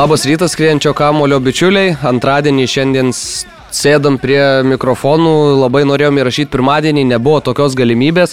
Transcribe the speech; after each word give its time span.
Labas 0.00 0.24
rytas, 0.24 0.54
skrienčio 0.54 0.94
kamulio 0.96 1.36
bičiuliai. 1.44 1.90
Antradienį 2.08 2.62
šiandien 2.72 3.10
sėdam 3.12 4.14
prie 4.22 4.40
mikrofonų, 4.64 5.32
labai 5.60 5.82
norėjom 5.84 6.20
įrašyti 6.22 6.48
pirmadienį, 6.54 7.02
nebuvo 7.10 7.42
tokios 7.44 7.76
galimybės, 7.76 8.32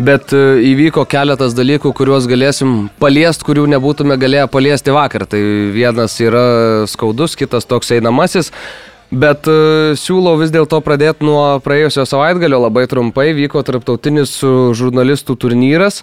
bet 0.00 0.32
e, 0.32 0.40
įvyko 0.70 1.04
keletas 1.04 1.52
dalykų, 1.58 1.92
kuriuos 1.98 2.24
galėsim 2.30 2.72
paliesti, 3.04 3.44
kurių 3.44 3.66
nebūtume 3.74 4.16
galėję 4.16 4.48
paliesti 4.54 4.96
vakar. 4.96 5.26
Tai 5.28 5.44
vienas 5.76 6.16
yra 6.24 6.46
skaudus, 6.88 7.36
kitas 7.36 7.68
toks 7.68 7.92
einamasis. 7.98 8.54
Bet 9.12 9.44
uh, 9.44 9.92
siūlau 10.00 10.38
vis 10.40 10.54
dėlto 10.56 10.80
pradėti 10.80 11.28
nuo 11.28 11.58
praėjusio 11.60 12.08
savaitgalio 12.08 12.64
labai 12.64 12.88
trumpai. 12.88 13.34
Vyko 13.36 13.60
tarptautinis 13.60 14.38
žurnalistų 14.80 15.36
turnyras. 15.36 16.00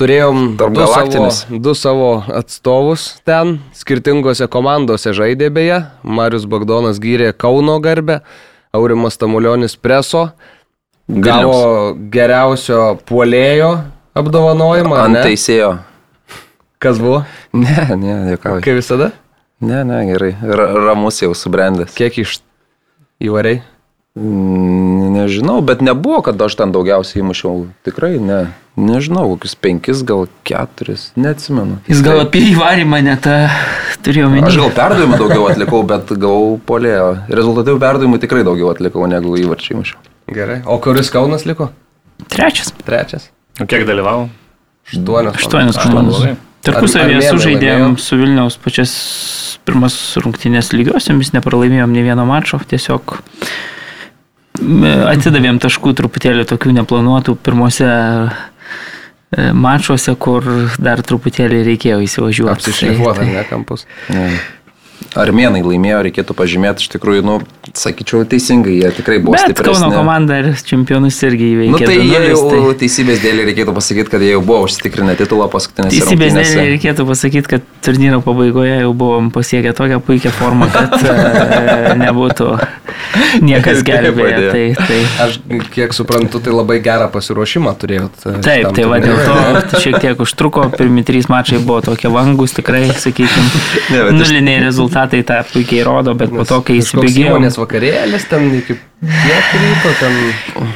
Turėjom 0.00 0.54
du 0.56 0.86
savo, 0.88 1.28
du 1.62 1.74
savo 1.76 2.08
atstovus 2.32 3.20
ten, 3.28 3.58
skirtingose 3.76 4.48
komandose 4.50 5.12
žaidė 5.12 5.50
beje. 5.52 5.82
Marius 6.02 6.46
Bagdonas 6.48 7.00
gyrė 7.02 7.32
Kauno 7.36 7.76
garbę, 7.84 8.22
Aurimas 8.72 9.20
Tamulionis 9.20 9.76
Preso. 9.76 10.30
Gavo 11.12 11.92
geriausio 12.14 12.94
puolėjo 13.04 13.72
apdovanojimą. 14.16 15.00
Ant 15.02 15.20
teisėjo. 15.26 15.74
Kas 16.82 16.98
buvo? 17.02 17.22
Ne, 17.52 17.84
ne, 17.98 18.14
jokiauju. 18.32 18.62
Kaip 18.64 18.78
visada? 18.80 19.10
Ne, 19.62 19.82
ne, 19.86 20.00
gerai. 20.08 20.32
R 20.42 20.64
ramus 20.88 21.20
jau 21.22 21.34
subrendęs. 21.36 21.92
Kiek 21.98 22.16
iš 22.24 22.40
įvariai? 23.22 23.60
Nežinau, 24.14 25.62
bet 25.64 25.80
nebuvo, 25.80 26.20
kad 26.20 26.40
aš 26.44 26.58
ten 26.60 26.72
daugiausiai 26.74 27.22
įmušiau. 27.22 27.62
Tikrai 27.86 28.18
ne. 28.20 28.42
Nežinau, 28.76 29.24
kokius 29.30 29.54
penkis, 29.56 30.02
gal 30.04 30.26
keturis, 30.48 31.06
neatsimenu. 31.16 31.78
Jis 31.88 32.02
gal 32.04 32.20
apie 32.20 32.42
įvarimą 32.50 33.00
net 33.06 33.28
turėjo 34.04 34.28
minėti. 34.32 34.52
Aš 34.52 34.60
gal 34.60 34.74
perdavimų 34.76 35.16
daugiau 35.20 35.48
atlikau, 35.48 35.80
bet 35.88 36.12
gavau 36.12 36.60
polėjo. 36.68 37.08
Rezultatyvių 37.40 37.80
perdavimų 37.86 38.20
tikrai 38.20 38.44
daugiau 38.48 38.68
atlikau 38.74 39.08
negu 39.08 39.32
įvarčiai 39.40 39.78
įmušiau. 39.78 40.04
Gerai. 40.36 40.60
O 40.68 40.76
kuris 40.84 41.08
Kaunas 41.12 41.48
liko? 41.48 41.70
Trečias. 42.32 42.72
Trečias. 42.84 43.30
O 43.60 43.68
kiek 43.68 43.88
dalyvavo? 43.88 44.28
Aštuonios. 44.92 45.40
Aštuonios 45.40 45.80
komandos. 45.80 46.24
Tarpusavėje 46.62 47.32
sužaidėm 47.32 47.96
su 47.98 48.20
Vilniaus 48.20 48.60
pačias 48.60 48.92
pirmas 49.66 49.96
rungtynės 50.20 50.70
lygiosiamis, 50.76 51.32
nepralaimėjom 51.34 51.92
nei 51.94 52.04
vieno 52.06 52.26
mačo, 52.28 52.60
tiesiog 52.70 53.16
atsidavėm 54.60 55.60
taškų 55.62 55.94
truputėlį 56.00 56.46
tokių 56.50 56.74
neplanuotų 56.80 57.36
pirmose 57.40 57.88
mačuose, 59.32 60.12
kur 60.20 60.44
dar 60.76 61.00
truputėlį 61.00 61.62
reikėjo 61.70 62.02
įsivažiuoti. 62.04 62.52
Apsišlifuota, 62.52 63.24
ne 63.28 63.44
kampus. 63.48 63.86
Ne. 64.12 64.26
Armėnai 65.18 65.60
laimėjo, 65.64 65.98
reikėtų 66.06 66.34
pažymėti, 66.36 66.84
iš 66.84 66.92
tikrųjų, 66.94 67.24
nu, 67.26 67.34
sakyčiau, 67.76 68.22
teisingai, 68.28 68.78
jie 68.80 68.90
tikrai 68.96 69.18
buvo 69.20 69.36
Bet 69.36 69.44
stipresni. 69.50 69.84
Kauno 69.84 69.92
komanda 69.94 70.38
ir 70.40 70.48
čempionus 70.64 71.18
irgi 71.26 71.50
įveikė. 71.52 71.72
Nu, 71.74 71.80
tai 71.84 71.96
jie 72.00 72.22
jau 72.30 72.40
tai... 72.48 72.60
teisybės 72.82 73.20
dėlį 73.22 73.46
reikėtų 73.50 73.74
pasakyti, 73.76 74.12
kad 74.14 74.24
jie 74.24 74.32
jau 74.32 74.42
buvo 74.44 74.66
užsitikrinę 74.66 75.16
titulą 75.20 75.48
paskutinėse 75.52 76.00
Teisybės 76.00 76.36
dėlį 76.38 76.66
reikėtų 76.74 77.06
pasakyti, 77.08 77.52
kad 77.54 77.68
turnyro 77.84 78.22
pabaigoje 78.24 78.78
jau 78.82 78.94
buvom 78.96 79.28
pasiekę 79.34 79.74
tokią 79.76 80.00
puikią 80.06 80.32
formą, 80.38 80.70
kad 80.72 80.96
nebūtų 82.04 82.50
niekas 83.44 83.84
gelbėję. 83.86 84.48
Tai, 84.48 84.64
tai... 84.80 85.00
Aš 85.26 85.38
kiek 85.74 85.94
suprantu, 85.96 86.40
tai 86.40 86.56
labai 86.56 86.78
gerą 86.84 87.08
pasiruošimą 87.12 87.76
turėjot. 87.80 88.26
Taip, 88.44 88.72
tai 88.76 88.88
va 88.88 89.00
dėl 89.02 89.20
to 89.28 89.80
šiek 89.84 90.00
tiek 90.02 90.24
užtruko, 90.24 90.68
pirmi 90.76 91.04
trys 91.06 91.28
mačai 91.32 91.60
buvo 91.60 91.82
tokie 91.84 92.10
vangus, 92.12 92.56
tikrai, 92.56 92.84
sakykime, 92.96 94.12
nuliniai 94.16 94.60
rezultatai 94.64 95.01
rezultatai 95.02 95.24
tą 95.24 95.52
puikiai 95.52 95.84
rodo, 95.84 96.14
bet 96.14 96.30
po 96.30 96.44
to, 96.44 96.62
kai 96.62 96.78
įsibėgėjo... 96.80 97.40
Nes 97.42 97.58
vakarėlis 97.58 98.24
ten 98.28 98.48
iki 98.54 98.78
tiek 99.00 99.52
ryto 99.58 99.92
ten... 100.00 100.72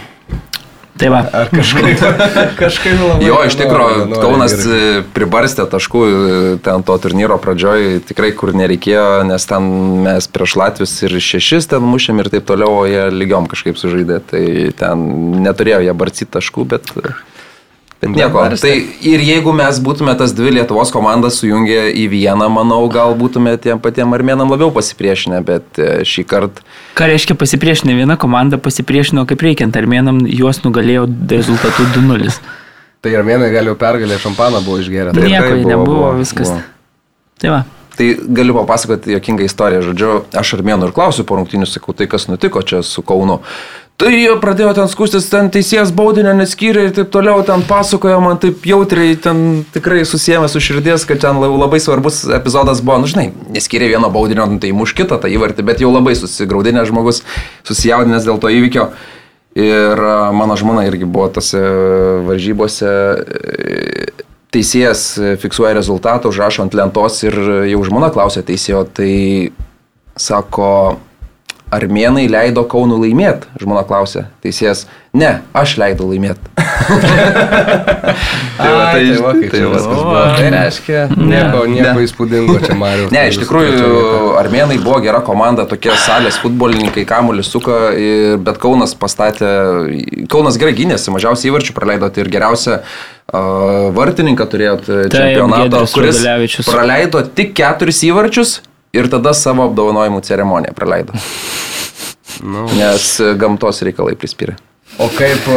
Tai 0.97 1.10
va. 1.12 1.19
Ar 1.28 1.50
kažkaip, 1.53 2.00
kažkaip 2.62 2.97
labai. 2.97 3.26
Jo, 3.26 3.42
iš 3.44 3.59
tikrųjų, 3.60 4.06
Kaunas 4.16 4.54
gerai. 4.56 5.03
pribarstė 5.12 5.66
taškų 5.69 6.04
ten 6.65 6.86
to 6.88 6.97
turnyro 7.04 7.36
pradžioj, 7.36 8.00
tikrai 8.09 8.31
kur 8.32 8.54
nereikėjo, 8.56 9.26
nes 9.28 9.44
ten 9.44 9.69
mes 10.06 10.28
prieš 10.32 10.56
Latvius 10.56 10.97
ir 11.04 11.19
šešis 11.20 11.69
ten 11.75 11.84
mušėm 11.84 12.25
ir 12.25 12.32
taip 12.32 12.48
toliau, 12.48 12.81
o 12.81 12.88
jie 12.88 13.10
lygiom 13.12 13.44
kažkaip 13.53 13.76
sužaidė. 13.76 14.22
Tai 14.32 14.44
ten 14.81 15.06
neturėjo 15.44 15.84
jie 15.84 15.97
barcyti 16.00 16.32
taškų, 16.38 16.69
bet... 16.72 16.94
Bet 18.01 18.12
nieko. 18.12 18.43
Tai 18.61 18.73
ir 19.09 19.23
jeigu 19.25 19.55
mes 19.57 19.79
būtume 19.81 20.12
tas 20.21 20.34
dvi 20.37 20.53
Lietuvos 20.59 20.91
komandas 20.93 21.39
sujungę 21.41 21.87
į 21.97 22.05
vieną, 22.12 22.51
manau, 22.53 22.83
gal 22.93 23.17
būtume 23.17 23.55
tiem 23.62 23.81
patiem 23.81 24.12
armėnam 24.12 24.53
labiau 24.53 24.69
pasipriešinę, 24.75 25.41
bet 25.47 25.81
e, 25.81 25.89
šį 26.05 26.27
kartą. 26.29 26.67
Ką 26.99 27.09
reiškia 27.09 27.39
pasipriešinę? 27.41 27.97
Viena 27.97 28.19
komanda 28.21 28.61
pasipriešino 28.61 29.25
kaip 29.31 29.45
reikiant, 29.47 29.79
armėnam 29.81 30.21
juos 30.29 30.61
nugalėjo 30.67 31.07
rezultatu 31.33 31.89
2-0. 31.97 32.37
Tai 33.07 33.15
armėnai 33.17 33.49
gal 33.55 33.73
jau 33.73 33.79
pergalė 33.81 34.21
šampaną 34.21 34.61
buvo 34.67 34.83
išgerę. 34.83 35.17
Tai 35.17 35.25
nieko 35.25 35.49
buvo, 35.55 35.71
nebuvo, 35.71 35.97
buvo, 35.97 36.13
viskas. 36.21 36.53
Buvo. 36.53 36.63
Tai 37.41 37.53
va. 37.55 37.65
Tai 37.97 38.07
galiu 38.37 38.53
papasakoti 38.59 39.15
jokingą 39.15 39.47
istoriją. 39.49 39.81
Žodžiu, 39.89 40.13
aš 40.37 40.53
armėnų 40.59 40.91
ir 40.91 40.95
klausiu 40.97 41.25
po 41.25 41.39
rungtinių, 41.39 41.69
sakau, 41.71 41.97
tai 41.97 42.09
kas 42.13 42.28
nutiko 42.28 42.61
čia 42.61 42.83
su 42.84 43.05
Kaunu. 43.07 43.41
Tai 43.97 44.11
jie 44.12 44.34
pradėjo 44.37 44.75
ten 44.77 44.91
skustis, 44.93 45.25
ten 45.33 45.47
teisėjas 45.49 45.89
baudinio 45.97 46.34
neskyrė 46.37 46.83
ir 46.84 46.91
taip 46.99 47.09
toliau, 47.15 47.41
ten 47.49 47.62
pasakojo 47.65 48.19
man 48.21 48.37
taip 48.43 48.67
jautriai, 48.69 49.15
ten 49.17 49.39
tikrai 49.73 50.03
susijęs 50.05 50.53
su 50.53 50.61
širdies, 50.61 51.07
kad 51.09 51.23
ten 51.23 51.41
labai 51.41 51.81
svarbus 51.81 52.19
epizodas 52.37 52.83
buvo, 52.84 52.99
nu 53.01 53.09
žinai, 53.09 53.31
neskyrė 53.57 53.89
vieno 53.95 54.11
baudinio, 54.12 54.45
nu, 54.53 54.61
tai 54.61 54.75
muš 54.77 54.93
kitą 54.99 55.17
tą 55.23 55.31
įvartį, 55.33 55.65
bet 55.65 55.81
jau 55.81 55.95
labai 55.95 56.12
susigaudinęs 56.19 56.91
žmogus, 56.91 57.23
susijaudinęs 57.65 58.29
dėl 58.29 58.43
to 58.43 58.53
įvykio. 58.53 58.91
Ir 59.57 60.05
mano 60.37 60.59
žmona 60.61 60.84
irgi 60.84 61.09
buvo 61.09 61.31
tose 61.39 61.63
varžybose, 62.28 62.93
teisėjas 64.53 65.07
fiksuoja 65.41 65.73
rezultatą, 65.78 66.28
užrašo 66.28 66.67
ant 66.67 66.77
lentos 66.77 67.23
ir 67.25 67.41
jau 67.73 67.81
žmona 67.89 68.13
klausė 68.13 68.45
teisėjo, 68.45 68.84
tai 69.01 69.15
sako, 70.21 70.99
armėnai 71.75 72.27
leido 72.31 72.62
Kaunų 72.69 73.00
laimėti? 73.03 73.49
Žmona 73.59 73.82
klausė, 73.87 74.27
teisėjas, 74.44 74.84
ne, 75.16 75.41
aš 75.56 75.77
leidau 75.81 76.06
laimėti. 76.10 76.53
tai 78.56 78.69
va, 78.71 78.84
tai, 78.93 79.00
tai, 79.03 79.16
va, 79.22 79.32
tai, 79.50 79.62
va, 79.66 79.81
buvo. 79.82 80.12
tai 80.37 80.50
reiškia, 80.54 81.00
nieko, 81.19 81.65
nieko 81.71 82.04
įspūdingo 82.04 82.60
čia 82.62 82.77
Mariu. 82.78 83.09
Ne, 83.16 83.25
iš 83.32 83.41
tikrųjų, 83.43 83.91
armėnai 84.38 84.78
buvo 84.82 85.00
gera 85.04 85.22
komanda, 85.27 85.66
tokie 85.69 85.94
salės 86.04 86.38
futbolininkai, 86.43 87.06
kamuolį 87.09 87.47
suka, 87.47 87.81
bet 88.47 88.62
Kaunas 88.62 88.94
pastatė, 88.98 89.50
Kaunas 90.33 90.60
gerai 90.60 90.77
gynėsi, 90.78 91.10
mažiausiai 91.15 91.50
įvarčių 91.50 91.77
praleido 91.77 92.12
tai 92.12 92.25
ir 92.25 92.33
geriausia 92.37 92.81
vartininką 93.97 94.47
turėjot 94.47 94.87
čempionato, 95.10 95.83
kuris 95.91 96.22
praleido 96.69 97.27
tik 97.27 97.56
keturis 97.59 98.04
įvarčius 98.06 98.60
ir 98.97 99.11
tada 99.12 99.33
savo 99.37 99.69
apdovanojimų 99.71 100.23
ceremoniją 100.27 100.77
praleido. 100.77 101.17
Nu. 102.45 102.67
Nes 102.77 103.15
gamtos 103.41 103.81
reikalai 103.87 104.17
prispyrė. 104.19 104.57
O 105.03 105.11
kaip, 105.12 105.45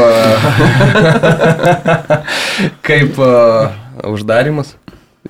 kaip 2.87 3.19
uh, 3.23 3.71
uždarimas? 4.11 4.73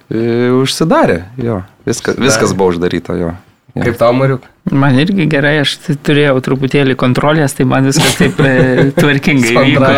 E, 0.10 0.50
užsidarė, 0.58 1.20
jo. 1.38 1.60
Viskas, 1.86 2.18
viskas 2.18 2.56
buvo 2.58 2.72
uždaryta, 2.74 3.14
jo. 3.20 3.36
Ja. 3.76 3.84
Kaip 3.86 4.00
tau, 4.00 4.14
Mariuk? 4.18 4.46
Man 4.70 4.98
irgi 5.02 5.26
gerai, 5.30 5.60
aš 5.64 5.76
tai 5.84 5.96
turėjau 6.06 6.40
truputėlį 6.46 6.96
kontrolės, 7.00 7.56
tai 7.58 7.66
man 7.70 7.88
viskas 7.90 8.18
taip 8.18 8.42
e, 8.42 8.90
tvarkingai 8.98 9.54
vyko. 9.56 9.92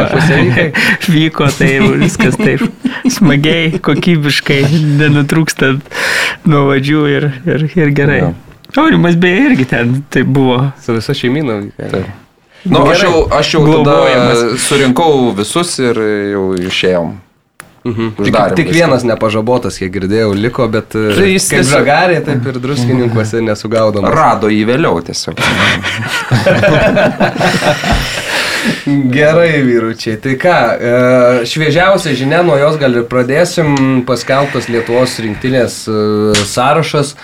vyko, 1.16 1.48
tai 1.56 1.72
viskas 2.04 2.38
taip 2.40 2.64
smagiai, 3.12 3.80
kokybiškai, 3.84 4.62
nenutrūkstant 5.02 6.00
nuo 6.52 6.66
vadžių 6.70 7.04
ir, 7.12 7.28
ir, 7.48 7.68
ir 7.80 7.94
gerai. 7.96 8.22
Ja. 8.22 8.32
Aurimas 8.80 9.18
beje 9.20 9.48
irgi 9.50 9.68
ten 9.72 9.98
tai 10.12 10.24
buvo. 10.24 10.70
Su 10.84 10.96
visa 10.96 11.16
šeimina. 11.18 11.62
Na, 11.82 12.04
nu, 12.64 12.86
aš 12.92 13.04
jau, 13.08 13.26
aš 13.34 13.56
jau 13.56 13.66
tada 13.68 14.56
surinkau 14.62 15.32
visus 15.36 15.74
ir 15.82 16.00
jau 16.36 16.46
išėjom. 16.60 17.16
Mhm. 17.84 18.12
Tik, 18.24 18.36
tik 18.56 18.68
vienas 18.70 19.02
nepažabotas, 19.08 19.80
kiek 19.82 19.90
girdėjau, 19.96 20.36
liko, 20.38 20.68
bet 20.70 20.94
e, 20.94 21.16
tai 21.18 21.32
jis 21.32 21.48
kaip 21.50 21.66
žagarė, 21.66 22.20
taip 22.28 22.46
ir 22.52 22.60
druskininkuose 22.62 23.42
nesugaudom. 23.42 24.06
Rado 24.06 24.52
jį 24.54 24.68
vėliau 24.70 25.02
tiesiog. 25.08 25.42
Gerai, 29.16 29.64
vyručiai. 29.66 30.20
Tai 30.22 30.36
ką, 30.38 30.60
e, 30.78 30.94
šviežiausia 31.50 32.14
žinia, 32.18 32.44
nuo 32.46 32.60
jos 32.62 32.78
gal 32.78 33.02
ir 33.02 33.10
pradėsim. 33.10 33.74
Paskelbtas 34.06 34.70
Lietuvos 34.70 35.18
rinktinės 35.26 35.82
e, 35.90 35.92
sąrašas 36.54 37.16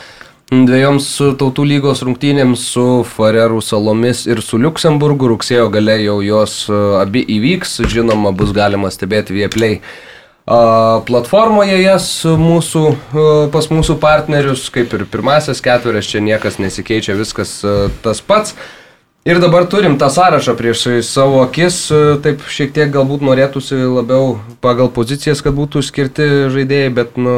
dviejoms 0.47 1.05
tautų 1.37 1.65
lygos 1.67 2.01
rungtynėms 2.07 2.61
su 2.71 3.03
Farerų 3.05 3.61
salomis 3.61 4.25
ir 4.25 4.41
su 4.41 4.57
Luksemburgu. 4.57 5.29
Rugsėjo 5.35 5.69
gale 5.69 6.01
jau 6.01 6.17
jos 6.25 6.59
abi 7.03 7.21
įvyks, 7.37 7.83
žinoma, 7.93 8.33
bus 8.33 8.57
galima 8.57 8.89
stebėti 8.89 9.37
Vieplay 9.37 9.83
platformoje 10.47 11.75
jas 11.81 12.07
mūsų, 12.23 12.83
pas 13.51 13.67
mūsų 13.67 13.97
partnerius, 13.99 14.69
kaip 14.71 14.93
ir 14.95 15.03
pirmasis 15.11 15.59
ketverias, 15.63 16.07
čia 16.07 16.23
niekas 16.23 16.59
nesikeičia, 16.63 17.17
viskas 17.19 17.59
tas 18.03 18.23
pats. 18.23 18.55
Ir 19.27 19.41
dabar 19.43 19.65
turim 19.67 19.97
tą 19.99 20.07
sąrašą 20.07 20.55
prieš 20.55 20.85
savo 21.03 21.41
akis, 21.43 21.89
taip 22.23 22.45
šiek 22.47 22.71
tiek 22.71 22.93
galbūt 22.93 23.25
norėtųsi 23.27 23.75
labiau 23.83 24.37
pagal 24.63 24.87
pozicijas, 24.87 25.43
kad 25.43 25.57
būtų 25.57 25.83
skirti 25.83 26.27
žaidėjai, 26.53 26.93
bet 26.95 27.19
nu, 27.19 27.35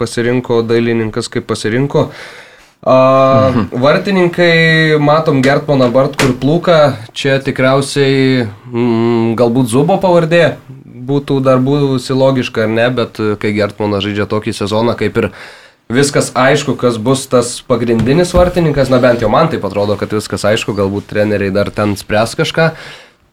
pasirinko 0.00 0.64
dailininkas 0.66 1.30
kaip 1.30 1.46
pasirinko. 1.46 2.08
A, 2.10 2.49
mhm. 2.86 3.80
Vartininkai, 3.82 4.98
matom 5.02 5.42
Gertmaną 5.44 5.90
Bartkur 5.92 6.32
Plūką, 6.40 6.78
čia 7.12 7.38
tikriausiai 7.44 8.46
mm, 8.46 9.34
galbūt 9.40 9.68
Zubo 9.68 9.98
pavardė, 10.00 10.56
būtų 11.10 11.40
dar 11.44 11.60
būsi 11.64 12.16
logiška 12.16 12.64
ar 12.64 12.72
ne, 12.72 12.86
bet 12.94 13.20
kai 13.42 13.52
Gertmanas 13.56 14.06
žaidžia 14.06 14.28
tokį 14.30 14.56
sezoną, 14.56 14.96
kaip 14.96 15.20
ir 15.20 15.30
viskas 15.90 16.30
aišku, 16.38 16.76
kas 16.80 16.96
bus 16.96 17.26
tas 17.28 17.58
pagrindinis 17.66 18.32
vartininkas, 18.36 18.92
na 18.92 19.00
bent 19.02 19.20
jau 19.20 19.30
man 19.32 19.50
tai 19.52 19.60
atrodo, 19.60 19.98
kad 20.00 20.12
viskas 20.14 20.46
aišku, 20.48 20.76
galbūt 20.78 21.10
treneriai 21.10 21.52
dar 21.52 21.72
ten 21.74 21.96
spręs 22.00 22.36
kažką 22.38 22.70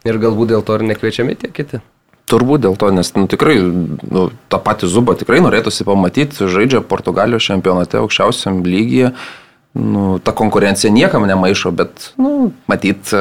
ir 0.08 0.20
galbūt 0.20 0.52
dėl 0.52 0.66
to 0.66 0.76
ir 0.78 0.90
nekviečiami 0.92 1.38
tie 1.38 1.52
kiti. 1.54 1.80
Turbūt 2.28 2.64
dėl 2.66 2.76
to, 2.76 2.90
nes 2.92 3.10
nu, 3.16 3.26
tikrai 3.30 3.56
nu, 3.60 4.28
tą 4.52 4.60
patį 4.62 4.90
zubą 4.92 5.16
tikrai 5.16 5.40
norėtųsi 5.44 5.86
pamatyti, 5.88 6.48
žaidžia 6.52 6.82
Portugalijos 6.84 7.46
čempionate 7.48 8.00
aukščiausiam 8.02 8.60
lygyje. 8.66 9.14
Nu, 9.78 10.18
ta 10.24 10.34
konkurencija 10.36 10.92
niekam 10.92 11.24
nemaišo, 11.28 11.72
bet 11.76 12.10
nu, 12.20 12.50
matyt, 12.68 13.12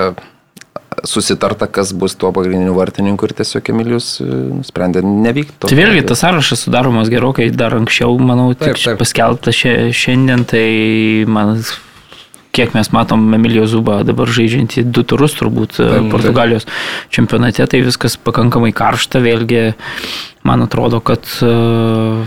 susitarta, 1.04 1.68
kas 1.68 1.94
bus 1.94 2.16
tuo 2.16 2.32
pagrindiniu 2.34 2.74
vartininku 2.78 3.28
ir 3.28 3.34
tiesiog 3.38 3.70
Emilijus 3.74 4.08
e, 4.24 4.28
nusprendė 4.60 5.04
nevykti. 5.06 5.60
Tai 5.68 5.78
vėlgi 5.78 6.06
tas 6.10 6.24
sąrašas 6.24 6.66
sudaromas 6.66 7.12
gerokai 7.14 7.50
dar 7.54 7.76
anksčiau, 7.78 8.18
manau, 8.20 8.50
taip, 8.58 8.80
taip. 8.82 8.98
paskelbtas 9.02 9.60
šiandien, 9.96 10.46
tai 10.50 10.66
man 11.30 11.58
kiek 12.58 12.74
mes 12.74 12.90
matom 12.96 13.28
Emilio 13.38 13.68
Zubą 13.70 14.00
dabar 14.08 14.32
žaidžiantį 14.34 14.88
du 14.90 15.06
turus 15.06 15.38
turbūt 15.38 15.78
e, 15.78 15.86
taip, 15.86 16.10
Portugalijos 16.14 16.66
taip. 16.66 17.14
čempionate, 17.14 17.70
tai 17.70 17.84
viskas 17.86 18.18
pakankamai 18.18 18.74
karšta, 18.76 19.22
vėlgi 19.22 19.70
man 20.48 20.64
atrodo, 20.66 21.02
kad 21.04 21.28
uh, 21.46 22.26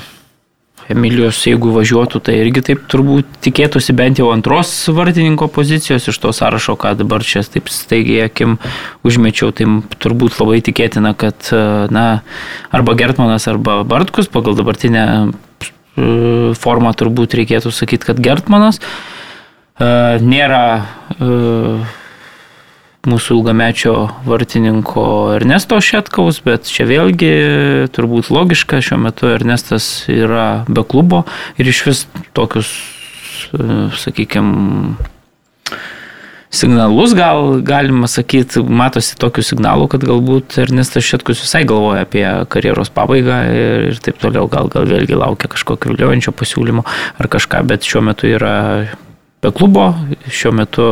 Emilijos, 0.91 1.38
jeigu 1.47 1.71
važiuotų, 1.71 2.19
tai 2.27 2.35
irgi 2.41 2.65
taip 2.67 2.82
turbūt 2.91 3.29
tikėtųsi 3.47 3.94
bent 3.94 4.19
jau 4.19 4.31
antros 4.35 4.73
vartininko 4.91 5.47
pozicijos 5.55 6.09
iš 6.11 6.19
to 6.19 6.32
sąrašo, 6.35 6.75
ką 6.81 6.97
dabar 6.99 7.23
čia 7.27 7.44
taip 7.47 7.71
staigiai 7.71 8.25
akim 8.27 8.56
užmečiau, 9.06 9.53
tai 9.55 9.69
turbūt 10.03 10.41
labai 10.41 10.59
tikėtina, 10.67 11.15
kad 11.15 11.53
na, 11.94 12.06
arba 12.75 12.97
Gertmanas, 12.99 13.47
arba 13.50 13.81
Bartkus 13.87 14.27
pagal 14.32 14.59
dabartinę 14.59 15.05
e, 15.31 16.11
formą 16.59 16.91
turbūt 16.99 17.38
reikėtų 17.38 17.71
sakyti, 17.77 18.11
kad 18.11 18.19
Gertmanas 18.27 18.82
e, 18.82 19.19
nėra 19.81 20.65
e, 21.17 21.29
mūsų 23.09 23.38
ilgamečio 23.38 23.94
vartininko 24.29 25.05
Ernesto 25.38 25.79
Šetkaus, 25.81 26.43
bet 26.44 26.69
čia 26.69 26.85
vėlgi 26.88 27.32
turbūt 27.94 28.29
logiška, 28.32 28.82
šiuo 28.85 29.00
metu 29.06 29.31
Ernestas 29.32 30.05
yra 30.12 30.67
be 30.69 30.85
klubo 30.85 31.25
ir 31.56 31.71
iš 31.73 31.85
vis 31.88 32.03
tokius, 32.37 32.69
sakykime, 34.03 34.99
signalus 36.53 37.15
gal 37.17 37.62
galima 37.65 38.11
sakyti, 38.11 38.61
matosi 38.61 39.17
tokių 39.17 39.47
signalų, 39.49 39.88
kad 39.94 40.05
galbūt 40.05 40.61
Ernestas 40.67 41.06
Šetkus 41.09 41.41
visai 41.41 41.65
galvoja 41.65 42.05
apie 42.05 42.27
karjeros 42.53 42.93
pabaigą 42.93 43.43
ir, 43.49 43.85
ir 43.94 44.00
taip 44.05 44.21
toliau, 44.21 44.44
gal, 44.50 44.69
gal 44.69 44.85
vėlgi 44.91 45.17
laukia 45.17 45.49
kažkokio 45.49 45.94
viliojančio 45.94 46.37
pasiūlymo 46.37 46.85
ar 46.85 47.32
kažką, 47.32 47.65
bet 47.71 47.88
šiuo 47.88 48.05
metu 48.11 48.29
yra 48.29 48.59
be 49.41 49.53
klubo, 49.57 49.91
šiuo 50.29 50.53
metu 50.57 50.89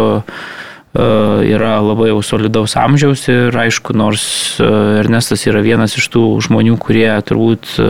E, 0.88 1.04
yra 1.52 1.76
labai 1.84 2.08
jau 2.08 2.22
solidaus 2.24 2.72
amžiaus 2.80 3.26
ir 3.28 3.56
aišku, 3.60 3.92
nors 3.96 4.22
e, 4.56 4.68
Ernestas 5.02 5.44
yra 5.46 5.60
vienas 5.60 5.98
iš 6.00 6.06
tų 6.14 6.22
žmonių, 6.46 6.78
kurie 6.80 7.10
turbūt 7.28 7.74
e, 7.76 7.88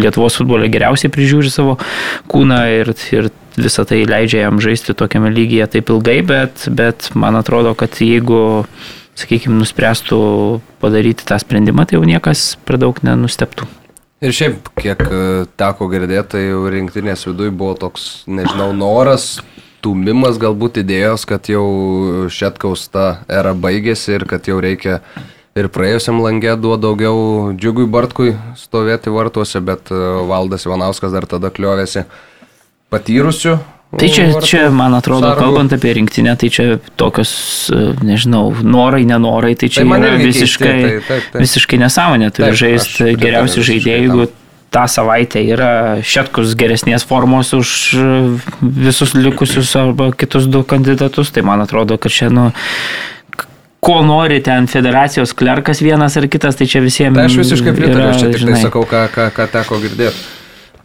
Lietuvos 0.00 0.40
futbole 0.40 0.66
geriausiai 0.72 1.12
prižiūri 1.14 1.52
savo 1.52 1.76
kūną 2.30 2.58
ir, 2.80 2.90
ir 3.14 3.30
visą 3.54 3.86
tai 3.86 4.02
leidžia 4.08 4.48
jam 4.48 4.58
žaisti 4.62 4.96
tokiame 4.98 5.30
lygyje 5.30 5.70
taip 5.76 5.94
ilgai, 5.94 6.18
bet, 6.26 6.66
bet 6.74 7.12
man 7.14 7.38
atrodo, 7.38 7.76
kad 7.78 8.02
jeigu, 8.02 8.66
sakykime, 9.14 9.54
nuspręstų 9.62 10.20
padaryti 10.82 11.30
tą 11.30 11.38
sprendimą, 11.38 11.86
tai 11.86 12.00
jau 12.00 12.04
niekas 12.08 12.58
per 12.66 12.82
daug 12.82 12.98
nenusteptų. 13.06 13.70
Ir 14.26 14.34
šiaip, 14.36 14.74
kiek 14.76 15.00
teko 15.56 15.86
girdėti, 15.88 16.34
tai 16.34 16.46
jau 16.50 16.66
rinktinės 16.68 17.24
viduje 17.30 17.54
buvo 17.54 17.78
toks, 17.78 18.26
nežinau, 18.28 18.72
noras 18.76 19.36
tūmimas 19.84 20.38
galbūt 20.40 20.82
idėjos, 20.84 21.26
kad 21.28 21.50
jau 21.50 21.66
Šetkaus 22.32 22.86
ta 22.92 23.22
era 23.28 23.54
baigėsi 23.54 24.16
ir 24.18 24.26
kad 24.30 24.48
jau 24.48 24.60
reikia 24.62 25.00
ir 25.58 25.68
praėjusiam 25.72 26.20
langė 26.22 26.54
duo 26.60 26.76
daugiau 26.80 27.50
džiugui 27.56 27.88
Bartkui 27.90 28.34
stovėti 28.58 29.12
vartuose, 29.12 29.60
bet 29.64 29.90
e, 29.92 29.98
Valdas 30.30 30.66
Ivanauskas 30.68 31.14
dar 31.16 31.26
tada 31.30 31.50
kliovėsi 31.54 32.06
patyrusių. 32.92 33.58
Tai 33.90 34.06
čia, 34.06 34.28
čia, 34.46 34.60
man 34.70 34.94
atrodo, 34.94 35.26
sargų. 35.26 35.48
kalbant 35.48 35.72
apie 35.74 35.96
rinktinę, 35.96 36.36
tai 36.38 36.52
čia 36.54 36.66
tokios, 37.00 37.32
e, 37.74 37.88
nežinau, 38.06 38.52
norai, 38.62 39.02
nenorai, 39.08 39.56
tai 39.58 39.66
čia 39.72 39.82
tai 39.82 39.98
yra 39.98 40.12
visiškai, 40.20 40.68
keisti, 40.68 40.92
taip, 40.92 41.08
taip, 41.08 41.32
taip. 41.32 41.40
visiškai 41.42 41.80
nesąmonė. 41.82 42.30
Turi 42.36 42.60
žaisti 42.62 43.16
geriausių 43.18 43.66
žaidėjų, 43.72 44.04
jeigu 44.06 44.28
tą 44.70 44.86
savaitę 44.90 45.42
yra 45.42 45.72
šetkus 46.06 46.54
geresnės 46.58 47.04
formos 47.06 47.52
už 47.56 47.70
visus 48.62 49.14
likusius 49.18 49.72
arba 49.78 50.10
kitus 50.14 50.46
du 50.50 50.62
kandidatus, 50.62 51.32
tai 51.34 51.42
man 51.46 51.64
atrodo, 51.64 51.98
kad 51.98 52.14
čia, 52.14 52.30
nu, 52.30 52.50
ko 53.80 54.00
nori 54.06 54.38
ten 54.44 54.68
federacijos 54.70 55.34
klerkas 55.34 55.82
vienas 55.82 56.16
ar 56.20 56.28
kitas, 56.30 56.58
tai 56.58 56.68
čia 56.70 56.84
visiems. 56.84 57.18
Tai 57.18 57.26
aš 57.26 57.40
visiškai 57.42 57.74
pritariu, 57.76 58.10
aš 58.12 58.22
čia 58.22 58.34
tik 58.34 58.44
tai 58.44 58.52
tai 58.54 58.66
sakau, 58.68 58.84
ką, 58.86 59.06
ką, 59.14 59.30
ką 59.36 59.48
teko 59.56 59.80
girdėti. 59.82 60.39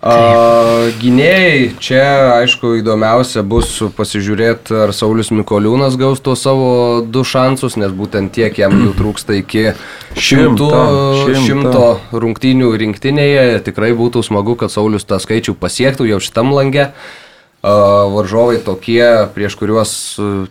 A, 0.05 0.91
gynėjai, 1.01 1.71
čia 1.81 2.01
aišku 2.35 2.75
įdomiausia 2.77 3.41
bus 3.41 3.71
pasižiūrėti, 3.97 4.75
ar 4.83 4.93
Saulis 4.93 5.31
Mikoliūnas 5.33 5.97
gaus 5.97 6.21
to 6.21 6.35
savo 6.38 7.01
du 7.01 7.24
šansus, 7.25 7.74
nes 7.81 7.89
būtent 7.89 8.29
tiek 8.35 8.53
jam 8.62 8.75
jų 8.83 8.93
trūksta 9.00 9.39
iki 9.39 9.71
šimto, 10.13 10.69
šimto, 11.24 11.41
šimto 11.47 11.88
rungtynių 12.13 12.69
rinktinėje. 12.83 13.63
Tikrai 13.65 13.95
būtų 13.97 14.21
smagu, 14.29 14.53
kad 14.62 14.69
Saulis 14.69 15.09
tą 15.09 15.17
skaičių 15.17 15.57
pasiektų 15.57 16.12
jau 16.12 16.21
šitam 16.21 16.53
langė. 16.53 16.91
Varžovai 17.65 18.60
tokie, 18.62 19.05
prieš 19.34 19.55
kuriuos 19.57 19.91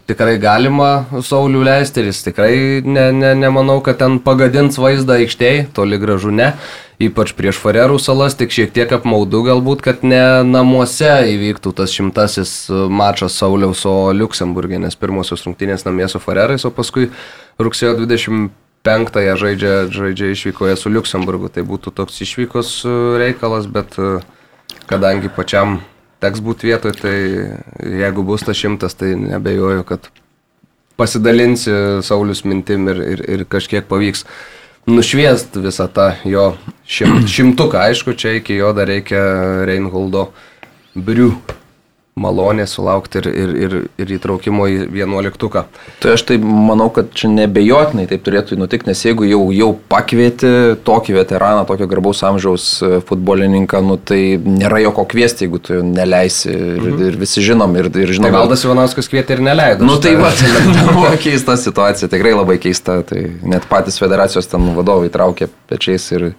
tikrai 0.09 0.35
galima 0.43 1.05
Saulių 1.15 1.61
leisti 1.69 2.03
ir 2.03 2.09
jis 2.11 2.25
tikrai 2.27 2.55
ne, 2.83 3.11
ne, 3.15 3.35
nemanau, 3.39 3.79
kad 3.87 4.01
ten 4.01 4.19
pagadins 4.25 4.81
vaizdą 4.83 5.21
aikštėje, 5.23 5.69
toli 5.77 6.01
gražu 6.03 6.35
ne 6.35 6.55
ypač 7.03 7.33
prieš 7.37 7.59
Farerų 7.63 7.99
salas, 8.03 8.37
tik 8.39 8.53
šiek 8.55 8.73
tiek 8.75 8.93
apmaudu 8.95 9.43
galbūt, 9.47 9.83
kad 9.85 10.05
ne 10.07 10.43
namuose 10.47 11.11
įvyktų 11.35 11.75
tas 11.77 11.95
šimtasis 11.95 12.53
mačas 12.71 13.39
Sauliaus, 13.41 13.85
o 13.89 14.13
Luksemburgė, 14.15 14.79
nes 14.83 14.99
pirmosios 14.99 15.45
rungtynės 15.47 15.87
namie 15.89 16.07
su 16.11 16.23
Farerais, 16.23 16.67
o 16.67 16.73
paskui 16.75 17.11
rugsėjo 17.63 17.97
25-ąją 18.03 19.35
žaidžia, 19.41 19.75
žaidžia 19.95 20.31
išvykoje 20.35 20.77
su 20.79 20.93
Luksemburgu. 20.93 21.51
Tai 21.51 21.67
būtų 21.67 21.95
toks 21.99 22.23
išvykos 22.27 22.77
e, 22.87 22.95
reikalas, 23.25 23.67
bet 23.71 23.99
e, 23.99 24.17
kadangi 24.91 25.33
pačiam 25.35 25.81
teks 26.25 26.43
būti 26.45 26.73
vietoje, 26.73 26.99
tai 26.99 27.17
jeigu 28.01 28.25
bus 28.27 28.45
tas 28.47 28.59
šimtas, 28.59 28.97
tai 28.99 29.15
nebejoju, 29.21 29.85
kad 29.89 30.09
pasidalinsi 30.99 32.03
Saulius 32.07 32.45
mintim 32.47 32.89
ir, 32.93 33.01
ir, 33.15 33.25
ir 33.37 33.49
kažkiek 33.51 33.87
pavyks 33.91 34.25
nušviest 34.91 35.57
visą 35.65 35.89
tą 35.93 36.13
jo 36.29 36.53
šim, 36.87 37.23
šimtuką. 37.35 37.85
Aišku, 37.91 38.17
čia 38.19 38.37
iki 38.41 38.59
jo 38.61 38.73
dar 38.77 38.91
reikia 38.91 39.23
Reinholdo 39.69 40.29
brių 40.95 41.33
malonė 42.15 42.63
sulaukti 42.71 43.19
ir, 43.19 43.27
ir, 43.27 43.53
ir, 43.59 43.73
ir 43.99 44.11
įtraukimo 44.17 44.69
į 44.71 44.77
vienuoliktuką. 44.95 45.65
Tai 46.03 46.13
aš 46.15 46.23
tai 46.29 46.37
manau, 46.39 46.87
kad 46.95 47.09
čia 47.17 47.27
nebejotinai 47.33 48.07
taip 48.11 48.23
turėtų 48.27 48.59
nutikti, 48.61 48.87
nes 48.93 49.01
jeigu 49.03 49.27
jau, 49.27 49.41
jau 49.55 49.73
pakvieti 49.91 50.51
tokį 50.87 51.17
veteraną, 51.19 51.65
tokio 51.67 51.89
garbaus 51.91 52.23
amžiaus 52.27 52.69
e, 52.87 52.91
futbolininką, 53.09 53.81
nu, 53.83 53.97
tai 53.99 54.21
nėra 54.39 54.79
jo 54.85 54.93
ko 54.95 55.07
kviesti, 55.11 55.49
jeigu 55.49 55.59
tu 55.65 55.81
neleisi 55.83 56.53
ir, 56.53 56.85
mhm. 56.85 57.03
ir 57.09 57.19
visi 57.25 57.43
žinom. 57.43 57.75
Ir, 57.83 57.91
ir 58.05 58.15
žinom 58.15 58.31
tai 58.31 58.39
Valdas 58.39 58.63
Ivanauskas 58.67 59.11
kvietė 59.11 59.39
ir 59.39 59.43
neleido. 59.49 59.89
Nu 59.89 59.99
tai 60.03 60.15
va, 60.21 60.31
tai 60.39 60.53
buvo 60.95 61.11
keista 61.19 61.59
situacija, 61.59 62.11
tikrai 62.13 62.37
labai 62.37 62.61
keista. 62.63 63.01
Tai 63.09 63.25
net 63.43 63.67
patys 63.67 63.99
federacijos 63.99 64.47
ten 64.53 64.71
vadovai 64.79 65.11
traukė 65.13 65.51
pečiais 65.71 66.07
ir, 66.15 66.31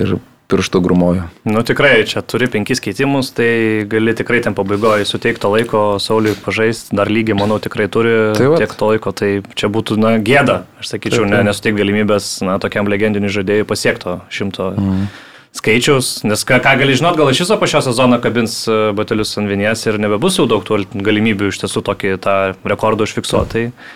ir 0.00 0.18
pirštų 0.48 0.80
grumojo. 0.80 1.26
Nu 1.48 1.60
tikrai, 1.66 2.00
čia 2.08 2.22
turi 2.24 2.48
penkis 2.48 2.80
keitimus, 2.80 3.30
tai 3.36 3.84
gali 3.88 4.14
tikrai 4.16 4.40
ten 4.44 4.56
pabaigoje 4.56 5.04
suteikti 5.08 5.42
to 5.44 5.50
laiko 5.52 5.82
Sauliui 6.00 6.36
pažaisti, 6.40 6.96
dar 6.96 7.10
lygiai, 7.12 7.36
manau, 7.36 7.58
tikrai 7.60 7.88
turi 7.92 8.14
tai 8.36 8.48
tiek 8.62 8.72
to 8.80 8.88
laiko, 8.94 9.12
tai 9.12 9.30
čia 9.58 9.68
būtų, 9.72 9.98
na, 10.00 10.16
gėda, 10.24 10.62
aš 10.80 10.94
sakyčiau, 10.94 11.26
taip, 11.26 11.28
taip. 11.28 11.34
ne, 11.36 11.44
nesuteikti 11.50 11.82
galimybės, 11.82 12.30
na, 12.48 12.56
tokiam 12.62 12.88
legendiniui 12.88 13.32
žaidėjui 13.36 13.68
pasiekto 13.68 14.20
šimto. 14.32 14.72
Mm. 14.80 15.08
skaičiaus, 15.58 16.10
nes 16.28 16.44
ką, 16.48 16.60
ką 16.64 16.74
gali 16.80 16.96
žinot, 16.96 17.16
gal 17.18 17.32
iš 17.32 17.40
viso 17.42 17.56
po 17.58 17.66
šio 17.68 17.80
sezono 17.82 18.20
kabins 18.22 18.60
e, 18.68 18.76
batelius 18.94 19.32
ant 19.40 19.48
vinies 19.50 19.80
ir 19.88 19.96
nebebus 19.98 20.36
jau 20.38 20.44
daug 20.46 20.62
tų 20.64 20.84
galimybių 20.92 21.48
iš 21.50 21.64
tiesų 21.64 21.82
tokį 21.88 22.12
tą 22.22 22.36
rekordą 22.68 23.08
užfiksuoti. 23.08 23.64
Tai, 23.72 23.88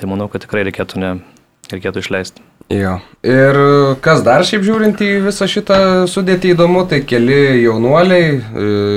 tai 0.00 0.08
manau, 0.10 0.26
kad 0.32 0.42
tikrai 0.42 0.64
reikėtų, 0.66 0.98
ne, 1.04 1.12
reikėtų 1.70 2.02
išleisti. 2.02 2.42
Jo. 2.72 2.96
Ir 3.24 3.56
kas 4.04 4.22
dar 4.24 4.44
šiaip 4.44 4.64
žiūrint 4.64 5.00
į 5.04 5.10
visą 5.26 5.46
šitą 5.48 5.78
sudėtį 6.10 6.54
įdomu, 6.54 6.86
tai 6.88 7.02
keli 7.04 7.62
jaunuoliai 7.64 8.40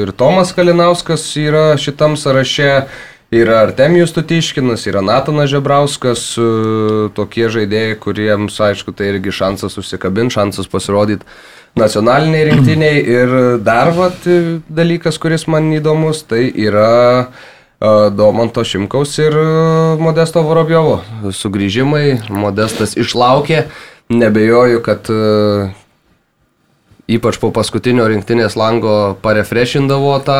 ir 0.03 0.11
Tomas 0.19 0.53
Kalinauskas 0.55 1.27
yra 1.39 1.69
šitam 1.79 2.17
sąraše. 2.19 2.87
Yra 3.27 3.57
Artemijus 3.65 4.13
Tutiškinas, 4.15 4.85
yra 4.87 5.01
Natanas 5.03 5.49
Žebrauskas, 5.51 6.21
tokie 7.11 7.49
žaidėjai, 7.51 7.97
kuriems, 7.99 8.55
aišku, 8.55 8.93
tai 8.95 9.09
irgi 9.11 9.33
šansas 9.35 9.75
užsikabinti, 9.81 10.37
šansas 10.37 10.71
pasirodyti 10.71 11.27
nacionaliniai 11.75 12.45
rinktiniai. 12.47 13.01
Ir 13.03 13.35
dar 13.67 13.91
vat, 13.97 14.23
dalykas, 14.71 15.19
kuris 15.19 15.43
man 15.51 15.67
įdomus, 15.75 16.23
tai 16.23 16.45
yra 16.55 17.27
Domanto 17.79 18.63
Šimkaus 18.65 19.11
ir 19.21 19.35
Modesto 20.01 20.41
Vorobjovo 20.41 21.01
sugrįžimai. 21.29 22.17
Modestas 22.33 22.95
išlaukė, 22.97 23.67
nebejoju, 24.09 24.81
kad 24.81 25.11
ypač 27.07 27.37
po 27.37 27.51
paskutinio 27.53 28.07
rinktinės 28.09 28.57
lango 28.57 29.17
parefreshindavo 29.21 30.15
tą 30.25 30.39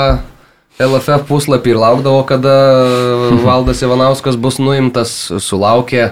LFF 0.78 1.26
puslapį 1.30 1.74
ir 1.74 1.80
laukdavo, 1.82 2.26
kada 2.30 2.56
Valdas 3.48 3.82
Ivanauskas 3.86 4.38
bus 4.38 4.60
nuimtas, 4.62 5.16
sulaukė. 5.42 6.12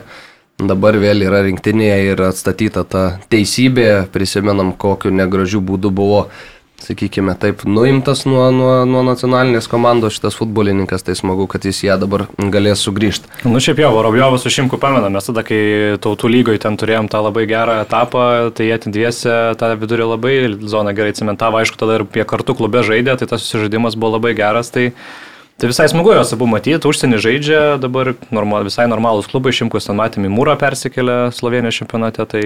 Dabar 0.55 0.95
vėl 0.95 1.25
yra 1.25 1.41
rinktinėje 1.43 2.13
ir 2.13 2.21
atstatyta 2.29 2.85
ta 2.87 3.03
teisybė, 3.33 4.05
prisimenam, 4.13 4.71
kokiu 4.71 5.11
negražiu 5.11 5.59
būdu 5.59 5.91
buvo, 5.91 6.21
sakykime, 6.83 7.35
taip 7.39 7.63
nuimtas 7.67 8.25
nuo, 8.27 8.43
nuo, 8.53 8.71
nuo 8.89 9.01
nacionalinės 9.07 9.69
komandos 9.71 10.17
šitas 10.17 10.37
futbolininkas, 10.39 11.05
tai 11.05 11.15
smagu, 11.17 11.47
kad 11.51 11.65
jis 11.65 11.83
ją 11.85 11.97
dabar 12.01 12.25
galės 12.37 12.83
sugrįžti. 12.85 13.31
Nu 13.47 13.61
šiaip 13.63 13.79
jau, 13.83 13.91
Vorobjovas 13.95 14.45
su 14.45 14.51
Šimku 14.53 14.79
pamena, 14.81 15.09
mes 15.13 15.29
tada, 15.29 15.45
kai 15.47 15.59
tautų 16.03 16.31
lygoje 16.31 16.61
ten 16.65 16.77
turėjom 16.79 17.09
tą 17.11 17.23
labai 17.25 17.45
gerą 17.49 17.79
etapą, 17.85 18.25
tai 18.55 18.69
jie 18.69 18.79
dviese 18.85 19.37
tą 19.59 19.71
vidurį 19.81 20.09
labai 20.15 20.35
zoną 20.61 20.95
gerai 20.97 21.15
cementavo, 21.17 21.61
aišku, 21.61 21.79
tada 21.79 22.01
ir 22.01 22.07
prie 22.09 22.27
kartų 22.27 22.57
klube 22.59 22.83
žaidė, 22.85 23.15
tai 23.19 23.29
tas 23.31 23.45
susižaidimas 23.45 23.97
buvo 23.99 24.17
labai 24.17 24.35
geras. 24.37 24.73
Tai 24.75 24.91
Tai 25.55 25.69
visai 25.71 25.85
smagu 25.87 26.11
juos 26.11 26.33
abu 26.35 26.49
matyti, 26.51 26.83
užsienį 26.83 27.17
žaidžia, 27.23 27.59
dabar 27.79 28.09
normal, 28.27 28.65
visai 28.67 28.89
normalūs 28.91 29.29
klubai, 29.31 29.53
šimkus 29.55 29.87
ten 29.87 29.95
matėme, 29.95 30.27
Mūrą 30.27 30.57
persikėlė 30.59 31.29
Slovenijos 31.31 31.77
čempionate, 31.79 32.25
tai 32.27 32.41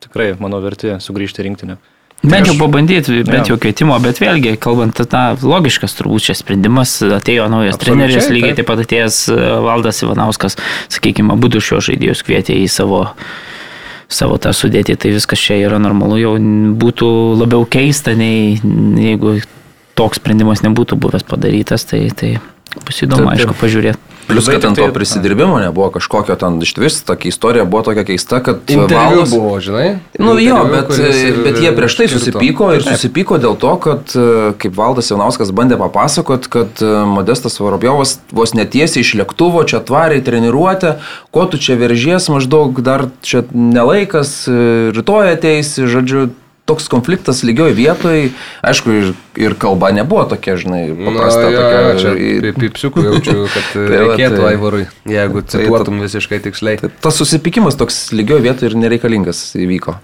tikrai, 0.00 0.30
manau, 0.40 0.62
verti 0.64 0.94
sugrįžti 0.96 1.44
rinktinę. 1.44 1.76
Bent 2.24 2.48
jau 2.48 2.54
pabandyti, 2.58 3.22
bent 3.28 3.50
jau 3.50 3.56
kvietimo, 3.60 3.96
bet 4.02 4.20
vėlgi, 4.22 4.54
kalbant, 4.62 5.00
na, 5.12 5.24
logiškas 5.40 5.96
turbūt 5.98 6.28
čia 6.28 6.36
sprendimas, 6.38 6.96
atėjo 7.02 7.48
naujas 7.52 7.80
treneris, 7.80 8.30
lygiai 8.32 8.56
taip 8.56 8.68
pat 8.70 8.80
atėjęs 8.84 9.18
e, 9.34 9.40
Valdas 9.66 10.00
Ivanauskas, 10.04 10.56
sakykime, 10.92 11.36
būtų 11.40 11.60
šios 11.64 11.90
žaidėjus 11.90 12.24
kvietė 12.24 12.56
į 12.62 12.70
savo 12.72 13.04
savo 14.14 14.36
tą 14.38 14.52
sudėtį, 14.54 14.96
tai 15.00 15.12
viskas 15.14 15.40
čia 15.40 15.56
yra 15.64 15.80
normalu, 15.82 16.18
jau 16.20 16.34
būtų 16.80 17.08
labiau 17.40 17.64
keista, 17.66 18.12
nei 18.16 18.56
jeigu 19.00 19.38
toks 19.98 20.20
sprendimas 20.20 20.62
nebūtų 20.64 20.98
buvęs 21.00 21.24
padarytas, 21.26 21.86
tai, 21.88 22.06
tai 22.14 22.36
Bus 22.82 23.04
įdomu, 23.04 23.28
taip, 23.28 23.36
aišku, 23.36 23.54
pažiūrėti. 23.60 24.13
Plius, 24.28 24.48
kad 24.48 24.64
ant 24.64 24.78
to 24.78 24.86
prisidirbimo 24.92 25.58
nebuvo 25.60 25.90
kažkokio 25.94 26.36
ten 26.40 26.58
iš 26.62 26.74
vis, 26.80 27.00
tokia 27.04 27.28
istorija 27.28 27.64
buvo 27.64 27.82
tokia 27.82 28.04
keista, 28.04 28.40
kad 28.42 28.56
Valdas 28.68 29.30
buvo, 29.30 29.60
žinai. 29.60 29.98
Nu 30.18 30.38
jo, 30.40 30.60
bet, 30.72 30.92
ir, 30.98 31.40
bet 31.44 31.60
jie 31.62 31.72
prieš 31.76 31.98
tai 31.98 32.08
susipyko 32.12 32.70
ir 32.76 32.86
susipyko 32.86 33.38
dėl 33.42 33.58
to, 33.60 33.74
kad 33.84 34.14
kaip 34.60 34.76
Valdas 34.78 35.10
Jaunauskas 35.12 35.52
bandė 35.54 35.78
papasakot, 35.80 36.48
kad 36.52 36.84
Modestas 37.10 37.60
Vorobjovas 37.60 38.16
vos 38.32 38.54
netiesiai 38.56 39.04
iš 39.04 39.14
lėktuvo 39.20 39.64
čia 39.68 39.82
tvariai 39.84 40.24
treniruotę, 40.24 40.96
ko 41.34 41.48
tu 41.50 41.60
čia 41.60 41.76
veržies, 41.80 42.30
maždaug 42.32 42.80
dar 42.84 43.08
čia 43.24 43.44
nelaikas, 43.52 44.44
rytoj 44.96 45.34
ateis, 45.36 45.76
žodžiu, 45.78 46.30
toks 46.68 46.88
konfliktas 46.88 47.42
lygioj 47.44 47.74
vietoj, 47.76 48.30
aišku, 48.64 48.94
ir, 48.96 49.10
ir 49.40 49.56
kalba 49.60 49.90
nebuvo 49.92 50.24
tokia, 50.30 50.56
žinai, 50.60 50.86
paprasta. 50.96 51.44
Na, 51.44 51.50
ja, 51.52 51.66
tokia, 51.66 52.00
čia 52.00 52.54
pipsiukų 52.56 53.04
jaučiu, 53.04 53.36
kad 53.52 53.68
tai 53.74 53.84
reikėtų 53.92 54.40
tai, 54.40 54.48
Aivarui, 54.54 54.86
jeigu 55.10 55.44
tai 55.44 55.52
cituotum 55.58 56.00
tai, 56.00 56.08
visiškai 56.08 56.40
tiksliai. 56.48 56.80
Tai, 56.80 56.90
tas 57.04 57.20
susipykimas 57.20 57.76
toks 57.80 58.06
lygioj 58.16 58.40
vietoj 58.46 58.70
ir 58.70 58.78
nereikalingas 58.80 59.50
įvyko. 59.60 59.98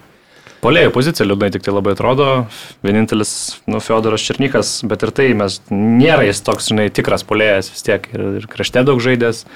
Polėjų 0.61 0.91
pozicija 0.93 1.25
liūdnai 1.25 1.49
tik 1.55 1.65
tai 1.65 1.73
labai 1.73 1.95
atrodo. 1.97 2.27
Vienintelis, 2.85 3.33
nu, 3.71 3.81
Fiodoras 3.81 4.21
Černikas, 4.21 4.75
bet 4.85 5.07
ir 5.07 5.13
tai 5.17 5.31
mes 5.33 5.57
nėra 5.73 6.27
jis 6.29 6.43
toks, 6.45 6.69
žinai, 6.69 6.91
tikras 6.93 7.25
polėjas 7.25 7.73
vis 7.73 7.87
tiek 7.87 8.05
ir, 8.13 8.27
ir 8.43 8.49
krašte 8.51 8.85
daug 8.85 9.01
žaidės. 9.01 9.47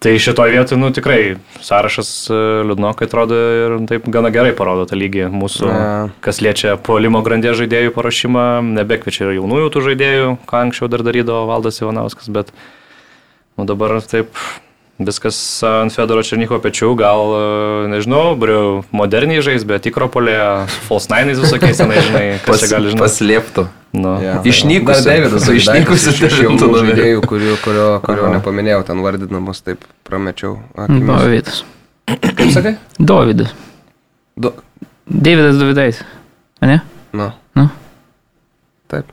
Tai 0.00 0.14
šitoje 0.16 0.54
vietoje, 0.56 0.80
nu 0.80 0.88
tikrai, 0.96 1.36
sąrašas 1.60 2.10
e, 2.32 2.36
liūdnokai 2.70 3.04
atrodo 3.04 3.36
ir 3.36 3.74
taip 3.84 4.06
gana 4.08 4.30
gerai 4.32 4.54
parodo 4.56 4.86
tą 4.88 4.96
lygį 4.96 5.26
mūsų, 5.28 5.66
ja. 5.68 5.90
kas 6.24 6.40
liečia 6.40 6.78
puolimo 6.80 7.20
grandės 7.26 7.58
žaidėjų 7.60 7.92
paruošimą, 7.92 8.44
nebekviečia 8.80 9.26
ir 9.26 9.34
jaunųjų 9.36 9.68
tų 9.74 9.82
žaidėjų, 9.90 10.30
ką 10.48 10.62
anksčiau 10.64 10.88
dar 10.88 11.04
darydavo 11.04 11.44
Valdas 11.50 11.82
Ivanauskas, 11.82 12.32
bet 12.32 12.48
nu, 13.60 13.68
dabar 13.68 13.98
taip 14.00 14.32
viskas 14.96 15.36
ant 15.68 15.92
Fedoro 15.92 16.24
Černiko 16.24 16.56
pečių, 16.64 16.94
gal, 16.96 17.36
e, 17.36 17.44
nežinau, 17.92 18.24
briu, 18.40 18.62
moderniai 18.96 19.44
žais, 19.44 19.68
bet 19.68 19.84
tikropolė, 19.84 20.40
false 20.88 21.12
nine'ais 21.12 21.44
visokiais, 21.44 21.76
senai, 21.76 22.00
žinai, 22.08 22.24
kas 22.40 22.48
Pas, 22.54 22.64
čia 22.64 22.72
gali 22.72 22.94
žinoti. 22.94 23.04
Paslėptų. 23.04 23.68
Nu. 23.92 24.22
Ja. 24.22 24.42
Išnykus. 24.44 25.02
Davidas, 25.04 25.44
su 25.44 25.54
išnykusiu 25.58 26.12
iš 26.28 26.36
jaunų 26.44 26.68
žaidėjų, 26.78 27.22
kurio, 27.26 27.56
kurio, 27.64 27.86
kurio 28.04 28.30
nepaminėjau, 28.36 28.84
ten 28.86 29.02
vardinamas, 29.02 29.62
taip 29.66 29.82
pramečiau. 30.06 30.58
Dovydas. 30.78 31.64
Kaip 32.06 32.52
sakai? 32.54 32.76
Dovydas. 32.98 33.54
Do... 34.38 34.54
Davidas 35.10 35.58
Dovydais. 35.58 36.04
Ne? 36.62 36.78
Nu. 37.12 37.32
Nu. 37.58 37.66
Taip. 38.90 39.10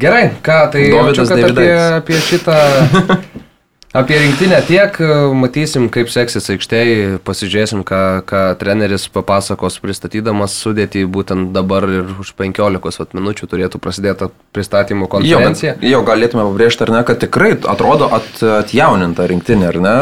Gerai, 0.00 0.26
ką 0.44 0.58
tai 0.74 0.84
Dovydas 0.92 1.32
jaučiu, 1.32 1.48
apie, 1.48 1.70
apie 2.02 2.20
šitą 2.28 2.58
Apie 3.92 4.18
rinktinę 4.18 4.62
tiek, 4.64 4.98
matysim, 5.36 5.90
kaip 5.92 6.08
seksis 6.08 6.46
aikštėje, 6.54 7.18
pasižiūrėsim, 7.28 7.82
ką, 7.84 8.22
ką 8.24 8.38
treneris 8.56 9.02
papasakos 9.12 9.74
pristatydamas 9.84 10.54
sudėtį, 10.56 11.02
būtent 11.12 11.50
dabar 11.52 11.84
ir 11.84 12.14
už 12.22 12.30
15 12.38 13.12
minučių 13.12 13.48
turėtų 13.52 13.80
prasidėti 13.84 14.30
pristatymų 14.56 15.10
konferencija. 15.12 15.74
Jo, 15.84 15.90
jo 15.98 16.00
galėtume 16.08 16.46
pabrėžti, 16.46 16.86
ar 16.86 16.92
ne, 16.94 17.02
kad 17.04 17.20
tikrai 17.20 17.50
atrodo 17.58 18.08
at, 18.16 18.40
atjauninta 18.62 19.28
rinktinė, 19.28 19.68
ar 19.74 19.80
ne? 19.84 19.94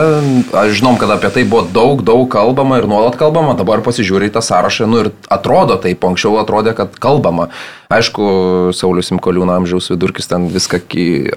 Aš 0.63 0.77
žinom, 0.79 0.95
kad 1.03 1.11
apie 1.17 1.33
tai 1.35 1.45
buvo 1.51 1.67
daug, 1.75 2.07
daug 2.07 2.29
kalbama 2.31 2.79
ir 2.79 2.87
nuolat 2.87 3.19
kalbama, 3.19 3.59
dabar 3.59 3.83
pasižiūrėjai 3.83 4.37
tą 4.39 4.45
sąrašą, 4.53 4.87
nu 4.87 5.03
ir 5.03 5.11
atrodo 5.27 5.81
taip, 5.83 6.07
anksčiau 6.07 6.39
atrodė, 6.39 6.77
kad 6.79 6.95
kalbama. 7.03 7.51
Aišku, 7.91 8.71
Saulis 8.71 9.11
Imkoliūno 9.11 9.51
amžiaus 9.59 9.91
vidurkis 9.91 10.31
ten 10.31 10.47
viską, 10.55 10.85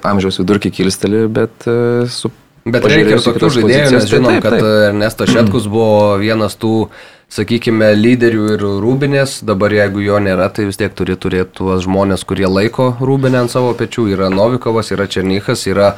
amžiaus 0.06 0.38
vidurkį 0.38 0.70
kilsteli, 0.78 1.26
bet 1.34 1.66
e, 1.66 2.06
su 2.14 2.30
Bet 2.63 2.86
reikia 2.88 3.17
ir 3.17 3.24
tokių 3.24 3.50
žaidėjų, 3.58 3.88
nes 3.91 4.05
žinom, 4.08 4.38
taip, 4.38 4.46
taip, 4.46 4.62
kad 4.62 4.86
Ernestas 4.88 5.32
Šetkus 5.34 5.65
buvo 5.67 6.15
vienas 6.22 6.55
tų, 6.55 6.88
sakykime, 7.34 7.89
lyderių 7.98 8.46
ir 8.53 8.63
rūbinės. 8.84 9.41
Dabar 9.43 9.75
jeigu 9.75 10.03
jo 10.05 10.22
nėra, 10.24 10.48
tai 10.53 10.70
vis 10.70 10.79
tiek 10.79 10.96
turi 10.96 11.17
turėti 11.20 11.58
tuos 11.60 11.84
žmonės, 11.84 12.24
kurie 12.29 12.48
laiko 12.48 12.93
rūbinę 13.03 13.41
ant 13.43 13.51
savo 13.51 13.74
pečių. 13.75 14.08
Yra 14.15 14.32
Novikovas, 14.32 14.93
yra 14.96 15.10
Černychas, 15.12 15.65
yra 15.67 15.91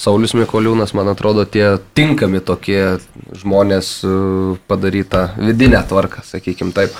Saulis 0.00 0.32
Mikoliūnas, 0.36 0.96
man 0.96 1.12
atrodo, 1.12 1.44
tie 1.44 1.76
tinkami 1.96 2.40
tokie 2.44 2.96
žmonės 3.36 3.92
e, 4.04 4.16
padarytą 4.68 5.30
vidinę 5.36 5.84
tvarką, 5.88 6.24
sakykime 6.24 6.72
taip. 6.76 6.96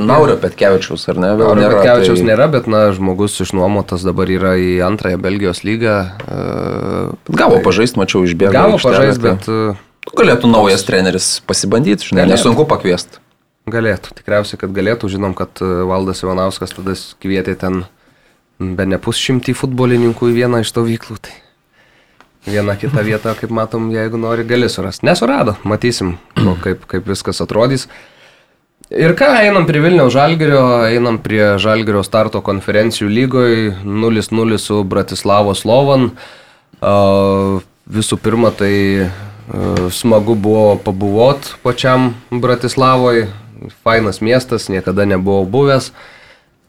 Naurio 0.00 0.36
Petkevičiaus, 0.40 1.04
ar 1.12 1.18
ne? 1.20 1.32
Naurio 1.36 1.58
nėra, 1.60 1.80
Petkevičiaus 1.80 2.22
tai... 2.22 2.28
nėra, 2.30 2.46
bet, 2.52 2.68
na, 2.70 2.86
žmogus 2.96 3.36
išnuomotas 3.44 4.06
dabar 4.06 4.30
yra 4.32 4.54
į 4.60 4.78
antrąją 4.86 5.20
Belgijos 5.22 5.62
lygą. 5.66 5.96
Uh, 6.24 7.12
gavo 7.28 7.58
tai... 7.58 7.64
pažaisti, 7.66 8.00
mačiau, 8.00 8.24
išbėgo. 8.28 8.54
Gavo 8.56 8.80
pažaisti, 8.82 9.24
bet... 9.26 9.50
Uh, 9.50 10.12
galėtų 10.16 10.50
naujas 10.50 10.86
treneris 10.86 11.30
pasibandyti, 11.46 12.08
žinai, 12.08 12.24
galėtų. 12.24 12.38
nesunku 12.38 12.66
pakviesti. 12.70 13.22
Galėtų, 13.66 14.14
tikriausiai, 14.20 14.60
kad 14.60 14.70
galėtų. 14.70 15.10
Žinom, 15.10 15.34
kad 15.34 15.58
Valdas 15.60 16.22
Ivanauskas 16.22 16.76
tada 16.76 16.94
kvietė 17.22 17.56
ten 17.58 17.82
be 18.62 18.86
ne 18.86 18.98
pusšimtį 19.02 19.56
futbolininkų 19.58 20.30
į 20.30 20.36
vieną 20.36 20.62
iš 20.62 20.70
stovyklų. 20.70 21.18
Tai 21.26 21.34
vieną 22.46 22.76
kitą 22.78 23.02
vietą, 23.02 23.34
kaip 23.34 23.50
matom, 23.50 23.90
jeigu 23.90 24.20
nori, 24.22 24.46
gali 24.46 24.68
surasti. 24.70 25.06
Nesurado, 25.06 25.56
matysim, 25.66 26.14
kaip, 26.62 26.86
kaip 26.86 27.08
viskas 27.10 27.42
atrodys. 27.42 27.88
Ir 28.86 29.16
ką, 29.18 29.26
einam 29.42 29.64
prie 29.66 29.80
Vilniaus 29.82 30.12
Žalgerio, 30.14 30.62
einam 30.86 31.16
prie 31.18 31.56
Žalgerio 31.58 32.04
starto 32.06 32.38
konferencijų 32.38 33.08
lygoje 33.10 33.72
0-0 33.82 34.58
su 34.62 34.82
Bratislavos 34.86 35.64
Lovan. 35.66 36.12
Visų 37.86 38.18
pirma, 38.22 38.52
tai 38.54 39.08
smagu 39.90 40.36
buvo 40.38 40.76
pabuvot 40.84 41.56
pačiam 41.66 42.12
Bratislavoje, 42.30 43.26
fainas 43.82 44.22
miestas, 44.22 44.68
niekada 44.70 45.02
nebuvau 45.06 45.42
buvęs. 45.50 45.90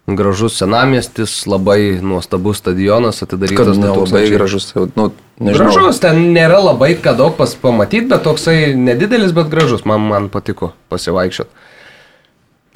Gražus 0.07 0.57
senamiestis, 0.57 1.43
labai 1.45 1.99
nuostabus 2.01 2.63
stadionas 2.63 3.19
Kad 3.19 3.35
atidarytas. 3.35 3.77
nelabai 3.77 4.23
2000 4.23 4.33
gražus, 4.33 4.69
nu, 4.95 5.11
nežinau. 5.37 5.69
Gražus, 5.69 5.99
ten 6.01 6.31
nėra 6.33 6.63
labai 6.63 6.95
ką 6.97 7.13
daug 7.19 7.37
pamatyti, 7.37 8.07
bet 8.09 8.23
toksai 8.23 8.73
nedidelis, 8.73 9.35
bet 9.35 9.51
gražus. 9.51 9.85
Man, 9.85 10.07
man 10.07 10.29
patiko 10.33 10.71
pasivaikščiot. 10.89 11.51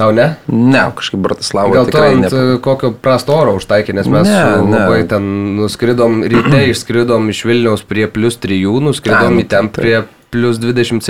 Tau 0.02 0.14
ne? 0.16 0.26
Ne, 0.50 0.82
kažkaip 0.98 1.22
Bratislavo 1.22 1.76
Gal 1.76 1.86
tikrai 1.90 2.16
ant 2.16 2.26
ne. 2.26 2.58
kokio 2.64 2.90
prasto 2.98 3.36
oro 3.38 3.54
užtaikė, 3.60 3.94
nes 4.00 4.10
mes 4.10 4.26
Ne, 4.26 4.34
ne, 4.34 4.64
ne. 4.66 4.80
labai 4.80 5.04
ten 5.12 5.28
nuskridom 5.60 6.24
ryte, 6.26 6.64
išskridom 6.72 7.30
iš 7.30 7.44
Vilniaus 7.46 7.86
prie 7.86 8.08
plus 8.10 8.40
3, 8.42 8.58
nuskridom 8.88 9.38
Ai, 9.38 9.44
į 9.44 9.48
ten 9.52 9.70
prie 9.70 10.02
plus 10.32 10.58
27, 10.64 11.04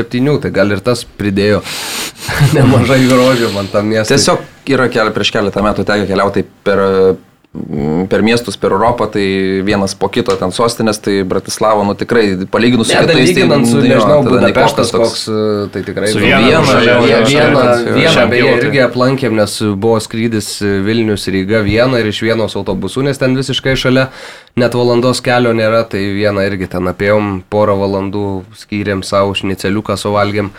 tai 0.44 0.52
gal 0.52 0.74
ir 0.74 0.82
tas 0.84 1.06
pridėjo 1.06 1.62
nemažai 2.58 3.00
grožio 3.08 3.52
man 3.56 3.70
tam 3.72 3.88
miestui. 3.94 4.18
Tiesiog 4.18 4.72
yra 4.76 4.90
keli, 4.92 5.14
prieš 5.16 5.32
keletą 5.38 5.64
metų 5.66 5.86
tekę 5.88 6.08
keliauti 6.10 6.44
per, 6.66 6.82
per 8.08 8.22
miestus, 8.24 8.56
per 8.56 8.72
Europą, 8.72 9.10
tai 9.12 9.60
vienas 9.68 9.92
po 10.00 10.08
kito 10.08 10.32
ten 10.40 10.54
sostinės, 10.56 11.02
tai 11.04 11.18
Bratislavo, 11.28 11.84
nu 11.84 11.98
tikrai, 12.00 12.48
palyginus 12.48 12.88
su 12.88 12.96
Ne, 12.96 13.02
dar 13.04 13.18
kitais, 13.18 13.32
lyginant 13.36 13.68
su, 13.68 13.76
tai, 13.76 13.90
jo, 13.90 13.96
nežinau, 13.98 14.20
Budapeštas 14.24 14.94
koks, 14.96 15.24
e, 15.28 15.40
tai 15.74 15.82
tikrai 15.84 16.12
Su 16.14 16.22
daug. 16.22 16.30
viena 16.32 17.66
Viena, 17.92 18.24
beje 18.32 18.54
irgi 18.56 18.84
aplankėm, 18.86 19.36
nes 19.36 19.58
buvo 19.76 19.98
skrydis 20.00 20.54
Vilnius 20.86 21.28
Ryga 21.28 21.60
vieną 21.66 22.00
ir 22.00 22.08
iš 22.14 22.22
vienos 22.24 22.56
autobusų, 22.56 23.04
nes 23.10 23.20
ten 23.20 23.36
visiškai 23.36 23.76
šalia 23.76 24.08
net 24.56 24.78
valandos 24.78 25.20
kelio 25.26 25.52
nėra, 25.52 25.84
tai 25.92 26.06
vieną 26.16 26.46
irgi 26.48 26.70
ten 26.72 26.88
apėjom, 26.88 27.42
porą 27.52 27.76
valandų 27.84 28.30
skyrėm 28.64 29.04
savo 29.04 29.36
šniceliuką 29.36 30.00
suvalgėm, 30.00 30.54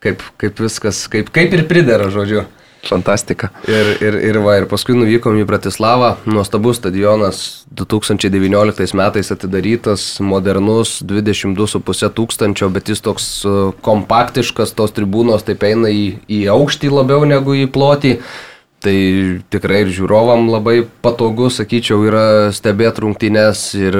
kaip, 0.00 0.24
kaip 0.40 0.64
viskas, 0.64 1.04
kaip, 1.12 1.28
kaip 1.36 1.52
ir 1.52 1.66
pridera, 1.68 2.08
žodžiu. 2.08 2.46
Fantastika. 2.88 3.50
Ir, 3.68 3.90
ir, 4.00 4.16
ir, 4.30 4.38
va, 4.40 4.56
ir 4.60 4.66
paskui 4.70 4.96
nuvykom 4.96 5.36
į 5.40 5.46
Bratislavą, 5.48 6.14
nuostabus 6.28 6.80
stadionas, 6.80 7.42
2019 7.76 8.96
metais 8.96 9.30
atidarytas, 9.34 10.04
modernus, 10.24 10.98
22,5 11.04 12.10
tūkstančio, 12.16 12.70
bet 12.72 12.88
jis 12.90 13.04
toks 13.04 13.26
e, 13.44 13.56
kompaktiškas, 13.84 14.72
tos 14.78 14.96
tribūnos 14.96 15.44
taip 15.46 15.66
eina 15.68 15.92
į, 15.92 16.06
į 16.24 16.40
aukštį 16.54 16.94
labiau 16.96 17.28
negu 17.28 17.58
į 17.60 17.68
plotį. 17.70 18.16
Tai 18.80 18.92
tikrai 19.52 19.82
ir 19.84 19.90
žiūrovam 19.92 20.46
labai 20.48 20.86
patogu, 21.04 21.50
sakyčiau, 21.52 22.00
yra 22.08 22.22
stebėti 22.56 23.02
rungtynes 23.04 23.64
ir 23.76 23.98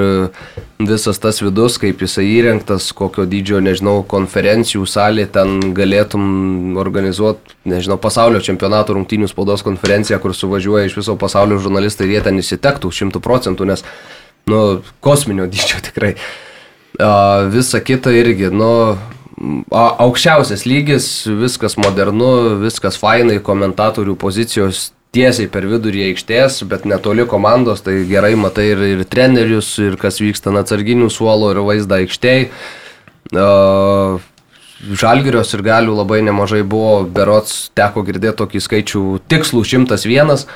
visas 0.80 1.20
tas 1.20 1.42
vidus, 1.44 1.76
kaip 1.82 2.00
jisai 2.00 2.24
įrengtas, 2.38 2.86
kokio 2.96 3.26
dydžio, 3.28 3.60
nežinau, 3.60 3.98
konferencijų 4.08 4.88
salė, 4.88 5.26
ten 5.28 5.74
galėtum 5.76 6.80
organizuoti, 6.80 7.58
nežinau, 7.68 7.98
pasaulio 8.00 8.40
čempionato 8.40 8.96
rungtynių 8.96 9.28
spaudos 9.28 9.66
konferenciją, 9.68 10.16
kur 10.24 10.32
suvažiuoja 10.32 10.88
iš 10.88 10.96
viso 11.02 11.18
pasaulio 11.20 11.60
žurnalistai 11.60 12.08
ir 12.08 12.16
jie 12.16 12.24
ten 12.30 12.40
įsitektų 12.40 12.88
šimtų 13.02 13.20
procentų, 13.20 13.68
nes, 13.68 13.84
nu, 14.48 14.80
kosminio 15.04 15.44
dydžio 15.44 15.84
tikrai. 15.90 16.14
Visa 17.52 17.84
kita 17.84 18.16
irgi, 18.16 18.48
nu, 18.48 18.72
aukščiausias 19.70 20.66
lygis, 20.68 21.10
viskas 21.40 21.76
modernu, 21.80 22.60
viskas 22.60 22.98
fainai, 23.00 23.38
komentatorių 23.44 24.16
pozicijos 24.20 24.90
tiesiai 25.14 25.48
per 25.50 25.66
vidurį 25.66 26.04
aikštės, 26.10 26.60
bet 26.70 26.86
netoli 26.86 27.26
komandos, 27.28 27.82
tai 27.86 28.04
gerai 28.08 28.34
matai 28.38 28.68
ir, 28.74 28.84
ir 28.94 29.04
trenerius, 29.10 29.72
ir 29.82 29.96
kas 30.00 30.20
vyksta 30.22 30.52
ant 30.52 30.62
atsarginių 30.62 31.10
suolo, 31.10 31.50
ir 31.54 31.62
vaizdą 31.66 32.02
aikštėje. 32.04 32.50
Žalgirios 35.00 35.50
ir 35.56 35.62
galių 35.66 35.98
labai 35.98 36.22
nemažai 36.24 36.62
buvo, 36.64 37.02
berots 37.04 37.68
teko 37.76 38.04
girdėti 38.06 38.38
tokį 38.38 38.62
skaičių 38.64 39.02
tikslų 39.28 39.64
101, 39.74 40.46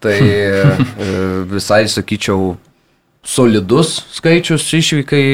tai 0.00 0.16
e, 0.24 0.64
visai 1.50 1.82
sakyčiau 1.92 2.54
solidus 3.26 3.98
skaičius 4.16 4.64
išvykai 4.78 5.24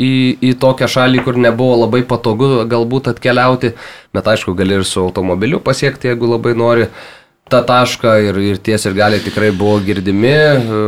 į, 0.00 0.12
į 0.40 0.52
tokią 0.62 0.88
šalį, 0.88 1.20
kur 1.26 1.36
nebuvo 1.40 1.76
labai 1.84 2.00
patogu 2.08 2.64
galbūt 2.70 3.10
atkeliauti, 3.12 3.74
bet 4.16 4.30
aišku, 4.32 4.54
gali 4.56 4.78
ir 4.80 4.86
su 4.88 5.02
automobiliu 5.04 5.60
pasiekti, 5.60 6.08
jeigu 6.08 6.30
labai 6.32 6.54
nori 6.56 6.88
tą 7.52 7.60
tašką 7.68 8.14
ir, 8.24 8.38
ir 8.40 8.60
ties 8.64 8.86
ir 8.88 8.94
gali 8.96 9.18
tikrai 9.20 9.50
buvo 9.52 9.76
girdimi. 9.84 10.32
E, 10.32 10.82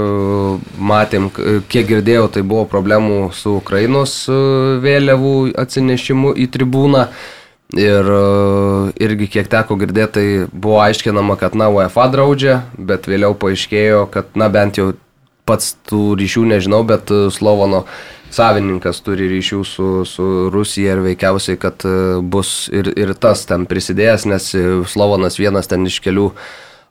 Matėm, 0.80 1.28
k- 1.28 1.60
kiek 1.68 1.90
girdėjau, 1.90 2.30
tai 2.32 2.42
buvo 2.42 2.64
problemų 2.70 3.18
su 3.36 3.58
Ukrainos 3.60 4.22
e, 4.32 4.36
vėliavų 4.80 5.34
atsinešimu 5.60 6.32
į 6.40 6.48
tribūną. 6.56 7.06
Ir 7.76 8.08
e, 8.16 8.22
irgi 9.04 9.28
kiek 9.36 9.50
teko 9.52 9.76
girdėti, 9.76 10.12
tai 10.16 10.26
buvo 10.52 10.80
aiškinama, 10.86 11.36
kad 11.36 11.54
na 11.58 11.68
UEFA 11.68 12.08
draudžia, 12.14 12.62
bet 12.78 13.04
vėliau 13.10 13.36
paaiškėjo, 13.36 14.06
kad 14.14 14.32
na 14.38 14.48
bent 14.48 14.80
jau 14.80 14.94
pats 15.46 15.74
tų 15.88 16.16
ryšių 16.18 16.44
nežinau, 16.52 16.82
bet 16.87 17.11
e, 17.14 17.26
Slovono 17.35 17.85
savininkas 18.35 19.00
turi 19.06 19.28
ryšių 19.30 19.62
su, 19.64 19.88
su 20.09 20.28
Rusija 20.52 20.96
ir 20.96 21.02
veikiausiai, 21.04 21.59
kad 21.61 21.87
e, 21.87 21.96
bus 22.20 22.66
ir, 22.74 22.90
ir 22.98 23.14
tas 23.14 23.46
ten 23.48 23.66
prisidėjęs, 23.70 24.28
nes 24.30 24.52
e, 24.59 24.64
Slovonas 24.90 25.38
vienas 25.40 25.70
ten 25.70 25.87
iš 25.87 26.00
kelių 26.04 26.30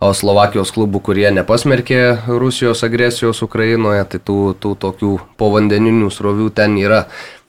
o 0.03 0.11
Slovakijos 0.13 0.73
klubų, 0.75 1.01
kurie 1.09 1.27
nepasmerkė 1.33 1.99
Rusijos 2.27 2.83
agresijos 2.87 3.41
Ukrainoje, 3.45 4.03
tai 4.11 4.19
tų, 4.23 4.39
tų 4.59 4.75
tokių 4.81 5.11
povandeninių 5.39 6.11
srovių 6.11 6.49
ten 6.55 6.77
yra 6.79 7.05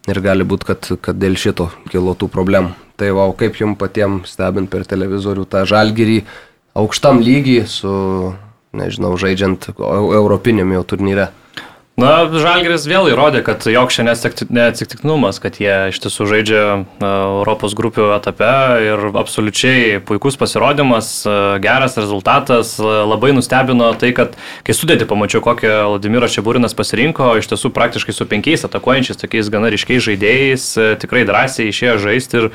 ir 0.07 0.21
gali 0.23 0.47
būti, 0.47 0.69
kad, 0.69 0.90
kad 1.03 1.19
dėl 1.19 1.38
šito 1.38 1.71
kilo 1.90 2.14
tų 2.19 2.31
problemų. 2.33 2.75
Tai 2.97 3.11
va, 3.12 3.27
kaip 3.37 3.59
jums 3.61 3.79
patiems 3.81 4.37
stebint 4.37 4.71
per 4.73 4.87
televizorių 4.88 5.45
tą 5.51 5.66
žalgyrį 5.69 6.21
aukštam 6.79 7.21
lygiai 7.25 7.66
su, 7.69 7.92
nežinau, 8.77 9.17
žaidžiant 9.21 9.71
eu- 9.75 10.12
europinėme 10.21 10.79
jau 10.79 10.85
turnyre. 10.95 11.31
Na, 11.97 12.27
Žalgiris 12.29 12.83
vėl 12.85 13.07
įrodė, 13.09 13.41
kad 13.41 13.65
jog 13.65 13.89
čia 13.89 14.05
neatsitikti- 14.05 14.53
neatsitiktinumas, 14.53 15.39
kad 15.41 15.57
jie 15.57 15.89
iš 15.89 15.97
tiesų 16.05 16.27
žaidžia 16.29 16.65
Europos 17.01 17.73
grupių 17.73 18.11
etape 18.19 18.51
ir 18.85 19.05
absoliučiai 19.17 20.03
puikus 20.05 20.37
pasirodymas, 20.37 21.09
e, 21.25 21.59
geras 21.65 21.97
rezultatas. 21.97 22.75
E, 22.77 22.83
Labai 22.85 23.33
nustebino 23.33 23.89
tai, 23.97 24.12
kad 24.12 24.37
kai 24.62 24.77
sudėti 24.77 25.09
pamačiau, 25.09 25.41
kokią 25.41 25.89
Vladimiras 25.97 26.37
Čiaburinas 26.37 26.77
pasirinko, 26.77 27.33
iš 27.41 27.49
tiesų 27.49 27.73
praktiškai 27.73 28.12
su 28.12 28.29
penkiais 28.29 28.69
atakuojančiais, 28.69 29.17
tokiais 29.17 29.49
gana 29.49 29.73
ryškiais 29.73 30.05
žaidėjais, 30.05 30.77
e, 30.77 30.97
tikrai 31.01 31.25
drąsiai 31.25 31.73
išėjo 31.73 31.97
žaisti 31.97 32.43
ir 32.43 32.51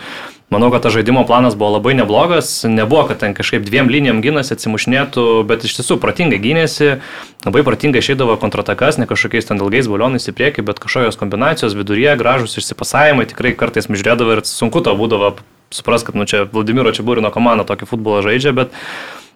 Manau, 0.52 0.68
kad 0.68 0.84
tas 0.84 0.92
žaidimo 0.92 1.22
planas 1.24 1.56
buvo 1.56 1.78
labai 1.78 1.94
neblogas, 1.96 2.50
nebuvo, 2.68 3.06
kad 3.08 3.22
ten 3.22 3.32
kažkaip 3.32 3.64
dviem 3.64 3.88
linijom 3.88 4.18
gynasi, 4.20 4.52
atsimušnėtų, 4.58 5.24
bet 5.48 5.64
iš 5.64 5.78
tiesų 5.78 5.96
pratingai 6.04 6.42
gynėsi, 6.44 6.98
labai 7.46 7.64
pratingai 7.64 8.02
išeidavo 8.04 8.36
kontratakas, 8.42 9.00
ne 9.00 9.08
kažkokiais 9.08 9.48
ten 9.48 9.64
ilgais 9.64 9.88
balionais 9.88 10.28
į 10.28 10.36
priekį, 10.36 10.66
bet 10.68 10.84
kažkokios 10.84 11.16
kombinacijos 11.22 11.78
viduryje, 11.80 12.18
gražus 12.20 12.58
išsipasavimai, 12.60 13.30
tikrai 13.32 13.56
kartais 13.56 13.88
mižrėdavo 13.88 14.36
ir 14.36 14.44
sunku 14.44 14.84
to 14.84 14.92
būdavo 15.00 15.38
supras, 15.72 16.04
kad 16.04 16.20
nu 16.20 16.28
čia 16.28 16.44
Vladimiro 16.52 16.92
Čiabūrino 16.92 17.32
komanda 17.32 17.64
tokį 17.64 17.88
futbolą 17.94 18.20
žaidžia, 18.28 18.52
bet 18.52 18.76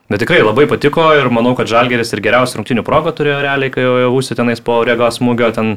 Bet 0.06 0.22
tikrai 0.22 0.44
labai 0.46 0.68
patiko 0.70 1.02
ir 1.18 1.32
manau, 1.34 1.56
kad 1.58 1.66
Žalgeris 1.66 2.12
ir 2.14 2.20
geriausių 2.22 2.60
rungtinių 2.60 2.84
progą 2.86 3.10
turėjo 3.18 3.40
realiai, 3.42 3.72
kai 3.74 3.82
jau 3.82 4.12
užsi 4.14 4.36
tenais 4.38 4.60
po 4.62 4.76
regos 4.86 5.18
smūgio 5.18 5.48
ten, 5.56 5.72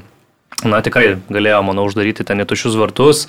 na 0.69 0.83
tikrai 0.85 1.15
galėjo, 1.33 1.63
manau, 1.65 1.87
uždaryti 1.89 2.27
ten 2.29 2.45
į 2.45 2.49
tušius 2.51 2.77
vartus. 2.77 3.23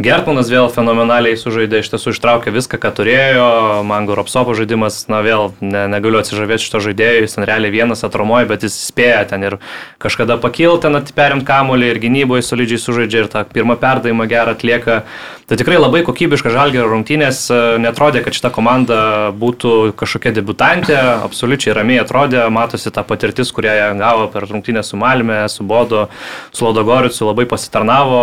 Gertmanas 0.00 0.48
vėl 0.48 0.70
fenomenaliai 0.72 1.36
sužaidė, 1.36 1.82
iš 1.82 1.90
tiesų 1.92 2.14
ištraukė 2.14 2.54
viską, 2.54 2.78
ką 2.80 2.90
turėjo. 2.96 3.48
Mango 3.84 4.14
Ropsopo 4.16 4.54
žaidimas, 4.56 5.02
na 5.12 5.18
vėl 5.20 5.50
ne, 5.60 5.82
negaliu 5.92 6.22
atsižavėti 6.22 6.64
šito 6.64 6.80
žaidėjo, 6.86 7.26
jis 7.26 7.36
ten 7.36 7.44
realiai 7.44 7.74
vienas 7.74 8.00
atromoja, 8.06 8.48
bet 8.48 8.64
jis 8.64 8.78
spėja 8.80 9.26
ten 9.28 9.44
ir 9.44 9.58
kažkada 10.00 10.38
pakilti, 10.40 10.86
ten 10.86 10.96
atiperimt 10.96 11.44
kamuolį 11.44 11.90
ir 11.92 12.00
gynyboje 12.00 12.46
solidžiai 12.46 12.80
sužaidžia 12.80 13.26
ir 13.26 13.28
tą 13.34 13.42
pirmą 13.52 13.76
perdavimą 13.82 14.24
gerą 14.30 14.54
atlieka. 14.56 15.02
Tai 15.50 15.58
tikrai 15.58 15.76
labai 15.76 16.00
kokybiška 16.06 16.48
žalgerio 16.54 16.86
rungtynės, 16.88 17.42
netrodė, 17.82 18.22
kad 18.24 18.38
šita 18.38 18.52
komanda 18.54 19.00
būtų 19.36 19.92
kažkokia 20.00 20.32
debutantė, 20.36 20.96
absoliučiai 21.26 21.74
ramiai 21.76 22.00
atrodė, 22.04 22.44
matosi 22.54 22.94
ta 22.94 23.02
patirtis, 23.04 23.50
kurią 23.52 23.76
jie 23.76 23.88
gavo 24.00 24.30
per 24.32 24.46
rungtynę 24.48 24.86
su 24.86 24.96
Malme, 24.96 25.42
su 25.50 25.66
Bodo, 25.66 26.06
su 26.54 26.64
Lodogoricu, 26.64 27.26
labai 27.26 27.48
pasitarnavo, 27.50 28.22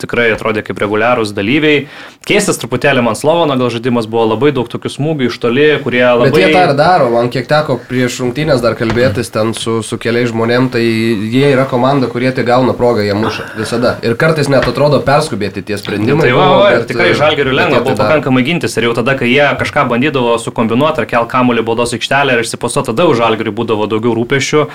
tikrai 0.00 0.30
atrodė 0.34 0.62
kaip 0.66 0.78
reguliarūs 0.82 1.34
dalyviai. 1.36 1.86
Keistas 2.28 2.60
truputėlį 2.60 3.02
man 3.06 3.16
Slovono 3.16 3.56
gal 3.56 3.70
žaidimas 3.72 4.06
buvo 4.10 4.26
labai 4.28 4.50
daug 4.52 4.68
tokių 4.68 4.90
smūgių 4.92 5.28
iš 5.30 5.38
toli, 5.40 5.66
kurie 5.84 6.02
labai... 6.04 6.28
Bet 6.28 6.42
jie 6.42 6.50
tą 6.52 6.64
ir 6.68 6.74
daro, 6.76 7.08
man 7.14 7.30
kiek 7.32 7.48
teko 7.48 7.78
prieš 7.88 8.18
rungtynės 8.22 8.60
dar 8.64 8.76
kalbėtis 8.78 9.32
ten 9.32 9.54
su, 9.56 9.78
su 9.86 9.96
keliais 10.00 10.28
žmonėm, 10.32 10.68
tai 10.74 10.82
jie 10.84 11.46
yra 11.54 11.64
komanda, 11.70 12.10
kurie 12.12 12.28
tai 12.36 12.44
gauna 12.48 12.74
progą, 12.76 13.06
jie 13.06 13.16
muša 13.16 13.46
visada. 13.56 13.94
Ir 14.04 14.18
kartais 14.20 14.50
net 14.52 14.68
atrodo 14.68 15.00
perskubėti 15.06 15.64
tie 15.64 15.78
sprendimai. 15.80 16.26
Tai 16.26 16.34
va, 16.36 16.48
va, 16.52 16.68
bet, 16.76 16.86
tikrai 16.92 17.08
e, 17.14 17.16
žalgerių 17.18 17.56
lengva 17.56 17.80
tai 17.80 17.86
buvo 17.86 17.96
daro. 17.96 18.02
pakankamai 18.04 18.44
gintis 18.44 18.76
ir 18.76 18.88
jau 18.90 18.92
tada, 18.98 19.16
kai 19.16 19.30
jie 19.30 19.48
kažką 19.62 19.86
bandydavo 19.88 20.36
sukombinuoti 20.42 21.04
ar 21.04 21.08
kel 21.08 21.28
kamuolį 21.32 21.64
baudos 21.70 21.96
aikštelę 21.96 22.36
ir 22.36 22.44
išsiposuoti, 22.44 22.92
tada 22.92 23.08
už 23.08 23.22
žalgerį 23.22 23.56
būdavo 23.56 23.88
daugiau 23.88 24.12
rūpešių, 24.20 24.66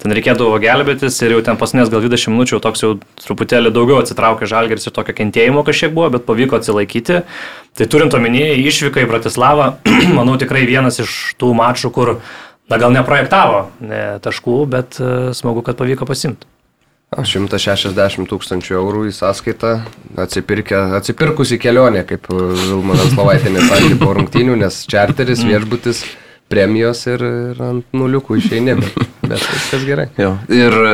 ten 0.00 0.16
reikėdavo 0.16 0.56
gelbėtis 0.64 1.20
ir 1.26 1.36
jau 1.36 1.44
ten 1.44 1.60
pasinės 1.60 1.92
gal 1.92 2.00
20 2.00 2.32
minučių 2.32 2.62
toks 2.64 2.86
jau 2.86 2.94
truputėlį 3.26 3.74
daugiau 3.76 4.00
atsitraukė 4.00 4.48
žalgeris 4.48 4.71
žalgeris 4.72 4.88
ir 4.88 4.94
tokio 4.94 5.14
kentėjimo 5.14 5.64
kažkiek 5.64 5.92
buvo, 5.92 6.10
bet 6.16 6.24
pavyko 6.26 6.56
atsilaikyti. 6.56 7.22
Tai 7.76 7.86
turint 7.86 8.14
omenyje 8.14 8.56
išvyką 8.68 9.04
į 9.04 9.10
Bratislavą, 9.10 9.78
manau 10.18 10.38
tikrai 10.38 10.64
vienas 10.66 11.00
iš 11.00 11.34
tų 11.38 11.52
mačų, 11.54 11.92
kur, 11.92 12.20
na 12.68 12.78
gal 12.78 12.92
neprojektavo 12.92 13.70
ne, 13.80 14.18
taškų, 14.22 14.66
bet 14.66 14.98
uh, 15.00 15.32
smagu, 15.36 15.62
kad 15.62 15.76
pavyko 15.76 16.06
pasimti. 16.08 16.46
160 17.12 18.24
tūkstančių 18.24 18.76
eurų 18.78 19.10
į 19.10 19.12
sąskaitą, 19.12 19.72
atsipirkusi 20.16 21.58
kelionė, 21.60 22.06
kaip 22.08 22.24
Vilma 22.32 22.96
Venslovaitinė 22.96 23.66
sakė 23.68 23.98
po 24.00 24.14
rungtynių, 24.16 24.56
nes 24.64 24.86
čarteris, 24.88 25.44
viešbutis. 25.44 26.06
Premijos 26.52 27.06
ir, 27.08 27.22
ir 27.24 27.60
ant 27.64 27.94
nuliukų 27.96 28.36
išeini, 28.36 28.74
bet, 28.76 29.11
bet 29.32 29.44
viskas 29.52 29.84
gerai. 29.86 30.06
Jo. 30.20 30.32
Ir 30.52 30.74
e, 30.76 30.92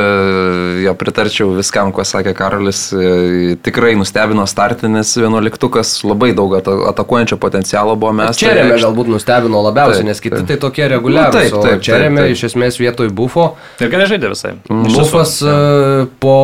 jo 0.85 0.93
pritarčiau 0.99 1.51
viskam, 1.57 1.91
ko 1.95 2.05
sakė 2.07 2.33
Karolis. 2.37 2.81
E, 2.93 3.57
tikrai 3.65 3.93
nustebino 3.99 4.45
startinis 4.49 5.11
vienuoliktukas, 5.19 5.97
labai 6.07 6.31
daug 6.37 6.55
atakuojančio 6.59 7.39
potencialo 7.41 7.95
buvo 7.99 8.13
mes. 8.21 8.39
Čia 8.39 8.55
remė 8.57 8.79
galbūt 8.81 9.11
nustebino 9.13 9.63
labiausiai, 9.67 10.03
taip, 10.03 10.09
nes 10.11 10.23
kiti 10.23 10.35
taip. 10.37 10.47
tai 10.51 10.59
tokie 10.63 10.87
reguliarūs. 10.95 11.51
Nu, 11.55 11.63
taip, 11.67 11.83
čia 11.85 12.01
remė 12.05 12.29
iš 12.33 12.47
esmės 12.51 12.79
vietoj 12.81 13.11
bufo. 13.15 13.51
Ir 13.83 13.91
gerai 13.91 14.09
žaidė 14.13 14.33
visai. 14.33 14.55
Bufas 14.69 15.37
ja. 15.43 15.53
E, 15.53 16.09
po 16.23 16.39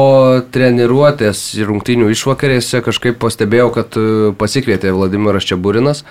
treniruotės 0.56 1.48
rungtynių 1.66 2.12
išvakarėse 2.14 2.84
kažkaip 2.86 3.20
pastebėjau, 3.22 3.72
kad 3.80 4.00
pasikvietė 4.40 4.94
Vladimiras 4.96 5.48
Čiaburinas. 5.48 6.06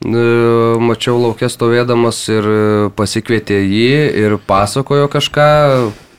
Mačiau 0.00 1.18
laukė 1.20 1.50
stovėdamas 1.52 2.22
ir 2.32 2.46
pasikvietė 2.96 3.58
jį 3.60 3.96
ir 4.22 4.36
pasakojo 4.48 5.10
kažką, 5.12 5.48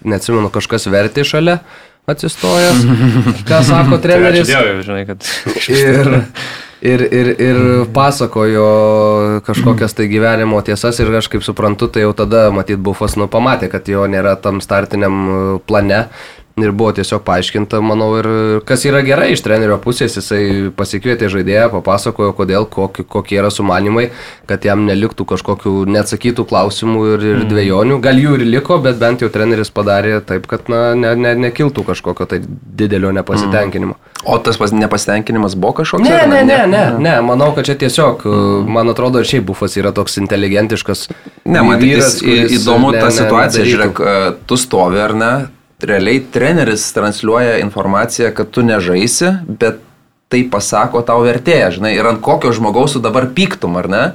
neatsimenu, 0.05 0.51
kažkas 0.53 0.85
vertė 0.85 1.25
šalia 1.25 1.63
atsistojęs, 2.05 2.83
ką 3.49 3.61
sako 3.65 3.97
treneris. 4.03 4.45
Tai 4.45 4.61
Dievui, 4.61 4.83
žinai, 4.85 5.01
kad. 5.09 5.25
ir, 5.81 6.11
ir, 6.81 7.03
ir, 7.09 7.31
ir 7.41 7.61
pasakojo 7.93 8.67
kažkokias 9.49 9.97
tai 9.97 10.05
gyvenimo 10.11 10.61
tiesas 10.65 11.01
ir 11.01 11.09
aš 11.17 11.31
kaip 11.33 11.45
suprantu, 11.45 11.89
tai 11.89 12.05
jau 12.05 12.13
tada 12.17 12.49
matyt 12.53 12.81
bufas 12.81 13.17
nu 13.17 13.25
pamatė, 13.31 13.69
kad 13.71 13.89
jo 13.89 14.05
nėra 14.09 14.35
tam 14.41 14.61
startiniam 14.61 15.57
plane 15.65 16.05
Ir 16.59 16.73
buvo 16.75 16.91
tiesiog 16.91 17.21
paaiškinta, 17.23 17.79
manau, 17.79 18.09
ir 18.19 18.27
kas 18.67 18.83
yra 18.83 18.99
gerai 19.07 19.29
iš 19.31 19.39
trenerio 19.45 19.77
pusės, 19.79 20.17
jisai 20.19 20.67
pasikvietė 20.75 21.29
žaidėją, 21.31 21.69
papasakojo, 21.71 22.33
kodėl, 22.35 22.65
kokie, 22.67 23.05
kokie 23.07 23.37
yra 23.39 23.47
sumanimai, 23.53 24.09
kad 24.49 24.67
jam 24.67 24.83
neliktų 24.83 25.23
kažkokių 25.29 25.71
neatsakytų 25.95 26.43
klausimų 26.49 27.05
ir, 27.13 27.23
ir 27.29 27.37
mm. 27.39 27.45
dviejonių. 27.53 27.99
Gal 28.03 28.19
jų 28.19 28.35
ir 28.35 28.43
liko, 28.49 28.81
bet 28.83 28.99
bent 28.99 29.23
jau 29.23 29.29
treneris 29.31 29.71
padarė 29.71 30.17
taip, 30.27 30.49
kad 30.51 30.67
na, 30.71 30.81
ne, 30.99 31.13
ne, 31.15 31.31
nekiltų 31.45 31.85
kažkokio 31.87 32.27
tai 32.33 32.41
didelio 32.43 33.13
nepasitenkinimo. 33.15 33.95
Mm. 33.95 34.11
O 34.35 34.35
tas 34.43 34.59
nepasitenkinimas 34.75 35.55
buvo 35.55 35.79
kažkoks? 35.79 36.03
Ne, 36.03 36.19
ne, 36.27 36.43
ne, 36.45 36.59
ne, 36.67 36.83
ne, 36.99 37.15
manau, 37.25 37.53
kad 37.55 37.69
čia 37.69 37.77
tiesiog, 37.79 38.27
mm. 38.27 38.75
man 38.75 38.91
atrodo, 38.91 39.23
ir 39.23 39.31
šiaip 39.31 39.47
bufas 39.47 39.79
yra 39.79 39.95
toks 39.95 40.19
inteligentiškas. 40.19 41.07
Ne, 41.47 41.63
man 41.63 41.79
vyras, 41.79 42.19
įdomu 42.27 42.91
ta 42.99 43.07
situacija, 43.15 43.65
žiūrėk, 43.71 44.05
tu 44.51 44.59
stovi 44.59 44.99
ar 44.99 45.15
ne? 45.15 45.33
Realiai 45.87 46.21
treneris 46.33 46.89
transliuoja 46.95 47.57
informaciją, 47.63 48.33
kad 48.35 48.51
tu 48.53 48.63
nežaisi, 48.65 49.31
bet 49.47 49.81
tai 50.31 50.45
pasako 50.51 51.01
tau 51.03 51.25
vertėja, 51.25 51.71
žinai, 51.75 51.95
ir 51.97 52.07
ant 52.07 52.21
kokio 52.23 52.53
žmogaus 52.55 52.95
tu 52.95 53.01
dabar 53.03 53.27
pyktum, 53.35 53.75
ar 53.81 53.89
ne? 53.91 54.05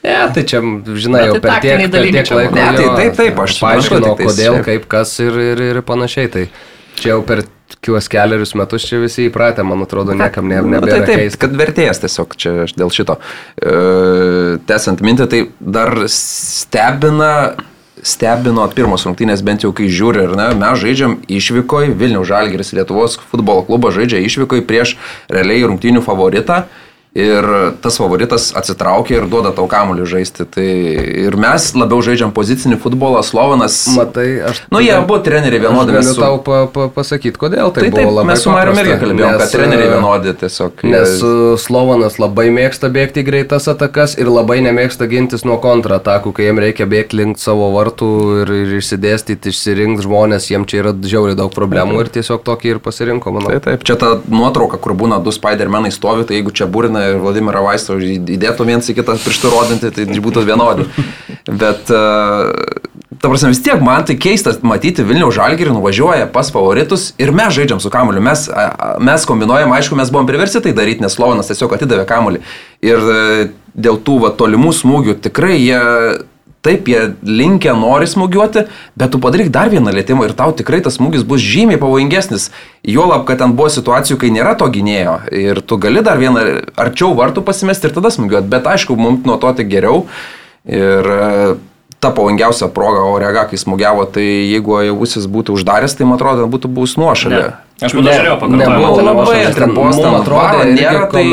Ne, 0.00 0.16
tai 0.34 0.42
čia, 0.48 0.62
žinai, 0.96 1.26
jau 1.28 1.36
tai 1.36 1.42
per 1.44 1.62
tiek, 1.62 1.86
per 1.92 2.06
tiek 2.08 2.30
laiko. 2.32 2.56
Ne, 2.56 2.66
tai 2.74 2.88
taip, 2.96 3.16
taip, 3.18 3.40
aš 3.44 3.56
paaiškinau, 3.60 4.14
kodėl, 4.18 4.60
kaip, 4.64 4.86
kas 4.90 5.12
ir, 5.20 5.36
ir, 5.52 5.64
ir 5.74 5.80
panašiai. 5.86 6.30
Tai 6.32 6.44
čia 6.96 7.12
jau 7.12 7.20
per 7.28 7.44
kiuos 7.84 8.08
keliarius 8.12 8.54
metus 8.58 8.86
čia 8.88 9.00
visi 9.02 9.28
įpratę, 9.28 9.64
man 9.66 9.84
atrodo, 9.84 10.16
niekam 10.16 10.48
ne, 10.48 10.58
nebėra. 10.58 10.80
Nu, 10.80 10.88
tai 10.88 11.00
taip, 11.04 11.22
keista. 11.22 11.40
kad 11.44 11.56
vertėjas 11.60 12.00
tiesiog 12.02 12.36
čia 12.40 12.54
dėl 12.80 12.92
šito. 12.96 13.18
E, 13.60 13.74
Tesant 14.68 15.04
mintį, 15.04 15.28
tai 15.30 15.42
dar 15.60 15.94
stebina 16.10 17.32
stebino 18.06 18.66
pirmos 18.74 19.04
rungtynės, 19.06 19.42
bent 19.46 19.64
jau 19.64 19.72
kai 19.76 19.88
žiūri, 19.92 20.24
ar 20.26 20.36
ne, 20.38 20.48
mes 20.60 20.82
žaidžiam 20.82 21.18
išvykoj, 21.30 21.92
Vilnių 22.00 22.22
Žalgiris 22.28 22.74
Lietuvos 22.76 23.18
futbolo 23.32 23.64
klubas 23.66 23.96
žaidžia 23.96 24.22
išvykoj 24.26 24.64
prieš 24.68 24.96
realiai 25.32 25.66
rungtynių 25.66 26.04
favoritą 26.06 26.64
ir 27.14 27.44
tas 27.82 27.96
favoritas 27.98 28.52
atsitraukia 28.54 29.18
ir 29.18 29.26
duoda 29.30 29.50
tau 29.54 29.66
kamuolį 29.70 30.06
žaisti. 30.06 30.46
Tai 30.46 30.66
ir 31.24 31.36
mes 31.40 31.66
labiau 31.74 32.02
žaidžiam 32.06 32.30
pozicinį 32.34 32.78
futbolą, 32.82 33.22
Slovanas. 33.26 33.82
Matai, 33.96 34.28
aš. 34.50 34.62
Nu, 34.70 34.78
jie 34.82 34.92
abu 34.94 35.18
treneriai 35.22 35.64
vienodi. 35.64 35.96
Galiu 35.96 36.14
su... 36.14 36.20
tau 36.22 36.38
pa, 36.46 36.62
pa, 36.70 36.86
pasakyti, 36.94 37.34
kodėl 37.40 37.72
tai, 37.74 37.88
tai 37.88 37.90
buvo 37.90 38.04
taip, 38.04 38.14
labai. 38.20 38.26
Mes 38.30 38.44
su 38.44 38.54
Mariu 38.54 38.76
irgi 38.78 38.98
kalbėjome, 39.02 39.40
kad 39.42 39.54
treneriai 39.56 39.88
e, 39.88 39.94
vienodi 39.96 40.34
tiesiog. 40.44 40.84
Nes 40.86 41.16
jie... 41.18 41.32
Slovanas 41.60 42.20
labai 42.22 42.46
mėgsta 42.54 42.92
bėgti 42.94 43.24
greitas 43.26 43.66
atakas 43.70 44.14
ir 44.20 44.30
labai 44.30 44.60
nemėgsta 44.64 45.10
gintis 45.10 45.42
nuo 45.46 45.58
kontratakų, 45.62 46.34
kai 46.36 46.46
jiem 46.46 46.62
reikia 46.62 46.86
bėgti 46.90 47.18
link 47.18 47.42
savo 47.42 47.72
vartų 47.74 48.10
ir, 48.44 48.54
ir 48.62 48.76
išsidėstyti, 48.78 49.50
išsirinkti 49.50 50.06
žmonės, 50.06 50.46
jiem 50.52 50.66
čia 50.70 50.84
yra 50.84 50.94
žiauriai 50.94 51.38
daug 51.38 51.50
problemų 51.54 52.04
ir 52.04 52.12
tiesiog 52.14 52.46
tokį 52.46 52.76
ir 52.76 52.82
pasirinko, 52.84 53.34
manau. 53.34 53.50
Taip, 53.56 53.66
taip. 53.66 53.86
Čia 53.86 53.98
ta 53.98 54.14
nuotrauka, 54.30 54.78
kur 54.82 54.94
būna 54.98 55.18
du 55.24 55.34
Spider-Manai 55.34 55.90
stovi, 55.94 56.26
tai 56.28 56.38
jeigu 56.38 56.54
čia 56.54 56.70
burina 56.70 56.99
Putiną 57.00 57.16
ir 57.16 57.20
Vladimirą 57.20 57.62
Vaistą 57.64 57.96
įdėtų 57.98 58.66
viens 58.66 58.88
į 58.88 58.94
kitą 58.98 59.16
pirštų 59.20 59.50
rodinti, 59.50 59.90
tai 59.90 60.20
būtų 60.20 60.44
vienodi. 60.44 60.86
Bet, 61.60 61.88
e, 61.88 62.00
ta 63.20 63.28
prasme, 63.28 63.50
vis 63.50 63.62
tiek 63.62 63.80
man 63.80 64.04
tai 64.04 64.16
keista 64.20 64.52
matyti 64.62 65.04
Vilniaus 65.04 65.34
žalgirį 65.34 65.72
nuvažiuoja 65.72 66.28
pas 66.32 66.50
favoritus 66.52 67.14
ir 67.18 67.32
mes 67.32 67.54
žaidžiam 67.54 67.80
su 67.80 67.90
kamuoliu. 67.90 68.20
Mes, 68.20 68.48
mes 69.00 69.26
kombinuojam, 69.26 69.72
aišku, 69.72 69.96
mes 69.96 70.10
buvom 70.12 70.28
priversti 70.28 70.60
tai 70.60 70.74
daryti, 70.76 71.02
nes 71.02 71.14
Slovanas 71.16 71.50
tiesiog 71.50 71.72
atidavė 71.76 72.06
kamuolį. 72.10 72.42
Ir 72.84 72.98
e, 73.00 73.48
dėl 73.74 74.00
tų 74.04 74.20
va, 74.26 74.34
tolimų 74.36 74.74
smūgių 74.76 75.20
tikrai 75.24 75.56
jie 75.58 75.80
Taip, 76.60 76.90
jie 76.92 77.14
linkia, 77.24 77.72
nori 77.72 78.04
smūgiuoti, 78.04 78.66
bet 79.00 79.14
tu 79.14 79.20
padaryk 79.22 79.48
dar 79.52 79.70
vieną 79.72 79.94
lėtymą 79.96 80.26
ir 80.28 80.34
tau 80.36 80.52
tikrai 80.52 80.82
tas 80.84 80.98
smūgis 80.98 81.22
bus 81.24 81.40
žymiai 81.40 81.80
pavojingesnis. 81.80 82.50
Juolab, 82.84 83.24
kad 83.28 83.40
ten 83.40 83.54
buvo 83.56 83.70
situacijų, 83.72 84.18
kai 84.20 84.28
nėra 84.34 84.52
to 84.60 84.68
gynėjo 84.68 85.14
ir 85.32 85.62
tu 85.64 85.78
gali 85.80 86.02
dar 86.04 86.20
vieną 86.20 86.42
arčiau 86.76 87.14
vartų 87.16 87.46
pasimesti 87.46 87.88
ir 87.88 87.94
tada 87.96 88.12
smūgiuoti, 88.12 88.52
bet 88.52 88.68
aišku, 88.68 88.98
mums 89.00 89.24
nuo 89.24 89.38
to 89.40 89.54
tik 89.56 89.72
geriau. 89.72 90.04
Ir 90.68 91.08
e, 91.08 91.54
ta 91.96 92.12
pavojingiausia 92.12 92.68
proga 92.76 93.06
Orega, 93.08 93.46
kai 93.48 93.56
smūgiavo, 93.60 94.04
tai 94.12 94.26
jeigu 94.26 94.82
Javusis 94.84 95.24
būtų 95.32 95.56
uždaręs, 95.56 95.96
tai 95.96 96.10
man 96.10 96.20
atrodo, 96.20 96.44
būtų 96.52 96.68
buvus 96.76 96.98
nuošalė. 97.00 97.40
Aš 97.80 97.96
manau, 97.96 98.12
žiūrėjau, 98.12 98.36
pakartojau. 98.44 98.92
Tai 99.00 99.08
labai 99.08 99.40
atrapos, 99.48 100.04
tam 100.04 100.20
atrodo, 100.20 100.70
nėra 100.76 101.08
tai... 101.08 101.26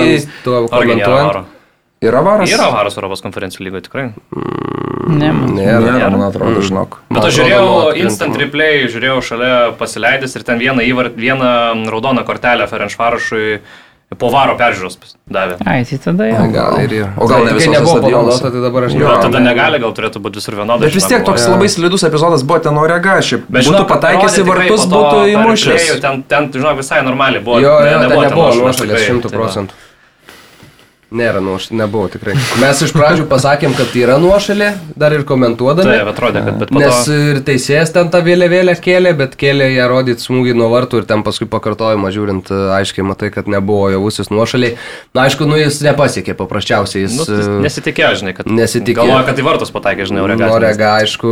Komentuojant. 0.47 1.56
Yra 2.01 2.21
varas? 2.21 2.51
Yra 2.53 2.67
varas 2.69 2.97
Europos 2.99 3.23
konferencijų 3.25 3.65
lygoje, 3.65 3.87
tikrai. 3.87 4.03
Mm, 4.29 5.15
ne, 5.17 5.31
man. 5.33 5.55
Nėra, 5.57 5.79
nėra, 5.95 6.11
man 6.13 6.27
atrodo, 6.27 6.61
žinok. 6.61 6.99
Bet 7.09 7.25
aš 7.25 7.39
žiūrėjau 7.39 7.95
instant 8.03 8.37
replay, 8.37 8.85
žiūrėjau 8.91 9.17
šalia 9.31 9.57
pasileidęs 9.79 10.37
ir 10.37 10.45
ten 10.45 10.61
vieną, 10.61 10.85
įvart, 10.85 11.17
vieną 11.17 11.49
raudoną 11.89 12.21
kortelę 12.27 12.67
Ferenšvarašui 12.69 13.47
po 14.21 14.29
varo 14.31 14.53
peržiūros 14.59 14.99
davė. 15.25 15.57
Ai, 15.67 15.81
tai 15.89 15.97
tada 15.99 16.27
jau. 16.29 16.43
Gal 16.53 16.77
ir 16.85 16.93
ir. 16.99 17.07
O 17.17 17.25
gal 17.27 17.43
ne 17.49 17.57
visai 17.57 17.73
nebuvo 17.73 17.97
panaudota, 18.05 18.53
tai 18.53 18.61
dabar 18.63 18.85
aš 18.87 18.93
nežinau. 18.93 19.09
Jo, 19.09 19.17
tada 19.25 19.41
negali, 19.43 19.81
gal 19.83 19.97
turėtų 19.97 20.21
būti 20.23 20.39
visur 20.39 20.55
vienodai. 20.61 20.85
Bet 20.85 20.95
vis 20.95 21.09
tiek 21.09 21.25
toks 21.27 21.49
labai 21.49 21.67
slidus 21.73 22.05
epizodas 22.07 22.45
buvo 22.47 22.61
ten 22.63 22.77
Orega, 22.79 23.17
šiaip. 23.25 23.49
Bet 23.51 23.67
būtų 23.67 23.83
pataikęs 23.89 24.37
į 24.39 24.47
vartus, 24.47 24.85
būtų 24.93 25.25
įmušęs. 25.33 25.89
Ten, 26.05 26.23
ten, 26.29 26.47
žinok, 26.55 26.79
visai 26.79 27.01
normaliai 27.03 27.43
buvo. 27.43 27.59
Jo, 27.59 27.75
jo, 27.83 27.99
nebuvo 28.05 28.53
nuošalės 28.61 29.09
100 29.09 29.33
procentų. 29.33 29.86
Nėra 31.07 31.39
nuošalė, 31.39 31.77
nebuvo 31.79 32.09
tikrai. 32.11 32.33
Mes 32.59 32.81
iš 32.83 32.91
pradžių 32.91 33.29
pasakėm, 33.31 33.71
kad 33.77 33.93
yra 33.95 34.17
nuošalė, 34.19 34.73
dar 34.99 35.13
ir 35.15 35.21
komentuodami. 35.27 35.87
Taip, 35.87 36.09
atrodė, 36.11 36.41
kad 36.43 36.57
bet 36.59 36.73
Nes 36.75 37.05
to... 37.07 37.15
ir 37.15 37.37
teisėjas 37.47 37.93
ten 37.95 38.09
tą 38.11 38.19
vėliavėlę 38.25 38.73
kėlė, 38.83 39.13
bet 39.15 39.37
kėlė 39.39 39.69
ją 39.71 39.85
rodyti 39.87 40.25
smūgį 40.25 40.57
nuo 40.59 40.67
vartų 40.73 40.99
ir 40.99 41.07
ten 41.07 41.23
paskui 41.23 41.47
pakartojimą 41.47 42.11
žiūrint, 42.11 42.51
aiškiai 42.75 43.05
matai, 43.07 43.29
kad 43.31 43.47
nebuvo 43.47 43.85
javusis 43.93 44.27
nuošaliai. 44.33 44.73
Na, 45.15 45.29
aišku, 45.29 45.47
nu 45.47 45.55
jis 45.55 45.79
nepasiekė 45.85 46.35
paprasčiausiai. 46.41 47.05
Jis 47.05 47.15
nu, 47.21 47.29
e, 47.37 47.55
nesitikėjo, 47.63 48.11
žinai, 48.19 48.35
kad... 48.41 48.51
Nesitikėjo. 48.51 49.07
Galvoja, 49.07 49.29
kad 49.29 49.39
į 49.39 49.47
vartus 49.47 49.71
pataikė, 49.77 50.09
žinai, 50.11 50.25
Orega. 50.27 50.51
Orega, 50.57 50.91
aišku, 51.05 51.31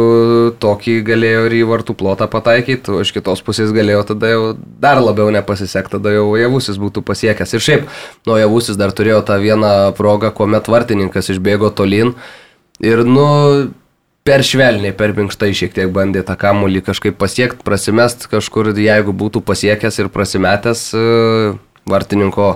tokį 0.64 0.96
galėjo 1.12 1.44
ir 1.50 1.58
į 1.60 1.62
vartų 1.74 1.98
plotą 2.00 2.30
pataikyti, 2.32 2.96
o 2.96 3.04
iš 3.04 3.12
kitos 3.18 3.44
pusės 3.44 3.76
galėjo 3.76 4.08
tada 4.14 4.32
jau 4.32 4.48
dar 4.56 5.04
labiau 5.04 5.28
nepasisekti, 5.36 5.98
tada 5.98 6.16
jau 6.16 6.32
javusis 6.40 6.80
būtų 6.80 7.04
pasiekęs. 7.12 7.58
Ir 7.60 7.68
šiaip, 7.68 7.94
nu, 8.24 8.40
javusis 8.40 8.80
dar 8.80 8.96
turėjo 8.96 9.20
tą 9.28 9.42
vieną 9.44 9.65
vieną 9.66 9.94
progą, 9.98 10.32
kuomet 10.32 10.68
vartininkas 10.68 11.30
išbėgo 11.34 11.72
tolin 11.76 12.14
ir, 12.80 13.04
nu, 13.06 13.72
per 14.26 14.44
švelniai, 14.44 14.94
per 14.98 15.14
minkštai 15.16 15.54
šiek 15.54 15.76
tiek 15.76 15.92
bandė 15.94 16.24
tą 16.26 16.36
kamuolį 16.40 16.84
kažkaip 16.86 17.18
pasiekti, 17.18 17.64
prasimest 17.66 18.28
kažkur, 18.32 18.74
jeigu 18.74 19.14
būtų 19.14 19.44
pasiekęs 19.46 20.00
ir 20.02 20.10
prasimetęs 20.10 20.88
e, 20.98 21.04
vartininko, 21.86 22.56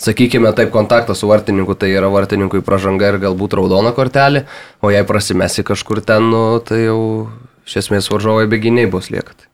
sakykime 0.00 0.52
taip, 0.56 0.72
kontaktas 0.74 1.20
su 1.20 1.28
vartininku, 1.30 1.76
tai 1.76 1.92
yra 1.92 2.08
vartininkui 2.12 2.64
pažanga 2.64 3.12
ir 3.12 3.20
galbūt 3.22 3.56
raudona 3.60 3.92
kortelė, 3.96 4.46
o 4.80 4.92
jei 4.92 5.04
prasimesi 5.06 5.64
kažkur 5.64 6.02
ten, 6.04 6.30
nu, 6.32 6.44
tai 6.64 6.86
jau 6.86 7.00
iš 7.64 7.82
esmės 7.84 8.10
varžovai 8.12 8.48
beginiai 8.50 8.90
bus 8.90 9.12
liekat. 9.12 9.48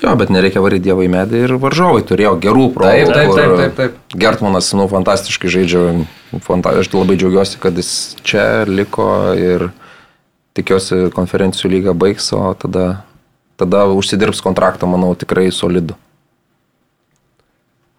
Jo, 0.00 0.14
bet 0.18 0.32
nereikia 0.32 0.62
varyti 0.64 0.88
dievai 0.88 1.06
medį 1.12 1.44
ir 1.44 1.52
varžovai 1.62 2.00
turėjo 2.08 2.32
gerų 2.42 2.70
progų. 2.74 3.04
Taip, 3.12 3.12
taip, 3.12 3.34
taip, 3.36 3.52
taip, 3.58 3.74
taip. 3.76 4.16
Gertmanas, 4.18 4.72
nu, 4.74 4.88
fantastiškai 4.90 5.52
žaidžia. 5.52 5.82
Fanta 6.42 6.72
aš 6.80 6.88
labai 6.94 7.18
džiaugiuosi, 7.20 7.60
kad 7.60 7.76
jis 7.76 7.92
čia 8.24 8.64
liko 8.66 9.06
ir 9.36 9.68
tikiuosi 10.56 11.12
konferencijų 11.14 11.70
lyga 11.76 11.94
baigs, 11.96 12.30
o 12.32 12.54
tada, 12.58 13.04
tada 13.60 13.84
užsidirbs 13.92 14.40
kontraktą, 14.44 14.88
manau, 14.90 15.12
tikrai 15.18 15.50
solidų. 15.52 15.98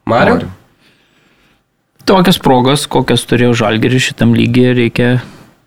Mariu? 0.09 0.35
Noriu. 0.41 0.51
Tokias 2.03 2.35
progas, 2.43 2.83
kokias 2.91 3.23
turėjo 3.29 3.53
žalgeris 3.61 4.09
šitam 4.09 4.33
lygiai, 4.35 4.73
reikia 4.75 5.09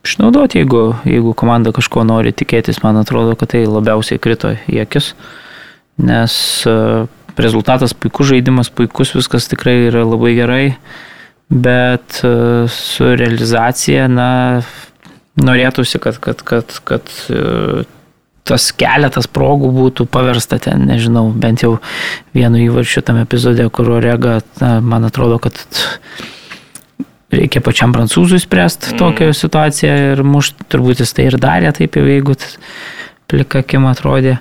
išnaudoti, 0.05 0.61
jeigu, 0.61 0.83
jeigu 1.09 1.33
komanda 1.39 1.73
kažko 1.73 2.05
nori 2.05 2.35
tikėtis, 2.37 2.83
man 2.85 3.01
atrodo, 3.01 3.33
kad 3.41 3.55
tai 3.55 3.65
labiausiai 3.65 4.21
krito 4.21 4.53
į 4.69 4.83
akis, 4.85 5.15
nes 6.02 6.38
e, 6.68 6.76
rezultatas 7.37 7.94
puikus 7.96 8.30
žaidimas, 8.32 8.70
puikus, 8.72 9.14
viskas 9.16 9.48
tikrai 9.52 9.87
yra 9.88 10.04
labai 10.06 10.35
gerai, 10.37 10.64
bet 11.50 12.20
e, 12.24 12.32
su 12.72 13.12
realizacija, 13.16 14.06
na, 14.12 14.30
norėtųsi, 15.40 16.00
kad, 16.02 16.20
kad, 16.22 16.42
kad, 16.46 16.78
kad 16.88 17.12
e, 17.32 17.85
tas 18.46 18.70
keletas 18.78 19.26
progų 19.26 19.72
būtų 19.74 20.06
paversta 20.11 20.59
ten, 20.62 20.87
nežinau, 20.88 21.28
bent 21.35 21.64
jau 21.64 21.76
vienu 22.37 22.62
įvarčiu 22.68 23.02
tam 23.04 23.18
epizode, 23.22 23.66
kur 23.74 23.90
Orega, 23.98 24.38
na, 24.62 24.78
man 24.80 25.09
atrodo, 25.09 25.40
kad 25.42 25.59
reikia 27.35 27.61
pačiam 27.64 27.92
prancūzui 27.94 28.38
spręsti 28.42 28.94
mm. 28.94 29.00
tokią 29.02 29.32
situaciją 29.35 29.96
ir 30.12 30.22
mušt, 30.26 30.62
turbūt 30.72 31.02
jis 31.02 31.12
tai 31.16 31.28
ir 31.30 31.38
darė 31.42 31.74
taip 31.76 31.98
jau, 31.98 32.06
jeigu 32.06 32.38
tas 32.38 32.56
plika 33.26 33.64
akim 33.64 33.88
atrodė. 33.90 34.38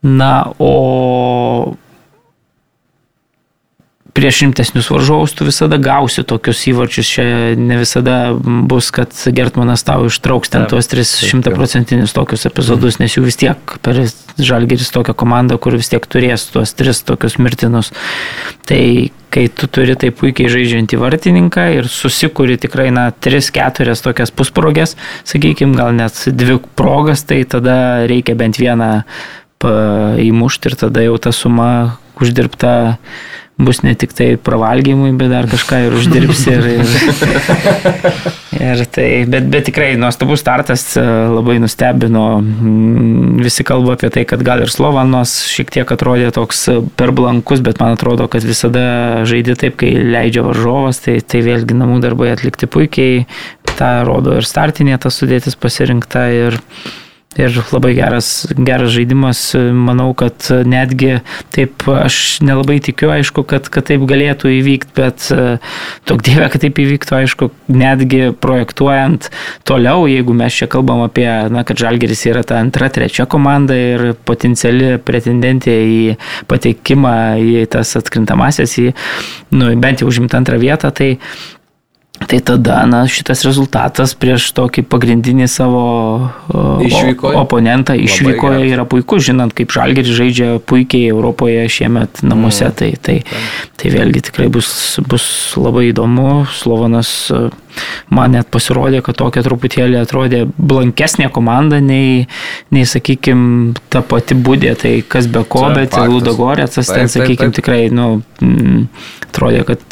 Na, 0.00 0.52
o 0.58 1.76
prieš 4.20 4.42
rimtesnius 4.44 4.90
varžovus 4.90 5.32
tu 5.32 5.46
visada 5.46 5.78
gausi 5.80 6.24
tokius 6.26 6.62
įvarčius. 6.70 7.10
Čia 7.14 7.24
ne 7.58 7.78
visada 7.80 8.32
bus, 8.40 8.90
kad 8.94 9.14
Gertmanas 9.36 9.84
tau 9.86 10.08
ištrauks 10.10 10.52
ten 10.52 10.66
tuos 10.70 10.90
300 10.90 11.54
procentinius 11.54 12.14
tokius 12.16 12.46
epizodus, 12.50 12.98
nes 13.00 13.16
jų 13.16 13.24
vis 13.28 13.40
tiek 13.40 13.78
per 13.84 14.02
Žalgeris 14.40 14.92
tokią 14.94 15.14
komandą, 15.18 15.60
kur 15.60 15.76
vis 15.78 15.90
tiek 15.92 16.04
turės 16.10 16.48
tuos 16.52 16.74
tris 16.76 17.02
tokius 17.06 17.38
mirtinus. 17.40 17.92
Tai 18.68 18.82
kai 19.30 19.46
tu 19.54 19.68
turi 19.70 19.94
taip 19.98 20.16
puikiai 20.18 20.50
žaidžiantį 20.50 20.98
vartininką 20.98 21.68
ir 21.76 21.88
susikuri 21.90 22.56
tikrai, 22.58 22.88
na, 22.94 23.10
3-4 23.14 23.94
tokias 24.02 24.32
pusprogės, 24.34 24.96
sakykime, 25.28 25.76
gal 25.78 25.94
net 25.94 26.18
dvi 26.34 26.58
progas, 26.74 27.22
tai 27.28 27.44
tada 27.46 28.08
reikia 28.10 28.34
bent 28.38 28.58
vieną 28.58 28.90
įmušti 29.68 30.70
ir 30.70 30.78
tada 30.80 31.04
jau 31.04 31.18
ta 31.20 31.34
suma 31.36 31.98
uždirbta 32.20 32.72
bus 33.60 33.82
ne 33.84 33.94
tik 33.94 34.12
tai 34.16 34.36
pravalgymui, 34.40 35.12
bet 35.20 35.30
dar 35.32 35.46
kažką 35.50 35.80
ir 35.86 35.96
uždirbsi. 35.98 36.52
Ir, 36.56 36.66
ir, 36.80 36.86
ir 38.56 38.82
tai, 38.88 39.08
bet, 39.28 39.48
bet 39.52 39.66
tikrai 39.68 39.90
nuostabus 40.00 40.40
startas 40.40 40.86
e, 40.96 41.04
labai 41.28 41.58
nustebino. 41.60 42.24
Mm, 42.40 43.42
visi 43.44 43.66
kalba 43.66 43.98
apie 43.98 44.08
tai, 44.14 44.24
kad 44.28 44.40
gal 44.46 44.64
ir 44.64 44.72
Slovanos 44.72 45.36
šiek 45.50 45.72
tiek 45.76 45.92
atrodė 45.92 46.30
toks 46.36 46.64
e, 46.72 46.78
per 46.96 47.12
blankus, 47.16 47.60
bet 47.64 47.82
man 47.82 47.98
atrodo, 47.98 48.30
kad 48.32 48.46
visada 48.48 49.26
žaidė 49.28 49.58
taip, 49.60 49.76
kai 49.82 49.92
leidžia 49.92 50.46
varžovas, 50.46 51.02
tai, 51.04 51.18
tai 51.20 51.44
vėlgi 51.44 51.76
namų 51.76 52.00
darbai 52.06 52.32
atlikti 52.32 52.70
puikiai. 52.70 53.26
Ta 53.76 54.00
rodo 54.04 54.34
ir 54.40 54.44
startinė 54.48 54.98
ta 55.00 55.12
sudėtis 55.12 55.56
pasirinkta. 55.60 56.26
Ir, 56.36 56.60
Ir 57.38 57.54
labai 57.70 57.92
geras, 57.94 58.28
geras 58.58 58.90
žaidimas, 58.90 59.38
manau, 59.54 60.08
kad 60.18 60.48
netgi 60.66 61.20
taip, 61.54 61.84
aš 61.86 62.40
nelabai 62.42 62.80
tikiu, 62.82 63.12
aišku, 63.14 63.44
kad, 63.46 63.68
kad 63.70 63.86
taip 63.86 64.02
galėtų 64.10 64.50
įvykti, 64.56 64.90
bet 64.96 65.28
tok 66.10 66.24
dievė, 66.26 66.48
kad 66.50 66.64
taip 66.64 66.80
įvyktų, 66.82 67.14
aišku, 67.20 67.48
netgi 67.70 68.32
projektuojant 68.34 69.28
toliau, 69.62 70.08
jeigu 70.10 70.34
mes 70.34 70.58
čia 70.58 70.66
kalbam 70.74 71.04
apie, 71.04 71.28
na, 71.54 71.62
kad 71.62 71.78
Žalgeris 71.78 72.26
yra 72.32 72.42
ta 72.42 72.58
antra, 72.58 72.90
trečia 72.90 73.28
komanda 73.30 73.78
ir 73.78 74.04
potenciali 74.26 74.96
pretendentė 74.98 75.78
į 75.86 76.02
patekimą 76.50 77.14
į 77.38 77.62
tas 77.70 77.94
atkrintamasias, 78.02 78.74
į, 78.82 78.90
nu, 79.54 79.70
bent 79.78 80.02
jau 80.02 80.10
užimtą 80.10 80.42
antrą 80.42 80.58
vietą, 80.58 80.90
tai 80.90 81.12
Tai 82.28 82.38
tada, 82.44 82.82
na, 82.86 83.00
šitas 83.08 83.42
rezultatas 83.46 84.12
prieš 84.18 84.50
tokį 84.54 84.84
pagrindinį 84.92 85.46
savo 85.50 85.84
Išvykoje. 86.84 87.38
oponentą 87.40 87.96
išvykoje 87.96 88.68
yra 88.68 88.84
puikus, 88.84 89.24
žinant, 89.26 89.54
kaip 89.56 89.72
Žalgeris 89.72 90.12
žaidžia 90.14 90.50
puikiai 90.60 91.08
Europoje 91.10 91.64
šiemet 91.72 92.22
namuose, 92.22 92.68
mm. 92.68 92.76
tai, 92.76 92.90
tai, 93.00 93.16
tai 93.80 93.94
vėlgi 93.96 94.22
tikrai 94.28 94.50
bus, 94.52 94.70
bus 95.08 95.26
labai 95.58 95.88
įdomu. 95.90 96.44
Slovanas 96.60 97.32
man 98.14 98.34
net 98.36 98.50
pasirodė, 98.52 99.02
kad 99.06 99.18
tokia 99.20 99.42
truputėlį 99.46 99.98
atrodė 100.00 100.44
blankesnė 100.56 101.30
komanda 101.34 101.80
nei, 101.84 102.26
nei 102.74 102.86
sakykime, 102.88 103.74
ta 103.92 104.02
pati 104.06 104.36
būdė, 104.38 104.74
tai 104.80 104.94
kas 105.06 105.28
be 105.30 105.44
ko, 105.44 105.66
Čia 105.68 105.76
bet. 105.80 105.98
Ludogorėcas 106.10 106.90
ten, 106.90 107.10
sakykime, 107.12 107.54
tikrai, 107.56 107.82
nu, 107.94 108.22
mm, 108.42 108.86
atrodė, 109.30 109.64
kad, 109.68 109.84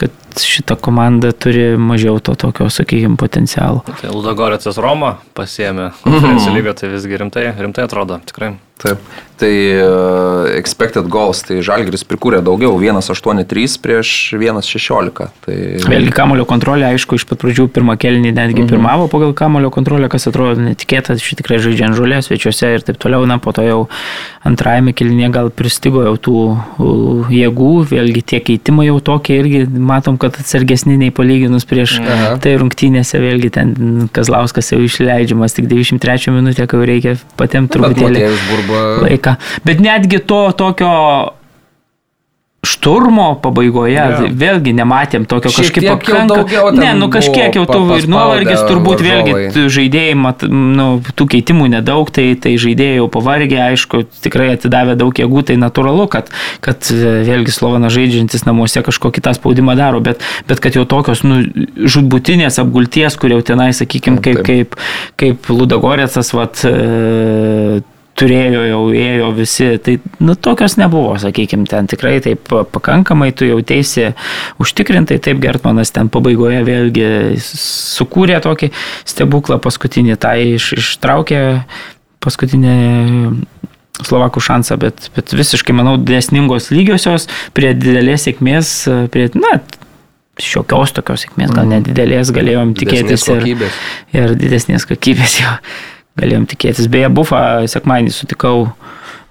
kad 0.00 0.42
šita 0.42 0.76
komanda 0.80 1.32
turi 1.32 1.74
mažiau 1.80 2.20
to 2.20 2.36
tokio, 2.38 2.68
sakykime, 2.72 3.16
potencialo. 3.20 3.84
Tai 3.88 4.12
Ludogorėcas 4.12 4.80
Roma 4.82 5.16
pasiemė 5.36 5.92
konferencijų 6.04 6.56
lygą, 6.58 6.76
tai 6.80 6.92
visgi 6.94 7.20
rimtai, 7.24 7.50
rimtai 7.60 7.86
atrodo, 7.88 8.20
tikrai. 8.28 8.56
Taip. 8.82 9.00
Tai 9.36 9.52
uh, 9.52 10.56
expected 10.56 11.04
goals, 11.12 11.42
tai 11.44 11.58
Žalgiris 11.60 12.06
prikūrė 12.08 12.38
daugiau, 12.40 12.78
1.83 12.80 13.74
prieš 13.84 14.12
1.16. 14.32 15.26
Tai... 15.44 15.56
Vėlgi 15.92 16.12
kamulio 16.16 16.46
kontrolė, 16.48 16.86
aišku, 16.94 17.18
iš 17.20 17.26
pat 17.28 17.42
pradžių 17.42 17.66
pirmą 17.68 17.98
kelnį 18.00 18.32
netgi 18.32 18.62
Mhm. 18.64 18.70
pirmavo 18.70 19.10
pagal 19.12 19.34
kamulio 19.36 19.68
kontrolę, 19.74 20.08
kas 20.08 20.24
atrodo 20.30 20.64
netikėta, 20.64 21.18
ši 21.20 21.36
tikrai 21.42 21.58
žaidžia 21.60 21.90
ant 21.90 21.98
žolės, 21.98 22.30
svečiuose 22.30 22.70
ir 22.78 22.86
taip 22.86 22.96
toliau, 22.96 23.26
na, 23.28 23.36
po 23.36 23.52
to 23.52 23.60
jau 23.66 23.82
antrajame 24.46 24.94
kelnyje 24.96 25.28
gal 25.34 25.50
pristigo 25.52 26.06
jau 26.06 26.16
tų 26.16 26.36
jėgų, 27.36 27.70
vėlgi 27.92 28.24
tie 28.24 28.40
keitimai 28.40 28.88
jau 28.88 28.96
tokie 29.04 29.36
irgi 29.42 29.66
matom, 29.68 30.16
kad 30.16 30.38
atsargesni 30.40 30.96
nei 30.96 31.12
palyginus 31.12 31.68
prieš 31.68 31.98
Aha. 32.00 32.36
tai 32.40 32.56
rungtynėse, 32.56 33.20
vėlgi 33.20 33.52
ten 33.52 34.08
Kazlauskas 34.16 34.72
jau 34.72 34.80
išleidžiamas 34.80 35.58
tik 35.58 35.68
93 35.68 36.32
minutę, 36.32 36.64
kai 36.70 36.82
reikia 36.88 37.16
patiems 37.36 37.68
Bet 37.68 37.76
truputėlį 37.76 38.16
Motiejus 38.16 38.48
burba. 38.68 39.08
laiką. 39.08 39.36
Bet 39.64 39.80
netgi 39.80 40.18
to 40.26 40.42
tokio 40.52 40.92
šturmo 42.66 43.36
pabaigoje, 43.38 43.94
Jo. 43.94 44.06
yeah. 44.26 44.32
vėlgi 44.34 44.72
nematėm 44.74 45.22
tokio 45.30 45.52
Šiek 45.54 45.68
kažkaip 45.68 45.84
tiek 45.84 45.86
jau 45.86 45.98
pakanka- 46.00 46.34
daugiau 46.34 46.70
ten 46.74 46.80
Ne, 46.82 46.88
nu 46.98 47.06
kažkiek 47.14 47.54
jau 47.54 47.62
pa- 47.68 47.76
ir 47.94 48.08
nuovargis 48.10 48.64
turbūt 48.66 49.04
vėlgi 49.06 49.32
varžovai. 49.36 49.52
t- 49.54 49.68
žaidėjai, 49.70 50.16
mat, 50.18 50.42
nu, 50.50 50.86
tų 51.14 51.26
keitimų 51.30 51.68
nedaug, 51.76 52.10
tai, 52.10 52.34
tai 52.34 52.56
žaidėjai 52.58 52.96
jau 52.98 53.06
pavargė, 53.06 53.60
aišku, 53.70 54.02
tikrai 54.18 54.48
atidavė 54.56 54.96
daug 54.98 55.14
jėgų, 55.14 55.44
tai 55.46 55.54
natūralu, 55.62 56.08
kad, 56.10 56.26
kad 56.60 56.82
e, 56.90 57.22
vėlgi 57.22 57.54
Slovana 57.54 57.86
žaidžiantis 57.86 58.42
namuose 58.50 58.82
kažkokį 58.82 59.20
kitą 59.22 59.36
spaudimą 59.38 59.76
daro, 59.78 60.00
bet, 60.02 60.18
bet 60.50 60.58
kad 60.58 60.74
jau 60.74 60.82
tokios 60.84 61.22
nu, 61.22 61.44
žudbutinės 61.86 62.58
apgulties, 62.58 63.14
kur 63.14 63.30
jau 63.30 63.42
tenai, 63.46 63.70
sakykime, 63.78 64.18
kaip, 64.18 64.42
kaip, 64.42 64.74
kaip 65.16 65.38
Ludagorėcas, 65.54 66.34
vat, 66.34 66.66
e, 66.66 67.80
turėjo 68.16 68.62
jau, 68.66 68.80
ėjo 68.96 69.30
visi, 69.36 69.68
tai 69.82 69.96
nu, 70.24 70.36
tokios 70.40 70.76
nebuvo, 70.80 71.16
sakykime, 71.20 71.66
ten 71.70 71.88
tikrai 71.90 72.16
taip 72.24 72.48
pakankamai, 72.72 73.32
tu 73.36 73.48
jau 73.48 73.58
teisi 73.66 74.10
užtikrintai, 74.62 75.18
taip 75.22 75.40
Gertmanas 75.42 75.92
ten 75.94 76.10
pabaigoje 76.12 76.62
vėlgi 76.66 77.08
sukūrė 77.42 78.40
tokį 78.44 78.72
stebuklą 79.08 79.60
paskutinį, 79.64 80.16
tai 80.22 80.38
iš, 80.56 80.72
ištraukė 80.80 81.42
paskutinį 82.24 82.76
Slovakų 83.96 84.42
šansą, 84.44 84.76
bet, 84.76 85.06
bet 85.16 85.32
visiškai, 85.32 85.72
manau, 85.76 85.94
desningos 85.96 86.68
lygiosios 86.68 87.30
prie 87.56 87.70
didelės 87.72 88.26
sėkmės, 88.26 88.72
prie, 89.12 89.30
na, 89.40 89.54
šiokios 90.36 90.92
tokios 90.96 91.24
sėkmės, 91.24 91.54
gal 91.56 91.68
nedidelės 91.70 92.32
galėjom 92.36 92.74
tikėtis 92.76 93.24
ir, 93.32 93.68
ir 94.12 94.34
didesnės 94.36 94.84
kokybės 94.88 95.38
jo 95.40 95.54
galėjom 96.20 96.48
tikėtis. 96.50 96.90
Beje, 96.92 97.10
bufą 97.12 97.40
sekmanį 97.70 98.14
sutikau 98.14 98.70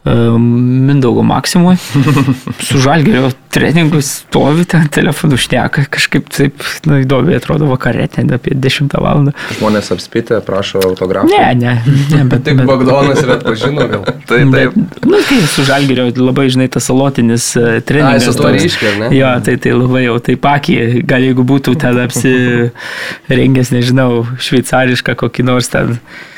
Mindaugo 0.05 1.23
Maksimui, 1.23 1.77
su 2.67 2.77
Žalgerio 2.77 3.31
treningu 3.49 4.01
stovi 4.01 4.65
ten 4.69 4.85
telefonu 4.93 5.37
šneka, 5.37 5.87
kažkaip 5.89 6.27
taip, 6.29 6.61
nu, 6.85 6.99
įdomiai 7.01 7.39
atrodo 7.39 7.65
vakarė, 7.71 8.05
ten 8.13 8.29
apie 8.35 8.53
10 8.53 8.93
val. 9.01 9.31
Žmonės 9.57 9.89
apspitę, 9.95 10.37
prašo 10.45 10.83
autografų. 10.85 11.31
Ne, 11.33 11.47
ne, 11.57 11.73
ne, 12.11 12.21
bet 12.29 12.45
Tik 12.45 12.61
Bagdonas 12.69 13.23
ir 13.23 13.33
atpažino 13.39 13.87
gal. 13.95 14.05
Tai 14.29 14.43
taip. 14.43 14.53
Bet, 14.53 15.01
nu, 15.09 15.23
tai 15.25 15.39
su 15.49 15.65
Žalgerio 15.65 16.05
labai, 16.19 16.51
žinai, 16.53 16.69
tas 16.69 16.85
salotinis 16.85 17.49
e, 17.57 17.81
treningas. 17.81 18.29
su 18.29 18.37
to 18.37 18.51
ar 18.51 19.01
ne? 19.01 19.09
Jo, 19.15 19.33
tai, 19.47 19.57
tai 19.63 19.73
labai 19.73 20.05
jau 20.05 20.19
taip 20.29 20.45
akį, 20.51 20.77
gal 21.09 21.25
jeigu 21.25 21.47
būtų 21.49 21.73
ten 21.81 21.97
apsirengęs, 22.05 23.73
nežinau, 23.73 24.21
šveicarišką 24.37 25.17
kokį 25.25 25.49
nors 25.49 25.73
ten 25.73 25.97
e, 25.97 26.33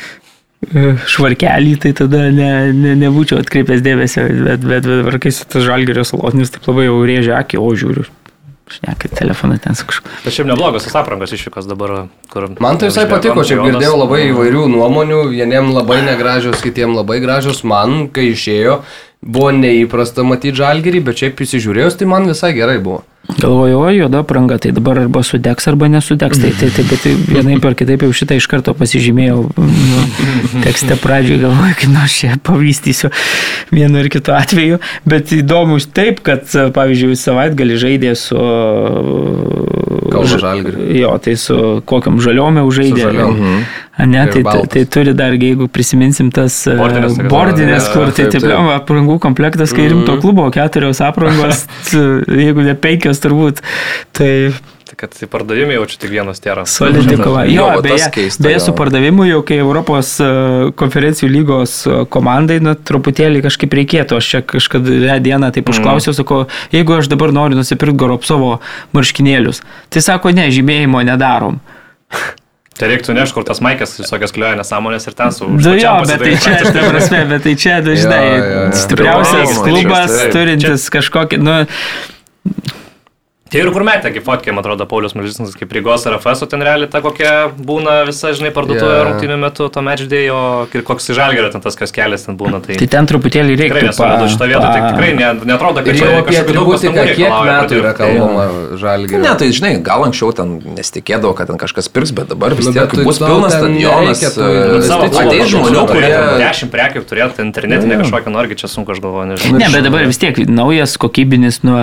švarkelį, 1.07 1.75
tai 1.83 1.93
tada 1.95 2.27
ne, 2.33 2.51
ne, 2.73 2.95
nebūčiau 2.97 3.39
atkreipęs 3.43 3.83
dėmesio, 3.85 4.25
bet, 4.25 4.63
bet, 4.65 4.85
bet 4.87 4.87
dabar 5.03 5.19
kai 5.21 5.31
su 5.31 5.45
tas 5.45 5.65
žalgerio 5.65 6.05
salotnis 6.07 6.53
taip 6.53 6.65
labai 6.69 6.87
jau 6.87 7.01
rėžia 7.05 7.37
akį, 7.41 7.61
o 7.61 7.73
žiūriu. 7.77 8.07
Šneka 8.67 9.07
telefoną 9.15 9.55
ten 9.63 9.77
su 9.79 9.85
kažkuo. 9.87 10.11
Bet 10.25 10.33
šiaip 10.35 10.49
neblogas 10.49 10.83
tas 10.83 10.95
aprangos 10.99 11.31
išvykos 11.31 11.69
dabar, 11.69 11.93
kur... 12.27 12.49
Man 12.59 12.81
tai 12.81 12.89
visai 12.89 13.05
patiko, 13.07 13.45
čia 13.47 13.61
girdėjau 13.61 13.93
labai 14.01 14.25
įvairių 14.25 14.65
nuomonių, 14.73 15.21
vieniem 15.31 15.71
labai 15.71 16.01
negražios, 16.03 16.59
kitiem 16.65 16.97
labai 16.97 17.21
gražios. 17.23 17.61
Man, 17.63 18.09
kai 18.11 18.33
išėjo, 18.33 18.81
buvo 19.23 19.53
neįprasta 19.55 20.25
matyti 20.27 20.59
žalgerį, 20.59 21.05
bet 21.07 21.23
šiaip 21.23 21.45
įsižiūrėjus, 21.47 21.95
tai 22.01 22.09
man 22.11 22.27
visai 22.27 22.51
gerai 22.57 22.81
buvo. 22.83 23.05
Galvoju, 23.27 23.79
o 23.79 23.89
juoda 23.91 24.19
apranga, 24.19 24.57
tai 24.57 24.71
dabar 24.71 24.97
arba 24.97 25.21
sudegs, 25.23 25.67
arba 25.67 25.89
nesudegs. 25.91 26.39
Tai, 26.39 26.51
tai, 26.59 26.69
tai, 26.71 26.83
bet 26.87 27.01
tai 27.03 27.11
vienaip 27.27 27.65
ar 27.67 27.75
kitaip 27.75 28.05
jau 28.07 28.13
šitą 28.15 28.37
iš 28.39 28.47
karto 28.47 28.71
pasižymėjau 28.77 29.41
nu, 29.51 30.03
tekste 30.63 30.95
pradžioje, 31.01 31.41
galvoju, 31.43 31.75
kad 31.81 31.91
nors 31.91 32.15
čia 32.15 32.37
pavystysiu 32.47 33.11
vienu 33.75 33.99
ir 33.99 34.09
kitu 34.13 34.31
atveju. 34.33 34.79
Bet 35.05 35.35
įdomus 35.35 35.89
taip, 35.91 36.23
kad, 36.25 36.47
pavyzdžiui, 36.47 37.19
savaitgalį 37.19 37.81
žaidė 37.83 38.15
su... 38.17 38.39
Kauno 40.07 40.39
Žalgiriu. 40.39 40.87
Jo, 40.95 41.11
tai 41.19 41.35
su 41.37 41.81
kokiam 41.85 42.21
žaliome 42.23 42.63
užžaidė. 42.63 43.01
Su 43.03 43.09
žaliom. 43.09 43.41
A, 43.43 43.65
ne, 44.05 44.27
tai, 44.29 44.43
tai, 44.45 44.61
tai 44.69 44.85
turi 44.85 45.15
dar, 45.17 45.33
jeigu 45.33 45.69
prisiminsim 45.73 46.29
tas 46.33 46.59
e, 46.69 46.75
Bordinės 46.77 47.17
bordinės, 47.31 47.89
kur 47.93 48.11
tai 48.13 48.29
taip, 48.29 48.45
taip. 48.45 48.71
aprangų 48.77 49.17
komplektas, 49.23 49.73
kai 49.73 49.89
rimto 49.89 50.19
klubo 50.21 50.45
keturios 50.53 51.01
aprangos, 51.01 51.65
jeigu 52.45 52.67
ne 52.67 52.77
penkios 52.77 53.23
turbūt, 53.23 53.63
tai 54.17 54.31
Tai 54.87 54.95
kad 54.95 55.15
į 55.19 55.27
pardavimą 55.27 55.75
jaučiu 55.75 55.97
tik 55.99 56.11
vienas 56.13 56.39
tėras. 56.39 56.71
solidi 56.71 57.17
kova. 57.19 57.43
Jo, 57.49 57.65
Jo, 57.75 57.81
beje, 57.83 58.07
keista, 58.13 58.43
beje, 58.45 58.61
su 58.63 58.73
pardavimu 58.77 59.25
jau 59.27 59.41
kai 59.47 59.57
Europos 59.59 60.13
e, 60.23 60.29
konferencijų 60.79 61.27
lygos 61.33 61.73
e, 61.83 61.97
komandai, 62.13 62.61
nu, 62.63 62.71
truputėlį 62.71 63.43
kažkaip 63.43 63.75
reikėtų. 63.81 64.21
Aš 64.21 64.31
čia 64.31 64.43
kažkada 64.47 65.19
dieną 65.23 65.51
taip 65.55 65.73
užklausiau, 65.73 66.15
sakau, 66.15 66.45
jeigu 66.71 66.95
aš 67.01 67.11
dabar 67.11 67.35
noriu 67.35 67.59
nusipirkti 67.59 67.99
Goropsovo 67.99 68.57
marškinėlius, 68.95 69.59
tai 69.91 70.05
sako, 70.05 70.31
ne, 70.37 70.47
žymėjimo 70.55 71.03
nedarom. 71.11 71.59
Tai 72.77 72.89
reiktų 72.91 73.13
nešti, 73.17 73.33
kur 73.33 73.45
tas 73.47 73.61
Maikas 73.65 73.95
visokias 73.97 74.33
kliuoja 74.35 74.57
nesąmonės 74.59 75.07
ir 75.09 75.15
ten 75.17 75.31
su... 75.33 75.47
Nu 75.49 75.73
jo, 75.77 75.93
bet 76.05 76.21
tai 76.21 76.33
čia, 76.43 76.57
ta 76.61 76.83
prasme, 76.91 77.23
bet 77.31 77.45
tai 77.47 77.55
čia 77.57 77.79
dažnai 77.85 78.19
Jo, 78.27 78.35
jo, 78.35 78.51
jo. 78.51 78.67
stipriausias 78.83 79.61
klubas 79.65 80.13
turintis 80.35 80.85
kažkokį, 80.93 81.39
nu, 81.41 81.55
Tai 83.51 83.61
ir 83.61 83.71
kur 83.71 83.85
metė, 83.87 84.11
kaip 84.15 84.25
fotkė, 84.25 84.51
man 84.55 84.63
atrodo, 84.63 84.87
Paulius 84.89 85.15
Mažysnas, 85.17 85.55
kaip 85.57 85.71
Rygos 85.75 86.05
ar 86.09 86.17
FS, 86.17 86.43
o 86.43 86.49
ten 86.51 86.63
realiai 86.65 86.89
ta 86.91 87.01
kokia 87.03 87.31
būna 87.55 88.01
visa, 88.07 88.33
žinai, 88.35 88.51
parduotuvė 88.55 88.91
yeah. 88.91 89.05
rungtynių 89.07 89.37
metu, 89.41 89.67
to 89.71 89.83
matchdėjo, 89.85 90.39
ir 90.75 90.85
koks 90.87 91.11
žalgerio 91.15 91.51
ten 91.53 91.63
tas 91.63 91.79
kas 91.79 91.93
kelias 91.95 92.27
ten 92.27 92.37
būna. 92.39 92.59
Tai, 92.65 92.77
tai 92.81 92.89
ten 92.91 93.09
truputėlį 93.09 93.55
tikrai 93.55 93.83
reiktų 93.83 93.91
nesuvedu 93.91 94.29
šitą 94.33 94.49
vietą, 94.51 94.67
tai 94.67 94.81
tikrai 94.91 95.11
ne, 95.17 95.31
netrodo, 95.47 95.83
kad 95.85 95.99
čia 95.99 96.09
kažkokių 96.27 96.57
daug 96.57 96.71
pastangų 96.73 97.05
kiek 97.07 97.35
metų 97.47 97.79
yra 97.79 97.93
patirti. 97.93 98.01
kalbama 98.01 98.77
žalgiriu. 98.83 99.23
Ne, 99.23 99.33
tai 99.39 99.49
žinai, 99.55 99.73
gal 99.87 100.07
anksčiau 100.07 100.33
ten 100.35 100.55
nesitikėdavo, 100.77 101.33
kad 101.37 101.51
ten 101.51 101.61
kažkas 101.61 101.91
pirks, 101.93 102.13
bet 102.17 102.33
dabar 102.33 102.55
vis 102.57 102.67
Nu, 102.67 102.75
tiek 102.75 102.91
tai 102.91 103.05
bus 103.07 103.19
pilnas 103.21 103.55
ten 103.55 103.77
stadionas. 103.77 104.23
e. 104.27 105.17
Ateis 105.23 105.51
žmonių, 105.53 105.83
kurie... 105.87 106.11
10 106.41 106.71
prekių 106.73 107.03
turėti 107.07 107.43
internetinę 107.43 107.99
kažkokią, 108.01 108.33
nu, 108.33 108.41
irgi 108.43 108.59
čia 108.61 108.69
sunku, 108.71 108.93
aš 108.93 109.01
galvoju, 109.03 109.29
nežinau. 109.31 109.61
Ne, 109.61 109.69
bet 109.73 109.85
dabar 109.87 110.07
vis 110.09 110.19
tiek 110.21 110.39
naujas 110.51 110.97
kokybinis, 111.01 111.61
nu, 111.67 111.79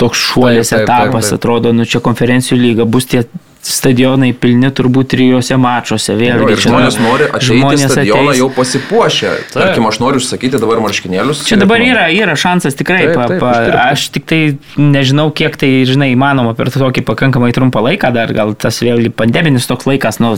toks 0.00 0.22
šuolis 0.30 0.72
taip, 0.72 0.86
etapas 1.00 1.26
taip, 1.26 1.32
taip. 1.32 1.40
atrodo, 1.40 1.72
nu, 1.76 1.86
čia 1.88 2.02
konferencijų 2.04 2.58
lyga, 2.60 2.86
bus 2.88 3.08
tie 3.10 3.24
stadionai 3.62 4.32
pilni 4.32 4.70
turbūt 4.72 5.10
trijose 5.12 5.56
mačuose 5.60 6.14
Jo, 6.14 6.18
vėlgi. 6.18 6.54
čia, 6.56 6.70
žmonės 6.70 6.96
nu, 6.98 7.04
nori 7.10 7.26
ateiti 7.28 7.44
į 7.44 7.58
žmonės 7.60 7.84
stadioną 7.92 8.28
ateis. 8.30 8.38
jau 8.40 8.48
pasipuošę. 8.56 9.32
Tarkim, 9.52 9.86
aš 9.90 9.98
noriu 10.00 10.20
užsakyti 10.22 10.60
dabar 10.62 10.80
marškinėlius. 10.80 11.42
Čia 11.48 11.58
dabar 11.60 11.82
yra, 11.84 12.06
yra 12.14 12.36
šansas 12.40 12.74
tikrai, 12.78 13.02
Taip, 13.10 13.14
pa, 13.18 13.26
taip, 13.28 13.40
pa, 13.42 13.50
uždirbti. 13.50 13.82
aš 13.92 14.06
tik 14.16 14.24
tai 14.30 14.40
nežinau, 14.80 15.28
kiek 15.36 15.56
tai, 15.60 15.70
žinai, 15.84 16.10
įmanoma 16.16 16.54
per 16.56 16.70
tokį 16.72 17.04
pakankamai 17.04 17.52
trumpą 17.52 17.82
laiką, 17.84 18.12
dar 18.16 18.32
gal 18.32 18.54
tas 18.54 18.80
vėlgi 18.80 19.12
pandeminis 19.12 19.68
toks 19.68 19.84
laikas, 19.90 20.20
nu, 20.24 20.32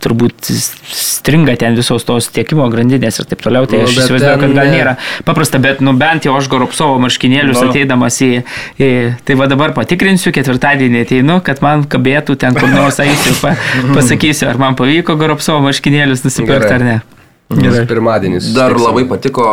turbūt 0.00 0.50
stringa 0.94 1.56
ten 1.60 1.74
visos 1.78 2.04
tos 2.06 2.28
tiekimo 2.32 2.68
grandinės 2.72 3.18
ir 3.22 3.28
taip 3.30 3.42
toliau, 3.44 3.66
tai 3.66 3.82
Nu, 3.82 3.88
aš 3.88 3.96
įsivaizduoju, 3.98 4.30
ten 4.38 4.40
kad 4.46 4.54
gal 4.56 4.70
nėra 4.72 4.94
paprasta, 5.26 5.58
bet, 5.62 5.80
nu, 5.84 5.92
bent 5.98 6.24
jau 6.28 6.36
aš 6.38 6.48
Goropsovo 6.52 6.98
marškinėlius 7.02 7.58
Nu. 7.60 7.70
ateidamas 7.70 8.20
į, 8.24 8.30
į, 8.78 8.90
tai 9.26 9.34
va 9.40 9.46
dabar 9.50 9.72
patikrinsiu, 9.76 10.32
ketvirtadienį 10.36 11.04
ateinu, 11.06 11.40
kad 11.44 11.62
man 11.64 11.84
kabėtų 11.90 12.36
ten 12.40 12.54
kur 12.60 12.74
nors 12.74 13.00
eisiu, 13.02 13.34
pa, 13.40 13.54
pasakysiu, 13.94 14.48
ar 14.50 14.60
man 14.60 14.76
pavyko 14.78 15.16
Goropsovo 15.20 15.64
marškinėlius 15.64 16.26
nusipirkti 16.26 16.76
ar 16.76 16.86
ne. 16.86 17.00
Gerai. 17.50 17.82
Pirmadienis. 17.90 18.52
Dar 18.54 18.70
susitiksim. 18.70 18.86
labai 18.86 19.08
patiko 19.10 19.44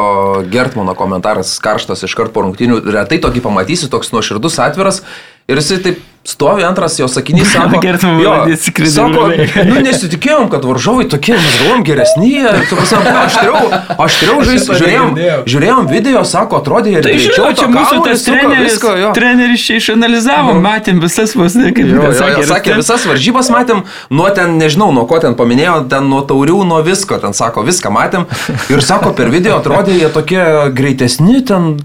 Gertmano 0.53 0.93
komentaras, 0.93 1.55
karštas 1.63 2.05
iškart 2.05 2.29
po 2.35 2.43
rungtynių. 2.45 2.83
Retai 2.93 3.17
tokį 3.23 3.41
pamatysi, 3.41 3.89
toks 3.89 4.13
nuoširdus, 4.13 4.59
atviras. 4.61 5.01
Ir 5.49 5.57
jisai 5.57 5.79
taip 5.81 6.03
stovi 6.27 6.63
antras 6.67 6.97
jo 6.99 7.07
sakinys, 7.07 7.51
sako, 7.53 7.79
Gertmano 7.85 8.19
jo, 8.19 8.33
sako, 8.91 9.27
nu 9.69 9.75
nesitikėjom, 9.85 10.49
kad 10.51 10.65
varžovai 10.67 11.05
tokie, 11.07 11.37
mes 11.39 11.53
galvom 11.61 11.85
geresni, 11.87 12.33
tu 12.67 12.75
prasme, 12.75 12.99
aštriau, 13.23 13.69
aštriau 13.95 14.41
žais, 14.47 14.65
Šito 14.67 14.75
žiūrėjom, 14.81 15.13
žiūrėjom 15.47 15.87
video, 15.87 16.23
sako, 16.27 16.59
atrodė 16.59 16.97
ir 16.97 17.05
Tai 17.07 17.13
greičiau 17.15 17.47
čia 17.55 17.63
to 17.63 17.69
mūsų 17.71 18.01
tas 18.09 18.25
treneris, 18.27 18.73
visko, 18.73 18.91
jo. 18.99 19.11
treneris 19.15 19.63
čia 19.63 19.77
išanalizavo, 19.79 20.57
matėm 20.65 20.99
visas 21.03 21.31
vos, 21.39 21.55
ne, 21.55 21.71
kaip 21.71 21.87
Jo, 21.87 22.01
jo, 22.09 22.11
sakė, 22.19 22.41
jo, 22.43 22.47
sakė, 22.51 22.73
ten- 22.73 22.83
visas 22.83 23.07
varžybas 23.07 23.51
matėm, 23.53 23.83
nuo 24.11 24.27
ten, 24.35 24.57
nežinau, 24.59 24.89
nuo 24.91 25.05
ko 25.07 25.21
ten 25.23 25.37
paminėjo, 25.39 25.77
ten 25.93 26.09
nuo 26.11 26.19
taurių, 26.27 26.59
nuo 26.67 26.81
visko, 26.83 27.21
ten 27.23 27.31
sako, 27.37 27.63
viską 27.67 27.93
matėm. 27.95 28.27
Ir 28.73 28.83
sako, 28.83 29.13
per 29.15 29.31
video 29.31 29.61
atrodė 29.61 29.95
jie 29.95 30.11
tokie 30.11 30.43
greitesni, 30.75 31.39
ten 31.47 31.77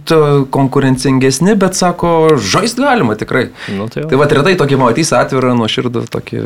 konkurencingesni, 0.50 1.54
bet 1.62 1.78
sako, 1.78 2.12
žaist 2.42 2.80
galima 2.82 3.14
tikrai. 3.18 3.48
Nu, 3.76 3.86
tai 3.92 4.04
tai 4.10 4.18
va, 4.18 4.26
retai 4.36 4.56
tokį 4.60 4.78
matys 4.80 5.12
atvirą, 5.16 5.54
nuoširdų, 5.58 6.04
tokį 6.12 6.42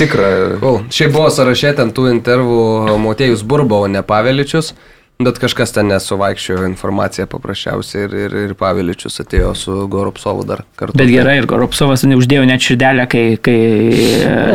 tikrą. 0.00 0.30
Cool. 0.62 0.80
Šiaip 0.92 1.14
buvo 1.14 1.28
sąraše 1.34 1.74
ten 1.78 1.92
tų 1.96 2.08
intervų 2.14 2.62
Motėjus 3.02 3.44
Burbo, 3.46 3.82
o 3.84 3.90
ne 3.90 4.02
Paveličius. 4.06 4.74
Bet 5.20 5.36
kažkas 5.36 5.74
ten 5.76 5.90
nesuvaikščiojo 5.92 6.64
informaciją 6.70 7.26
paprasčiausiai 7.28 8.06
ir, 8.06 8.14
ir, 8.22 8.36
ir 8.46 8.54
Paveličius 8.56 9.20
atėjo 9.20 9.50
su 9.58 9.74
Goropsovu 9.92 10.46
dar 10.48 10.62
kartu. 10.80 10.96
Bet 10.96 11.10
gerai, 11.12 11.34
ir 11.42 11.48
Goropsovas 11.50 12.06
neuždėjo 12.08 12.46
net 12.48 12.64
širdelę, 12.64 13.04
kai, 13.12 13.24
kai 13.44 13.58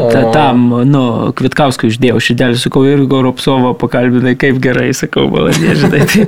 O. 0.02 0.10
ta, 0.10 0.24
tam, 0.34 0.66
nu, 0.90 1.04
Kvitkauskui 1.38 1.92
uždėjau 1.94 2.18
širdelę, 2.30 2.58
sakau, 2.58 2.82
ir 2.90 3.06
Goropsovo 3.12 3.76
pakalbinai, 3.78 4.34
kaip 4.42 4.58
gerai, 4.64 4.90
sakau, 4.98 5.28
balandė, 5.30 5.78
žinai, 5.84 6.02
tai, 6.10 6.26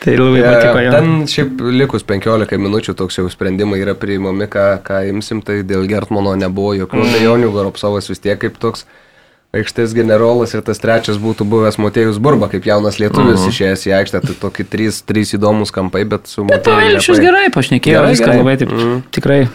tai 0.00 0.16
labai 0.16 0.40
jo, 0.40 0.48
patiko 0.48 0.84
jo. 0.86 0.96
Ten 0.96 1.12
šiaip 1.34 1.64
likus 1.84 2.08
15 2.08 2.64
minučių 2.64 2.96
toks 2.96 3.20
jau 3.20 3.28
sprendimai 3.28 3.82
yra 3.84 3.92
priimami, 4.00 4.48
ką, 4.48 4.68
ką 4.86 5.04
imsim, 5.12 5.44
tai 5.44 5.60
dėl 5.60 5.84
Gertmano 5.92 6.32
nebuvo 6.40 6.72
jokių 6.80 7.04
abejonių, 7.04 7.52
Goropsovas 7.52 8.08
vis 8.08 8.24
tiek 8.24 8.40
kaip 8.40 8.56
toks 8.64 8.88
aikštės 9.54 9.94
generolas 9.94 10.54
ir 10.54 10.62
tas 10.66 10.78
trečias 10.82 11.16
būtų 11.22 11.46
buvęs 11.48 11.78
Motėjus 11.78 12.18
Burba, 12.22 12.48
kaip 12.52 12.64
jaunas 12.66 12.98
lietuvis 12.98 13.40
uh 13.40 13.46
-huh. 13.46 13.52
išėjęs 13.52 13.86
į 13.88 13.92
aikštę, 14.00 14.20
tai 14.26 14.34
tokie 14.40 14.64
trys, 14.64 15.02
trys 15.02 15.34
įdomus 15.38 15.70
kampai, 15.72 16.04
bet 16.04 16.26
su 16.26 16.44
Paveličius 16.46 17.18
nepavyko. 17.18 17.22
gerai 17.26 17.50
pašnekėjo, 17.50 17.98
Gerai, 18.00 18.10
viskas 18.10 18.26
gerai. 18.26 18.38
labai 18.38 18.56
taip, 18.58 18.70
Mhm. 18.72 19.02
tikrai. 19.10 19.48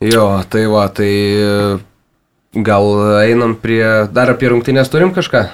Jo, 0.00 0.42
tai 0.48 0.66
va, 0.66 0.88
tai 0.88 1.10
e, 1.10 1.78
gal 2.54 2.84
einam 3.24 3.54
prie, 3.56 4.08
dar 4.12 4.30
apie 4.30 4.48
rungtynės 4.48 4.88
turim 4.90 5.10
kažką? 5.14 5.48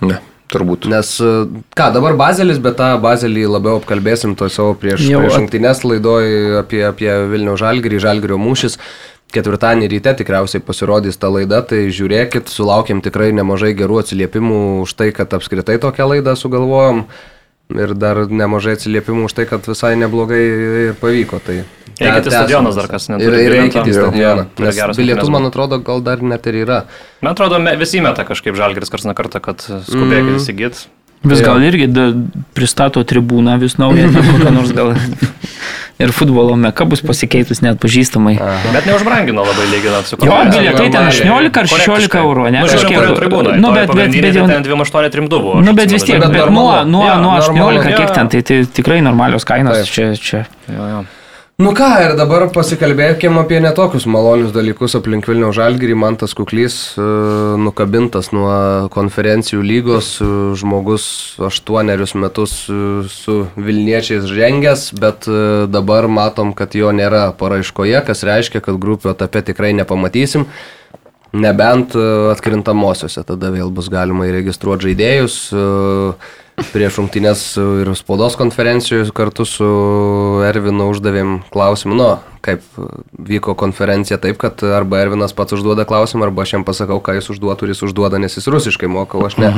Ne, 0.00 0.18
turbūt. 0.52 0.86
Nes, 0.88 1.20
e, 1.20 1.46
ką, 1.76 1.90
dabar 1.94 2.16
bazelis, 2.16 2.58
bet 2.62 2.76
tą 2.80 2.90
bazelį 3.02 3.46
labiau 3.52 3.80
apkalbėsim 3.80 4.34
to 4.36 4.48
savo 4.48 4.74
prieš, 4.74 5.00
Jau 5.08 5.20
prieš 5.20 5.36
rungtynės 5.38 5.82
laidoj 5.84 6.58
apie, 6.62 6.80
apie 6.88 7.10
Vilnių 7.32 7.56
Žalgirį, 7.60 8.00
Žalgirio 8.00 8.38
mūšis. 8.40 8.78
Ketvirtadienį 9.30 9.88
ryte 9.92 10.14
tikriausiai 10.18 10.62
pasirodys 10.64 11.18
ta 11.20 11.30
laida, 11.30 11.60
tai 11.62 11.84
žiūrėkit, 11.94 12.50
sulaukėm 12.50 13.02
tikrai 13.04 13.30
nemažai 13.36 13.72
gerų 13.78 14.00
atsiliepimų 14.02 14.62
už 14.84 14.94
tai, 14.98 15.10
kad 15.14 15.30
apskritai 15.38 15.78
tokią 15.82 16.08
laidą 16.14 16.34
sugalvojom. 16.38 17.04
Ir 17.70 17.92
dar 17.94 18.24
nemažai 18.26 18.74
atsiliepimų 18.74 19.28
už 19.28 19.36
tai, 19.38 19.46
kad 19.46 19.68
visai 19.70 19.92
neblogai 20.00 20.96
pavyko. 20.98 21.38
Tai 21.46 21.60
Eikit 22.00 22.30
į 22.30 22.32
stadioną 22.32 22.72
dar, 22.74 22.88
kas 22.90 23.06
Ir, 23.06 23.12
neturi 23.12 23.42
ir 23.44 23.52
bilieto. 23.52 23.66
eikit 23.66 23.90
į 23.90 23.96
stadioną. 23.98 24.44
Nes 24.64 24.80
bilietų, 24.98 25.26
man 25.34 25.48
atrodo, 25.50 25.78
gal 25.84 26.00
dar 26.02 26.22
net 26.24 26.46
ir 26.48 26.62
yra. 26.64 26.78
Man 27.20 27.36
atrodo, 27.36 27.60
visi 27.78 28.00
meta 28.02 28.24
kažkaip 28.26 28.56
žalgeris 28.58 28.90
kars 28.90 29.04
nuo 29.06 29.14
karto, 29.14 29.42
kad 29.44 29.62
skubėkit 29.62 30.40
įsigyti. 30.40 30.88
Vis 31.28 31.42
gal 31.44 31.60
irgi 31.60 31.90
da, 31.92 32.06
pristato 32.56 33.02
tribūną 33.04 33.58
vis 33.60 33.76
naują, 33.76 34.08
kokią 34.16 34.54
nors 34.56 34.72
gal. 34.72 34.94
Ir 36.00 36.12
futbolo 36.16 36.54
meka 36.56 36.86
bus 36.88 37.02
pasikeitus 37.04 37.60
net 37.60 37.76
pažįstamai. 37.82 38.38
Bet 38.72 38.86
neužbrangino 38.88 39.44
labai 39.44 39.66
lyginant 39.68 40.06
su 40.08 40.16
Jo, 40.16 40.30
komercija. 40.30 40.62
bilietai 40.62 40.86
ten 40.90 41.04
normaliai. 41.04 41.50
18 41.50 41.60
ar 41.60 41.66
16 41.68 42.18
eurų, 42.22 42.46
ne? 42.50 42.60
Nu, 42.64 42.66
Kažkiek- 42.72 42.96
kurio 42.96 43.16
tribūną. 43.20 43.56
Nu, 43.60 43.72
bet, 43.76 43.92
bet, 43.94 44.16
bet 44.22 44.34
jau... 44.40 44.46
Ten 44.48 44.64
2832 44.64 45.28
buvo. 45.44 45.60
Nu, 45.60 45.74
bet 45.76 45.92
vis 45.92 46.02
tiek, 46.08 46.18
bet 46.24 46.48
nuo, 46.50 46.84
nuo, 46.88 47.04
Jo, 47.06 47.14
nuo 47.20 47.36
normalu. 47.36 47.84
18, 47.84 47.96
kiek 47.96 48.08
Jo. 48.08 48.14
ten, 48.14 48.28
tai, 48.32 48.40
tai 48.42 48.62
tikrai 48.80 49.00
normalios 49.04 49.44
kainos 49.44 49.84
čia, 49.92 50.14
čia. 50.16 50.46
Jo, 50.72 50.88
jo. 50.94 51.04
Nu 51.60 51.74
ką, 51.76 51.86
ir 52.00 52.14
dabar 52.16 52.46
pasikalbėkime 52.54 53.42
apie 53.42 53.58
netokius 53.60 54.06
malonius 54.08 54.54
dalykus 54.54 54.94
aplink 54.96 55.26
Vilnių 55.28 55.50
Žalgirį. 55.52 55.92
Man 55.92 56.16
tas 56.16 56.32
kuklys 56.32 56.76
e, 56.96 57.04
nukabintas 57.60 58.30
nuo 58.32 58.54
konferencijų 58.94 59.60
lygos, 59.60 60.08
e, 60.24 60.28
žmogus 60.56 61.04
aštuonerius 61.50 62.16
metus 62.16 62.54
e, 62.64 62.78
su 63.12 63.36
Vilniečiais 63.60 64.24
žengęs, 64.24 64.86
bet 65.04 65.28
dabar 65.68 66.08
matom, 66.08 66.54
kad 66.56 66.72
jo 66.80 66.94
nėra 66.96 67.26
paraiškoje, 67.36 67.98
kas 68.08 68.24
reiškia, 68.24 68.64
kad 68.64 68.80
grupių 68.80 69.12
etape 69.12 69.44
tikrai 69.52 69.74
nepamatysim. 69.76 70.48
Nebent 71.44 71.92
atkrintamosiose, 72.32 73.20
tada 73.28 73.52
vėl 73.52 73.68
bus 73.68 73.92
galima 73.92 74.32
įregistruoti 74.32 74.88
žaidėjus 74.88 75.42
prieš 76.72 77.00
rungtynės 77.00 77.44
ir 77.82 77.92
spaudos 77.98 78.36
konferencijoje 78.40 79.10
kartu 79.16 79.46
su 79.48 79.70
Ervinu 80.46 80.90
uždavėm 80.92 81.40
klausimą, 81.52 81.96
nu, 81.96 82.10
kaip 82.44 82.64
vyko 83.28 83.54
konferencija 83.58 84.16
taip, 84.20 84.38
kad 84.40 84.62
arba 84.64 85.00
Ervinas 85.02 85.34
pats 85.36 85.52
užduoda 85.56 85.84
klausimą, 85.88 86.24
arba 86.28 86.44
aš 86.44 86.54
jam 86.54 86.64
pasakau, 86.64 86.96
ką 87.04 87.18
jis 87.18 87.28
užduotų 87.34 87.66
ir 87.66 87.72
jis 87.74 87.82
užduoda, 87.88 88.20
nes 88.22 88.36
jis 88.36 88.48
rusiškai 88.52 88.88
mokau, 88.90 89.20
aš 89.26 89.36
ne. 89.42 89.50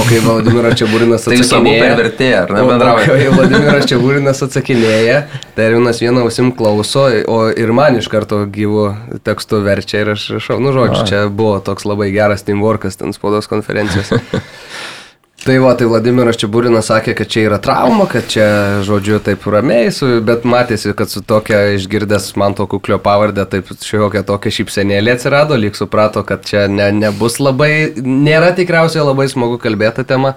O 0.00 0.04
kai 0.08 0.20
Vladimiras 0.24 0.76
Čiaburinas 0.80 1.24
tai 1.24 1.38
atsakinėja. 1.40 1.84
Tai 1.84 2.00
vertė, 2.02 2.30
ar 2.42 2.52
ne 2.52 2.64
bendrauja? 2.68 3.06
Kai 3.08 3.30
Vladimiras 3.32 3.88
Čiaburinas 3.88 4.42
atsakinėja, 4.48 5.20
tai 5.56 5.68
Ervinas 5.70 6.02
vieną 6.04 6.26
ausim 6.26 6.52
klauso, 6.56 7.06
o 7.30 7.38
ir 7.50 7.72
man 7.76 7.96
iš 8.00 8.10
karto 8.12 8.42
gyvų 8.44 8.88
tekstų 9.24 9.62
verčia 9.64 10.04
ir 10.04 10.12
aš 10.16 10.28
rašau, 10.36 10.60
nu 10.60 10.74
žodžiu, 10.76 11.06
čia 11.08 11.22
buvo 11.32 11.56
toks 11.64 11.88
labai 11.88 12.10
geras 12.14 12.44
teamworkas 12.44 13.00
ten 13.00 13.16
spaudos 13.16 13.48
konferencijos. 13.48 14.12
Tai 15.42 15.58
va, 15.60 15.74
tai 15.76 15.84
Vladimiras 15.90 16.38
Čiaburinas 16.40 16.86
sakė, 16.88 17.12
kad 17.18 17.28
čia 17.28 17.42
yra 17.50 17.58
trauma, 17.60 18.06
kad 18.08 18.30
čia, 18.32 18.46
žodžiu, 18.86 19.18
taip 19.20 19.42
ramiai, 19.50 19.90
su, 19.92 20.06
bet 20.24 20.46
matėsi, 20.48 20.94
kad 20.96 21.10
su 21.12 21.20
tokia 21.20 21.74
išgirdęs 21.74 22.30
man 22.40 22.54
to 22.56 22.64
kuklio 22.70 22.96
pavardę, 23.02 23.44
taip 23.50 23.68
šiokia 23.84 24.22
tokia 24.24 24.54
šypsenėlė 24.56 25.18
atsirado, 25.18 25.58
lyg 25.60 25.76
suprato, 25.76 26.22
kad 26.24 26.46
čia 26.48 26.64
ne, 26.72 26.86
nebus 26.96 27.36
labai, 27.42 27.92
nėra 27.98 28.54
tikriausiai 28.56 29.04
labai 29.04 29.28
smagu 29.28 29.58
kalbėti 29.60 30.06
temą. 30.08 30.32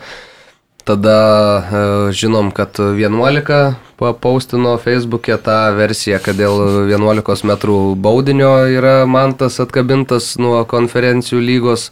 Tada 0.88 1.16
e, 1.16 1.80
žinom, 2.16 2.52
kad 2.56 2.76
11 2.80 3.76
papaustino 4.00 4.78
Facebook'e 4.80 5.36
tą 5.44 5.58
versiją, 5.76 6.20
kad 6.24 6.36
dėl 6.40 6.88
11 6.92 7.48
metrų 7.48 7.80
baudinio 7.96 8.54
yra 8.72 9.02
mantas 9.08 9.60
atkabintas 9.64 10.34
nuo 10.40 10.62
konferencijų 10.68 11.44
lygos. 11.44 11.92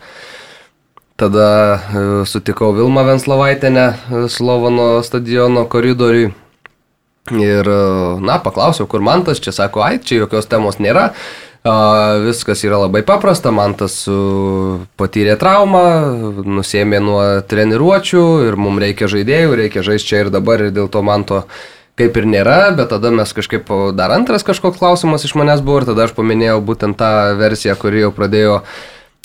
Tada 1.15 1.79
e, 1.79 2.25
sutikau 2.25 2.73
Vilmą 2.75 3.03
Venslovaitinę 3.03 3.93
e, 4.11 4.29
Slovano 4.29 5.03
stadiono 5.03 5.65
koridoriui. 5.65 6.33
Ir, 7.31 7.67
e, 7.67 8.19
na, 8.19 8.35
paklausiau, 8.43 8.83
kur 8.87 8.99
man 8.99 9.23
tas, 9.23 9.39
čia 9.39 9.53
sako, 9.55 9.79
ai, 9.85 10.01
čia 10.03 10.25
jokios 10.25 10.49
temos 10.51 10.75
nėra, 10.83 11.13
viskas 12.21 12.59
yra 12.61 12.77
labai 12.83 12.99
paprasta, 13.01 13.49
man 13.49 13.73
tas 13.73 13.95
patyrė 15.01 15.33
traumą, 15.41 15.81
nusėmė 16.45 16.99
nuo 17.01 17.23
treniruočių 17.49 18.25
ir 18.45 18.57
mums 18.61 18.83
reikia 18.83 19.09
žaidėjų, 19.09 19.55
reikia 19.63 19.81
žaisti 19.87 20.11
čia 20.11 20.19
ir 20.21 20.29
dabar 20.35 20.61
ir 20.61 20.75
dėl 20.75 20.91
to 20.93 21.01
man 21.01 21.25
to 21.25 21.41
kaip 21.97 22.19
ir 22.21 22.27
nėra, 22.29 22.59
bet 22.77 22.91
tada 22.93 23.09
mes 23.09 23.33
kažkaip, 23.33 23.71
dar 23.97 24.13
antras 24.13 24.45
kažkoks 24.45 24.77
klausimas 24.77 25.25
iš 25.25 25.33
manęs 25.39 25.65
buvo 25.65 25.81
ir 25.81 25.89
tada 25.89 26.05
aš 26.05 26.13
paminėjau 26.13 26.59
būtent 26.67 26.99
tą 27.01 27.33
versiją, 27.39 27.73
kuri 27.81 28.03
jau 28.03 28.13
pradėjo 28.13 28.59
uh, 28.59 28.77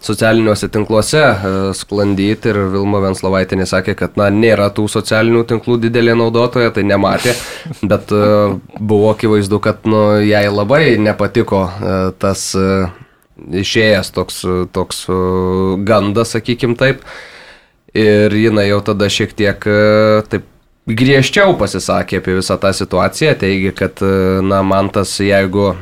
socialiniuose 0.03 0.69
tinkluose 0.73 1.21
e, 1.21 1.53
sklandyti 1.77 2.51
ir 2.53 2.59
Vilma 2.73 3.03
Venslovaitinė 3.05 3.67
sakė, 3.69 3.95
kad 3.99 4.17
na, 4.21 4.31
nėra 4.33 4.71
tų 4.75 4.87
socialinių 4.91 5.45
tinklų 5.51 5.79
didelė 5.85 6.17
naudotoja, 6.19 6.73
tai 6.75 6.85
nematė, 6.89 7.35
bet 7.83 8.13
e, 8.15 8.23
buvo 8.79 9.13
akivaizdu, 9.15 9.61
kad 9.65 9.85
nu, 9.89 10.05
jai 10.25 10.47
labai 10.49 10.97
nepatiko 11.01 11.67
e, 11.69 11.99
tas 12.21 12.51
išėjęs 13.41 14.13
toks, 14.13 14.43
toks 14.77 15.05
gandas, 15.89 16.35
sakykim 16.37 16.77
taip. 16.81 17.05
Ir 17.97 18.35
jinai 18.37 18.69
jau 18.69 18.79
tada 18.87 19.09
šiek 19.11 19.33
tiek 19.35 19.65
taip 20.31 20.45
griežčiau 20.87 21.57
pasisakė 21.59 22.21
apie 22.21 22.37
visą 22.37 22.59
tą 22.61 22.71
situaciją, 22.77 23.33
teigi, 23.41 23.73
kad 23.75 24.05
na, 24.45 24.61
man 24.63 24.93
tas, 24.95 25.17
jeigu 25.25 25.73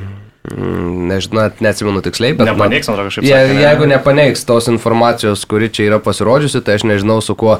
nežinau, 0.46 1.50
neatsimenu 1.60 2.02
tiksliai, 2.04 2.34
bet... 2.38 2.48
Nepaneiks, 2.48 2.88
man 2.90 3.08
kažkaip. 3.08 3.26
Je, 3.26 3.36
sakė, 3.36 3.60
jeigu 3.62 3.86
ne? 3.86 3.94
nepaneiks 3.96 4.44
tos 4.48 4.68
informacijos, 4.72 5.44
kuri 5.48 5.70
čia 5.72 5.88
yra 5.90 6.00
pasirodžiusi, 6.02 6.62
tai 6.64 6.78
aš 6.78 6.86
nežinau, 6.88 7.20
su 7.24 7.36
kuo 7.38 7.58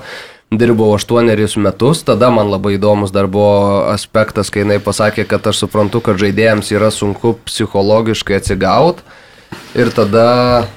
dirbau 0.54 0.94
aštuonerius 0.96 1.58
metus, 1.60 2.02
tada 2.08 2.30
man 2.32 2.48
labai 2.48 2.78
įdomus 2.78 3.12
dar 3.12 3.28
buvo 3.28 3.84
aspektas, 3.92 4.52
kai 4.52 4.64
jinai 4.64 4.78
pasakė, 4.80 5.26
kad 5.28 5.50
aš 5.50 5.64
suprantu, 5.66 6.00
kad 6.04 6.20
žaidėjams 6.20 6.72
yra 6.72 6.92
sunku 6.94 7.36
psichologiškai 7.48 8.38
atsigauti. 8.40 9.04
Ir 9.76 9.88
tada 9.96 10.68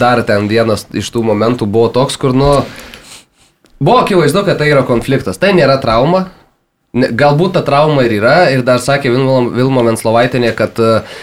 dar 0.00 0.22
ten 0.24 0.48
vienas 0.48 0.86
iš 0.96 1.10
tų 1.12 1.24
momentų 1.28 1.68
buvo 1.68 1.90
toks, 1.92 2.16
kur, 2.20 2.32
nu, 2.36 2.50
buvo 3.80 3.98
akivaizdu, 4.00 4.44
kad 4.46 4.60
tai 4.60 4.70
yra 4.72 4.84
konfliktas. 4.88 5.40
Tai 5.40 5.52
nėra 5.56 5.76
trauma. 5.80 6.26
Galbūt 6.94 7.56
ta 7.56 7.64
trauma 7.66 8.04
ir 8.06 8.16
yra. 8.20 8.36
Ir 8.54 8.62
dar 8.64 8.80
sakė 8.80 9.12
Vilma 9.12 9.84
Venslovaitinė, 9.88 10.52
kad 10.56 10.80
uh, 10.80 11.16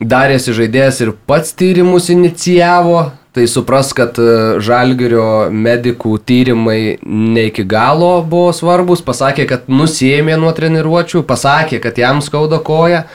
darėsi 0.00 0.54
žaidėjas 0.56 1.00
ir 1.04 1.12
pats 1.28 1.54
tyrimus 1.56 2.10
inicijavo, 2.12 3.12
tai 3.36 3.46
supras, 3.48 3.92
kad 3.96 4.16
e, 4.20 4.56
Žalgirio 4.64 5.48
medikų 5.52 6.16
tyrimai 6.24 6.96
ne 7.04 7.46
iki 7.50 7.66
galo 7.68 8.20
buvo 8.24 8.52
svarbus, 8.56 9.04
pasakė, 9.04 9.46
kad 9.48 9.70
nusėmė 9.72 10.38
nuo 10.40 10.52
treniruočių, 10.56 11.24
pasakė, 11.28 11.80
kad 11.84 12.00
jam 12.00 12.22
skauda 12.24 12.60
koja. 12.64 13.06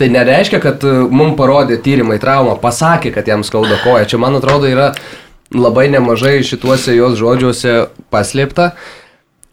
Tai 0.00 0.08
nereiškia, 0.12 0.60
kad 0.60 0.84
e, 0.84 0.94
mums 1.08 1.36
parodė 1.40 1.80
tyrimai 1.84 2.18
traumą, 2.20 2.56
pasakė, 2.60 3.12
kad 3.16 3.28
jam 3.28 3.44
skauda 3.44 3.80
koja. 3.84 4.08
Čia, 4.08 4.20
man 4.20 4.36
atrodo, 4.40 4.68
yra 4.68 4.92
labai 5.52 5.88
nemažai 5.92 6.40
šituose 6.44 6.96
jos 6.96 7.16
žodžiuose 7.20 7.76
paslėpta. 8.12 8.72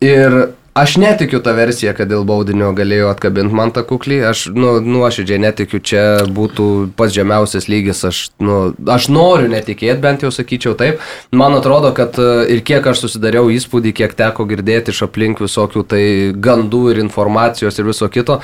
Ir 0.03 0.55
Aš 0.79 0.95
netikiu 1.01 1.41
tą 1.43 1.51
versiją, 1.57 1.91
kad 1.97 2.07
dėl 2.07 2.21
baudinio 2.27 2.69
galėjo 2.77 3.09
atkabinti 3.11 3.55
man 3.57 3.73
tą 3.75 3.81
kuklį. 3.87 4.19
Aš 4.29 4.45
nu, 4.55 4.77
nuoširdžiai 4.79 5.41
netikiu, 5.43 5.81
čia 5.83 6.03
būtų 6.31 6.67
pats 6.95 7.11
žemiausias 7.17 7.67
lygis. 7.67 8.05
Aš, 8.07 8.19
nu, 8.39 8.59
aš 8.87 9.09
noriu 9.11 9.49
netikėti, 9.51 9.99
bent 10.03 10.23
jau 10.23 10.31
sakyčiau 10.31 10.77
taip. 10.79 11.03
Man 11.35 11.57
atrodo, 11.57 11.91
kad 11.97 12.15
e, 12.21 12.29
ir 12.55 12.63
kiek 12.63 12.87
aš 12.93 13.03
susidariau 13.03 13.51
įspūdį, 13.51 13.93
kiek 13.99 14.15
teko 14.21 14.47
girdėti 14.47 14.95
iš 14.95 15.03
aplink 15.09 15.43
visokių 15.43 15.83
tai 15.89 16.03
gandų 16.47 16.85
ir 16.93 17.03
informacijos 17.03 17.81
ir 17.81 17.89
viso 17.91 18.07
kito, 18.13 18.39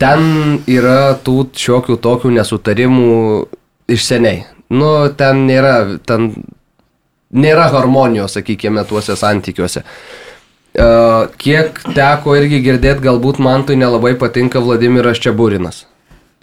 ten 0.00 0.58
yra 0.70 1.12
tų 1.20 1.50
šiokių 1.66 2.00
tokių 2.08 2.32
nesutarimų 2.38 3.12
iš 3.92 4.08
seniai. 4.08 4.46
Nu, 4.72 4.94
ten 5.20 5.44
nėra, 5.50 5.76
ten 6.08 6.32
nėra 7.28 7.68
harmonijos, 7.76 8.40
sakykime, 8.40 8.88
tuose 8.88 9.20
santykiuose. 9.20 9.84
Kiek 10.72 11.80
teko 11.92 12.36
irgi 12.38 12.62
girdėti, 12.64 13.04
galbūt 13.04 13.40
man 13.44 13.66
tai 13.68 13.76
nelabai 13.76 14.14
patinka 14.18 14.62
Vladimiras 14.64 15.20
Čiaburinas 15.20 15.86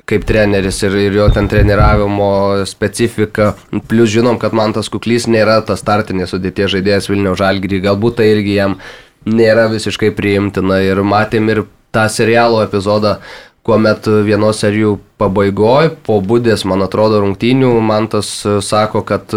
kaip 0.10 0.26
treneris 0.26 0.82
ir, 0.86 0.96
ir 0.98 1.18
jo 1.20 1.28
ten 1.34 1.48
treniravimo 1.50 2.30
specifika. 2.70 3.54
Plus 3.90 4.10
žinom, 4.10 4.40
kad 4.42 4.56
man 4.58 4.74
tas 4.74 4.90
kuklys 4.92 5.28
nėra 5.30 5.60
tas 5.66 5.84
startinės 5.84 6.34
sudėties 6.34 6.74
žaidėjas 6.74 7.10
Vilnių 7.12 7.36
Žalgirį, 7.40 7.84
galbūt 7.86 8.20
tai 8.20 8.32
irgi 8.34 8.58
jam 8.58 8.80
nėra 9.30 9.68
visiškai 9.70 10.12
priimtina. 10.18 10.82
Ir 10.86 11.04
matėm 11.06 11.52
ir 11.54 11.64
tą 11.94 12.08
serialo 12.10 12.64
epizodą, 12.66 13.20
kuomet 13.66 14.08
vienos 14.26 14.62
serijų 14.64 14.98
pabaigoje, 15.22 15.94
po 16.08 16.18
būdės, 16.26 16.66
man 16.66 16.82
atrodo, 16.86 17.20
rungtynių, 17.22 17.76
man 17.86 18.10
tas 18.10 18.32
sako, 18.66 19.04
kad 19.06 19.36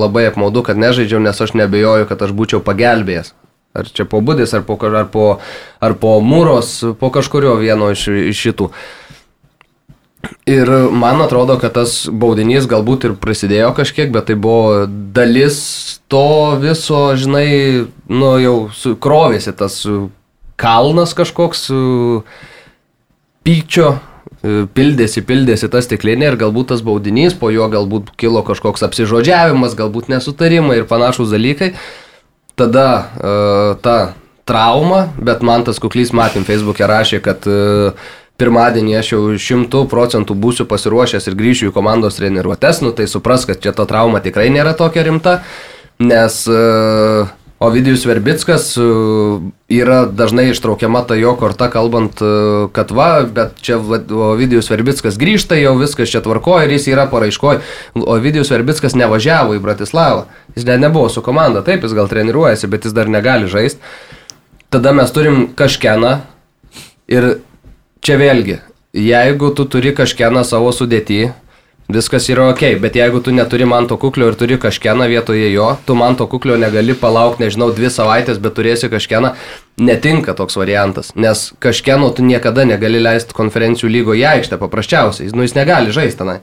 labai 0.00 0.30
apmaudu, 0.30 0.64
kad 0.64 0.80
nežaidžiau, 0.80 1.20
nes 1.20 1.44
aš 1.44 1.52
nebejoju, 1.58 2.08
kad 2.08 2.24
aš 2.24 2.32
būčiau 2.36 2.64
pagelbėjęs. 2.64 3.34
Ar 3.76 3.88
čia 3.92 4.06
po 4.08 4.22
budės, 4.24 4.54
ar 4.56 4.64
po, 4.64 4.78
ar 4.80 5.08
po, 5.12 5.26
ar 5.80 5.96
po 6.00 6.16
mūros, 6.24 6.78
po 7.00 7.10
kažkurio 7.12 7.56
vieno 7.60 7.90
iš, 7.92 8.08
iš 8.32 8.46
šitų. 8.46 8.70
Ir 10.46 10.70
man 10.90 11.20
atrodo, 11.22 11.58
kad 11.60 11.76
tas 11.76 12.06
baudinys 12.10 12.66
galbūt 12.70 13.06
ir 13.06 13.14
prasidėjo 13.20 13.70
kažkiek, 13.76 14.10
bet 14.14 14.28
tai 14.30 14.36
buvo 14.38 14.86
dalis 15.14 15.58
to 16.10 16.56
viso, 16.62 17.02
žinai, 17.18 17.86
nu 18.10 18.32
jau 18.42 18.56
krovėsi 19.02 19.54
tas 19.58 19.80
kalnas 20.58 21.14
kažkoks 21.18 21.68
pykčio, 23.46 23.92
pildėsi, 24.76 25.22
pildėsi 25.26 25.70
tas 25.70 25.86
stiklinė 25.86 26.32
ir 26.32 26.40
galbūt 26.40 26.72
tas 26.72 26.82
baudinys, 26.86 27.36
po 27.36 27.50
jo 27.54 27.68
galbūt 27.70 28.14
kilo 28.18 28.42
kažkoks 28.46 28.86
apsižodžiavimas, 28.86 29.76
galbūt 29.78 30.10
nesutarimai 30.12 30.80
ir 30.80 30.90
panašus 30.90 31.34
dalykai 31.34 31.74
tada 32.56 32.88
uh, 32.98 33.72
ta 33.84 34.14
trauma, 34.48 35.06
bet 35.18 35.42
man 35.44 35.66
tas 35.66 35.80
kuklys, 35.82 36.14
matėm, 36.16 36.46
Facebook'e 36.46 36.88
rašė, 36.88 37.20
kad 37.24 37.46
uh, 37.50 37.96
pirmadienį 38.40 38.98
aš 38.98 39.12
jau 39.14 39.22
šimtų 39.40 39.86
procentų 39.90 40.36
būsiu 40.38 40.68
pasiruošęs 40.68 41.28
ir 41.28 41.38
grįšiu 41.38 41.70
į 41.70 41.74
komandos 41.76 42.18
treniruotės, 42.20 42.82
nu 42.84 42.92
tai 42.96 43.08
supras, 43.10 43.46
kad 43.48 43.60
čia 43.62 43.74
ta 43.76 43.88
trauma 43.88 44.22
tikrai 44.24 44.48
nėra 44.52 44.76
tokia 44.78 45.04
rimta, 45.06 45.40
nes 46.00 46.42
uh, 46.50 47.28
Ovidijus 47.58 48.04
Verbickas 48.04 48.76
e, 48.76 48.80
yra 49.72 50.04
dažnai 50.06 50.50
ištraukiama 50.50 51.00
ta 51.08 51.16
jo 51.16 51.32
korta, 51.40 51.70
kalbant, 51.72 52.20
e, 52.20 52.66
kad 52.76 52.90
va, 52.92 53.22
bet 53.24 53.56
čia 53.64 53.78
Ovidijus 53.80 54.68
Verbickas 54.70 55.16
grįžta, 55.16 55.56
jau 55.56 55.72
viskas 55.80 56.12
čia 56.12 56.20
tvarkoja 56.20 56.66
ir 56.66 56.74
jis 56.76 56.90
yra 56.92 57.06
paraiškoj. 57.08 57.62
Ovidijus 57.96 58.52
Verbickas 58.52 58.98
nevažiavo 58.98 59.56
į 59.56 59.62
Bratislavą. 59.64 60.26
Jis 60.56 60.68
net 60.68 60.84
nebuvo 60.84 61.08
su 61.08 61.24
komanda, 61.24 61.64
taip, 61.64 61.86
jis 61.86 61.96
gal 61.96 62.12
treniruojasi, 62.12 62.68
bet 62.68 62.84
jis 62.84 62.96
dar 62.96 63.08
negali 63.08 63.48
žaisti. 63.48 63.80
Tada 64.68 64.92
mes 64.92 65.12
turim 65.16 65.46
kažkeną 65.56 66.18
ir 67.08 67.38
čia 68.04 68.20
vėlgi, 68.20 68.60
jeigu 68.92 69.52
tu 69.56 69.64
turi 69.64 69.96
kažkeną 69.96 70.44
savo 70.44 70.74
sudėtį, 70.76 71.30
viskas 71.88 72.26
yra 72.32 72.48
ok, 72.50 72.62
bet 72.82 72.96
jeigu 72.98 73.20
tu 73.22 73.32
neturi 73.34 73.66
man 73.68 73.86
to 73.86 73.96
kuklio 74.00 74.30
ir 74.32 74.36
turi 74.38 74.58
kažkieną 74.58 75.06
vietoje 75.10 75.52
jo, 75.52 75.68
tu 75.86 75.94
man 75.94 76.16
to 76.16 76.26
kuklio 76.26 76.58
negali 76.58 76.94
palaukti, 76.98 77.44
nežinau, 77.46 77.70
dvi 77.74 77.90
savaitės, 77.92 78.40
bet 78.42 78.56
turėsi 78.58 78.90
kažkieną, 78.92 79.34
netinka 79.78 80.34
toks 80.34 80.58
variantas, 80.58 81.12
nes 81.14 81.52
kažkieno 81.62 82.10
tu 82.10 82.26
niekada 82.26 82.66
negali 82.66 83.02
leisti 83.02 83.36
konferencijų 83.36 83.92
lygo 83.92 84.16
į 84.18 84.26
aikštę 84.34 84.58
paprasčiausiai, 84.62 85.30
nu 85.34 85.46
jis 85.46 85.56
negali 85.58 85.94
žaisti 85.94 86.24
tenai. 86.24 86.40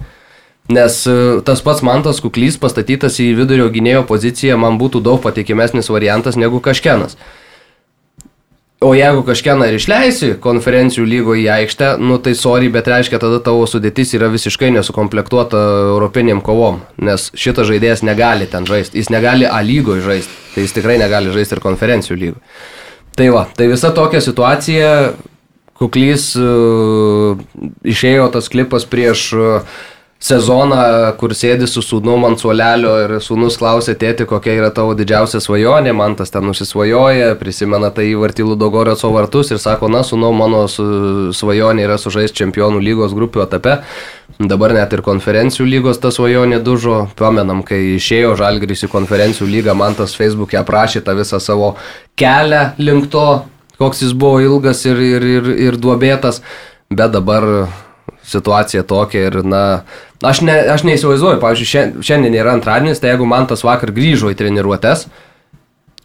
Nes 0.71 1.01
e, 1.11 1.13
tas 1.43 1.59
pats 1.59 1.83
Mantas 1.83 2.21
Kuklys 2.23 2.55
pastatytas 2.55 3.17
į 3.19 3.33
vidurio 3.35 3.65
gynėjo 3.67 4.05
poziciją 4.07 4.55
man 4.55 4.77
būtų 4.79 5.01
daug 5.03 5.19
patikimesnis 5.19 5.91
variantas 5.91 6.37
negu 6.39 6.61
kažkienas. 6.63 7.17
O 8.83 8.91
jeigu 8.97 9.23
kažkieną 9.23 9.67
ir 9.69 9.77
išleisi 9.77 10.33
konferencijų 10.43 11.05
lygo 11.07 11.35
į 11.39 11.45
aikštę, 11.53 11.93
nu 12.03 12.17
tai 12.23 12.33
sorry, 12.35 12.67
bet 12.73 12.87
reiškia 12.91 13.19
tada 13.21 13.39
tavo 13.43 13.63
sudėtis 13.69 14.11
yra 14.17 14.27
visiškai 14.33 14.73
nesukomplektuota 14.75 15.59
europiniam 15.93 16.41
kovom, 16.43 16.81
nes 16.99 17.29
šitas 17.31 17.69
žaidėjas 17.69 18.03
negali 18.03 18.49
ten 18.51 18.67
žaisti, 18.67 18.99
jis 18.99 19.11
negali 19.13 19.47
A 19.47 19.61
lygoje 19.63 20.03
žaisti, 20.03 20.35
tai 20.55 20.65
jis 20.65 20.75
tikrai 20.75 20.97
negali 20.99 21.31
žaisti 21.31 21.55
ir 21.55 21.63
konferencijų 21.63 22.19
lygo. 22.19 22.43
Tai 23.15 23.29
va, 23.31 23.45
tai 23.55 23.69
visa 23.71 23.93
tokia 23.95 24.19
situacija, 24.25 24.91
kuklys 25.79 26.31
uh, 26.39 27.39
išėjo 27.87 28.29
tas 28.35 28.49
klipas 28.51 28.87
prieš 28.89 29.27
uh, 29.37 29.81
sezoną, 30.23 30.77
kur 31.19 31.33
sėdi 31.35 31.67
su 31.67 31.83
sūnu 31.83 32.15
ant 32.27 32.39
suolelio 32.39 32.93
ir 33.03 33.13
sūnus 33.23 33.57
klausė 33.59 33.95
tėti, 33.99 34.27
kokia 34.29 34.55
yra 34.55 34.69
tavo 34.75 34.95
didžiausia 34.95 35.41
svajonė, 35.43 35.91
man 35.97 36.15
tas 36.19 36.31
ten 36.31 36.45
nusisvajoja, 36.47 37.33
prisimena 37.39 37.91
tai 37.91 38.07
įvartį 38.13 38.47
Ludogorioco 38.47 39.11
vartus 39.11 39.51
ir 39.51 39.59
sako, 39.59 39.91
na, 39.91 40.05
sūnau, 40.07 40.31
mano 40.35 40.63
svajonė 40.71 41.87
yra 41.89 41.99
sužaisti 41.99 42.43
čempionų 42.43 42.79
lygos 42.83 43.15
grupių 43.17 43.43
etape. 43.43 43.77
Dabar 44.39 44.73
net 44.73 44.95
ir 44.95 45.03
konferencijų 45.05 45.67
lygos 45.67 45.99
ta 46.01 46.09
svajonė 46.11 46.63
dužo. 46.63 47.03
Pamenam, 47.19 47.61
kai 47.67 47.97
išėjo 47.99 48.33
Žalgris 48.39 48.87
į 48.87 48.93
konferencijų 48.95 49.49
lygą, 49.51 49.75
man 49.77 49.99
tas 49.99 50.15
Facebook'e 50.17 50.57
aprašė 50.63 51.03
tą 51.05 51.13
visą 51.19 51.37
savo 51.43 51.75
kelią 52.17 52.69
link 52.79 53.11
to, 53.13 53.43
koks 53.77 54.05
jis 54.07 54.15
buvo 54.15 54.39
ilgas 54.41 54.85
ir, 54.87 55.03
ir, 55.03 55.31
ir, 55.37 55.55
ir 55.67 55.77
duobėtas. 55.83 56.41
Bet 56.93 57.13
dabar 57.13 57.67
situacija 58.27 58.83
tokia 58.87 59.27
ir, 59.27 59.41
na, 59.43 59.83
aš, 60.23 60.41
ne, 60.47 60.55
aš 60.73 60.85
neįsivaizduoju, 60.87 61.41
pavyzdžiui, 61.43 62.01
šiandien 62.05 62.39
yra 62.39 62.55
antradienis, 62.57 63.01
tai 63.03 63.13
jeigu 63.13 63.27
man 63.29 63.47
tas 63.49 63.65
vakar 63.65 63.93
grįžo 63.95 64.31
į 64.31 64.39
treniruotės, 64.39 65.07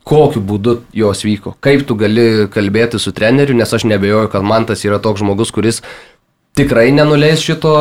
kokiu 0.08 0.42
būdu 0.44 0.78
jos 0.96 1.24
vyko, 1.26 1.54
kaip 1.64 1.84
tu 1.88 1.96
gali 1.98 2.48
kalbėti 2.52 3.00
su 3.00 3.12
treneriu, 3.12 3.56
nes 3.58 3.74
aš 3.74 3.84
nebejoju, 3.90 4.30
kad 4.32 4.46
man 4.46 4.66
tas 4.68 4.84
yra 4.88 5.00
toks 5.02 5.20
žmogus, 5.20 5.52
kuris 5.54 5.82
tikrai 6.58 6.88
nenuleis 6.94 7.42
šito, 7.44 7.72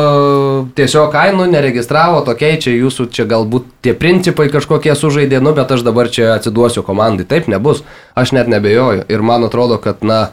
tiesiog 0.78 1.08
kainų 1.14 1.48
neregistravo, 1.50 2.20
tokiai 2.26 2.60
čia 2.62 2.76
jūsų, 2.76 3.08
čia 3.14 3.26
galbūt 3.28 3.66
tie 3.82 3.94
principai 3.98 4.46
kažkokie 4.52 4.94
sužaidė, 4.94 5.40
nu, 5.42 5.54
bet 5.56 5.72
aš 5.74 5.82
dabar 5.86 6.10
čia 6.14 6.30
atsiduosiu 6.36 6.84
komandai, 6.86 7.26
taip 7.26 7.48
nebus, 7.50 7.82
aš 8.18 8.36
net 8.36 8.50
nebejoju 8.52 9.08
ir 9.10 9.24
man 9.24 9.48
atrodo, 9.48 9.80
kad, 9.82 10.04
na, 10.06 10.28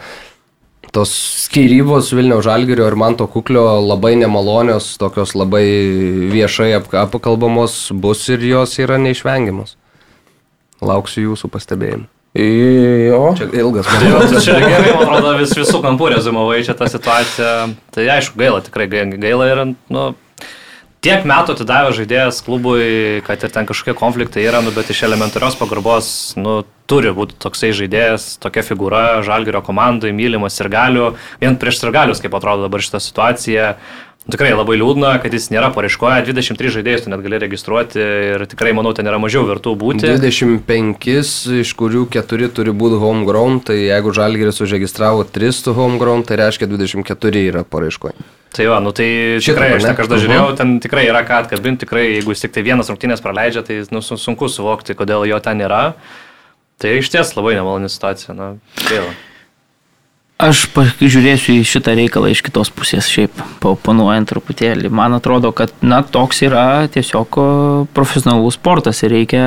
tos 0.96 1.12
skirybos 1.46 2.14
Vilniaus 2.16 2.46
Žalgirio 2.48 2.88
ir 2.88 2.96
Manto 3.00 3.28
Kuklio 3.28 3.66
labai 3.84 4.16
nemalonios, 4.20 4.94
tokios 5.02 5.36
labai 5.36 5.66
viešai 6.32 6.72
apkalbamos 6.78 7.90
bus 7.92 8.24
ir 8.32 8.46
jos 8.48 8.78
yra 8.80 9.00
neišvengiamos. 9.02 9.76
Lauksiu 10.86 11.30
jūsų 11.30 11.52
pastebėjimų. 11.52 12.08
Jo. 12.36 13.32
Čia 13.40 13.48
ilgas 13.56 13.88
man. 13.88 14.02
Jo, 14.04 14.24
čia 14.44 14.58
gerai, 14.60 14.92
man 14.92 15.06
atrodo, 15.06 15.38
vis, 15.40 15.54
visų 15.56 15.80
kampų 15.84 16.10
rezumavai 16.18 16.66
čia 16.68 16.76
tą 16.76 16.90
situaciją. 16.92 17.54
Tai 17.96 18.08
aišku, 18.18 18.36
gaila, 18.40 18.60
tikrai 18.66 18.90
gaila 18.92 19.48
ir, 19.54 19.62
nu, 19.88 20.10
tiek 21.06 21.26
metų 21.28 21.54
atidavė 21.56 21.94
žaidėjas 22.00 22.42
klubui, 22.46 22.86
kad 23.26 23.44
ir 23.46 23.54
ten 23.54 23.68
kažkokie 23.70 23.94
konfliktai 23.98 24.46
yra, 24.48 24.64
nu, 24.66 24.74
bet 24.76 24.90
iš 24.90 25.04
elementarios 25.06 25.58
pagarbos, 25.60 26.08
nu, 26.40 26.64
turi 26.90 27.14
būti 27.16 27.38
toksai 27.42 27.72
žaidėjas, 27.78 28.36
tokia 28.42 28.66
figūra, 28.66 29.22
žalgerio 29.26 29.62
komandai, 29.66 30.14
mylimas 30.16 30.58
ir 30.62 30.72
galių, 30.74 31.14
vien 31.42 31.58
prieš 31.62 31.84
ir 31.84 31.94
galius, 31.96 32.22
kaip 32.24 32.34
atrodo 32.38 32.66
dabar 32.66 32.84
šitą 32.84 33.02
situaciją. 33.04 33.72
Tikrai 34.26 34.56
labai 34.56 34.80
liūdna, 34.82 35.12
kad 35.22 35.36
jis 35.38 35.52
nėra 35.54 35.68
pareiškoja, 35.76 36.24
23 36.26 36.72
žaidėjus 36.80 37.04
tu 37.06 37.12
net 37.14 37.22
gali 37.22 37.38
registruoti 37.44 38.00
ir 38.02 38.46
tikrai 38.50 38.72
manau, 38.74 38.96
ten 38.98 39.06
yra 39.06 39.20
mažiau 39.22 39.46
vertų 39.46 39.76
būti. 39.78 40.08
25, 40.10 41.06
iš 41.62 41.74
kurių 41.78 42.08
4 42.16 42.50
turi 42.58 42.74
būti 42.74 42.98
homegrown, 43.04 43.60
tai 43.68 43.84
jeigu 43.84 44.16
Žalgeris 44.18 44.64
užregistravo 44.66 45.28
3 45.30 45.78
homegrown, 45.78 46.26
tai 46.26 46.42
reiškia 46.42 46.72
24 46.74 47.46
yra 47.52 47.62
pareiškoja. 47.70 48.18
Tai 48.56 48.66
va, 48.72 48.80
nu 48.80 48.94
tai 48.96 49.08
Šitą, 49.44 49.58
tikrai, 49.58 49.70
aš 49.76 49.84
ne 49.84 49.94
kažkada 49.98 50.20
žiūrėjau, 50.24 50.52
ten 50.56 50.78
tikrai 50.84 51.04
yra 51.10 51.26
ką 51.28 51.42
atkabinti, 51.44 51.84
tikrai 51.84 52.06
jeigu 52.06 52.32
jis 52.32 52.46
tik 52.46 52.54
tai 52.56 52.64
vienas 52.64 52.88
rungtynės 52.92 53.24
praleidžia, 53.24 53.66
tai 53.68 53.82
nu, 53.92 54.00
sunku 54.00 54.48
suvokti, 54.48 54.96
kodėl 54.96 55.26
jo 55.28 55.40
ten 55.44 55.64
yra. 55.66 55.82
Tai 56.80 56.94
iš 57.02 57.12
ties 57.12 57.34
labai 57.36 57.58
nemaloni 57.58 57.92
situacija, 57.92 58.36
na, 58.38 58.54
gaila. 58.86 59.12
Aš 60.46 60.66
žiūrėsiu 61.00 61.54
į 61.60 61.68
šitą 61.68 61.94
reikalą 61.96 62.32
iš 62.32 62.42
kitos 62.44 62.72
pusės, 62.76 63.08
šiaip 63.12 63.36
paoponuojant 63.64 64.28
truputėlį. 64.32 64.92
Man 64.92 65.16
atrodo, 65.16 65.54
kad, 65.56 65.72
na, 65.84 66.02
toks 66.04 66.44
yra 66.48 66.88
tiesiog 66.92 67.40
profesionalus 67.96 68.58
sportas 68.60 69.00
ir 69.04 69.16
reikia, 69.16 69.46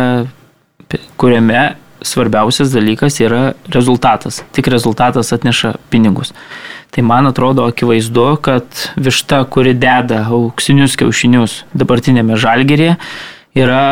kuriame 1.20 1.64
svarbiausias 2.02 2.72
dalykas 2.72 3.20
yra 3.20 3.52
rezultatas. 3.74 4.42
Tik 4.52 4.70
rezultatas 4.72 5.32
atneša 5.32 5.74
pinigus. 5.90 6.32
Tai 6.90 7.04
man 7.04 7.28
atrodo 7.28 7.66
akivaizdu, 7.68 8.36
kad 8.42 8.64
višta, 8.96 9.42
kuri 9.44 9.74
deda 9.76 10.22
auksinius 10.32 10.96
kiaušinius 11.00 11.62
dabartinėme 11.76 12.38
žalgerėje, 12.40 12.96
yra 13.58 13.82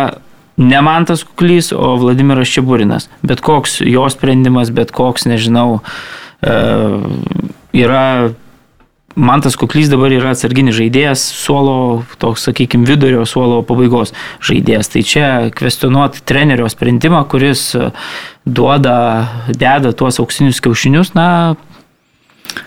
ne 0.57 0.81
Mantas 0.81 1.25
Kuklys, 1.27 1.73
o 1.77 1.97
Vladimiras 2.01 2.49
Čiaburinas. 2.49 3.11
Bet 3.23 3.43
koks 3.45 3.83
jo 3.85 4.07
sprendimas, 4.13 4.73
bet 4.73 4.95
koks, 4.97 5.27
nežinau, 5.29 5.83
e, 6.41 6.57
yra 7.77 8.33
Mantas 9.17 9.57
Kuklys 9.57 9.89
dabar 9.89 10.13
yra 10.13 10.35
atsarginis 10.35 10.77
žaidėjas, 10.77 11.23
suolo, 11.33 12.05
toks, 12.21 12.43
sakykime, 12.51 12.85
vidurio 12.85 13.23
suolo 13.25 13.63
pabaigos 13.65 14.13
žaidėjas. 14.45 14.93
Tai 14.93 15.03
čia 15.09 15.29
kvestionuoti 15.57 16.21
trenerio 16.29 16.69
sprendimą, 16.69 17.23
kuris 17.33 17.71
duoda, 18.45 18.99
deda 19.49 19.95
tuos 19.97 20.21
auksinius 20.21 20.61
kiaušinius, 20.61 21.15
na, 21.17 21.29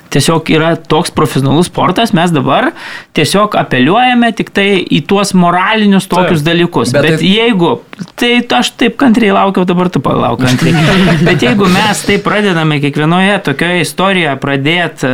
Tiesiog 0.09 0.47
yra 0.49 0.71
toks 0.89 1.11
profesionalus 1.13 1.67
sportas, 1.69 2.11
mes 2.17 2.31
dabar 2.33 2.71
tiesiog 3.17 3.53
apeliuojame 3.59 4.31
tik 4.37 4.49
tai 4.53 4.81
į 4.81 5.03
tuos 5.09 5.35
moralinius 5.37 6.07
tokius 6.09 6.41
taip, 6.41 6.47
dalykus. 6.47 6.93
Bet, 6.95 7.05
bet 7.05 7.15
taip... 7.21 7.27
jeigu, 7.29 7.69
tai 8.17 8.31
aš 8.57 8.71
taip 8.81 8.97
kantriai 9.01 9.35
laukiau, 9.37 9.67
dabar 9.69 9.91
tu 9.93 10.01
palauk 10.01 10.41
kantriai. 10.41 10.81
bet 11.27 11.45
jeigu 11.45 11.69
mes 11.69 12.03
taip 12.09 12.25
pradedame 12.25 12.81
kiekvienoje 12.81 13.37
tokioje 13.45 13.85
istorijoje 13.85 14.35
pradėti 14.41 15.13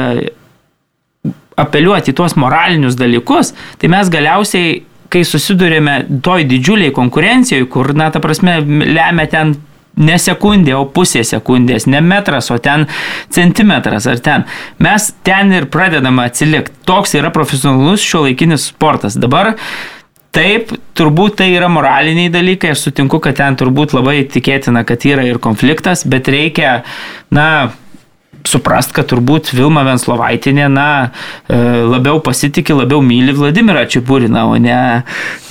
apeliuoti 1.60 2.14
tuos 2.14 2.36
moralinius 2.40 2.98
dalykus, 3.00 3.54
tai 3.80 3.92
mes 3.92 4.10
galiausiai, 4.12 4.82
kai 5.12 5.22
susidurėme 5.28 6.20
toj 6.26 6.44
didžiuliai 6.50 6.92
konkurencijoje, 6.96 7.70
kur, 7.72 7.94
na, 7.96 8.10
ta 8.12 8.20
prasme, 8.24 8.58
lemia 8.66 9.30
ten 9.32 9.56
ne 9.96 10.18
sekundė, 10.20 10.74
o 10.76 10.84
pusė 10.92 11.24
sekundės, 11.24 11.88
ne 11.88 12.02
metras, 12.04 12.50
o 12.52 12.58
ten 12.60 12.88
centimetras 13.32 14.08
ar 14.12 14.20
ten. 14.20 14.44
Mes 14.84 15.12
ten 15.24 15.54
ir 15.56 15.70
pradedame 15.72 16.26
atsilikti. 16.28 16.76
Toks 16.90 17.16
yra 17.16 17.32
profesionalus 17.36 18.04
šio 18.04 18.26
laikinis 18.28 18.72
sportas. 18.74 19.16
Dabar 19.20 19.56
Taip, 20.36 20.74
turbūt 21.00 21.38
tai 21.40 21.46
yra 21.56 21.70
moraliniai 21.72 22.28
dalykai, 22.28 22.74
aš 22.76 22.90
sutinku, 22.90 23.22
kad 23.24 23.38
ten 23.40 23.56
turbūt 23.56 23.94
labai 23.96 24.18
tikėtina, 24.28 24.82
kad 24.84 25.06
yra 25.08 25.24
ir 25.24 25.40
konfliktas, 25.40 26.04
bet 26.12 26.28
reikia, 26.28 26.82
na, 27.32 27.46
suprast, 28.50 28.94
kad 28.96 29.10
turbūt 29.12 29.52
Vilma 29.56 29.86
Venslovaitinė, 29.88 30.70
na, 30.72 30.88
e, 31.48 31.60
labiau 31.86 32.22
pasitikė, 32.24 32.78
labiau 32.82 33.04
myli 33.06 33.36
Vladimirą 33.36 33.86
Čiapuriną, 33.92 34.48
o 34.54 34.62
ne, 34.62 34.80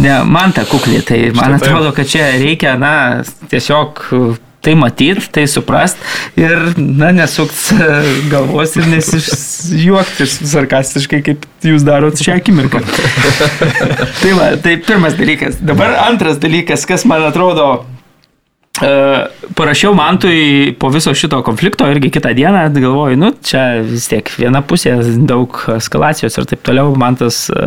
ne 0.03 0.17
man 0.25 0.55
tą 0.57 0.67
kuklį. 0.71 1.05
Tai 1.09 1.21
man 1.39 1.59
atrodo, 1.59 1.93
kad 1.97 2.11
čia 2.11 2.33
reikia, 2.39 2.79
na, 2.81 2.97
tiesiog 3.53 4.05
tai 4.65 4.75
matyti, 4.81 5.29
tai 5.29 5.45
suprast 5.51 6.01
ir, 6.41 6.73
na, 6.79 7.11
nesukt 7.13 7.75
galvos 8.33 8.73
ir 8.79 8.89
nesijuokti 8.89 10.27
sarkastiškai, 10.33 11.21
kaip 11.27 11.45
jūs 11.69 11.85
darot 11.85 12.21
šią 12.21 12.39
akimirką. 12.41 12.81
tai 14.23 14.33
va, 14.39 14.55
tai 14.65 14.79
pirmas 14.81 15.19
dalykas. 15.21 15.61
Dabar 15.61 15.99
antras 16.07 16.41
dalykas, 16.41 16.89
kas 16.89 17.05
man 17.09 17.27
atrodo 17.29 17.85
parašiau 19.55 19.95
Mantui 19.95 20.75
po 20.79 20.89
viso 20.93 21.15
šito 21.15 21.39
konflikto 21.47 21.87
irgi 21.91 22.11
kitą 22.15 22.33
dieną, 22.35 22.65
galvoju, 22.75 23.19
nu, 23.21 23.31
čia 23.45 23.81
vis 23.87 24.09
tiek 24.11 24.31
viena 24.39 24.63
pusė, 24.67 24.97
daug 25.29 25.57
eskalacijos 25.77 26.39
ir 26.39 26.49
taip 26.51 26.65
toliau. 26.67 26.95
Mantas 26.99 27.45
e, 27.53 27.67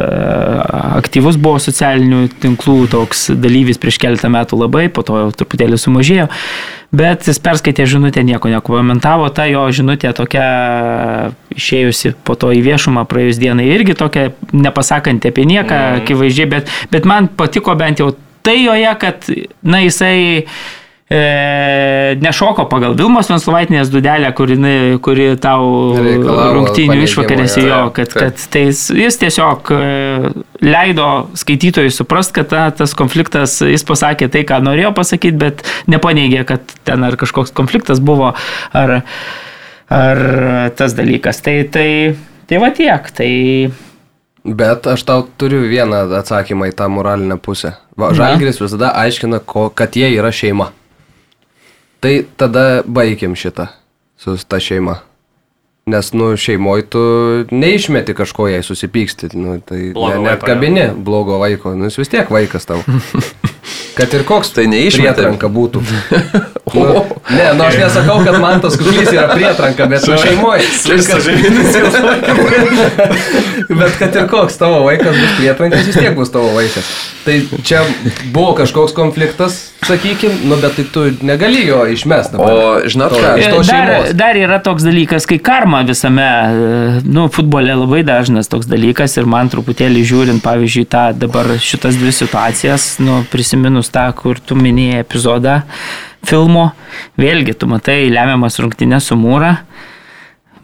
aktyvus 0.99 1.39
buvo 1.41 1.61
socialinių 1.63 2.27
tinklų 2.43 2.89
toks 2.93 3.29
dalyvis 3.35 3.79
prieš 3.81 4.01
keletą 4.03 4.31
metų 4.33 4.59
labai, 4.63 4.87
po 4.93 5.05
to 5.07 5.27
truputėlį 5.37 5.79
sumažėjo. 5.81 6.27
Bet 6.97 7.27
jis 7.27 7.41
perskaitė 7.43 7.83
žinutę, 7.89 8.23
nieko 8.23 8.47
nekomentavo, 8.51 9.27
ta 9.35 9.43
jo 9.49 9.65
žinutė 9.75 10.13
tokia 10.15 10.45
išėjusi 11.51 12.13
po 12.23 12.37
to 12.39 12.53
į 12.55 12.61
viešumą 12.63 13.03
praėjus 13.11 13.41
dienai 13.41 13.67
irgi 13.73 13.97
tokia 13.99 14.29
nepasakanti 14.55 15.33
apie 15.33 15.43
nieką, 15.49 15.75
mm. 15.75 16.05
akivaizdžiai, 16.05 16.47
bet, 16.55 16.71
bet 16.93 17.09
man 17.09 17.27
patiko 17.27 17.75
bent 17.75 17.99
jau 18.03 18.13
tai 18.47 18.61
joje, 18.63 18.93
kad, 19.01 19.27
na, 19.67 19.81
jisai 19.83 20.47
e, 21.09 22.15
nešoko 22.21 22.65
pagal 22.71 22.95
Vilmos 22.99 23.29
Venslovaitinės 23.31 23.91
dudelę, 23.93 24.31
kuri, 24.35 24.57
kuri 25.03 25.27
tau 25.41 25.69
Reikalavo 25.95 26.49
rungtynių 26.59 26.99
išvakarėse 27.05 27.63
jo. 27.63 27.79
kad, 27.95 28.13
kad 28.15 28.43
tai 28.53 28.67
jis, 28.67 29.19
tiesiog 29.21 29.71
e, 29.71 29.81
leido 30.65 31.09
skaitytojui 31.39 31.93
suprast, 31.95 32.35
kad 32.35 32.51
ta, 32.51 32.67
tas 32.75 32.95
konfliktas, 32.97 33.59
jis 33.63 33.87
pasakė 33.87 34.29
tai, 34.33 34.45
ką 34.47 34.59
norėjo 34.67 34.93
pasakyti, 34.97 35.37
bet 35.39 35.65
nepaneigė, 35.91 36.43
kad 36.49 36.77
ten 36.87 37.07
ar 37.07 37.19
kažkoks 37.19 37.55
konfliktas 37.55 38.03
buvo, 38.03 38.33
ar, 38.75 38.99
ar 39.87 40.23
tas 40.77 40.95
dalykas. 40.97 41.43
Tai, 41.45 41.59
tai, 41.71 41.89
tai 42.49 42.63
va 42.63 42.73
tiek. 42.75 43.11
Tai, 43.15 43.31
Bet 44.47 44.85
aš 44.87 45.01
tau 45.03 45.25
turiu 45.35 45.65
vieną 45.67 46.05
atsakymą 46.21 46.69
į 46.69 46.75
tą 46.79 46.87
moralinę 46.87 47.35
pusę. 47.43 47.73
Žalgris 47.99 48.61
visada 48.61 48.93
aiškina, 48.95 49.41
ko, 49.43 49.67
kad 49.67 49.97
jie 49.99 50.07
yra 50.15 50.31
šeima. 50.31 50.69
Tai 51.99 52.13
tada 52.37 52.83
baigiam 52.85 53.35
šitą 53.35 53.67
su 54.17 54.37
ta 54.47 54.59
šeima. 54.59 54.99
Nes, 55.87 56.11
nu, 56.13 56.33
šeimoje 56.37 56.83
tu 56.91 57.01
neišmeti 57.51 58.13
kažko, 58.13 58.49
jei 58.51 58.63
susipyksti. 58.63 59.29
Nu, 59.39 59.59
tai 59.63 59.93
Blogo 59.95 60.17
ne, 60.17 60.29
net 60.29 60.43
kabini 60.43 60.89
blogo 60.97 61.37
vaiko. 61.39 61.71
Nu, 61.79 61.87
jis 61.87 61.97
vis 62.01 62.11
tiek 62.11 62.31
vaikas 62.31 62.67
tau. 62.67 62.81
Kad 63.97 64.13
ir 64.13 64.23
koks 64.29 64.51
Tai 64.53 64.67
neišmetė. 64.69 65.13
prietranka 65.17 65.49
būtų. 65.49 65.81
Nu, 66.67 66.83
ne, 67.31 67.45
nu 67.55 67.63
aš 67.63 67.77
nesakau, 67.79 68.17
kad 68.27 68.35
man 68.43 68.59
tas 68.59 68.73
kuklys 68.75 69.07
yra 69.15 69.29
prietranka, 69.31 69.85
bet 69.87 70.03
nu, 70.03 70.17
šeimoje. 70.19 70.65
Bet 73.69 73.95
kad 73.99 74.15
ir 74.15 74.27
koks 74.27 74.57
tavo 74.59 74.81
vaikas 74.85 75.15
bus 75.15 75.31
prietrankas, 75.37 75.85
vis 75.87 75.95
tiek 75.95 76.15
bus 76.17 76.31
tavo 76.33 76.49
vaikas. 76.55 76.87
Tai 77.25 77.37
čia 77.67 77.81
buvo 78.33 78.53
kažkoks 78.55 78.93
konfliktas, 78.95 79.57
sakykim, 79.87 80.31
nu 80.47 80.55
bet 80.61 80.75
tai 80.77 80.85
tu 80.93 81.03
negali 81.27 81.65
jo 81.67 81.81
išmesti. 81.91 82.35
dabar. 82.37 82.51
O 82.53 82.79
žinot 82.87 83.11
To- 83.11 83.19
ką? 83.21 83.33
to 83.51 83.61
dar, 83.63 83.63
šeimos. 83.87 84.13
dar 84.15 84.35
yra 84.39 84.59
toks 84.63 84.83
dalykas, 84.83 85.25
kai 85.27 85.37
karma 85.39 85.81
visame, 85.87 86.23
e, 86.23 87.01
nu, 87.03 87.27
futbole 87.31 87.75
labai 87.75 88.03
dažnas 88.03 88.47
toks 88.47 88.65
dalykas 88.67 89.17
ir 89.17 89.25
man 89.25 89.49
truputėlį 89.49 90.03
žiūrint, 90.07 90.41
pavyzdžiui, 90.43 90.85
tą 90.87 91.11
dabar 91.15 91.45
šitas 91.59 91.95
dvi 91.99 92.11
situacijas, 92.11 92.97
nu, 92.99 93.23
prisiminus 93.31 93.86
tą, 93.93 94.05
kur 94.17 94.39
tu 94.39 94.57
minėjai 94.59 95.03
epizodą 95.03 95.61
filmo, 96.27 96.71
vėlgi 97.19 97.55
tu 97.57 97.69
matai 97.71 98.07
lemiamas 98.11 98.59
rungtynės 98.61 99.11
su 99.11 99.17
mūra. 99.19 99.55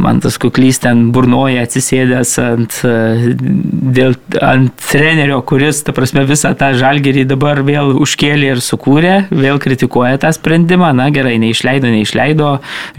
Man 0.03 0.19
tas 0.23 0.35
kuklys 0.41 0.81
ten 0.83 1.05
burnoja 1.15 1.63
atsisėdęs 1.63 2.33
ant, 2.43 2.79
e, 2.83 3.33
dėl, 3.95 4.17
ant 4.43 4.71
trenerio, 4.83 5.37
kuris, 5.47 5.79
ta 5.87 5.93
prasme, 5.95 6.25
visą 6.27 6.51
tą 6.59 6.73
žalgerį 6.75 7.23
dabar 7.29 7.61
vėl 7.63 7.93
užkėlė 8.03 8.49
ir 8.55 8.61
sukūrė, 8.63 9.13
vėl 9.31 9.61
kritikuoja 9.63 10.19
tą 10.19 10.33
sprendimą. 10.35 10.91
Na 10.97 11.07
gerai, 11.13 11.37
neišleido, 11.41 11.87
neišleido. 11.93 12.49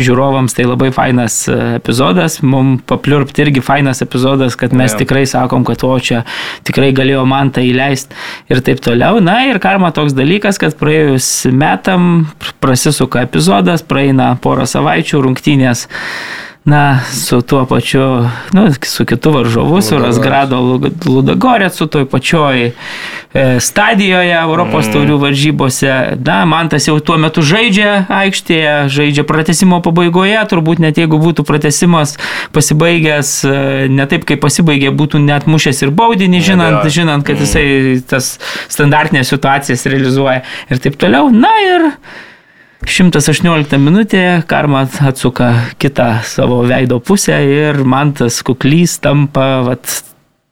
Žiūrovams 0.00 0.56
tai 0.56 0.66
labai 0.68 0.88
fainas 0.96 1.42
e, 1.50 1.58
epizodas, 1.80 2.38
mums 2.42 2.84
papliurpti 2.88 3.44
irgi 3.44 3.64
fainas 3.64 4.00
epizodas, 4.04 4.56
kad 4.60 4.72
mes 4.76 4.94
Jo. 4.94 5.02
tikrai 5.02 5.26
sakom, 5.28 5.66
kad 5.68 5.84
o 5.84 5.92
čia 6.00 6.22
tikrai 6.64 6.92
galėjo 6.96 7.26
man 7.28 7.52
tai 7.54 7.66
įleisti 7.68 8.16
ir 8.52 8.62
taip 8.64 8.80
toliau. 8.84 9.20
Na 9.24 9.42
ir 9.50 9.60
karma 9.62 9.92
toks 9.94 10.16
dalykas, 10.16 10.60
kad 10.62 10.78
praėjus 10.80 11.28
metam 11.52 12.30
prasisuka 12.64 13.26
epizodas, 13.28 13.84
praeina 13.84 14.32
porą 14.40 14.64
savaičių 14.70 15.22
rungtynės. 15.28 15.86
Na, 16.64 17.00
su 17.12 17.42
tuo 17.42 17.66
pačiu, 17.66 18.00
nu, 18.52 18.72
su 18.82 19.04
kitu 19.04 19.30
varžovu, 19.30 19.82
su. 19.82 19.98
Rasgrado 19.98 20.80
Ludagorecu, 21.06 21.86
toj 21.86 22.06
pačioj 22.08 22.72
e, 23.34 23.60
stadijoje 23.60 24.32
Europos 24.32 24.88
mm. 24.88 24.92
taurių 24.92 25.18
varžybose. 25.20 25.92
Na, 26.24 26.38
man 26.48 26.72
tas 26.72 26.88
jau 26.88 26.96
tuo 27.04 27.18
metu 27.20 27.44
žaidžia 27.44 28.06
aikštėje, 28.08 28.88
žaidžia 28.88 29.26
pratesimo 29.28 29.82
pabaigoje, 29.84 30.40
turbūt 30.48 30.80
net 30.80 30.96
jeigu 30.96 31.20
būtų 31.20 31.44
pratesimas 31.44 32.16
pasibaigęs 32.56 33.36
e, 33.44 33.54
ne 33.92 34.08
taip, 34.08 34.24
kaip 34.24 34.40
pasibaigė, 34.40 34.88
būtų 34.96 35.20
net 35.20 35.44
mušęs 35.44 35.84
ir 35.84 35.92
baudinį, 35.92 36.40
žinant, 36.48 36.78
Neabejoju. 36.78 36.96
žinant 36.96 37.28
kad 37.28 37.44
jisai 37.44 37.66
tas 38.08 38.38
standartinės 38.72 39.36
situacijas 39.36 39.84
realizuoja 39.84 40.40
ir 40.72 40.80
taip 40.80 40.96
toliau. 40.96 41.28
Na 41.28 41.52
ir 41.60 41.92
118 42.90 43.78
minutė 43.80 44.22
karma 44.50 44.84
atsuka 45.08 45.52
kitą 45.80 46.20
savo 46.26 46.62
veido 46.68 47.00
pusę 47.00 47.36
ir 47.48 47.80
man 47.84 48.12
tas 48.16 48.40
kuklys 48.46 48.98
tampa 49.02 49.62
vat, 49.66 50.02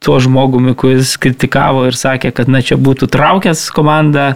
tuo 0.02 0.18
žmogumi, 0.22 0.74
kuris 0.74 1.14
kritikavo 1.22 1.84
ir 1.90 1.94
sakė, 1.98 2.32
kad 2.34 2.48
na 2.50 2.62
čia 2.64 2.78
būtų 2.80 3.06
traukęs 3.12 3.68
komandą, 3.74 4.32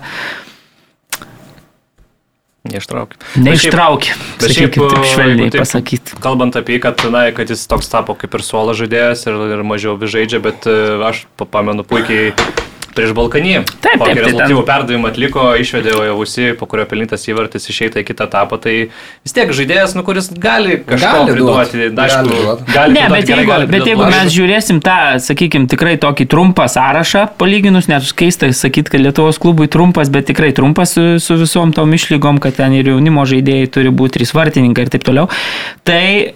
Neištraukit. 2.67 3.23
neištraukė. 3.39 4.15
Bet 4.43 4.51
šiaip, 4.51 4.75
Sakykit, 4.75 4.91
taip 4.91 5.05
švelniai 5.07 5.51
taip 5.55 5.63
pasakyti. 5.63 6.17
Kalbant 6.23 6.57
apie, 6.59 6.81
kad, 6.83 6.99
na, 7.15 7.29
kad 7.35 7.51
jis 7.53 7.63
toks 7.71 7.87
tapo 7.93 8.17
kaip 8.19 8.35
ir 8.35 8.43
suolo 8.43 8.75
žaidėjas 8.75 9.23
ir, 9.31 9.37
ir 9.55 9.63
mažiau 9.63 9.95
žaidžia, 10.03 10.41
bet 10.43 10.67
e, 10.67 10.75
aš 11.07 11.25
pa- 11.39 11.47
pamenu 11.47 11.85
puikiai 11.87 12.33
prieš 12.97 13.13
Balkanį. 13.17 13.55
Taip, 13.69 14.01
taip, 14.01 14.03
tai 14.03 14.15
rezultatyvų 14.19 14.63
perdavimą 14.67 15.11
atliko, 15.13 15.45
išvedė 15.61 15.95
Ojavusi, 16.01 16.49
po 16.59 16.69
kurio 16.71 16.87
pelnytas 16.89 17.27
įvartis 17.31 17.69
išeita 17.73 18.03
į 18.03 18.07
kitą 18.09 18.27
etapą. 18.31 18.59
Tai 18.63 18.75
vis 18.89 19.37
tiek 19.37 19.53
žaidėjas, 19.57 19.97
nu, 19.99 20.05
kuris 20.07 20.31
gali 20.33 20.79
kažką 20.87 21.27
priduoti. 21.31 21.91
duot, 21.91 21.97
na, 21.97 22.07
Aišku, 22.07 22.57
gali 22.73 22.97
Ne, 22.97 23.05
bet 23.13 23.31
jeigu, 23.31 23.59
bet 23.71 23.91
jeigu 23.91 24.09
mes 24.11 24.33
žiūrėsim 24.33 24.81
tą, 24.85 24.97
sakykime, 25.23 25.69
tikrai 25.71 25.97
tokį 26.03 26.29
trumpą 26.33 26.69
sąrašą, 26.73 27.27
palyginus, 27.41 27.91
net 27.93 28.09
keista 28.17 28.49
sakyti, 28.57 28.95
kad 28.95 29.05
Lietuvos 29.05 29.41
klubui 29.43 29.69
trumpas, 29.73 30.11
bet 30.13 30.31
tikrai 30.31 30.53
trumpas 30.57 30.97
su, 30.97 31.07
su 31.23 31.39
visom 31.41 31.75
tom 31.77 31.93
išlygom, 31.97 32.41
kad 32.43 32.57
ten 32.59 32.75
ir 32.79 32.93
jaunimo 32.95 33.27
žaidėjai 33.29 33.71
turi 33.77 33.93
būti 33.93 34.21
trys 34.21 34.35
vartininkai 34.37 34.87
ir 34.87 34.93
taip 34.97 35.07
toliau, 35.07 35.31
tai 35.87 36.35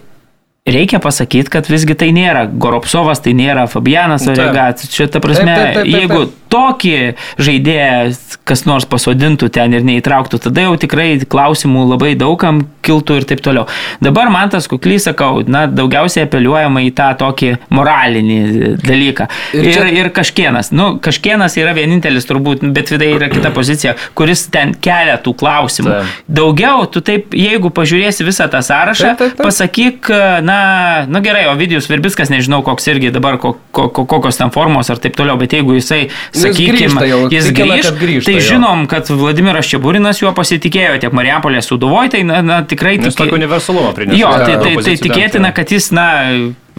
reikia 0.70 1.00
pasakyti, 1.00 1.50
kad 1.50 1.68
visgi 1.70 1.96
tai 1.98 2.10
nėra 2.14 2.44
Goropsovas, 2.50 3.22
tai 3.24 3.34
nėra 3.36 3.66
Fabianas 3.70 4.26
Taip. 4.26 4.36
Oregat. 4.36 4.84
Čia 4.92 5.08
ta 5.10 5.22
prasme, 5.22 5.48
Taip, 5.48 5.56
taip, 5.56 5.74
taip, 5.74 5.84
taip, 5.84 5.96
jeigu. 5.96 6.20
Tokį 6.50 6.96
žaidėją 7.38 8.14
kas 8.50 8.64
nors 8.66 8.86
pasodintų 8.90 9.48
ten 9.54 9.74
ir 9.76 9.84
neįtrauktų, 9.86 10.40
tada 10.48 10.64
jau 10.66 10.72
tikrai 10.80 11.12
klausimų 11.30 11.84
labai 11.92 12.14
daugam 12.18 12.64
kiltų 12.86 13.20
ir 13.20 13.26
taip 13.30 13.42
toliau. 13.44 13.66
Dabar 14.02 14.30
man 14.34 14.50
tas 14.50 14.66
kuklys, 14.70 15.04
sakau, 15.06 15.44
na, 15.46 15.66
daugiausiai 15.70 16.24
apeliuojama 16.26 16.82
į 16.88 16.90
tą 16.98 17.10
tokį 17.20 17.50
moralinį 17.76 18.38
dalyką. 18.82 19.28
Ir 19.54 19.68
čia- 19.70 19.86
ir, 19.86 20.00
ir 20.00 20.10
kažkienas, 20.16 20.72
nu, 20.74 20.98
kažkienas 21.02 21.54
yra 21.60 21.74
vienintelis 21.76 22.26
turbūt, 22.26 22.64
bet 22.74 22.90
vidai 22.90 23.12
yra 23.14 23.28
kita 23.30 23.52
pozicija, 23.54 23.94
kuris 24.18 24.46
ten 24.50 24.74
kelia 24.74 25.18
tų 25.22 25.36
klausimų. 25.38 25.90
Taip. 25.90 26.18
Daugiau, 26.40 26.86
tu 26.90 27.00
taip, 27.06 27.30
jeigu 27.36 27.70
pažiūrėsi 27.70 28.26
visą 28.26 28.48
tą 28.50 28.62
sąrašą, 28.66 29.14
Taip, 29.14 29.18
taip, 29.18 29.36
taip. 29.36 29.46
pasakyk, 29.46 30.10
na, 30.42 31.06
nu 31.06 31.20
gerai, 31.24 31.46
Ovidijus 31.52 31.86
Virbiskas, 31.90 32.30
nežinau, 32.32 32.62
koks 32.66 32.88
irgi 32.90 33.12
dabar, 33.14 33.38
ko, 33.38 33.54
ko, 33.72 33.88
ko, 33.88 34.04
kokios 34.10 34.36
ten 34.40 34.50
formos 34.50 34.90
ar 34.90 34.98
taip 34.98 35.14
toliau, 35.18 35.38
bet 35.38 35.52
jeigu 35.54 35.76
jisai, 35.78 36.08
jis 36.32 36.39
sakykime, 36.42 37.06
jis 37.32 37.50
grįž, 37.56 37.88
kad 37.90 38.00
grįžta 38.00 38.28
tai 38.30 38.36
jo. 38.38 38.46
žinom, 38.48 38.86
kad 38.90 39.10
Vladimiras 39.10 39.68
Čiaburinas 39.70 40.22
juo 40.22 40.32
pasitikėjo 40.36 40.98
tiek 41.04 41.14
Marijampolės 41.16 41.68
suduvoj, 41.70 42.10
tai 42.16 42.24
na, 42.26 42.40
na, 42.44 42.60
tikrai 42.66 42.96
Nes 42.98 43.12
tiki- 43.14 43.26
tokį 43.26 43.38
universalumą 43.38 43.92
prinešė. 43.96 44.20
Jo, 44.20 44.32
tai, 44.44 44.58
tai, 44.64 44.74
tai 44.88 44.96
tikėtina, 45.04 45.50
ten, 45.50 45.56
kad 45.60 45.74
jis, 45.76 45.90
na, 45.96 46.06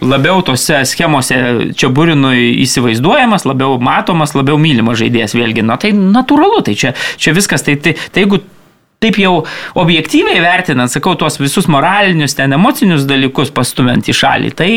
labiau 0.02 0.42
tose 0.46 0.82
schemose 0.88 1.36
čia 1.78 1.90
burinui 1.94 2.52
įsivaizduojamas, 2.64 3.46
labiau 3.48 3.78
matomas, 3.82 4.34
labiau 4.38 4.58
mylimas 4.60 4.98
žaidėjas 5.00 5.36
vėlgi. 5.38 5.64
Na, 5.66 5.78
tai 5.80 5.92
natūralu, 5.96 6.62
tai 6.66 6.74
čia, 6.78 6.94
čia 7.20 7.34
viskas, 7.36 7.64
tai, 7.66 7.76
tai, 7.80 7.94
tai 8.12 8.26
jeigu 8.26 8.42
taip 9.02 9.18
jau 9.20 9.34
objektyviai 9.82 10.40
vertinant, 10.44 10.92
sakau, 10.92 11.14
tuos 11.18 11.38
visus 11.42 11.68
moralinius, 11.70 12.36
ten 12.38 12.54
emocinius 12.56 13.04
dalykus 13.08 13.52
pastumant 13.54 14.08
į 14.08 14.14
šalį, 14.16 14.52
tai, 14.58 14.70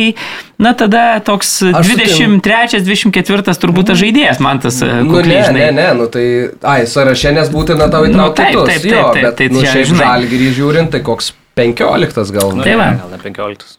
na, 0.61 0.73
tada 0.77 1.05
toks 1.25 1.57
Aš 1.71 1.93
23-24 1.93 3.55
turbūt 3.61 3.91
tas 3.91 4.01
žaidėjas, 4.01 4.41
man 4.43 4.61
tas 4.63 4.81
e, 4.83 4.91
Nu, 5.05 5.21
ne, 5.21 5.41
ne, 5.55 5.71
ne, 5.75 5.87
nu 5.97 6.09
tai, 6.11 6.25
ai, 6.65 6.83
sąraše 6.89 7.33
nes 7.35 7.49
būtina 7.53 7.89
tau 7.93 8.05
Nu, 8.05 8.11
įtraukti 8.11 8.41
taip, 8.41 8.53
kitus, 8.53 8.69
taip, 8.69 8.83
taip, 8.83 8.91
jo, 8.91 9.07
taip, 9.13 9.25
bet, 9.29 9.39
tai 9.39 9.49
nu, 9.53 9.63
čia, 9.63 9.73
šiaip 9.73 9.89
žinai. 9.93 10.05
žalgirį 10.05 10.51
žiūrint, 10.59 10.93
tai 10.93 11.01
koks 11.05 11.33
15 11.55 12.35
gal. 12.35 12.53
Nu, 12.55 12.63
Tai 12.67 12.75
va. 12.79 12.91
gal 12.99 13.11
ne 13.15 13.19
15. 13.21 13.77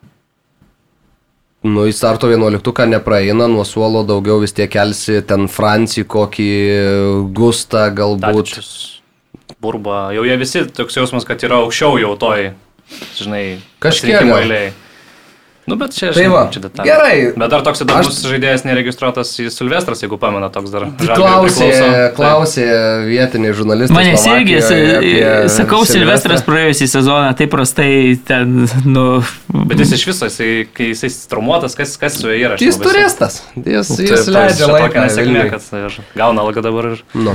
Nu, 1.66 1.86
į 1.88 1.92
starto 1.96 2.28
11 2.30 2.86
nepraeina, 2.86 3.48
nuo 3.50 3.64
suolo 3.66 4.04
daugiau 4.06 4.38
vis 4.42 4.54
tiek 4.54 4.70
kelsi 4.70 5.18
ten 5.26 5.48
Francį, 5.50 6.04
kokį 6.06 6.50
Gustą 7.34 7.88
galbūt. 7.96 8.52
Tadičius. 8.52 8.95
Burba, 9.62 10.10
jau 10.16 10.24
jie 10.26 10.36
visi 10.40 10.64
toks 10.76 10.96
jausmas, 10.98 11.24
kad 11.28 11.42
yra 11.46 11.62
aukščiau 11.64 11.98
jau 12.02 12.16
toj, 12.20 12.50
žinai, 13.18 13.44
Kažkiek 13.82 14.12
pasirinkimo 14.12 14.34
gal. 14.36 14.44
eilėj. 14.46 14.74
Nu, 15.66 15.74
bet 15.74 15.96
čia, 15.98 16.12
Tai 16.14 16.22
žinai, 16.22 16.30
va, 16.30 16.40
čia 16.54 16.60
detalė. 16.62 16.84
gerai. 16.86 17.14
Bet 17.42 17.50
dar 17.50 17.62
toks 17.66 17.80
įdomus 17.82 18.06
Aš... 18.12 18.18
žaidėjas 18.30 18.62
neregistruotas 18.68 19.32
į 19.42 19.48
Silvestras, 19.50 19.98
jeigu 20.04 20.14
pamena, 20.22 20.46
toks 20.54 20.70
dar. 20.70 20.84
Klausė, 21.02 21.70
klausė 22.14 22.66
vietiniai 23.08 23.50
žurnalistai. 23.58 23.96
Manęs 23.96 24.28
irgi, 24.30 24.60
sakau, 25.50 25.80
Silvestras 25.90 26.46
praėjusią 26.46 26.86
sezoną 26.92 27.34
taip 27.42 27.50
prastai 27.50 28.14
ten, 28.30 28.68
nu, 28.86 29.06
Bet 29.66 29.82
jis 29.82 29.96
iš 29.98 30.06
viso, 30.12 30.30
jisai, 30.30 30.52
kai 30.70 30.92
jisai 30.92 31.10
traumuotas, 31.34 31.74
kas, 31.74 31.96
kas 31.98 32.20
su 32.20 32.30
juo 32.30 32.38
yra? 32.38 32.62
Jis 32.62 32.78
turistas. 32.78 33.42
Jis, 33.58 33.90
suprantu. 33.90 34.06
jis 34.06 34.22
Taip, 34.22 34.34
leidžia 34.38 34.62
čia 34.62 34.70
laiką. 34.70 34.86
tokia 34.86 35.06
nesėkmė, 35.08 35.46
kad 35.50 36.00
gauna 36.22 36.46
algą 36.46 36.62
dabar 36.62 36.92
ir... 36.94 37.02
Nu. 37.18 37.34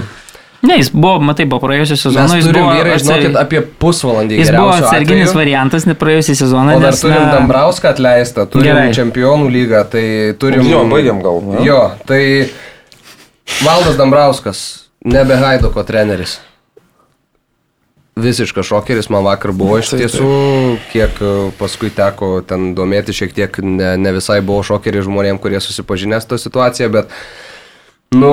Ne, 0.62 0.78
jis 0.78 0.92
buvo, 0.94 1.16
matai, 1.26 1.46
po 1.50 1.58
praėjusią 1.64 1.98
sezoną 2.04 2.38
jis 2.40 2.50
buvo, 2.52 2.68
vyrai, 2.76 2.96
atsar- 2.98 3.22
žinokit, 3.22 3.38
apie 3.42 3.62
pusvalandį. 3.82 4.38
jis 4.42 4.52
buvo 4.54 4.70
atsarginis 4.76 5.30
atveju. 5.30 5.40
variantas, 5.42 5.88
ne 5.90 5.96
praėjusią 5.98 6.36
sezoną, 6.44 6.76
O 6.78 6.84
dar 6.84 6.94
nes... 6.94 7.02
turim 7.02 7.18
na, 7.22 7.32
Dambrauską 7.38 7.90
atleistą, 7.96 8.46
turim 8.52 8.70
Gerai. 8.70 8.94
čempionų 8.98 9.50
lygą, 9.58 9.82
tai 9.96 10.06
turim... 10.42 10.64
Jo, 10.70 10.84
baigiam 10.92 11.20
gal, 11.26 11.42
ne? 11.50 11.66
Jo, 11.66 11.82
tai 12.06 12.22
Valdas 13.66 13.98
Dambrauskas, 14.00 14.62
nebe 15.04 15.36
Haiduko 15.42 15.84
treneris. 15.84 16.38
Visiškas 18.22 18.66
šokeris 18.68 19.08
man 19.10 19.24
vakar 19.24 19.54
buvo 19.56 19.78
iš 19.80 19.94
tiesų, 19.96 20.26
kiek 20.92 21.16
e, 21.24 21.30
paskui 21.58 21.88
teko 21.96 22.42
ten 22.46 22.74
domėti 22.76 23.16
šiek 23.16 23.32
tiek, 23.34 23.56
ne, 23.64 23.94
ne 23.98 24.12
visai 24.18 24.42
buvo 24.44 24.60
šokeris 24.68 25.08
žmonėm, 25.08 25.40
kurie 25.42 25.62
susipažinę 25.64 26.20
su 26.22 26.28
tą 26.34 26.38
situaciją, 26.44 26.90
bet 26.92 27.16
Nu, 28.12 28.28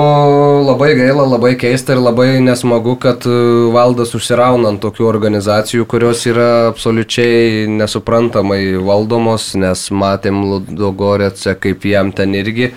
labai 0.66 0.97
gaila, 0.99 1.22
labai 1.22 1.53
keista 1.55 1.95
ir 1.95 2.01
labai 2.03 2.41
nesmagu, 2.43 2.97
kad 2.99 3.22
e, 3.31 3.35
valdas 3.70 4.11
užsirauna 4.18 4.72
ant 4.72 4.81
tokių 4.83 5.07
organizacijų, 5.07 5.87
kurios 5.87 6.24
yra 6.26 6.49
absoliučiai 6.72 7.68
nesuprantamai 7.70 8.74
valdomos, 8.83 9.53
nes 9.55 9.85
matėm 9.95 10.43
Ludogorėse, 10.51 11.55
kaip 11.62 11.87
jam 11.87 12.11
ten 12.11 12.35
irgi. 12.35 12.72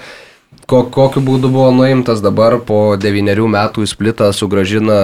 Ko, 0.70 0.84
kokiu 0.93 1.26
būdu 1.26 1.49
buvo 1.49 1.74
nuimtas 1.74 2.22
dabar 2.22 2.60
po 2.70 2.93
devynerių 3.02 3.49
metų 3.58 3.82
į 3.82 3.91
splitą, 3.95 4.30
sugražina 4.30 5.02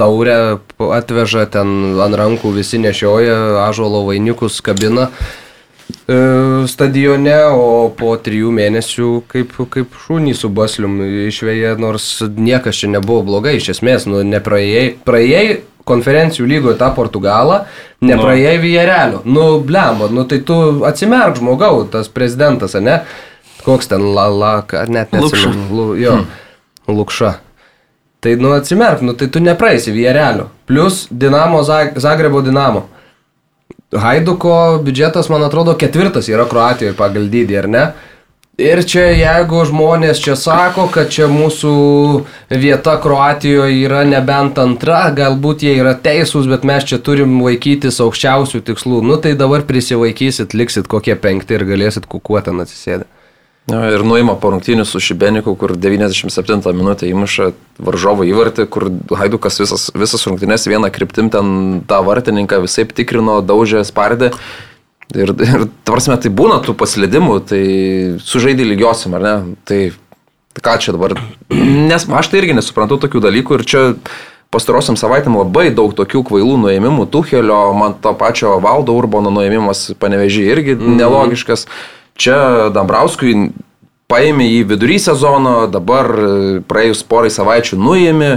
taurę, 0.00 0.62
atveža 0.80 1.44
ten 1.52 2.00
ant 2.00 2.22
rankų 2.24 2.56
visi 2.56 2.80
nešioja, 2.80 3.68
ažuolo 3.68 4.06
vainikus 4.08 4.62
kabina 4.64 5.10
stadione, 6.68 7.36
o 7.48 7.88
po 7.96 8.12
trijų 8.20 8.50
mėnesių 8.52 9.10
kaip, 9.30 9.54
kaip 9.72 9.94
šunį 10.04 10.34
su 10.36 10.50
baslium 10.52 10.98
išvėję, 11.30 11.76
nors 11.80 12.08
niekas 12.36 12.82
čia 12.82 12.90
nebuvo 12.92 13.22
blogai, 13.24 13.56
iš 13.56 13.70
esmės, 13.78 14.04
nu, 14.10 14.20
nepraėjai, 14.26 14.98
praėjai 15.06 15.46
konferencijų 15.88 16.48
lygoje 16.48 16.78
tą 16.80 16.90
Portugalą, 16.96 17.62
nepraėjai 18.04 18.56
Vierelio. 18.60 19.22
Nu, 19.24 19.60
blemba, 19.64 20.08
nu 20.12 20.24
tai 20.28 20.40
tu 20.44 20.56
atsimerk 20.84 21.38
žmogau, 21.40 21.84
tas 21.88 22.08
prezidentas, 22.12 22.76
ne? 22.80 23.02
Koks 23.64 23.88
ten 23.88 24.04
la, 24.16 24.28
la, 24.28 24.54
net 24.92 25.12
neatsimenu. 25.12 25.68
Lu, 25.72 25.86
jo, 26.00 26.18
hmm. 26.20 26.96
Lukša. 26.96 27.34
Tai 28.24 28.34
nu 28.40 28.52
atsimerk, 28.56 29.00
nu 29.04 29.12
tai 29.16 29.28
tu 29.28 29.40
nepraeisi 29.40 29.92
Vierelio. 29.92 30.50
Plus 30.68 31.06
Dinamo, 31.10 31.62
Zag- 31.64 31.98
Zagrebo 32.00 32.40
Dinamo. 32.44 32.86
Haiduko 33.94 34.80
biudžetas, 34.82 35.28
man 35.30 35.44
atrodo, 35.46 35.76
ketvirtas 35.78 36.28
yra 36.28 36.48
Kroatijoje 36.50 36.96
pagal 36.98 37.30
dydį, 37.30 37.56
ar 37.60 37.70
ne? 37.70 37.84
Ir 38.54 38.84
čia 38.86 39.08
jeigu 39.10 39.64
žmonės 39.66 40.20
čia 40.22 40.36
sako, 40.38 40.84
kad 40.94 41.08
čia 41.10 41.26
mūsų 41.26 41.70
vieta 42.54 42.92
Kroatijoje 43.02 43.80
yra 43.82 44.04
nebent 44.06 44.60
antra, 44.62 45.08
galbūt 45.14 45.64
jie 45.66 45.72
yra 45.80 45.96
teisūs, 45.98 46.46
bet 46.46 46.62
mes 46.62 46.86
čia 46.86 47.00
turim 47.02 47.40
vaikytis 47.42 47.98
aukščiausių 48.04 48.62
tikslų. 48.68 49.00
Nu 49.02 49.18
tai 49.18 49.34
dabar 49.38 49.66
prisivaikysit, 49.66 50.54
liksit 50.54 50.86
kokie 50.86 51.18
penkti 51.18 51.58
ir 51.58 51.66
galėsit 51.66 52.06
kukuoti 52.06 52.54
ant 52.54 52.66
atsisėdę. 52.66 53.10
Ja, 53.64 53.80
ir 53.88 54.02
nuima 54.04 54.34
po 54.36 54.50
rungtynių 54.52 54.84
su 54.84 55.00
Šibeniku, 55.00 55.54
kur 55.56 55.72
97 55.80 56.60
minutę 56.76 57.08
įmuša 57.08 57.48
varžovo 57.80 58.26
įvartį, 58.28 58.66
kur 58.68 58.90
Haidukas 59.16 59.56
visas, 59.62 59.86
visas 59.96 60.26
rungtynės 60.28 60.68
vieną 60.68 60.90
kryptim 60.92 61.30
ten 61.32 61.80
tą 61.88 62.02
vartininką 62.04 62.60
visai 62.66 62.84
tikrino, 62.84 63.38
daužė, 63.40 63.80
spardė. 63.88 64.34
Ir, 65.16 65.32
ir 65.46 65.64
tvarsime, 65.88 66.18
tai 66.20 66.28
būna 66.28 66.60
tų 66.64 66.76
paslėdimų, 66.76 67.38
tai 67.48 67.62
sužaidė 68.20 68.68
lygiosiam, 68.68 69.16
ar 69.16 69.24
ne? 69.24 69.34
Tai, 69.64 69.80
ką 70.60 70.76
čia 70.84 70.96
dabar? 70.96 71.16
Nes 71.54 72.04
aš 72.04 72.32
tai 72.32 72.42
irgi 72.42 72.58
nesuprantu 72.60 73.00
tokių 73.00 73.24
dalykų 73.24 73.60
ir 73.60 73.68
čia 73.68 73.82
pastarosiam 74.52 74.98
savaitėm 75.00 75.40
labai 75.40 75.70
daug 75.74 75.96
tokių 75.96 76.20
kvailų 76.28 76.60
nuėmimų, 76.66 77.08
Tuhelio, 77.12 77.64
man 77.78 77.96
to 78.02 78.12
pačio 78.18 78.58
Valdo 78.62 78.92
Urbono 78.92 79.32
nuėmimas 79.34 79.94
panevežį 80.00 80.48
irgi 80.52 80.76
mm. 80.76 80.96
nelogiškas. 81.00 81.68
Čia 82.14 82.70
Dambrauskui 82.74 83.34
paėmė 84.10 84.44
jį 84.46 84.64
vidury 84.68 84.98
sezono, 85.00 85.64
dabar 85.70 86.10
e, 86.12 86.26
praėjus 86.68 87.00
porai 87.08 87.30
savaičių 87.32 87.78
nuėmė, 87.80 88.30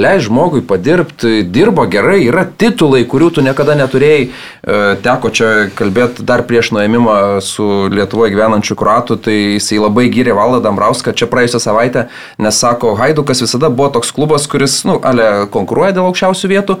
leis 0.00 0.24
žmogui 0.26 0.62
padirbti, 0.66 1.42
dirbo 1.44 1.84
gerai, 1.90 2.22
yra 2.24 2.46
titulai, 2.48 3.02
kurių 3.08 3.28
tu 3.36 3.44
niekada 3.44 3.76
neturėjai. 3.78 4.24
E, 4.26 4.78
Teko 5.04 5.30
čia 5.36 5.50
kalbėti 5.76 6.24
dar 6.26 6.42
prieš 6.48 6.72
nuėmimą 6.74 7.18
su 7.44 7.68
Lietuvoje 7.92 8.32
gyvenančiu 8.34 8.78
kruatu, 8.80 9.18
tai 9.20 9.36
jisai 9.58 9.82
labai 9.82 10.08
gyrė 10.12 10.34
Valdą 10.38 10.62
Dambrauską 10.64 11.14
čia 11.14 11.28
praėjusią 11.30 11.62
savaitę, 11.68 12.08
nes 12.40 12.62
sako, 12.64 12.96
Haidukas 12.98 13.44
visada 13.44 13.70
buvo 13.70 13.92
toks 13.98 14.14
klubas, 14.16 14.48
kuris, 14.50 14.80
nu, 14.88 14.98
ale 15.04 15.46
konkuruoja 15.52 15.98
dėl 15.98 16.08
aukščiausių 16.10 16.52
vietų. 16.56 16.80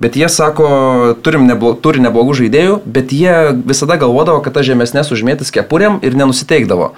Bet 0.00 0.16
jie 0.16 0.28
sako, 0.32 0.66
neblo, 1.44 1.74
turi 1.76 2.00
neblogų 2.00 2.38
žaidėjų, 2.38 2.76
bet 2.88 3.12
jie 3.12 3.34
visada 3.68 3.98
galvodavo, 4.00 4.40
kad 4.40 4.54
ta 4.56 4.62
žemesnės 4.64 5.12
užmėtis 5.12 5.52
kepurėm 5.52 5.98
ir 6.00 6.16
nenusiteikdavo. 6.16 6.94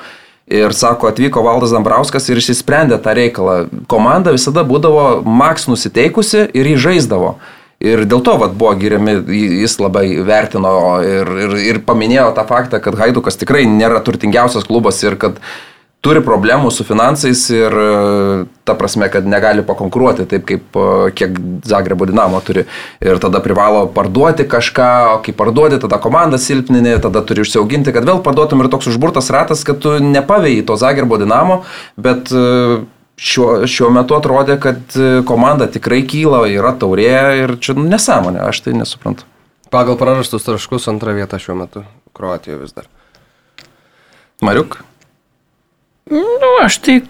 Ir 0.52 0.74
sako, 0.74 1.08
atvyko 1.10 1.42
Valdas 1.42 1.74
Dambrauskas 1.74 2.28
ir 2.30 2.38
išsisprendė 2.38 3.00
tą 3.02 3.14
reikalą. 3.18 3.56
Komanda 3.90 4.34
visada 4.34 4.62
būdavo 4.66 5.24
maks 5.26 5.66
nusiteikusi 5.70 6.46
ir 6.54 6.70
jį 6.70 6.78
žaisdavo. 6.86 7.34
Ir 7.82 8.04
dėl 8.06 8.22
to 8.22 8.36
vat, 8.38 8.54
buvo 8.54 8.76
giriami, 8.78 9.16
jis 9.64 9.74
labai 9.82 10.04
vertino 10.22 10.76
ir, 11.02 11.30
ir, 11.46 11.58
ir 11.72 11.82
paminėjo 11.82 12.28
tą 12.36 12.46
faktą, 12.46 12.78
kad 12.82 12.94
Haidukas 13.00 13.40
tikrai 13.40 13.64
nėra 13.66 13.98
turtingiausias 14.06 14.68
klubas 14.68 15.02
ir 15.02 15.18
kad 15.18 15.42
turi 16.02 16.20
problemų 16.24 16.70
su 16.74 16.84
finansais 16.86 17.44
ir 17.54 17.74
e, 17.78 17.90
ta 18.66 18.74
prasme, 18.78 19.06
kad 19.12 19.26
negali 19.28 19.62
pakonkuruoti 19.66 20.26
taip, 20.30 20.44
kaip 20.48 20.78
e, 20.78 20.86
kiek 21.14 21.38
Zagrebo 21.68 22.08
Dinamo 22.10 22.40
turi. 22.42 22.64
Ir 23.02 23.20
tada 23.22 23.38
privalo 23.44 23.84
parduoti 23.94 24.48
kažką, 24.50 24.88
o 25.12 25.20
kai 25.22 25.34
parduodi, 25.38 25.78
tada 25.82 26.00
komanda 26.02 26.40
silpninė, 26.42 26.96
tada 27.04 27.22
turi 27.26 27.46
užsiauginti, 27.46 27.94
kad 27.94 28.08
vėl 28.08 28.22
parduotum 28.26 28.64
ir 28.64 28.70
toks 28.72 28.90
užburtas 28.90 29.30
ratas, 29.34 29.62
kad 29.68 29.78
tu 29.82 29.94
nepavėjai 30.02 30.66
to 30.66 30.78
Zagrebo 30.80 31.20
Dinamo, 31.22 31.62
bet 31.94 32.34
e, 32.34 32.82
šiuo, 33.22 33.50
šiuo 33.70 33.94
metu 33.94 34.18
atrodė, 34.18 34.58
kad 34.62 34.98
komanda 35.28 35.70
tikrai 35.70 36.02
kyla, 36.02 36.48
yra 36.50 36.74
taurė 36.74 37.18
ir 37.44 37.58
čia 37.62 37.78
nesąmonė, 37.78 38.42
aš 38.50 38.66
tai 38.66 38.74
nesuprantu. 38.74 39.28
Pagal 39.72 39.94
prarastus 40.00 40.42
taškus 40.44 40.90
antrą 40.90 41.14
vietą 41.16 41.38
šiuo 41.40 41.62
metu 41.62 41.86
Kroatijoje 42.12 42.58
vis 42.60 42.74
dar. 42.76 42.90
Mariuk? 44.42 44.82
Nu, 46.10 46.50
aš 46.62 46.78
tai, 46.78 47.02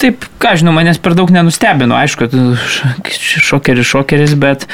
taip, 0.00 0.24
ką 0.42 0.54
žinau, 0.60 0.74
manęs 0.76 0.98
per 1.02 1.14
daug 1.16 1.30
nenustebino, 1.32 1.96
aišku, 1.96 2.28
šokeris, 3.08 3.86
šokeris, 3.88 4.34
bet 4.40 4.66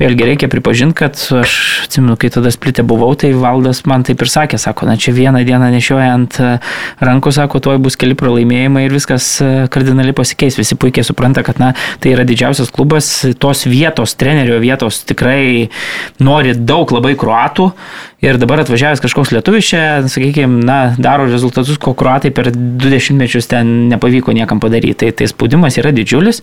vėlgi 0.00 0.28
reikia 0.30 0.48
pripažinti, 0.52 0.96
kad 0.98 1.18
aš 1.40 1.54
atsimenu, 1.86 2.16
kai 2.20 2.30
tada 2.34 2.52
splitė 2.54 2.84
buvau, 2.86 3.10
tai 3.18 3.32
valdas 3.36 3.82
man 3.88 4.04
taip 4.06 4.22
ir 4.22 4.30
sakė, 4.32 4.60
sako, 4.60 4.88
na 4.88 4.96
čia 5.00 5.14
vieną 5.16 5.42
dieną 5.46 5.70
nešioja 5.74 6.08
ant 6.14 6.38
e, 6.42 6.50
rankų, 7.04 7.34
sako, 7.36 7.62
tuoj 7.64 7.80
bus 7.82 7.98
keli 8.00 8.16
pralaimėjimai 8.18 8.86
ir 8.86 8.96
viskas 8.96 9.28
e, 9.44 9.52
kardinaliai 9.72 10.16
pasikeis. 10.16 10.58
Visi 10.60 10.78
puikiai 10.78 11.06
supranta, 11.06 11.44
kad 11.46 11.60
na, 11.62 11.72
tai 12.02 12.14
yra 12.14 12.26
didžiausias 12.28 12.72
klubas, 12.74 13.10
tos 13.42 13.66
vietos, 13.68 14.16
trenerio 14.18 14.60
vietos 14.62 15.02
tikrai 15.08 15.68
nori 16.22 16.56
daug 16.56 16.92
labai 16.94 17.16
kruatų. 17.18 17.72
Ir 18.24 18.38
dabar 18.40 18.62
atvažiavęs 18.62 19.02
kažkoks 19.04 19.30
lietuvis 19.34 19.66
čia, 19.68 19.80
sakykime, 20.08 20.62
na, 20.64 20.78
daro 20.96 21.26
rezultatus, 21.28 21.76
ko 21.76 21.92
kruatai 21.92 22.30
per 22.34 22.48
20 22.48 23.18
mečius 23.20 23.46
ten 23.50 23.90
nepavyko 23.90 24.32
niekam 24.32 24.62
padaryti. 24.66 24.98
Tai, 25.06 25.12
tai 25.16 25.30
spaudimas 25.30 25.76
yra 25.80 25.92
didžiulis, 25.94 26.42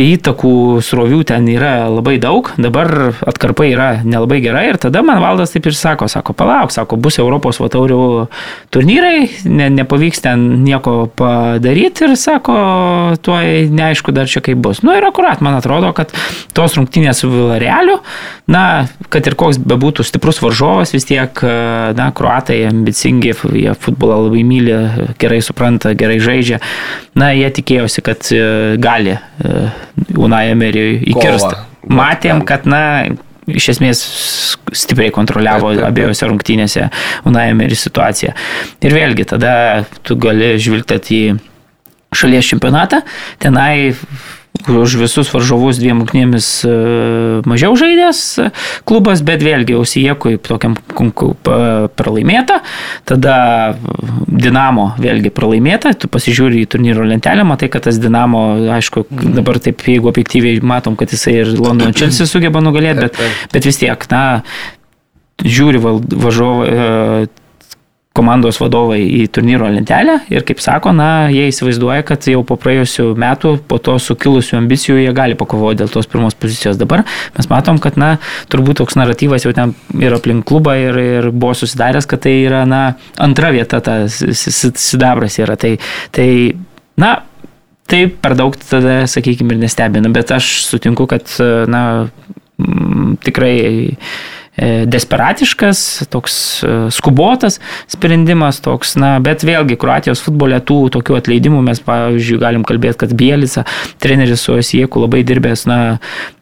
įtakų 0.00 0.52
srovių 0.84 1.22
ten 1.28 1.48
yra 1.52 1.88
labai 1.90 2.16
daug, 2.22 2.52
dabar 2.60 3.12
atkarpai 3.28 3.70
yra 3.74 3.88
nelabai 4.04 4.40
gerai 4.44 4.66
ir 4.70 4.80
tada 4.80 5.02
man 5.06 5.20
valdas 5.22 5.54
taip 5.54 5.68
ir 5.68 5.76
sako, 5.76 6.08
sako, 6.10 6.34
palauk, 6.36 6.72
sako, 6.74 6.98
bus 7.00 7.20
Europos 7.20 7.60
vataurių 7.62 8.00
turnyrai, 8.72 9.28
ne, 9.44 9.68
nepavyks 9.74 10.24
ten 10.24 10.46
nieko 10.64 11.10
padaryti 11.18 12.06
ir 12.08 12.16
sako, 12.20 12.56
tuoj 13.24 13.68
neaišku 13.74 14.14
dar 14.16 14.30
čia 14.30 14.42
kaip 14.44 14.60
bus. 14.62 14.82
Nu 14.86 14.94
ir 14.96 15.06
akurat, 15.06 15.42
man 15.44 15.58
atrodo, 15.58 15.92
kad 15.96 16.14
tos 16.56 16.76
rungtynės 16.78 17.22
su 17.22 17.30
Villarealiu, 17.30 17.98
na, 18.50 18.64
kad 19.12 19.26
ir 19.28 19.36
koks 19.38 19.60
bebūtų 19.60 20.06
stiprus 20.06 20.40
varžovas, 20.42 20.94
vis 20.94 21.06
tiek, 21.08 21.42
na, 21.96 22.10
kruatai 22.16 22.62
ambicingi, 22.70 23.34
jie 23.60 23.74
futbolą 23.78 24.24
labai 24.26 24.44
myli, 24.46 24.76
gerai 25.20 25.40
supranta, 25.44 25.94
gerai 25.98 26.18
žaidžia. 26.22 26.60
Na, 27.18 27.32
jie 27.36 27.50
tikėjosi, 27.60 28.04
kad 28.06 28.30
e, 28.34 28.44
gali 28.82 29.16
e, 29.16 29.64
Unai 30.18 30.48
Amerijoje 30.50 31.02
įkirsti. 31.12 31.58
Matėm, 31.90 32.42
kad, 32.48 32.66
na, 32.68 32.82
iš 33.50 33.70
esmės 33.74 34.00
stipriai 34.76 35.12
kontroliavo 35.14 35.70
Taip, 35.70 35.78
taip, 35.78 35.84
taip. 35.84 35.90
abiejose 35.90 36.28
rungtynėse 36.30 36.88
Unai 37.28 37.50
Emery 37.54 37.78
situaciją. 37.78 38.34
Ir 38.84 38.96
vėlgi, 38.96 39.26
tada 39.32 39.54
tu 40.06 40.16
gali 40.20 40.54
žvilgtėti 40.60 41.20
į 41.20 41.38
šalies 42.16 42.48
čempionatą, 42.50 43.02
tenai 43.42 43.92
už 44.68 44.96
visus 45.00 45.30
varžovus 45.32 45.78
dviem 45.80 46.02
rungtynėmis 46.02 46.48
e, 46.68 46.74
mažiau 47.48 47.76
žaidęs 47.78 48.20
e, 48.42 48.48
klubas, 48.88 49.22
bet 49.26 49.44
vėlgi 49.44 49.76
Ausijekui 49.78 50.36
tokiam 50.42 50.76
pa- 50.76 51.88
pralaimėta, 51.96 52.60
tada 53.08 53.34
Dinamo 54.26 54.90
vėlgi 55.00 55.32
pralaimėta, 55.34 55.94
tu 55.98 56.10
pasižiūri 56.12 56.64
į 56.64 56.70
turnyro 56.74 57.06
lentelę, 57.08 57.46
matai, 57.48 57.70
kad 57.72 57.86
tas 57.88 58.00
Dinamo, 58.02 58.44
aišku, 58.76 59.06
dabar 59.10 59.60
taip, 59.62 59.82
jeigu 59.86 60.10
objektyviai 60.10 60.60
matom, 60.64 60.98
kad 61.00 61.12
jisai 61.12 61.40
ir 61.42 61.54
Londono 61.56 61.94
Chelsea 61.98 62.28
sugeba 62.28 62.62
nugalėti, 62.64 63.08
bet, 63.08 63.20
bet 63.54 63.68
vis 63.68 63.80
tiek, 63.80 64.08
na, 64.12 64.24
žiūri 65.40 65.80
e, 65.80 67.28
komandos 68.16 68.58
vadovai 68.58 68.98
į 69.04 69.20
turnyro 69.30 69.68
lentelę 69.70 70.16
ir, 70.34 70.42
kaip 70.46 70.58
sako, 70.62 70.90
na, 70.96 71.28
jie 71.30 71.44
įsivaizduoja, 71.52 72.02
kad 72.08 72.26
jau 72.26 72.40
po 72.46 72.56
praėjusių 72.60 73.04
metų, 73.22 73.52
po 73.70 73.78
to 73.78 73.94
sukilusių 74.02 74.56
ambicijų, 74.58 74.96
jie 75.04 75.12
gali 75.14 75.36
pakovoti 75.38 75.78
dėl 75.84 75.92
tos 75.94 76.08
pirmos 76.10 76.34
pozicijos. 76.34 76.78
Dabar 76.80 77.04
mes 77.36 77.48
matom, 77.52 77.78
kad, 77.82 77.94
na, 78.00 78.16
turbūt 78.50 78.80
toks 78.82 78.98
naratyvas 78.98 79.46
jau 79.46 79.52
ten 79.56 79.76
ir 80.02 80.16
aplink 80.18 80.42
klubą 80.50 80.74
ir, 80.80 80.98
ir 81.20 81.30
buvo 81.30 81.54
susidaręs, 81.54 82.08
kad 82.10 82.24
tai 82.26 82.34
yra, 82.48 82.64
na, 82.68 82.82
antra 83.22 83.52
vieta, 83.54 83.78
tas 83.84 84.18
si- 84.18 84.50
si- 84.58 84.74
sidabras 84.74 85.38
yra. 85.38 85.54
Tai, 85.60 85.76
tai 86.10 86.28
na, 86.98 87.14
tai 87.90 88.04
per 88.10 88.34
daug 88.38 88.58
tada, 88.58 89.04
sakykime, 89.10 89.54
ir 89.54 89.62
nestebina, 89.62 90.10
bet 90.14 90.34
aš 90.34 90.50
sutinku, 90.66 91.06
kad, 91.10 91.30
na, 91.70 91.84
tikrai 93.24 93.94
desperatiškas, 94.60 95.82
toks 96.12 96.34
e, 96.62 96.72
skubotas 96.92 97.58
sprendimas, 97.88 98.60
toks, 98.60 98.94
na, 99.00 99.14
bet 99.24 99.44
vėlgi 99.46 99.78
Kroatijos 99.80 100.20
futbole 100.24 100.58
tų 100.60 100.78
tokių 100.96 101.16
atleidimų 101.16 101.62
mes, 101.64 101.80
pavyzdžiui, 101.84 102.40
galim 102.42 102.66
kalbėti, 102.68 102.98
kad 103.00 103.14
Bielica, 103.16 103.64
treneris 104.02 104.44
su 104.44 104.56
Osieku 104.58 105.00
labai 105.04 105.22
dirbęs, 105.26 105.64
na, 105.70 105.78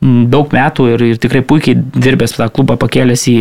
daug 0.02 0.50
metų 0.54 0.88
ir, 0.94 1.04
ir 1.12 1.20
tikrai 1.22 1.44
puikiai 1.46 1.78
dirbęs 1.78 2.34
tą 2.38 2.48
klubą 2.54 2.78
pakėlęs 2.80 3.26
į, 3.30 3.36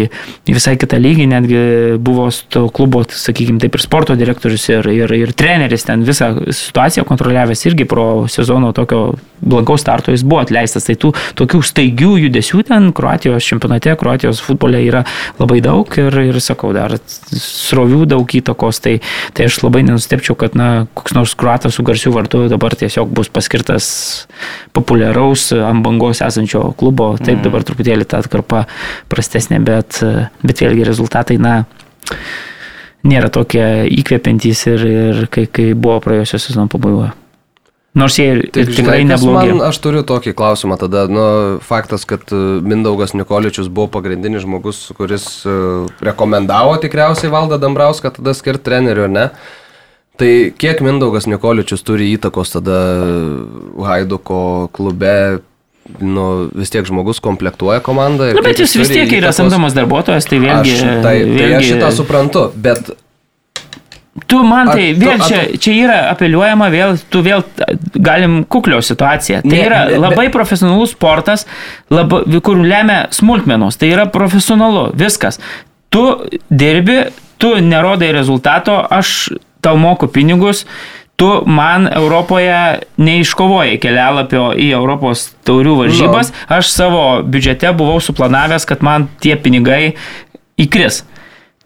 į 0.46 0.58
visai 0.58 0.76
kitą 0.80 1.00
lygį, 1.02 1.30
netgi 1.34 1.64
buvo 1.98 2.30
to 2.54 2.68
klubo, 2.74 3.04
sakykime, 3.10 3.62
taip 3.64 3.78
ir 3.78 3.86
sporto 3.86 4.18
direktorius 4.20 4.68
ir, 4.70 4.92
ir, 4.94 5.16
ir 5.26 5.34
treneris 5.38 5.88
ten 5.88 6.06
visą 6.08 6.34
situaciją 6.46 7.08
kontroliavęs 7.08 7.66
irgi 7.72 7.90
pro 7.90 8.28
sezono 8.32 8.74
tokio 8.78 9.16
blankaus 9.42 9.84
starto 9.84 10.14
jis 10.14 10.24
buvo 10.28 10.42
atleistas. 10.44 10.88
Tai 10.88 10.96
tų 11.02 11.12
tokių 11.38 11.62
staigių 11.66 12.14
judesių 12.26 12.64
ten 12.70 12.90
Kroatijos 12.96 13.46
čempionate, 13.48 13.94
Kroatijos 14.00 14.42
futbole 14.44 14.82
yra 14.86 15.04
labai 15.40 15.60
daug 15.66 15.92
ir, 16.00 16.18
ir 16.32 16.40
sakau, 16.44 16.74
dar 16.76 16.98
srovių 17.34 18.06
daug 18.10 18.38
įtakos. 18.40 18.82
Tai, 18.84 18.98
tai 19.38 19.48
aš 19.50 19.62
labai 19.66 19.84
nenustepčiau, 19.88 20.38
kad 20.40 20.58
na, 20.58 20.88
koks 20.98 21.16
nors 21.18 21.36
kruatas 21.38 21.78
su 21.78 21.86
garsiu 21.88 22.14
vardu 22.16 22.46
dabar 22.52 22.76
tiesiog 22.78 23.12
bus 23.14 23.32
paskirtas 23.34 23.88
populiaraus 24.78 25.50
ant 25.56 25.86
bangos 25.86 26.24
esančio 26.26 26.72
klubo. 26.80 27.14
Taip, 27.22 27.42
dabar 27.46 27.66
truputėlį 27.68 28.08
ta 28.10 28.22
atkarpa 28.24 28.66
prastesnė, 29.12 29.62
bet, 29.64 30.02
bet 30.44 30.64
vėlgi 30.64 30.88
rezultatai, 30.88 31.40
na, 31.42 31.62
nėra 33.08 33.30
tokie 33.34 33.64
įkvepiantys 34.00 34.66
ir, 34.74 34.86
ir 34.88 35.24
kai, 35.32 35.48
kai 35.52 35.72
buvo 35.74 36.00
praėjusio 36.04 36.42
sezono 36.42 36.68
pabaigoje. 36.72 37.14
Nors 37.98 38.18
jie 38.20 38.28
ir, 38.30 38.42
ir 38.46 38.70
tikrai 38.70 39.02
žinai, 39.02 39.16
neblogi. 39.16 39.54
Man, 39.56 39.64
aš 39.72 39.80
turiu 39.82 40.04
tokį 40.06 40.36
klausimą 40.38 40.78
tada. 40.78 41.08
Nu, 41.10 41.26
faktas, 41.66 42.06
kad 42.10 42.30
e, 42.30 42.42
Mindaugas 42.62 43.16
Nikoličius 43.18 43.72
buvo 43.74 43.90
pagrindinis 43.98 44.46
žmogus, 44.46 44.84
kuris 44.98 45.26
e, 45.50 45.56
rekomendavo 46.06 46.76
tikriausiai 46.84 47.34
valdą 47.34 47.58
Dambrauską 47.62 48.14
tada 48.20 48.36
skirti 48.38 48.68
treneriu, 48.70 49.08
ne? 49.10 49.32
Tai 50.18 50.32
kiek 50.62 50.82
Mindaugas 50.86 51.26
Nikoličius 51.30 51.86
turi 51.86 52.12
įtakos 52.14 52.54
tada 52.58 52.78
Haiduko 53.90 54.42
klube? 54.78 55.42
Nu, 56.04 56.50
vis 56.52 56.68
tiek 56.68 56.84
žmogus 56.84 57.22
komplektuoja 57.24 57.80
komandą. 57.80 58.34
Na, 58.36 58.44
bet 58.44 58.60
jis 58.60 58.74
vis 58.76 58.90
tiek 58.92 59.14
yra 59.22 59.32
samdomas 59.32 59.72
darbuotojas, 59.78 60.28
tai 60.28 60.42
vėlgi... 60.44 60.74
Aš, 60.74 60.82
tai, 60.84 60.98
tai 61.00 61.14
aš 61.22 61.38
vėlgi 61.40 61.70
šitą 61.70 61.92
suprantu, 61.96 62.42
bet 62.60 62.92
Tu 64.28 64.42
man 64.44 64.68
tai 64.68 64.90
tu- 64.94 65.00
vėl 65.06 65.14
ar 65.16 65.24
čia, 65.30 65.42
čia 65.64 65.74
yra 65.86 65.98
apeliuojama, 66.12 66.68
vėl, 66.74 66.98
tu 67.10 67.22
vėl 67.24 67.46
galim 67.96 68.42
kuklio 68.44 68.82
situaciją. 68.84 69.42
Tai 69.46 69.54
Ne, 69.56 69.62
yra 69.66 69.86
ne, 69.88 69.98
labai 70.04 70.28
profesionalus 70.34 70.92
sportas, 70.98 71.46
labai, 71.90 72.24
kur 72.44 72.60
lemia 72.60 73.06
smulkmenos. 73.16 73.78
Tai 73.80 73.88
yra 73.94 74.06
profesionalu, 74.12 74.90
viskas. 75.00 75.40
Tu 75.90 76.04
dirbi, 76.52 77.06
tu 77.40 77.56
nerodai 77.64 78.12
rezultato, 78.12 78.76
aš 78.92 79.30
tau 79.64 79.78
moku 79.80 80.08
pinigus, 80.12 80.66
tu 81.18 81.30
man 81.50 81.88
Europoje 81.88 82.82
neiškovojai 83.02 83.80
kelialapio 83.82 84.52
į 84.60 84.68
Europos 84.76 85.30
taurių 85.48 85.78
varžybas, 85.86 86.34
aš 86.52 86.68
savo 86.70 87.24
biudžete 87.24 87.72
buvau 87.80 87.98
suplanavęs, 88.04 88.68
kad 88.70 88.84
man 88.86 89.08
tie 89.24 89.36
pinigai 89.40 89.96
įkris. 90.60 91.04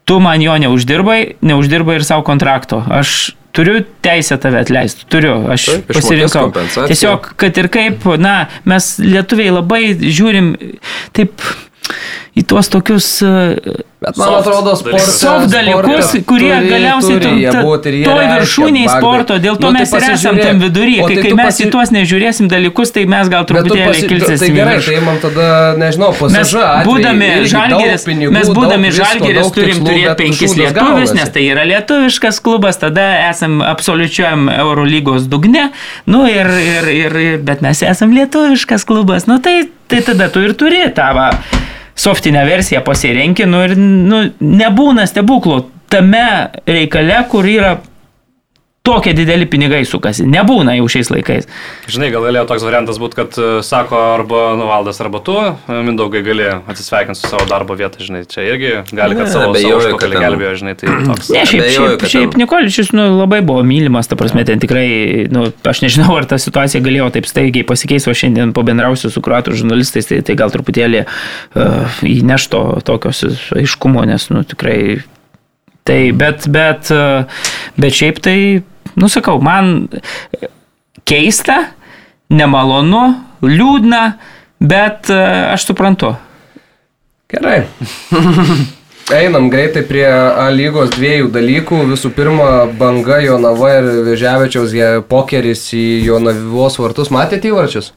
Tu 0.04 0.18
man 0.18 0.42
jo 0.42 0.56
neuždirbai, 0.58 1.20
neuždirbai 1.46 2.00
ir 2.00 2.04
savo 2.06 2.24
kontrakto. 2.26 2.80
Aš 2.90 3.32
turiu 3.52 3.82
teisę 4.02 4.38
tave 4.40 4.62
atleisti, 4.64 5.04
turiu, 5.12 5.36
aš 5.52 5.66
Taip, 5.68 5.90
pasirinkau. 5.92 6.48
Tiesiog, 6.88 7.32
kad 7.38 7.58
ir 7.60 7.68
kaip, 7.72 8.06
na, 8.18 8.46
mes 8.68 8.94
lietuviai 9.02 9.52
labai 9.52 9.82
žiūrim 10.00 10.54
taip 11.16 11.44
į 12.38 12.42
tuos 12.48 12.68
tokius 12.72 13.06
uh, 13.26 13.56
Bet 14.02 14.16
man 14.18 14.26
Soft 14.32 14.38
atrodo, 14.40 14.72
dalykus. 14.72 14.80
sportas. 14.82 15.18
soft 15.20 15.50
dalykus, 15.52 16.06
kurie 16.26 16.48
turi- 16.50 16.70
galiausiai 16.72 17.18
turi 17.20 17.28
tu- 17.28 17.38
jie 17.38 17.50
ta- 17.52 17.60
toj 17.62 17.78
reiškia, 17.86 18.30
viršūniai 18.32 18.86
Bagdai. 18.88 19.00
sporto, 19.02 19.34
dėl 19.44 19.56
to 19.60 19.66
Nu, 19.70 19.72
tai 19.78 19.82
mes 19.82 19.92
ir 19.92 20.06
esam 20.14 20.38
tam 20.42 20.58
vidury, 20.62 20.94
kai, 21.06 21.14
tai 21.14 21.22
kai 21.22 21.34
mes 21.38 21.46
pasi- 21.46 21.66
į 21.66 21.70
tuos 21.70 21.92
nežiūrėsim 21.94 22.48
dalykus, 22.50 22.90
tai 22.96 23.04
mes 23.06 23.28
gal 23.30 23.44
truputėlį 23.46 23.84
pasi... 23.92 24.08
kilsėsim. 24.10 24.42
Tai 24.42 24.56
gerai, 24.56 24.78
tai 24.86 24.96
man 25.06 25.20
tada, 25.22 25.46
nežinau, 25.78 26.10
Mes 26.10 26.18
pasiža. 26.34 26.64
būdami 26.88 27.28
žalgeris, 27.52 28.06
mes 28.38 28.48
būdami 28.58 28.88
žalgeris 28.98 29.52
turim 29.54 29.78
turėti 29.86 30.16
penkis 30.22 30.56
lietuvius, 30.58 31.14
nes 31.14 31.28
tai 31.30 31.44
yra 31.52 31.62
lietuviškas 31.70 32.40
klubas, 32.42 32.80
tada 32.82 33.06
esam 33.30 33.60
absoliučiam 33.62 34.48
Eurolygos 34.50 35.28
dugne, 35.30 35.70
nu 36.06 36.24
ir, 36.26 36.46
ir, 36.48 36.90
ir, 36.90 37.16
ir, 37.28 37.38
bet 37.38 37.62
mes 37.62 37.82
esam 37.86 38.10
lietuviškas 38.10 38.82
klubas, 38.88 39.28
nu 39.30 39.38
tai, 39.38 39.68
tai 39.92 40.00
tada 40.06 40.30
tu 40.32 40.40
ir 40.40 40.54
turi 40.56 40.80
tą 40.96 41.10
va, 41.16 41.28
softinę 41.94 42.46
versiją 42.48 42.80
pasirenki, 42.86 43.44
nu 43.44 43.60
ir 43.66 43.76
nu, 43.76 44.22
nebūna 44.40 45.04
stebuklų 45.08 45.58
tame 45.92 46.24
reikale, 46.64 47.18
kur 47.28 47.48
yra 47.48 47.74
tokie 48.82 49.12
dideli 49.14 49.46
pinigai 49.46 49.84
sukasi. 49.86 50.24
Nebūna 50.26 50.72
jau 50.74 50.88
šiais 50.90 51.06
laikais. 51.12 51.46
Žinai, 51.86 52.08
gal 52.10 52.24
galėjo 52.26 52.42
toks 52.50 52.64
variantas 52.66 52.96
būti, 52.98 53.14
kad 53.20 53.36
e, 53.38 53.50
sako 53.62 53.98
arba 54.16 54.40
nuvaldas, 54.58 54.98
arba 55.04 55.20
tu, 55.22 55.36
e, 55.38 55.76
Mindaugai 55.86 56.22
gali 56.26 56.48
atsisveikinti 56.50 57.20
su 57.20 57.30
savo 57.30 57.46
darbo 57.46 57.76
vietą, 57.78 58.02
žinai, 58.02 58.24
čia 58.26 58.42
irgi 58.48 58.72
gali, 58.90 59.14
kad 59.14 59.28
Ne, 59.28 59.30
savo 59.30 59.52
abejoju, 59.52 59.84
savo 59.86 60.00
kad 60.02 60.16
gelbėjo, 60.16 60.54
žinai, 60.64 60.74
tai 60.80 60.96
toks. 61.12 61.30
Ne, 61.30 61.44
šiaip, 61.46 61.62
Abejoju, 61.62 61.92
šiaip, 61.92 62.06
šiaip 62.14 62.34
ten- 62.34 62.42
Nikoličius 62.42 62.90
nu, 62.98 63.06
labai 63.20 63.38
buvo 63.46 63.62
mylimas, 63.66 64.10
ta 64.10 64.18
prasme, 64.18 64.42
ten 64.50 64.58
tikrai, 64.62 64.88
nu, 65.30 65.46
aš 65.70 65.84
nežinau, 65.86 66.10
ar 66.18 66.26
ta 66.26 66.40
situacija 66.42 66.82
galėjo 66.82 67.06
taip 67.14 67.30
staigiai 67.30 67.62
pasikeisti, 67.68 68.10
o 68.10 68.16
šiandien 68.18 68.50
pabendrausiu 68.56 69.12
su 69.14 69.22
kruatų 69.22 69.54
žurnalistais, 69.62 70.10
tai, 70.10 70.18
tai 70.26 70.34
gal 70.42 70.50
truputėlį 70.50 71.04
uh, 71.06 72.02
įnešto 72.02 72.64
tokios 72.88 73.22
aiškumo, 73.54 74.02
nes, 74.10 74.26
nu, 74.34 74.42
tikrai. 74.42 75.04
Tai, 75.86 75.98
bet, 76.14 76.44
bet, 76.54 76.90
bet 77.74 77.96
šiaip 77.98 78.20
tai, 78.22 78.36
nusakau, 78.98 79.38
man 79.42 79.88
keista, 81.08 81.72
nemalonu, 82.32 83.06
liūdna, 83.44 84.02
bet 84.62 85.10
uh, 85.12 85.52
aš 85.54 85.70
suprantu. 85.70 86.14
Gerai. 87.32 87.64
Einam 89.12 89.48
greitai 89.50 89.82
prie 89.84 90.04
A 90.06 90.46
lygos 90.54 90.92
dviejų 90.94 91.32
dalykų. 91.34 91.80
Visų 91.90 92.12
pirma, 92.14 92.68
banga 92.78 93.18
Jonava 93.24 93.72
ir 93.80 93.88
Vežiavečiaus 94.06 94.74
jie 94.76 94.90
pokeris 95.08 95.64
į 95.76 96.04
Jonavos 96.06 96.78
vartus. 96.80 97.10
Matėte 97.12 97.50
įvarčius? 97.50 97.90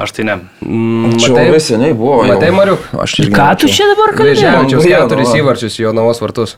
Aš 0.00 0.14
tai 0.16 0.24
ne. 0.26 0.36
Mm, 0.64 1.18
Čia 1.22 1.34
labai 1.34 1.60
seniai 1.62 1.94
buvo. 1.94 2.22
jau. 2.24 2.34
Matai, 2.34 2.50
Mariuk? 2.54 2.86
Aš 2.98 3.18
irgi 3.22 3.34
Ką 3.34 3.50
tu 3.60 3.70
čia 3.70 3.86
dabar 3.92 4.14
kalbėjai? 4.14 4.36
Vežiavečiaus 4.38 4.86
Banga 4.86 5.02
keturis 5.04 5.34
įvarčius 5.38 5.78
į 5.78 5.84
Jonavos 5.88 6.22
vartus. 6.22 6.56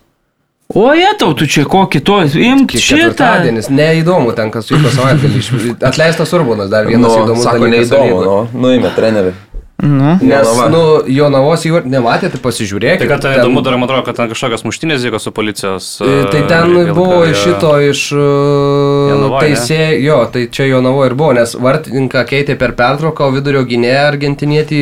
O 0.77 0.91
jie 0.93 1.09
tau, 1.18 1.33
tu 1.39 1.47
čia 1.49 1.64
kokį 1.64 2.01
to, 2.05 2.18
imk 2.37 2.74
šitą. 2.77 3.09
Ketvirtadienis. 3.16 3.70
Neįdomu 3.72 4.35
ten, 4.37 4.51
kas 4.53 4.68
vyko 4.68 4.91
savaitgalį. 4.93 5.74
Atleistas 5.89 6.33
Urbanas 6.37 6.68
dar 6.72 6.85
vienas 6.91 7.09
Nu, 7.16 7.22
įdomus 7.24 7.47
sako, 7.49 7.62
dalykas. 7.64 7.91
neįdomu, 7.95 8.18
nu, 8.27 8.64
nuėmė 8.66 8.91
trenerių. 8.97 9.33
Nu. 9.77 10.14
Nes, 10.24 10.49
nu, 10.72 10.83
Jonavos 11.12 11.64
įvarčius 11.68 11.93
nematėte, 11.93 12.39
pasižiūrėkite. 12.41 13.03
Tai 13.05 13.09
kad 13.11 13.24
tai 13.27 13.33
įdomu 13.43 13.61
dar, 13.64 13.74
man 13.77 13.85
atrodo, 13.89 14.07
kad 14.07 14.16
ten 14.16 14.31
kažkokios 14.31 14.64
muštinės 14.64 15.03
vyko 15.05 15.20
su 15.20 15.33
policijos. 15.37 15.89
E, 16.01 16.09
e, 16.09 16.22
Tai 16.33 16.41
ten 16.49 16.70
reikal- 16.72 16.95
buvo 16.97 17.18
e, 17.27 17.33
iš 17.35 17.43
šito, 17.45 17.72
iš 17.91 18.05
uh, 18.16 19.12
ne? 19.20 19.29
teisėjų, 19.43 19.99
jo, 20.07 20.16
tai 20.33 20.47
čia 20.49 20.68
Jonavo 20.70 21.05
ir 21.05 21.12
buvo, 21.20 21.35
nes 21.37 21.53
vartininką 21.61 22.24
keitė 22.29 22.57
per 22.61 22.72
pertrauką, 22.79 23.29
o 23.29 23.37
vidurio 23.37 23.66
gynėją 23.68 24.07
argentinietį 24.14 24.81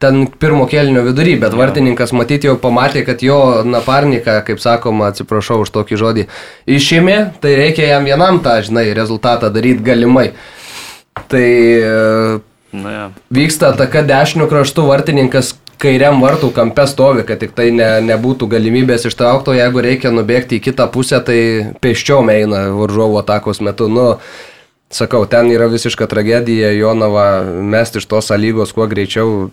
ten 0.00 0.24
pirmo 0.40 0.64
kelnio 0.70 1.04
vidury, 1.04 1.36
bet 1.40 1.54
vartininkas 1.56 2.14
matyti 2.16 2.48
jau 2.48 2.56
pamatė, 2.60 3.04
kad 3.04 3.22
jo 3.24 3.38
naparniką, 3.68 4.38
kaip 4.46 4.62
sakoma, 4.62 5.10
atsiprašau 5.12 5.60
už 5.66 5.72
tokį 5.74 6.00
žodį, 6.00 6.26
išėmė, 6.78 7.18
tai 7.42 7.56
reikia 7.60 7.90
jam 7.92 8.08
vienam 8.08 8.40
tą, 8.44 8.60
žinai, 8.64 8.88
rezultatą 8.96 9.52
daryti 9.52 9.84
galimai. 9.84 10.30
Tai 11.30 11.46
e, 11.46 12.40
Na, 12.72 12.90
ja. 12.94 13.06
vyksta 13.34 13.74
ataka 13.74 14.04
dešinių 14.06 14.46
kraštų 14.50 14.84
vartininkas 14.86 15.56
kairiam 15.80 16.20
vartų 16.22 16.52
kampe 16.54 16.84
stovi, 16.86 17.24
kad 17.26 17.40
tik 17.42 17.54
tai 17.56 17.70
ne, 17.74 17.88
nebūtų 18.04 18.46
galimybės 18.52 19.08
ištraukto, 19.08 19.54
jeigu 19.56 19.82
reikia 19.84 20.12
nubėgti 20.14 20.58
į 20.58 20.64
kitą 20.68 20.86
pusę, 20.92 21.18
tai 21.24 21.40
pėsčiom 21.82 22.30
eina 22.32 22.68
varžovo 22.76 23.18
atakos 23.22 23.62
metu. 23.64 23.88
Nu, 23.90 24.12
Sakau, 24.90 25.22
ten 25.30 25.46
yra 25.54 25.68
visiška 25.70 26.08
tragedija, 26.10 26.72
Jonava 26.74 27.44
mesti 27.46 28.00
iš 28.02 28.08
tos 28.10 28.26
lygos 28.34 28.72
kuo 28.74 28.88
greičiau, 28.90 29.44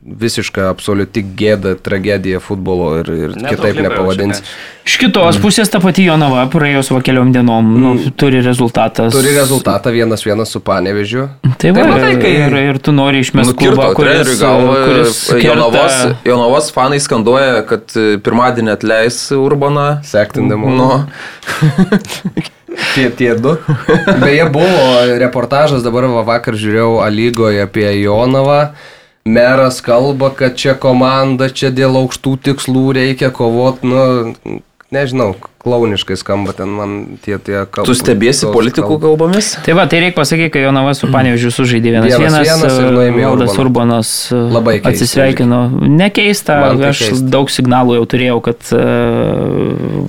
visiška 0.00 0.70
absoliuti 0.70 1.20
gėda, 1.36 1.74
tragedija 1.76 2.40
futbolo 2.40 2.86
ir, 3.02 3.10
ir 3.12 3.34
Nedaug 3.36 3.52
kitaip 3.52 3.76
čia, 3.76 4.38
Iš 4.88 4.94
kitos 5.02 5.36
pusės 5.44 5.68
ta 5.68 5.76
pati 5.82 6.06
Jonava 6.06 6.46
praėjus 6.50 6.88
va 6.94 7.02
keliom 7.04 7.34
dienom 7.36 7.68
nu, 7.82 7.92
turi 8.16 8.40
rezultatas. 8.40 9.12
Turi 9.12 9.34
rezultatą 9.36 9.92
vienas 9.92 10.24
vienas 10.24 10.54
su 10.56 10.64
Panevežiu. 10.64 11.26
Tai 11.60 11.74
va, 11.76 11.82
Tai 11.82 11.90
matai, 11.92 12.16
kai 12.24 12.32
ir, 12.40 12.56
ir 12.72 12.80
tu 12.80 12.96
nori 12.96 13.20
išmesti 13.26 13.52
Nukirto 13.52 13.76
klubą, 13.76 13.92
kuris, 14.00 14.32
galvą. 14.40 14.78
kuris 14.88 15.20
Jonavos, 15.36 15.98
kerta- 16.00 16.32
Jonavos 16.32 16.72
fanai 16.72 17.02
skanduoja, 17.04 17.60
kad 17.68 17.92
e, 17.92 18.16
pirmadienį 18.24 18.72
atleis 18.78 19.20
Urbaną. 19.36 19.86
Sektindamu. 20.08 20.72
Nu, 20.80 20.90
Tie, 22.94 23.10
tie 23.10 23.34
du. 23.34 23.56
Beje, 24.20 24.48
buvo 24.52 25.04
reportažas, 25.20 25.84
dabar 25.84 26.08
va, 26.12 26.24
vakar 26.26 26.58
žiūrėjau 26.58 27.00
Alygoje 27.04 27.62
apie 27.64 27.88
Jonavą. 28.00 28.74
Meras 29.24 29.78
kalba, 29.84 30.32
kad 30.34 30.58
čia 30.58 30.74
komanda, 30.74 31.46
čia 31.46 31.70
dėl 31.70 31.94
aukštų 32.00 32.32
tikslų 32.48 32.84
reikia 32.96 33.30
kovoti, 33.30 33.86
nu, 33.86 34.62
nežinau, 34.92 35.32
klauniškai 35.62 36.16
skamba 36.18 36.52
ten 36.56 36.70
man 36.74 36.94
tie 37.22 37.38
tie 37.38 37.62
kalbos. 37.70 37.86
tu 37.86 37.94
stebėsi 37.94 38.48
politikų 38.50 38.98
kalbomis? 39.02 39.52
Tai 39.62 39.76
va, 39.78 39.86
tai 39.90 40.00
reikia 40.02 40.16
pasakyti, 40.18 40.50
kad 40.56 40.64
Jonava 40.66 40.94
su 40.98 41.08
Panevižiu 41.12 41.52
sužaidė 41.54 41.94
vienas 41.94 42.10
Vienas 42.10 42.34
vienas, 42.34 42.48
vienas 42.48 42.78
ir 42.80 42.96
nuėmė 42.96 43.24
Valdas. 43.28 43.54
Urbanas 43.62 44.10
e, 44.34 44.40
Labai 44.56 44.74
keista 44.80 44.90
atsisveikino. 44.90 45.60
Nekeista, 46.00 46.58
tai 46.74 46.90
aš 46.90 47.04
keista. 47.06 47.30
daug 47.36 47.52
signalų 47.54 47.96
jau 48.00 48.08
turėjau, 48.14 48.38
kad 48.48 48.72
uh, 48.74 48.82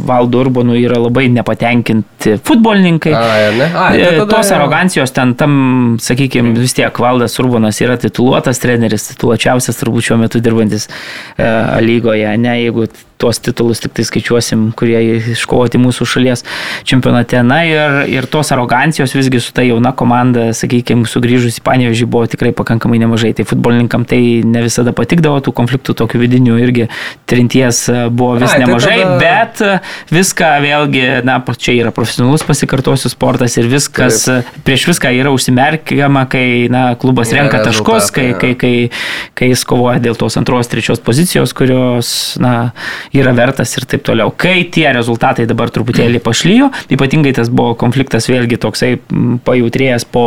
Valdo 0.09 0.41
Urbanu 0.41 0.77
yra 0.79 0.97
labai 1.01 1.27
nepatenkinti 1.35 2.37
futbolininkai. 2.43 3.13
A, 3.13 3.23
ne? 3.59 3.69
Ai, 3.69 3.93
tai 4.01 4.11
E, 4.23 4.27
Tos 4.33 4.49
jau. 4.49 4.57
arogancijos 4.57 5.13
ten 5.13 5.35
tam, 5.37 5.53
sakykime, 6.01 6.55
vis 6.57 6.73
tiek 6.73 6.99
Valdas 7.05 7.37
Urbanas 7.43 7.79
yra 7.83 7.99
tituluotas 8.01 8.61
treneris, 8.63 9.11
tituluočiausias 9.13 9.79
turbūt 9.79 10.09
šiuo 10.09 10.19
metu 10.25 10.41
dirbantis 10.43 10.89
e, 10.89 11.49
lygoje, 11.85 12.33
ne 12.41 12.57
jeigu 12.63 12.89
tuos 13.23 13.39
titulus 13.39 13.79
tik 13.83 13.95
tai 13.95 14.03
skaičiuosim, 14.07 14.67
kurie 14.75 14.99
iškovoti 15.33 15.79
mūsų 15.79 16.07
šalies 16.09 16.43
čempionate. 16.87 17.39
Na 17.47 17.61
ir, 17.67 18.01
ir 18.11 18.27
tos 18.31 18.51
arogancijos 18.55 19.15
visgi 19.15 19.39
su 19.43 19.53
ta 19.55 19.63
jauna 19.63 19.93
komanda, 19.95 20.49
sakykime, 20.57 21.07
sugrįžus 21.09 21.61
į 21.61 21.63
Panevežį 21.63 22.07
buvo 22.11 22.27
tikrai 22.27 22.51
pakankamai 22.55 22.99
nemažai. 22.99 23.31
Tai 23.37 23.45
futbolininkam 23.47 24.03
tai 24.09 24.19
ne 24.43 24.63
visada 24.65 24.91
patikdavo, 24.95 25.39
tų 25.45 25.53
konfliktų 25.55 25.95
tokių 26.03 26.19
vidinių 26.25 26.57
irgi 26.65 26.89
trinties 27.29 27.85
e, 27.91 28.01
buvo 28.11 28.35
vis 28.41 28.49
Ai, 28.51 28.59
tai 28.59 28.65
nemažai, 28.65 28.97
tada- 28.99 29.19
bet 29.21 29.63
e, 29.63 29.71
viską 30.13 30.51
vėlgi, 30.65 31.05
na, 31.27 31.39
čia 31.63 31.77
yra 31.77 31.93
profesionalus 31.95 32.43
pasikartosiu 32.47 33.11
sportas 33.13 33.55
ir 33.61 33.69
viskas, 33.71 34.25
prieš 34.67 34.87
viską 34.91 35.13
yra 35.15 35.31
užsimerkiama, 35.35 36.25
kai, 36.31 36.45
na, 36.73 36.83
klubas 36.99 37.31
Yra 37.31 37.43
renka 37.45 37.63
taškus, 37.63 38.11
kai, 38.11 38.27
rezultatai, 38.33 38.53
kai, 38.59 38.89
kai, 38.89 39.31
kai 39.39 39.51
jis 39.53 39.63
kovoja 39.69 40.01
dėl 40.03 40.19
tos 40.19 40.35
antros, 40.41 40.69
trečios 40.71 41.01
pozicijos, 41.03 41.55
kurios, 41.55 42.13
na, 42.43 42.73
yra 43.13 43.33
vertas 43.37 43.71
ir 43.77 43.85
taip 43.89 44.03
toliau. 44.05 44.31
Kai 44.35 44.63
tie 44.73 44.87
rezultatai 44.95 45.45
dabar 45.49 45.71
truputėlį 45.73 46.21
pašlyjo, 46.23 46.69
ypatingai 46.93 47.33
tas 47.37 47.51
buvo 47.53 47.75
konfliktas 47.79 48.27
vėlgi 48.31 48.57
toksai 48.61 48.95
m, 48.97 49.37
pajautrėjęs 49.45 50.07
po 50.13 50.23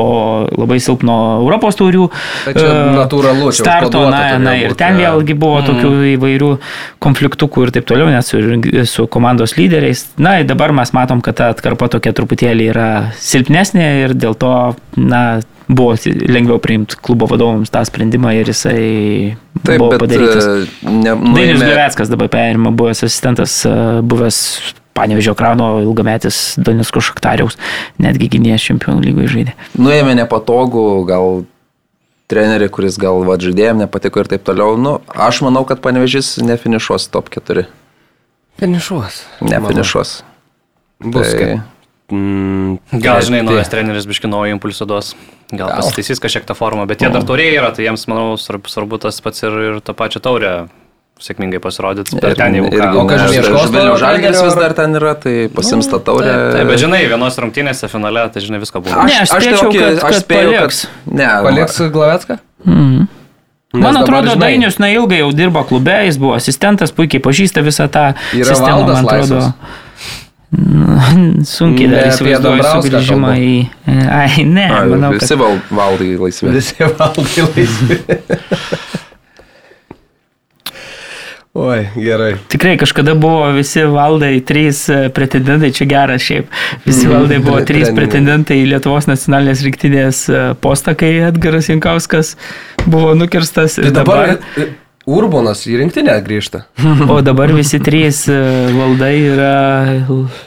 labai 0.55 0.78
silpno 0.82 1.16
Europos 1.41 1.78
taurių 1.80 2.07
čia 2.47 2.68
starto, 3.57 4.05
na, 4.12 4.22
na, 4.43 4.55
ir 4.61 4.76
ten 4.78 5.01
vėlgi 5.01 5.37
buvo 5.39 5.62
tokių 5.66 5.93
įvairių 6.14 6.53
konfliktukų 7.03 7.66
ir 7.66 7.74
taip 7.76 7.89
toliau, 7.91 8.11
net 8.12 8.26
su, 8.28 8.41
su 8.89 9.09
komandos 9.11 9.57
lyderiais. 9.59 10.07
Na, 10.22 10.39
dabar 10.47 10.74
mes 10.76 10.95
matom, 10.97 11.22
kad 11.24 11.39
ta 11.41 11.51
atkarpa 11.55 11.91
tokia 11.93 12.14
truputėlį 12.16 12.70
yra 12.72 12.89
silpnesnė 13.20 13.91
ir 14.05 14.16
dėl 14.16 14.39
to, 14.39 14.55
na, 14.97 15.22
buvo 15.68 15.96
lengviau 16.06 16.58
priimti 16.62 16.96
klubo 17.02 17.26
vadovams 17.26 17.70
tą 17.74 17.82
sprendimą 17.88 18.32
ir 18.38 18.46
jisai 18.52 19.36
Taip, 19.64 19.78
buvo 19.80 19.90
bet 19.90 20.00
padarytas. 20.04 20.44
e, 20.46 20.90
ne, 20.90 21.10
Dainis 21.14 21.30
nuėmė- 21.34 21.66
Gleveckas 21.66 22.08
dabar 22.12 22.28
perima, 22.28 22.70
buvęs 22.70 23.02
asistentas, 23.04 23.64
e, 23.66 24.02
buvęs 24.02 24.40
Panevežio 24.96 25.34
krano 25.36 25.74
ilgametis 25.84 26.54
Donetsko 26.56 27.02
Šaktariaus, 27.04 27.58
netgi 28.00 28.30
gynėjas 28.32 28.62
čempionų 28.64 29.02
lygoje 29.04 29.28
žaidė. 29.28 29.52
nuėmė 29.76 30.14
nepatogų, 30.22 30.84
gal 31.06 31.44
trenerį, 32.32 32.70
kuris 32.72 32.96
gal 32.98 33.20
va, 33.22 33.36
žaidėjim 33.36 33.76
nepatiko 33.84 34.20
ir 34.24 34.24
taip 34.32 34.42
toliau. 34.42 34.78
Nu, 34.80 35.00
aš 35.14 35.42
manau, 35.44 35.66
kad 35.68 35.82
panevežys 35.84 36.38
nefinišuos 36.40 37.10
top 37.12 37.28
4. 37.28 37.66
Finišuos. 38.58 39.20
Nefinišuos. 39.42 40.22
Bus. 41.04 41.28
Tai- 41.28 41.38
kaip- 41.38 41.60
Mm, 42.12 42.78
Gal, 43.02 43.18
žinai, 43.26 43.42
naujas 43.42 43.68
treneris 43.72 44.07
biški 44.07 44.28
naują 44.30 44.54
impulsą 44.54 44.86
duos. 44.86 45.14
Gal 45.50 45.72
pasitaisys 45.74 46.20
kažkiek 46.22 46.44
tą 46.46 46.54
formą, 46.54 46.84
bet 46.86 47.00
jie 47.02 47.11
dar 47.11 47.24
tauriai 47.26 47.57
yra, 47.59 47.72
tai 47.74 47.86
jiems, 47.88 48.04
manau, 48.11 48.36
svarbu, 48.38 48.98
tas 49.02 49.18
pats 49.22 49.42
ir, 49.42 49.57
ir 49.70 49.80
tą 49.82 49.94
pačią 49.98 50.22
taurę 50.22 50.52
sėkmingai 51.18 51.59
pasirodyti. 51.64 52.18
Per 52.20 52.34
ten 52.38 52.54
jau 52.59 52.66
ką. 52.70 52.88
O 53.00 53.04
kas 53.09 53.22
ne, 53.30 53.38
ieškos 53.40 53.70
Vilniaus 53.72 53.96
to 53.96 54.02
žalgeris 54.04 54.42
vis 54.44 54.52
ar- 54.54 54.61
dar 54.61 54.74
ten 54.78 54.94
yra, 54.98 55.14
tai 55.18 55.34
pasims 55.54 55.88
tą 55.90 55.98
taurę. 56.04 56.34
Taip, 56.54 56.66
bet 56.70 56.78
žinai, 56.82 57.02
vienos 57.11 57.38
rungtynėse 57.42 57.88
finale, 57.90 58.26
tai 58.34 58.42
žinai, 58.44 58.61
visko 58.62 58.82
būna. 58.84 59.07
Ne, 59.09 59.16
aš 59.24 59.32
spėčiau, 59.32 59.70
kad- 59.72 60.00
kad 60.04 60.18
spėju, 60.22 60.52
paliks. 60.61 60.82
Ne, 61.11 61.26
Paliks 61.46 61.80
Glavecką? 61.90 62.38
Mhm. 62.66 63.09
Nes 63.76 63.82
Man 63.82 63.94
dabar, 63.94 64.04
atrodo, 64.07 64.30
žinai, 64.36 64.40
Dainius 64.46 64.78
na 64.78 64.86
ilgai 64.88 65.18
jau 65.24 65.32
dirbo 65.34 65.64
klube, 65.66 65.96
jis 66.07 66.16
buvo 66.22 66.34
asistentas, 66.36 66.92
puikiai 66.92 67.20
pažįsta 67.20 67.64
visą 67.66 67.88
tą 67.90 68.14
Yra 68.32 68.44
sistemą, 68.54 68.84
Valdas 68.86 69.02
man 69.02 69.04
atrodo. 69.04 69.40
laisvas. 69.40 69.52
Mm, 70.57 71.42
Sunkiai 71.44 71.90
dar 71.92 72.07
įsivaizduoju 72.09 72.64
sugrįžimą 72.64 73.32
į... 73.36 73.57
Ai, 73.92 74.44
ne, 74.48 74.64
A, 74.72 74.84
manau, 74.88 75.12
visi 75.12 75.28
kad... 75.34 75.40
val, 75.42 75.59
valdai 75.68 76.14
laisvi. 76.16 76.52
Visi 76.54 76.86
valdai 76.96 77.44
laisvi. 77.50 77.98
Oi, 81.57 81.86
gerai. 81.96 82.34
Tikrai 82.52 82.74
kažkada 82.76 83.14
buvo 83.16 83.46
visi 83.57 83.80
valdai 83.88 84.42
trys 84.44 84.82
e, 84.92 84.96
pretendentai, 85.16 85.70
čia 85.76 85.86
geras 85.88 86.24
šiaip. 86.24 86.50
Visi 86.84 87.09
valdai 87.09 87.38
buvo 87.44 87.62
trys 87.64 87.88
pretendentai 87.96 88.59
į 88.61 88.66
Lietuvos 88.74 89.09
nacionalinės 89.09 89.62
rinktinės 89.64 90.20
e, 90.28 90.42
postą, 90.61 90.92
kai 91.00 91.14
Edgaras 91.30 91.70
Jankauskas 91.72 92.34
buvo 92.84 93.14
nukirstas. 93.16 93.78
Ir 93.80 93.88
dabar 93.96 94.36
dabar, 94.36 94.68
Urbonas 95.07 95.61
į 95.70 95.76
rinktinę 95.78 96.16
grįžta. 96.26 96.64
o 97.14 97.20
dabar 97.22 97.52
visi 97.54 97.78
trys 97.78 98.24
e, 98.26 98.36
valdai 98.74 99.12
yra 99.22 99.50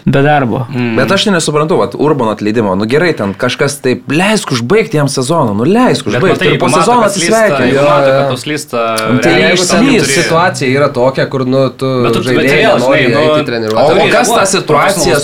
be 0.03 0.23
darbo. 0.25 0.65
Bet 0.97 1.11
aš 1.15 1.29
tai 1.29 1.33
nesuprantu, 1.37 1.77
vat, 1.79 1.93
Urban 1.95 2.33
atleidimo, 2.33 2.73
nu 2.75 2.87
gerai, 2.89 3.13
ten 3.15 3.31
kažkas 3.39 3.77
taip, 3.79 4.03
leisk 4.11 4.51
užbaigti 4.51 4.99
jam 4.99 5.07
sezoną, 5.07 5.53
nu 5.55 5.67
leisk 5.67 6.09
Bet 6.09 6.17
užbaigti. 6.17 6.49
Ir 6.51 6.59
po 6.59 6.67
sezono 6.73 7.05
atsisveikinti. 7.07 7.77
tau 7.79 8.39
slysta... 8.41 8.81
Tai 9.23 9.31
Jeigu 9.39 9.67
ten 9.69 9.87
turi- 9.87 10.17
situacija 10.17 10.71
yra 10.73 10.89
tokia, 10.91 11.27
kur 11.31 11.45
nu, 11.47 11.61
tu, 11.71 11.91
Bet 12.03 12.17
tu- 12.17 12.23
bet 12.25 12.27
žaidėjai 12.27 12.57
vėl, 12.59 12.81
nenori 12.83 13.05
žinai, 13.05 13.13
nu, 13.13 13.21
eiti 13.21 13.39
O 13.39 13.47
treniruotę. 13.47 13.93
Turi 13.93 14.09
kas 14.17 14.33
tą 14.33 14.43
situaciją, 14.57 15.21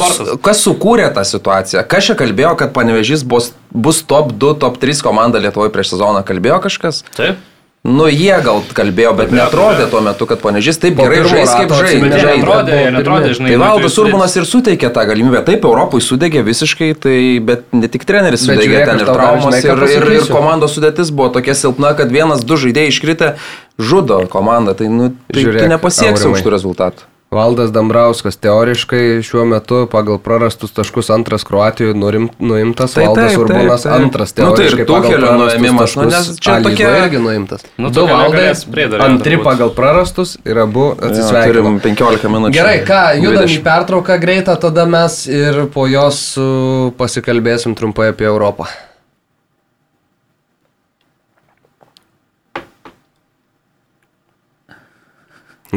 kas 0.48 0.62
sukūrė 0.64 1.10
tą 1.18 1.26
situaciją? 1.28 1.84
Kas 1.92 2.08
čia 2.08 2.16
kalbėjo, 2.24 2.54
kad 2.64 2.72
panevežys 2.78 3.28
bus, 3.28 3.52
bus 3.76 4.00
top 4.08 4.32
2, 4.32 4.56
top 4.64 4.80
3 4.80 5.04
komanda 5.04 5.44
Lietuvoje 5.44 5.76
prieš 5.76 5.92
sezoną? 5.98 6.24
Kalbėjo 6.24 6.62
kažkas? 6.70 7.04
Taip. 7.20 7.44
Nu, 7.86 8.08
jie 8.10 8.34
gal 8.42 8.64
kalbėjo, 8.74 9.12
bet 9.14 9.28
Kalbėjo, 9.30 9.44
netrodė 9.46 9.84
tuo 9.92 10.00
metu, 10.02 10.26
kad 10.26 10.40
panevežys 10.42 10.80
taip 10.82 10.96
gerai 10.98 11.20
žais, 11.30 11.52
kaip 11.54 11.70
žaidė. 11.70 12.00
Bet 12.02 12.16
jie 12.16 12.22
Žaidė, 12.24 12.40
netrodė, 12.42 12.80
netrodė, 12.96 13.30
žinai. 13.38 13.52
Tai 13.52 13.60
nu, 13.60 13.64
Valdas 13.64 13.94
tu- 13.94 14.02
Urbanas 14.02 14.36
ir 14.42 14.48
suteikė 14.50 14.90
tą 14.96 15.04
galimybę. 15.06 15.44
Taip, 15.46 15.68
Europai 15.70 16.02
sudegė 16.02 16.42
visiškai, 16.48 16.90
tai, 16.98 17.18
bet 17.46 17.70
ne 17.78 17.88
tik 17.88 18.08
treneris 18.10 18.42
sudegė 18.48 18.82
ten 18.90 19.04
ir 19.06 19.06
traumos, 19.06 19.60
ir, 19.62 19.86
ir, 19.86 20.12
ir 20.18 20.26
komandos 20.34 20.74
sudėtis 20.74 21.14
buvo 21.14 21.30
tokia 21.38 21.54
silpna, 21.54 21.94
kad 21.94 22.10
vienas, 22.10 22.42
du 22.42 22.58
žaidėjai 22.58 22.90
iškritę 22.90 23.36
žudo 23.78 24.24
komandą. 24.34 24.74
Tai, 24.74 24.90
nu, 24.90 25.12
tai 25.30 25.46
nepasieksi 25.70 26.26
Aurimai. 26.26 26.34
aukštų 26.34 26.58
rezultatų. 26.58 27.06
Valdas 27.32 27.72
Dambrauskas 27.74 28.38
teoriškai 28.38 29.20
šiuo 29.26 29.44
metu 29.50 29.88
pagal 29.92 30.18
prarastus 30.24 30.72
taškus 30.72 31.10
antras 31.10 31.44
Kroatijoje 31.44 31.94
nuimtas, 32.40 32.94
Taip, 32.94 33.08
Valdas 33.08 33.32
taip, 33.34 33.40
Urbonas 33.42 33.84
taip, 33.84 33.92
taip. 33.94 34.04
antras 34.06 34.30
Nu, 34.38 34.46
tai 34.46 34.56
teoriškai 34.56 34.86
pagal 34.86 35.12
prarastus 35.12 35.42
nuėmimas, 35.42 35.96
nu, 35.98 36.04
taškus. 36.06 36.14
nes 36.14 36.40
čia 36.40 36.56
tokia- 36.64 36.94
irgi 37.02 37.20
nuimtas. 37.20 37.66
Nu, 37.78 37.90
Du 37.90 38.06
dar 38.08 39.02
antri 39.10 39.38
pagal 39.44 39.70
prarastus 39.76 40.38
ir 40.46 40.58
abu 40.60 40.80
Jo, 40.80 40.96
atsisveikino. 41.02 41.54
Turim 41.54 41.80
15 41.82 42.30
minučių. 42.30 42.54
Gerai, 42.54 42.80
ką, 42.86 43.02
judam 43.22 43.44
į 43.44 43.58
20. 43.58 43.64
pertrauką 43.64 44.20
greitą, 44.22 44.56
tada 44.60 44.86
mes 44.86 45.28
ir 45.28 45.66
po 45.74 45.88
jos 45.88 46.38
uh, 46.38 46.92
pasikalbėsim 46.98 47.76
trumpai 47.76 48.10
apie 48.14 48.26
Europą. 48.26 48.66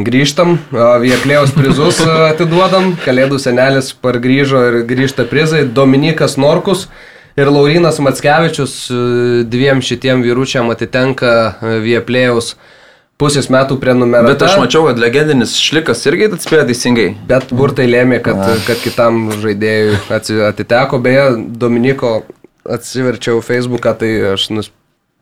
Grįžtam, 0.05 0.57
Vieklėjos 0.71 1.51
prizus 1.55 1.99
atiduodam, 2.05 2.93
Kalėdų 3.03 3.39
senelis 3.41 3.91
pargrįžo 3.97 4.61
ir 4.69 4.77
grįžta 4.87 5.25
prizai, 5.27 5.65
Dominikas 5.65 6.37
Norkus 6.39 6.87
ir 7.39 7.49
Laurinas 7.51 7.99
Matskevičius 8.03 8.75
dviem 9.49 9.81
šitiem 9.83 10.23
vyručiam 10.23 10.69
atitenka 10.71 11.33
Vieklėjos 11.83 12.53
pusės 13.19 13.49
metų 13.51 13.75
prenumerata. 13.81 14.31
Bet 14.31 14.45
aš 14.47 14.55
mačiau, 14.61 14.85
kad 14.87 15.01
legendinis 15.01 15.57
šlikas 15.59 16.05
irgi 16.07 16.29
atspėjo 16.37 16.63
teisingai. 16.69 17.09
Bet 17.27 17.51
burtai 17.51 17.89
lėmė, 17.89 18.21
kad, 18.23 18.39
kad 18.67 18.79
kitam 18.79 19.27
žaidėjui 19.41 19.99
atiteko. 20.47 21.01
Beje, 21.03 21.25
Dominiko 21.59 22.21
atsiverčiau 22.63 23.43
Facebooką, 23.43 23.97
tai 23.99 24.13
aš 24.35 24.47
nus... 24.55 24.71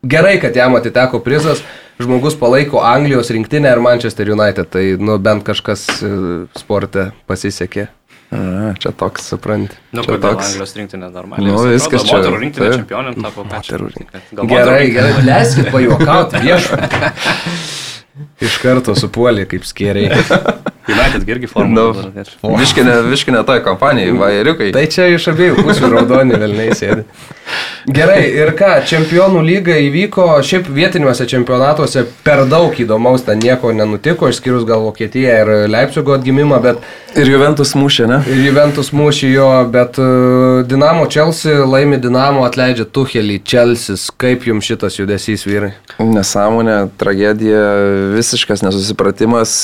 gerai, 0.06 0.36
kad 0.38 0.54
jam 0.54 0.78
atiteko 0.78 1.18
prizas. 1.24 1.64
Žmogus 1.98 2.36
palaiko 2.38 2.80
Anglijos 2.86 3.30
rinktinę 3.34 3.72
ir 3.74 3.80
Manchester 3.82 4.30
United, 4.30 4.70
tai 4.70 4.84
nu, 5.02 5.18
bent 5.18 5.42
kažkas 5.46 5.88
e, 5.98 6.10
sporte 6.58 7.08
pasisekė. 7.26 7.88
A, 8.28 8.38
čia 8.78 8.92
toks, 8.92 9.24
supranti. 9.32 9.74
Nu, 9.96 10.04
čia 10.06 10.18
toks. 10.22 10.52
Anglijos 10.52 10.76
rinktinė 10.78 11.10
normaliai? 11.10 11.48
Nu, 11.48 11.58
viskas 11.72 12.06
čia. 12.06 12.20
Moterų 12.20 12.40
rinktinė 12.44 12.70
čempionė 12.76 13.14
tapo 13.18 13.46
Moterų 13.48 13.90
rinktinė. 13.96 14.48
Gerai, 14.52 14.80
gerai, 14.94 15.12
leiskit 15.30 15.70
pajuokauti 15.74 16.42
viešą. 16.46 16.80
Iš 18.46 18.58
karto 18.62 18.94
supuolė 18.98 19.48
kaip 19.50 19.66
skėriai. 19.66 20.22
United 20.88 21.28
irgi 21.28 21.50
formą. 21.50 21.74
No, 21.78 22.54
viškinė, 22.58 23.00
viškinė 23.10 23.44
toj 23.48 23.62
kompanijai, 23.66 24.14
vairiukai. 24.18 24.70
Tai 24.76 24.86
čia 24.90 25.10
iš 25.14 25.30
abiejų 25.34 25.64
pusių 25.66 25.92
raudoni 25.94 26.38
velniai 26.40 26.76
sėdi. 26.78 27.04
Gerai, 27.88 28.26
ir 28.36 28.50
ką, 28.56 28.82
čempionų 28.88 29.40
lyga 29.46 29.76
įvyko, 29.80 30.26
šiaip 30.44 30.66
vietiniuose 30.74 31.24
čempionatuose 31.30 32.02
per 32.24 32.42
daug 32.50 32.74
įdomaus, 32.76 33.24
ten 33.24 33.40
nieko 33.40 33.70
nenutiko, 33.72 34.28
išskyrus 34.28 34.66
gal 34.68 34.82
Vokietiją 34.84 35.36
ir 35.42 35.52
Leipzigo 35.72 36.12
atgimimą, 36.18 36.58
bet... 36.64 36.82
Ir 37.16 37.30
Juventus 37.32 37.72
mušė, 37.78 38.04
ne? 38.10 38.18
Ir 38.28 38.42
Juventus 38.50 38.92
mušė 38.92 39.30
jo, 39.32 39.48
bet 39.72 39.96
uh, 40.02 40.60
Dinamo 40.68 41.06
Chelsea 41.08 41.64
laimi 41.64 41.96
Dinamo, 42.02 42.44
atleidžia 42.44 42.84
Tuhelį, 42.84 43.38
Chelsea, 43.48 43.96
kaip 44.20 44.44
jums 44.50 44.68
šitas 44.68 44.98
judesys 45.00 45.46
vyrai? 45.48 45.72
Nesąmonė, 45.96 46.76
tragedija, 47.00 47.64
visiškas 48.12 48.66
nesusipratimas. 48.66 49.56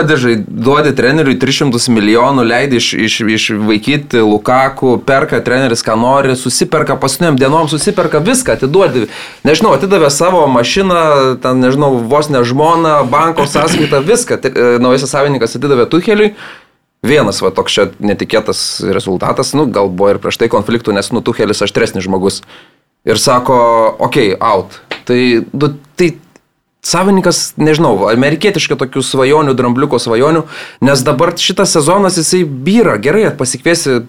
Duodi, 0.00 0.16
žai, 0.16 0.34
duodi 0.48 0.94
treneriui 0.96 1.34
300 1.36 1.92
milijonų, 1.92 2.44
leidi 2.48 2.78
iš, 2.80 2.86
iš, 2.96 3.16
išvaikyti 3.36 4.22
Lukaku, 4.24 4.94
perka 5.04 5.42
treneris, 5.44 5.82
ką 5.84 5.92
nori, 6.00 6.32
susiperka 6.40 6.96
paskutiniam 6.96 7.36
dienom, 7.36 7.68
susiperka 7.68 8.22
viską, 8.24 8.56
atiduodi. 8.56 9.10
Nežinau, 9.44 9.74
atidavė 9.76 10.08
savo 10.14 10.46
mašiną, 10.48 11.02
ten, 11.44 11.60
nežinau, 11.60 11.98
vos 12.08 12.30
ne 12.32 12.40
žmoną, 12.48 12.94
banko 13.12 13.44
sąskaitą, 13.44 14.00
viską. 14.08 14.40
Naujasis 14.80 15.12
savininkas 15.12 15.58
atidavė 15.60 15.84
Tuheliui. 15.92 16.32
Vienas 17.04 17.42
va 17.44 17.52
toks 17.52 17.76
čia 17.76 17.86
netikėtas 18.00 18.80
rezultatas, 18.96 19.52
nu 19.56 19.66
gal 19.68 19.92
buvo 19.92 20.14
ir 20.14 20.22
prieš 20.24 20.40
tai 20.40 20.48
konfliktų, 20.52 20.96
nes 20.96 21.12
nu 21.12 21.20
Tuhelis 21.24 21.60
aštresnis 21.64 22.08
žmogus. 22.08 22.40
Ir 23.04 23.20
sako, 23.20 23.60
okei, 24.00 24.32
okay, 24.32 24.40
out. 24.40 24.80
Tai, 25.08 25.20
du, 25.52 25.74
tai 25.96 26.14
savininkas, 26.84 27.52
nežinau, 27.60 27.94
amerikietiška 28.10 28.78
tokių 28.80 29.02
svajonių, 29.04 29.54
drambliuko 29.56 30.00
svajonių, 30.00 30.46
nes 30.86 31.04
dabar 31.04 31.34
šitas 31.36 31.74
sezonas 31.76 32.16
jisai 32.20 32.42
vyra, 32.46 32.96
gerai, 33.02 33.28
pasikviesi 33.36 34.02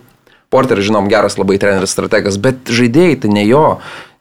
Porteris, 0.52 0.84
žinom, 0.90 1.08
geras 1.08 1.38
labai 1.40 1.56
treneris 1.64 1.94
strategas, 1.96 2.36
bet 2.42 2.68
žaidėjai 2.68 3.20
tai 3.24 3.30
ne 3.32 3.46
jo. 3.48 3.66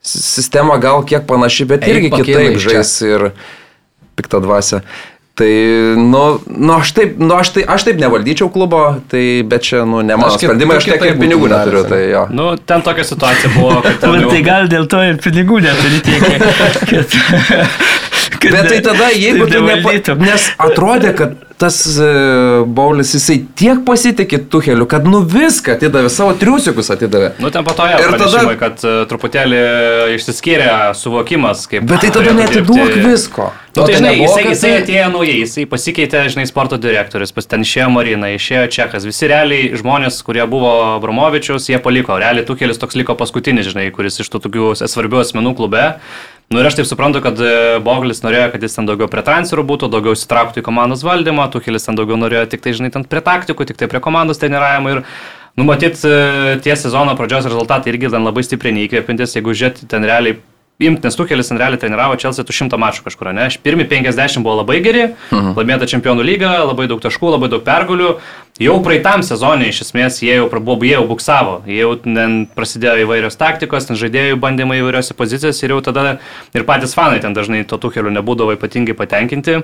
Sistema 0.07 0.77
gal 0.81 1.03
kiek 1.03 1.25
panaši, 1.27 1.67
bet 1.73 1.83
Eik 1.83 1.97
irgi 1.97 2.11
kitaip 2.21 2.61
žais 2.63 2.93
ir 3.03 3.33
piktą 4.19 4.39
dvasę. 4.43 4.85
Tai, 5.41 5.51
nu, 5.97 6.23
nu, 6.47 6.73
aš, 6.77 6.93
taip, 6.93 7.19
nu 7.19 7.33
aš, 7.35 7.51
tai, 7.55 7.63
aš 7.75 7.87
taip 7.89 7.99
nevaldyčiau 8.03 8.51
klubo, 8.53 8.83
tai, 9.11 9.41
bet 9.49 9.65
čia, 9.65 9.83
nu, 9.89 10.03
ne 10.05 10.19
mano 10.21 10.37
sprendimai, 10.37 10.77
aš 10.77 10.89
tiek 10.91 11.07
ir 11.09 11.19
pinigų 11.19 11.49
neturiu. 11.51 11.83
Tai, 11.89 12.01
jo. 12.13 12.25
nu, 12.37 12.51
ten 12.61 12.85
tokia 12.85 13.07
situacija 13.09 13.55
buvo, 13.57 13.79
kad... 13.87 13.99
Ten 14.05 14.21
jau... 14.21 14.31
tai 14.35 14.43
gal 14.45 14.69
dėl 14.71 14.87
to 14.91 15.01
ir 15.07 15.19
pinigų 15.25 15.63
neturi 15.65 16.03
tiek. 16.05 16.29
Kad... 16.93 17.19
Kad 18.41 18.57
bet 18.57 18.68
tai 18.72 18.80
tada, 18.84 19.12
jeigu 19.12 19.47
tu 19.51 19.61
nepa... 19.66 19.93
Nes 20.20 20.49
atrodė, 20.57 21.12
kad 21.16 21.38
tas 21.61 21.76
uh, 22.01 22.62
Baulis, 22.64 23.11
jisai 23.12 23.36
tiek 23.59 23.82
pasitikė 23.84 24.38
Tuheliu, 24.49 24.86
kad 24.88 25.05
nu 25.05 25.20
viską 25.28 25.74
atidavė, 25.76 26.09
savo 26.12 26.32
triusikus 26.41 26.88
atidavė. 26.95 27.34
Nu 27.43 27.51
ten 27.53 27.66
patoja 27.66 27.99
ir 28.01 28.16
tada, 28.16 28.45
kad 28.62 28.80
uh, 28.86 29.03
truputėlį 29.11 29.61
išsiskyrė 30.16 30.70
suvokimas, 30.97 31.66
kaip... 31.68 31.84
Bet 31.91 32.07
tai 32.07 32.14
tada 32.16 32.32
netiduok 32.38 32.80
dirbti... 32.80 33.05
visko. 33.05 33.51
Nu, 33.76 33.84
tai, 33.84 33.99
žinai, 34.01 34.14
jisai, 34.22 34.47
jisai 34.49 34.72
atėjo 34.80 35.05
naujai, 35.12 35.36
jisai 35.45 35.66
pasikeitė, 35.70 36.24
žinai, 36.32 36.49
sporto 36.49 36.80
direktorius, 36.80 37.36
pas 37.36 37.47
ten 37.47 37.62
išėjo 37.62 37.93
Marina, 37.93 38.32
išėjo 38.34 38.64
Čekas, 38.72 39.07
visi 39.07 39.28
realiai 39.30 39.70
žmonės, 39.78 40.24
kurie 40.26 40.43
buvo 40.51 40.72
Abramovičius, 40.97 41.68
jie 41.70 41.78
paliko, 41.84 42.16
realiai 42.18 42.49
Tuhelis 42.49 42.80
toks 42.80 42.99
liko 42.99 43.14
paskutinis, 43.20 43.68
žinai, 43.68 43.91
kuris 43.95 44.18
iš 44.24 44.32
tų 44.32 44.43
tokių 44.49 44.74
svarbių 44.80 45.22
asmenų 45.22 45.55
klube. 45.61 45.86
Nu 46.51 46.59
ir 46.59 46.67
aš 46.67 46.81
taip 46.81 46.87
suprantu, 46.91 47.21
kad 47.23 47.39
Boglis 47.87 48.25
norėjo, 48.25 48.49
kad 48.51 48.65
jis 48.67 48.73
ten 48.75 48.89
daugiau 48.89 49.07
prie 49.11 49.23
transferų 49.23 49.63
būtų, 49.69 49.87
daugiau 49.93 50.17
įsitrauktų 50.17 50.59
į 50.59 50.65
komandos 50.67 51.05
valdymą, 51.07 51.45
Tuhelis 51.55 51.87
ten 51.87 51.95
daugiau 51.95 52.19
norėjo 52.19 52.49
tik 52.51 52.65
tai, 52.65 52.73
žinai, 52.75 52.91
ten 52.91 53.05
prie 53.07 53.23
taktikų, 53.23 53.69
tik 53.69 53.79
tai 53.79 53.87
prie 53.93 54.01
komandos 54.03 54.43
treniravimo 54.43 54.97
ir 54.97 55.05
Nu, 55.59 55.65
matyt, 55.67 55.99
tie 56.63 56.75
sezono 56.79 57.13
pradžios 57.19 57.49
rezultatai 57.51 57.91
irgi 57.93 58.09
ten 58.13 58.25
labai 58.25 58.45
stipriai 58.47 58.73
neįkvėpintis, 58.77 59.35
jeigu 59.37 59.53
žiūrėti 59.53 59.89
ten 59.91 60.07
realiai 60.07 60.39
imti, 60.81 61.05
nes 61.07 61.16
Tukelis 61.16 61.51
ant 61.53 61.61
realiai 61.61 61.81
treniravo 61.81 62.16
Čelsi 62.20 62.45
tu 62.47 62.55
šimtą 62.57 62.78
mačų 62.81 63.05
kažkur, 63.07 63.31
ne? 63.37 63.49
Pirmi 63.64 63.87
50 63.89 64.43
buvo 64.45 64.61
labai 64.62 64.81
geri, 64.85 65.09
mhm. 65.31 65.53
laimėta 65.59 65.89
čempionų 65.91 66.24
lyga, 66.26 66.53
labai 66.64 66.89
daug 66.91 67.03
taškų, 67.05 67.35
labai 67.37 67.51
daug 67.53 67.64
pergalių. 67.66 68.14
Jau 68.61 68.74
praeitam 68.85 69.22
sezonui 69.24 69.70
iš 69.72 69.87
esmės 69.87 70.18
jie 70.20 70.35
jau, 70.37 70.49
buvo, 70.59 70.85
jie 70.85 70.93
jau 70.93 71.05
buksavo, 71.09 71.61
jie 71.64 71.78
jau 71.81 71.95
prasidėjo 72.57 73.07
įvairios 73.07 73.39
taktikos, 73.41 73.89
žaidėjų 73.89 74.37
bandymai 74.41 74.83
įvairiose 74.83 75.16
pozicijose 75.16 75.64
ir 75.64 75.76
jau 75.76 75.81
tada 75.87 76.18
ir 76.53 76.66
patys 76.68 76.93
fanai 76.97 77.22
ten 77.24 77.37
dažnai 77.37 77.62
to 77.64 77.81
Tukeliu 77.81 78.12
nebūdavo 78.12 78.59
ypatingai 78.59 78.97
patenkinti. 78.99 79.62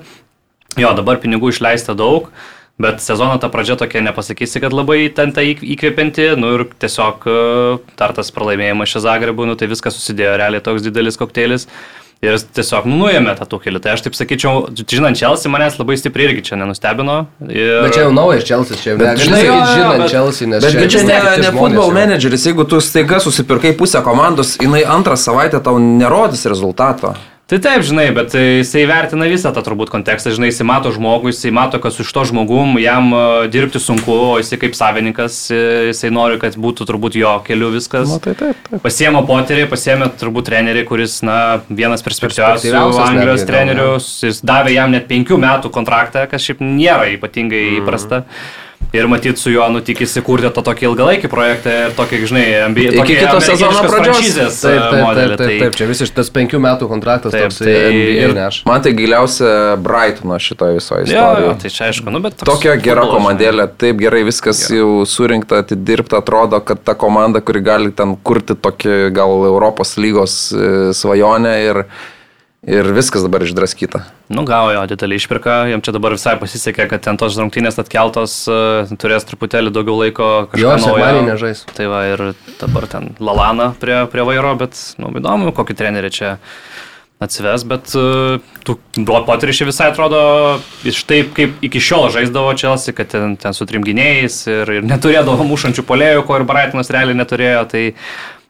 Jo, 0.80 0.92
dabar 0.96 1.20
pinigų 1.20 1.52
išleista 1.52 1.92
daug. 1.96 2.30
Bet 2.76 3.00
sezono 3.00 3.38
ta 3.40 3.48
pradžia 3.48 3.78
tokia 3.80 4.02
nepasakysi, 4.04 4.60
kad 4.60 4.74
labai 4.76 5.06
ten 5.16 5.30
tai 5.32 5.54
įkvepianti, 5.54 6.34
nu 6.36 6.50
ir 6.58 6.66
tiesiog 6.76 7.22
e, 7.24 7.36
dar 7.96 8.12
tas 8.12 8.28
pralaimėjimas 8.36 8.90
čia 8.92 9.00
Zagrebų, 9.06 9.46
nu 9.48 9.54
tai 9.56 9.70
viskas 9.70 9.96
susidėjo 9.96 10.34
realiai 10.36 10.64
toks 10.64 10.84
didelis 10.84 11.16
kokteilis. 11.16 11.64
Ir 12.24 12.36
tiesiog 12.36 12.86
nu, 12.88 12.98
nuėmė 13.02 13.34
tą 13.36 13.44
tukelį. 13.48 13.80
Tai 13.84 13.92
aš 13.92 14.06
taip 14.06 14.14
sakyčiau, 14.16 14.66
žinant 14.72 15.16
Čelsi, 15.20 15.50
manęs 15.52 15.76
labai 15.76 15.98
stipriai 16.00 16.30
irgi 16.30 16.46
čia 16.48 16.58
nenustebino. 16.60 17.16
Ir... 17.44 17.72
Bet 17.84 17.96
čia 17.96 18.06
jau 18.06 18.12
naujas 18.16 18.44
Čelsis, 18.48 18.80
čia 18.80 18.92
jau 18.94 19.00
bet, 19.02 19.20
žinai, 19.20 19.40
jo, 19.44 19.56
žinant 19.72 20.04
Čelsi, 20.12 20.48
nes 20.48 20.64
bet, 20.64 20.72
čia, 20.72 20.80
bet 20.80 20.94
čia 20.94 21.02
ne, 21.04 21.18
ne 21.44 21.52
futbol 21.56 21.92
menedžeris, 21.96 22.48
jeigu 22.48 22.64
tu 22.68 22.80
staiga 22.84 23.20
susipirkai 23.24 23.72
pusę 23.76 24.00
komandos, 24.04 24.56
jinai 24.64 24.80
antrą 24.96 25.16
savaitę 25.20 25.60
tau 25.64 25.80
nerodys 25.80 26.44
rezultato. 26.48 27.12
Tai 27.46 27.60
taip, 27.62 27.84
žinai, 27.86 28.08
bet 28.10 28.32
jisai 28.34 28.80
vertina 28.90 29.28
visą 29.30 29.52
tą 29.54 29.62
turbūt 29.62 29.86
kontekstą, 29.92 30.32
žinai, 30.34 30.48
jisai 30.50 30.64
mato 30.66 30.90
žmogų, 30.90 31.30
jisai 31.30 31.52
mato, 31.54 31.78
kad 31.78 31.94
su 31.94 32.02
šito 32.02 32.24
žmogum 32.26 32.74
jam 32.82 33.12
e, 33.14 33.20
dirbti 33.54 33.78
sunku, 33.78 34.10
o 34.10 34.32
jisai 34.40 34.58
kaip 34.64 34.74
savininkas, 34.74 35.36
e, 35.54 35.60
jisai 35.92 36.10
nori, 36.10 36.40
kad 36.42 36.58
būtų 36.58 36.88
turbūt 36.90 37.14
jo 37.20 37.36
keliu 37.46 37.70
viskas. 37.70 38.10
Na, 38.10 38.18
tai 38.24 38.34
taip, 38.40 38.58
taip. 38.66 38.82
Pasiemo 38.82 39.22
poterį, 39.30 39.68
pasiemė 39.70 40.10
turbūt 40.18 40.50
trenerį, 40.50 40.82
kuris, 40.90 41.20
na, 41.22 41.38
vienas 41.70 42.02
perspektyviausių 42.02 42.74
Anglijos 43.06 43.46
trenerių, 43.46 43.88
jis 44.26 44.42
davė 44.42 44.74
jam 44.74 44.98
net 44.98 45.06
penkių 45.06 45.38
metų 45.46 45.70
kontraktą, 45.70 46.26
kas 46.26 46.42
šiaip 46.42 46.66
nėra 46.66 47.12
ypatingai 47.14 47.62
mm. 47.68 47.78
įprasta. 47.84 48.24
Ir 48.94 49.08
matyt, 49.10 49.38
su 49.38 49.50
juo 49.50 49.66
nutikisi 49.72 50.22
kurti 50.24 50.48
tą 50.54 50.62
tokį 50.64 50.86
ilgalaikį 50.88 51.28
projektą 51.30 51.72
ir 51.86 51.94
tokį, 51.98 52.20
žinai, 52.30 52.44
ambicijų. 52.68 53.02
Iki 53.02 53.16
kito 53.18 53.40
sezono 53.44 53.82
pradžios. 53.82 54.28
Taip, 54.62 54.62
taip, 54.62 55.08
taip, 55.18 55.34
taip, 55.40 55.58
taip, 55.64 55.78
čia 55.80 55.88
visiškai 55.90 56.16
tas 56.20 56.30
penkių 56.32 56.60
metų 56.62 56.88
kontraktas 56.90 57.34
taip, 57.34 57.48
toks. 57.48 57.60
Tai, 57.66 57.74
ir 58.22 58.34
neš. 58.36 58.60
Man 58.68 58.84
tai 58.86 58.94
giliausia 58.96 59.50
Brightono 59.82 60.38
šitoje 60.40 60.78
visoje 60.78 61.08
istorijoje. 61.08 61.50
Ja, 61.50 61.58
tai 61.60 61.72
čia 61.74 61.90
aišku, 61.90 62.14
nu 62.14 62.22
bet. 62.24 62.38
Tokia 62.46 62.76
gera 62.80 63.04
komandėlė, 63.10 63.68
taip 63.80 64.00
gerai 64.00 64.22
viskas 64.28 64.64
ja. 64.70 64.80
jau 64.80 65.04
surinkta, 65.08 65.64
atidirbta, 65.64 66.22
atrodo, 66.22 66.62
kad 66.64 66.80
ta 66.86 66.96
komanda, 66.98 67.42
kuri 67.44 67.64
gali 67.66 67.94
ten 67.96 68.14
kurti 68.16 68.56
tokį 68.56 69.10
gal 69.16 69.48
Europos 69.50 69.96
lygos 70.00 70.38
e, 70.54 70.92
svajonę 70.96 71.56
ir 71.66 71.86
Ir 72.64 72.88
viskas 72.96 73.22
dabar 73.22 73.44
išdraskyta. 73.44 74.00
Nu, 74.32 74.42
gavo 74.48 74.72
jo 74.74 74.80
didelį 74.90 75.20
išpirką, 75.20 75.58
jam 75.70 75.82
čia 75.84 75.92
dabar 75.94 76.16
visai 76.16 76.34
pasisekė, 76.40 76.88
kad 76.90 77.04
ten 77.04 77.20
tos 77.20 77.36
rungtynės 77.38 77.78
atkeltos, 77.78 78.40
uh, 78.50 78.90
turės 78.98 79.28
truputėlį 79.28 79.70
daugiau 79.76 80.00
laiko 80.00 80.30
kažką 80.50 80.72
naujo. 80.82 81.22
nežais. 81.28 81.62
Tai 81.76 81.86
va 81.92 82.02
ir 82.10 82.24
dabar 82.58 82.88
ten 82.90 83.12
Lalana 83.22 83.70
prie, 83.78 84.00
prie 84.10 84.26
vairo, 84.26 84.56
bet, 84.58 84.74
nu, 84.98 85.12
įdomu, 85.20 85.52
kokį 85.54 85.78
trenerį 85.78 86.10
čia 86.16 86.34
atsives, 87.22 87.62
bet 87.64 87.94
uh, 87.96 88.42
tu 88.66 88.76
Poterį 89.06 89.54
šį 89.56 89.70
visai 89.70 89.90
atrodo 89.92 90.18
iš 90.84 91.04
taip, 91.08 91.30
kaip 91.36 91.62
iki 91.64 91.80
šiol 91.80 92.10
žaisdavo 92.12 92.50
Čelsi, 92.58 92.92
kad 92.96 93.08
ten, 93.12 93.38
ten 93.40 93.56
su 93.56 93.64
trim 93.68 93.84
gynėjais 93.86 94.42
ir, 94.50 94.72
ir 94.80 94.88
neturėdavo 94.90 95.46
mušančių 95.48 95.84
polėjų, 95.86 96.26
ko 96.28 96.40
ir 96.40 96.48
Brightonas 96.48 96.92
realiai 96.92 97.16
neturėjo. 97.16 97.62
Tai 97.72 97.84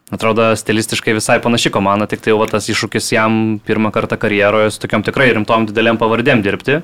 Atrodo, 0.06 0.52
stilistiškai 0.54 1.16
visai 1.16 1.40
panaši 1.42 1.70
komanda, 1.74 2.06
tik 2.06 2.20
tai 2.22 2.30
jau 2.30 2.44
tas 2.46 2.68
iššūkis 2.70 3.08
jam 3.10 3.38
pirmą 3.66 3.90
kartą 3.90 4.14
karjeroje 4.22 4.70
su 4.70 4.78
tokiam 4.84 5.02
tikrai 5.02 5.32
rimtom 5.34 5.64
dideliam 5.66 5.98
pavardėm 5.98 6.44
dirbti. 6.46 6.76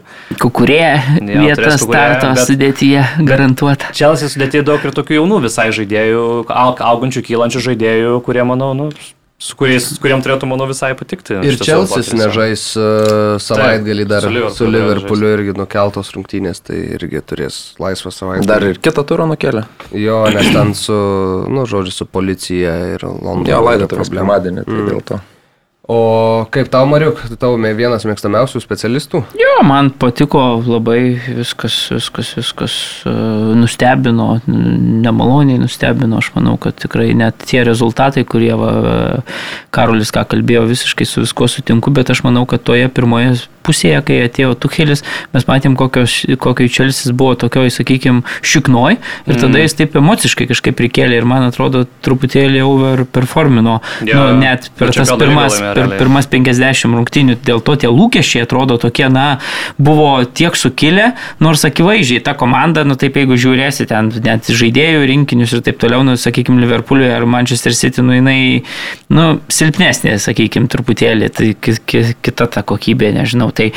Kukurė 0.42 0.80
Jo, 1.22 1.44
Kukurė, 1.54 1.76
starto 1.78 2.32
bet- 2.34 2.42
sudėtyje 2.48 3.04
garantuota. 3.28 3.92
Čelsi 3.94 4.26
sudėti 4.32 4.64
daug 4.66 4.82
ir 4.82 4.90
tokių 4.98 5.20
jaunų 5.20 5.38
visai 5.46 5.68
žaidėjų, 5.70 6.24
au- 6.50 6.74
augančių, 6.90 7.22
kylančių 7.30 7.62
žaidėjų, 7.68 8.16
kurie, 8.26 8.42
manau, 8.42 8.72
nu, 8.74 8.90
su 9.42 9.56
kuriais, 9.58 9.88
kuriem 10.02 10.22
turėtų, 10.22 10.46
manau, 10.50 10.68
visai 10.70 10.92
patikti. 10.98 11.36
Ir 11.46 11.58
Čelsis 11.60 12.12
nežais 12.14 12.64
uh, 12.78 13.34
savaitgalį 13.42 14.06
dar 14.10 14.26
su 14.26 14.52
su 14.54 14.68
Liverpooliu 14.70 15.32
irgi 15.34 15.56
nukeltos 15.58 16.12
rungtynės, 16.14 16.62
tai 16.68 16.78
irgi 16.96 17.22
turės 17.26 17.60
laisvą 17.82 18.14
savaitgalį. 18.14 18.50
Dar 18.52 18.68
ir 18.70 18.80
kitą 18.82 19.04
turą 19.08 19.26
nukėlė. 19.32 19.66
Jo, 19.98 20.22
nes 20.32 20.52
ten 20.54 20.74
su, 20.78 20.96
nu, 21.50 21.66
žodžiu, 21.68 21.96
su 22.02 22.08
policija 22.08 22.76
ir 22.94 23.06
Londono. 23.08 23.50
Jo, 23.50 23.62
laidotuvės 23.66 24.12
problema. 24.12 24.38
pirmadienį, 24.38 24.66
tai 24.68 24.88
dėl 24.92 25.06
to. 25.10 25.22
O 25.90 26.46
kaip 26.54 26.68
tau, 26.70 26.86
Mariuk, 26.86 27.18
tau 27.42 27.56
mė- 27.58 27.72
vienas 27.74 28.04
mėgstamiausių 28.06 28.60
specialistų? 28.62 29.24
Jo, 29.34 29.54
man 29.66 29.90
patiko 29.90 30.62
labai 30.62 31.18
viskas, 31.18 31.74
viskas, 31.90 32.30
viskas 32.38 32.76
e, 33.02 33.14
nustebino, 33.58 34.28
nemaloniai 34.46 35.58
nustebino. 35.58 36.20
Aš 36.22 36.30
manau, 36.36 36.54
kad 36.62 36.78
tikrai 36.78 37.08
net 37.18 37.42
tie 37.50 37.64
rezultatai, 37.66 38.22
kurie 38.22 38.52
va, 38.54 38.70
e, 38.70 39.24
Karolis 39.74 40.14
ką 40.14 40.22
kalbėjo, 40.30 40.68
visiškai 40.70 41.08
su 41.08 41.24
viskuo 41.24 41.50
sutinku, 41.50 41.90
bet 41.90 42.14
aš 42.14 42.22
manau, 42.28 42.46
kad 42.46 42.62
toje 42.62 42.86
pirmoje 42.86 43.40
pusėje, 43.66 43.98
kai 44.06 44.18
atėjo 44.26 44.54
Tuchelis, 44.58 45.02
mes 45.34 45.46
matėm, 45.48 45.76
kokio 45.78 46.04
Čelsis 46.72 47.12
buvo 47.14 47.34
tokioj, 47.38 47.70
sakykime, 47.74 48.24
šiknoj 48.42 48.98
ir 48.98 49.34
tada 49.36 49.54
mm. 49.54 49.60
jis 49.62 49.76
taip 49.78 49.96
emociškai 49.98 50.48
kažkaip 50.50 50.78
prikėlė 50.78 51.20
ir 51.20 51.28
man 51.28 51.46
atrodo 51.46 51.84
truputėlį 52.04 52.62
overperformino. 52.66 53.78
Jo, 54.06 54.18
nu, 54.18 54.40
net 54.42 54.70
per 54.78 54.90
nu, 54.90 54.96
čia 54.96 55.04
tas 55.04 55.14
pirmas, 55.14 55.58
laimėjo 55.58 55.71
per, 55.74 55.82
realiai. 55.82 56.00
pirmas 56.00 56.28
50 56.30 56.96
rungtynių, 56.98 57.36
dėl 57.46 57.62
to 57.64 57.76
tie 57.80 57.90
lūkesčiai 57.92 58.44
atrodo 58.46 58.78
tokie, 58.80 59.06
na, 59.12 59.38
buvo 59.78 60.22
tiek 60.24 60.56
sukilę, 60.58 61.12
nors 61.42 61.64
akivaizdžiai 61.68 62.22
ta 62.24 62.36
komanda, 62.38 62.84
nu 62.88 62.96
taip 63.00 63.18
jeigu 63.20 63.38
žiūrėsi 63.40 63.88
ten 63.90 64.12
net 64.24 64.50
žaidėjų 64.52 65.06
rinkinius 65.10 65.56
ir 65.56 65.64
taip 65.66 65.80
toliau, 65.82 66.04
nu, 66.06 66.16
sakykime, 66.20 66.60
Liverpool'ui 66.62 67.10
ar 67.12 67.26
Manchester 67.28 67.76
City, 67.76 68.04
nu, 68.04 68.16
jinai, 68.18 68.38
nu, 69.12 69.26
silpnesnė, 69.52 70.18
sakykime, 70.22 70.70
truputėlį, 70.72 71.32
tai 71.34 71.52
ki, 71.58 71.76
ki, 71.86 72.04
kita 72.22 72.48
ta 72.52 72.64
kokybė, 72.66 73.12
nežinau, 73.16 73.50
tai, 73.56 73.72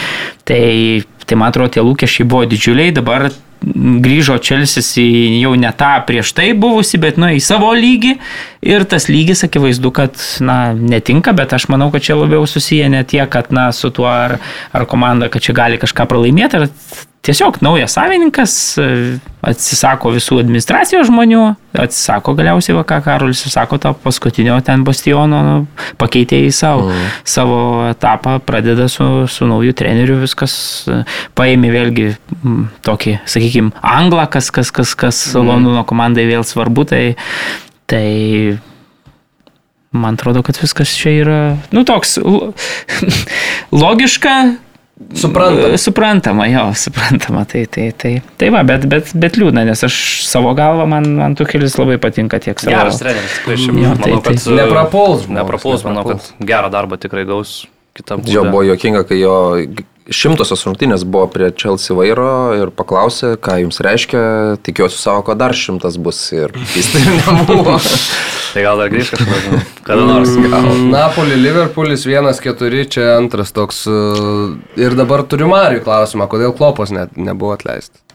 tai, 0.48 1.04
tai 1.26 1.40
man 1.40 1.54
atrodo, 1.54 1.76
tie 1.78 1.86
lūkesčiai 1.86 2.28
buvo 2.30 2.46
didžiuliai, 2.50 2.94
dabar 2.96 3.30
grįžo 3.74 4.38
Čelsis 4.44 4.92
į 5.02 5.08
jau 5.42 5.54
ne 5.60 5.72
tą 5.78 5.94
prieš 6.08 6.34
tai 6.38 6.52
buvusi, 6.58 7.00
bet 7.02 7.18
nu, 7.22 7.32
į 7.34 7.42
savo 7.44 7.72
lygį. 7.76 8.16
Ir 8.66 8.86
tas 8.90 9.10
lygis 9.10 9.46
akivaizdu, 9.48 9.92
kad 9.96 10.22
na, 10.46 10.60
netinka, 10.74 11.34
bet 11.38 11.54
aš 11.58 11.68
manau, 11.74 11.90
kad 11.94 12.06
čia 12.06 12.18
labiau 12.20 12.46
susiję 12.50 12.90
ne 12.94 13.04
tiek, 13.08 13.30
kad 13.32 13.52
na, 13.56 13.72
su 13.76 13.92
tuo 13.94 14.10
ar, 14.12 14.38
ar 14.76 14.88
komanda, 14.90 15.30
kad 15.34 15.46
čia 15.46 15.58
gali 15.58 15.82
kažką 15.82 16.08
pralaimėti, 16.10 16.62
ar 16.62 16.70
tiesiog 17.26 17.58
naujas 17.66 17.96
savininkas 17.98 18.54
atsisako 19.46 20.12
visų 20.16 20.40
administracijos 20.42 21.08
žmonių, 21.10 21.42
atsisako 21.82 22.34
galiausiai, 22.38 22.76
va, 22.78 22.84
ką 22.88 23.00
Karolis 23.06 23.44
sako, 23.52 23.80
tą 23.82 23.94
paskutinio 24.02 24.58
ten 24.66 24.86
bastiono 24.88 25.42
nu, 25.46 25.56
pakeitė 26.02 26.42
į 26.48 26.52
savo, 26.56 26.88
mm. 26.90 27.10
savo 27.36 27.60
etapą, 27.90 28.38
pradeda 28.46 28.88
su, 28.92 29.06
su 29.32 29.50
nauju 29.50 29.76
treneriu 29.78 30.20
viskas, 30.22 30.56
paėmė 31.38 31.74
vėlgi 31.74 32.08
m, 32.42 32.68
tokį, 32.86 33.20
sakykime, 33.30 33.74
anglą, 33.82 34.28
kas, 34.34 34.52
kas, 34.54 34.74
kas, 34.74 34.96
kas 34.98 35.22
mm. 35.34 35.50
Londono 35.52 35.86
komandai 35.88 36.26
vėl 36.30 36.46
svarbu, 36.48 36.88
tai, 36.90 37.04
tai 37.90 38.06
man 39.96 40.18
atrodo, 40.18 40.44
kad 40.46 40.58
viskas 40.60 40.94
čia 40.98 41.18
yra, 41.22 41.40
nu, 41.76 41.86
toks 41.88 42.18
lo- 42.22 42.54
logiška, 43.86 44.36
Suprantama. 45.14 45.78
Suprantama, 45.78 46.46
jo, 46.48 46.62
suprantama. 46.74 47.44
Tai, 47.46 47.66
tai, 47.68 47.90
tai, 47.92 48.22
tai 48.40 48.50
va, 48.54 48.62
bet, 48.64 48.86
bet, 48.88 49.10
bet 49.20 49.36
liūdna, 49.36 49.66
nes 49.68 49.84
aš 49.84 49.96
savo 50.24 50.54
galvą, 50.56 50.86
man, 50.88 51.10
man 51.20 51.36
Tukelis 51.36 51.76
labai 51.76 51.98
patinka 52.00 52.40
tiek 52.40 52.60
savo. 52.64 52.72
Geras 52.78 53.02
treneris, 53.02 53.34
tikrai 53.42 53.58
manau, 53.76 53.98
tai- 54.00 54.14
kad... 54.24 54.40
tai- 54.40 54.56
Neprapuls 54.62 55.26
žmogus, 55.26 55.36
Neprapuls, 55.42 55.84
manau, 55.84 56.06
kad 56.08 56.16
neprapuls. 56.22 56.48
gerą 56.54 56.72
darbą 56.72 57.00
tikrai 57.04 57.26
gaus 57.28 57.58
kitam. 57.96 58.24
Jo 58.24 58.46
buvo 58.48 58.64
juokinga, 58.70 59.04
kai 59.10 59.20
jo 59.20 59.36
šimtosios 60.14 60.66
rungtynės 60.68 61.06
buvo 61.08 61.26
prie 61.34 61.50
Chelsea 61.58 61.96
vairo 61.98 62.28
ir 62.58 62.72
paklausė, 62.76 63.34
ką 63.42 63.58
jums 63.64 63.82
reiškia, 63.84 64.22
tikiuosi 64.66 65.00
savo, 65.02 65.24
kad 65.26 65.40
dar 65.42 65.56
šimtas 65.58 65.98
bus 66.02 66.20
ir 66.36 66.54
jis 66.76 66.92
tai 66.94 67.02
nebuvo. 67.18 67.80
Tai 68.54 68.66
gal 68.68 68.84
dar 68.84 68.94
grįž 68.94 69.12
kažkada, 69.16 69.42
žinau, 69.48 69.62
kada 69.88 70.08
nors. 70.08 70.36
Mm, 70.38 70.88
Napoli, 70.94 71.40
Liverpoolis 71.42 72.06
1-4, 72.08 72.86
čia 72.94 73.10
antras 73.18 73.52
toks. 73.56 73.86
uh, 73.90 74.56
Ir 74.80 74.96
dabar 74.96 75.26
turiu 75.28 75.50
Mariui 75.52 75.84
klausimą, 75.84 76.30
kodėl 76.32 76.54
Klopas 76.56 76.94
net 76.94 77.18
nebuvo 77.18 77.56
atleistas. 77.58 78.06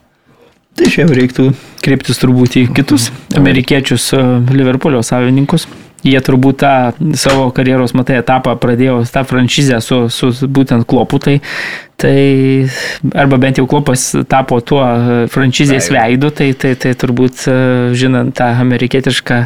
Tai 0.79 0.87
čia 0.89 1.05
reiktų 1.11 1.51
kreiptis 1.83 2.21
turbūt 2.23 2.57
į 2.57 2.63
kitus 2.77 3.09
amerikiečius 3.37 4.13
e, 4.15 4.21
Liverpoolio 4.55 5.03
savininkus. 5.05 5.67
Jie 6.07 6.21
turbūt 6.25 6.63
tą 6.63 6.75
savo 7.21 7.51
karjeros, 7.53 7.93
matai, 7.97 8.21
etapą 8.23 8.55
pradėjo 8.61 9.03
tą 9.13 9.25
franšizę 9.29 9.81
su, 9.85 10.07
su 10.13 10.31
būtent 10.49 10.87
klopu, 10.89 11.21
tai, 11.21 11.37
tai 12.01 12.15
arba 13.13 13.41
bent 13.43 13.61
jau 13.61 13.67
klopas 13.69 14.07
tapo 14.31 14.63
tuo 14.65 14.81
e, 14.81 15.21
franšizės 15.33 15.91
veidu, 15.93 16.33
tai, 16.33 16.53
tai, 16.57 16.73
tai 16.81 16.95
turbūt 16.97 17.45
e, 17.51 17.59
žinant 18.01 18.33
tą 18.41 18.49
amerikietišką 18.65 19.45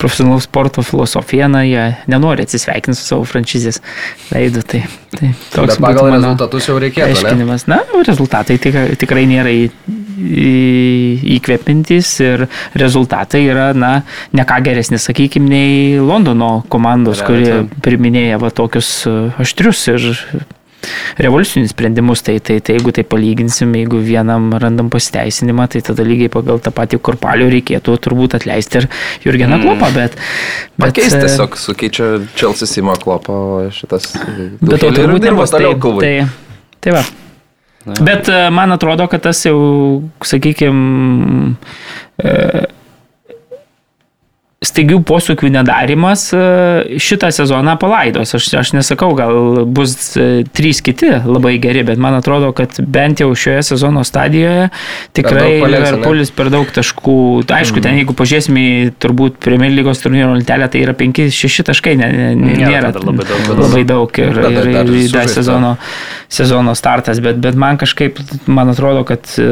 profesionalaus 0.00 0.46
sporto 0.48 0.82
filosofiją, 0.82 1.48
na, 1.52 1.62
jie 1.68 1.82
nenori 2.08 2.44
atsisveikinti 2.46 2.96
su 2.96 3.04
savo 3.04 3.26
franšizės 3.28 3.82
veidu. 4.30 4.62
Tai, 4.64 4.80
tai 5.12 5.32
toks 5.52 5.76
Bet 5.76 5.82
pagal 5.84 6.14
rezultatus 6.14 6.68
jau 6.70 6.78
reikėtų, 6.80 7.18
aiškinimas. 7.18 7.66
Na, 7.68 7.82
rezultatai 8.08 8.56
tik, 8.62 8.78
tikrai 9.00 9.26
nėra 9.28 9.52
į, 10.20 10.52
į, 10.52 11.16
įkvepintis 11.38 12.12
ir 12.24 12.46
rezultatai 12.78 13.42
yra, 13.48 13.70
na, 13.76 13.92
ne 14.36 14.46
ką 14.46 14.60
geresni, 14.66 15.00
sakykime, 15.00 15.50
nei 15.50 15.98
Londono 16.04 16.60
komandos, 16.72 17.24
kurie 17.26 17.64
priminėja 17.84 18.40
va 18.42 18.52
tokius 18.54 18.94
e, 19.08 19.18
aštrius 19.42 19.86
ir 19.92 20.10
revoliucinius 21.20 21.70
sprendimus, 21.70 22.22
tai, 22.22 22.38
tai, 22.40 22.58
tai 22.60 22.76
jeigu 22.78 22.92
tai 22.96 23.04
palyginsim, 23.04 23.72
jeigu 23.76 24.00
vienam 24.04 24.50
randam 24.60 24.88
pasiteisinimą, 24.92 25.68
tai 25.72 25.82
tada 25.84 26.04
lygiai 26.06 26.32
pagal 26.32 26.60
tą 26.64 26.72
patį 26.74 27.00
kurpalių 27.04 27.50
reikėtų 27.56 27.96
turbūt 28.06 28.38
atleisti 28.40 28.80
ir 28.80 28.88
Jurgeną 29.26 29.58
mm. 29.58 29.66
Klopą, 29.66 29.90
bet... 29.96 30.18
bet 30.76 30.86
Pakeisti 30.88 31.20
e, 31.20 31.24
tiesiog, 31.26 31.58
sukeičia 31.60 32.12
Chelsea 32.34 32.70
Simo 32.70 32.96
klopą, 33.00 33.36
o 33.36 33.64
šitas... 33.74 34.12
Bet 34.60 34.80
to 34.80 34.92
turbūt 34.96 35.28
nebus. 35.28 35.52
toliau 35.52 35.76
kovai. 35.80 36.06
tai, 36.06 36.70
tai 36.80 37.00
va. 37.00 37.08
Bet 37.86 38.28
e, 38.28 38.42
man 38.52 38.72
atrodo, 38.74 39.06
kad 39.08 39.22
tas 39.24 39.40
jau, 39.46 39.56
sakykime, 40.26 41.54
staigių 44.60 44.98
posūkių 45.08 45.48
nedarimas 45.54 46.26
e, 46.36 46.40
šitą 47.00 47.30
sezoną 47.32 47.78
palaidos. 47.80 48.34
Aš, 48.36 48.48
aš 48.60 48.72
nesakau, 48.76 49.14
gal 49.16 49.62
bus 49.64 49.94
e, 50.20 50.42
trys 50.52 50.82
kiti 50.84 51.08
labai 51.24 51.54
geri, 51.62 51.80
bet 51.88 52.00
man 52.02 52.18
atrodo, 52.18 52.50
kad 52.56 52.76
bent 52.84 53.22
jau 53.24 53.30
šioje 53.32 53.62
sezono 53.70 54.04
stadijoje 54.04 54.68
tikrai? 55.16 55.54
Liverpoolis 55.64 56.34
per 56.36 56.52
daug 56.52 56.68
taškų. 56.76 57.16
Aišku, 57.56 57.80
ten 57.84 57.96
jeigu 58.02 58.12
pažiūrėsime 58.18 58.66
į 58.66 58.92
turbūt 59.00 59.40
Premier 59.40 59.72
lygos 59.72 60.04
turnyro 60.04 60.34
lentelę, 60.36 60.68
tai 60.68 60.84
yra 60.84 60.92
5-6 60.98 61.64
taškai, 61.72 61.96
ne, 62.02 62.12
ne, 62.12 62.30
Nėra 62.36 62.74
nėra 62.74 62.92
dar 62.98 63.08
labai 63.08 63.30
daug, 63.32 63.52
labai 63.64 63.84
daug 63.88 64.20
ir, 64.20 64.28
ir, 64.28 64.42
dar- 64.44 64.52
ir, 64.60 64.74
dar 64.76 64.92
ir 64.92 65.16
dar 65.16 65.32
sužaista. 65.32 65.88
Sezono, 66.30 66.74
startas, 66.78 67.18
bet, 67.20 67.40
bet 67.42 67.56
man 67.58 67.78
kažkaip, 67.78 68.20
man 68.46 68.70
atrodo, 68.70 69.02
kad 69.08 69.26
e, 69.34 69.46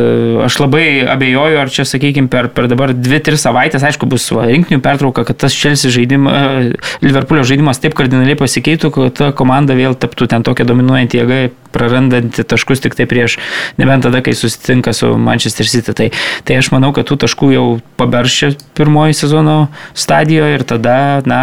aš 0.46 0.60
labai 0.62 0.84
abejoju, 1.10 1.58
ar 1.58 1.72
čia, 1.74 1.82
sakykime, 1.88 2.30
per, 2.30 2.48
per 2.54 2.68
dabar 2.70 2.92
2-3 2.94 3.40
savaitės, 3.42 3.82
aišku, 3.88 4.06
bus 4.10 4.28
va, 4.30 4.46
rinkinių 4.46 4.78
pertrauka, 4.84 5.24
kad 5.26 5.40
tas 5.42 5.56
Chelsea 5.58 5.90
žaidimas, 5.90 6.70
Liverpoolio 7.02 7.42
žaidimas 7.48 7.82
taip 7.82 7.96
kardinaliai 7.98 8.38
pasikeitų, 8.38 8.92
kad 8.94 9.18
ta 9.18 9.30
komanda 9.34 9.74
vėl 9.78 9.98
taptų 9.98 10.30
ten 10.30 10.46
tokia 10.46 10.68
dominuojanti 10.68 11.18
jėga, 11.18 11.40
prarandanti 11.74 12.46
taškus 12.46 12.84
tik 12.84 12.94
tai 12.98 13.08
prieš, 13.10 13.40
nebent 13.80 14.06
tada, 14.06 14.22
kai 14.24 14.36
susitinka 14.38 14.94
su 14.96 15.10
Manchester 15.18 15.66
City. 15.68 15.96
Tai, 15.98 16.08
tai 16.46 16.60
aš 16.62 16.70
manau, 16.74 16.94
kad 16.96 17.10
tų 17.10 17.18
taškų 17.26 17.50
jau 17.56 17.66
paberšė 17.98 18.54
pirmoji 18.78 19.18
sezono 19.18 19.58
stadijoje 19.98 20.60
ir 20.60 20.64
tada, 20.68 20.96
na, 21.28 21.42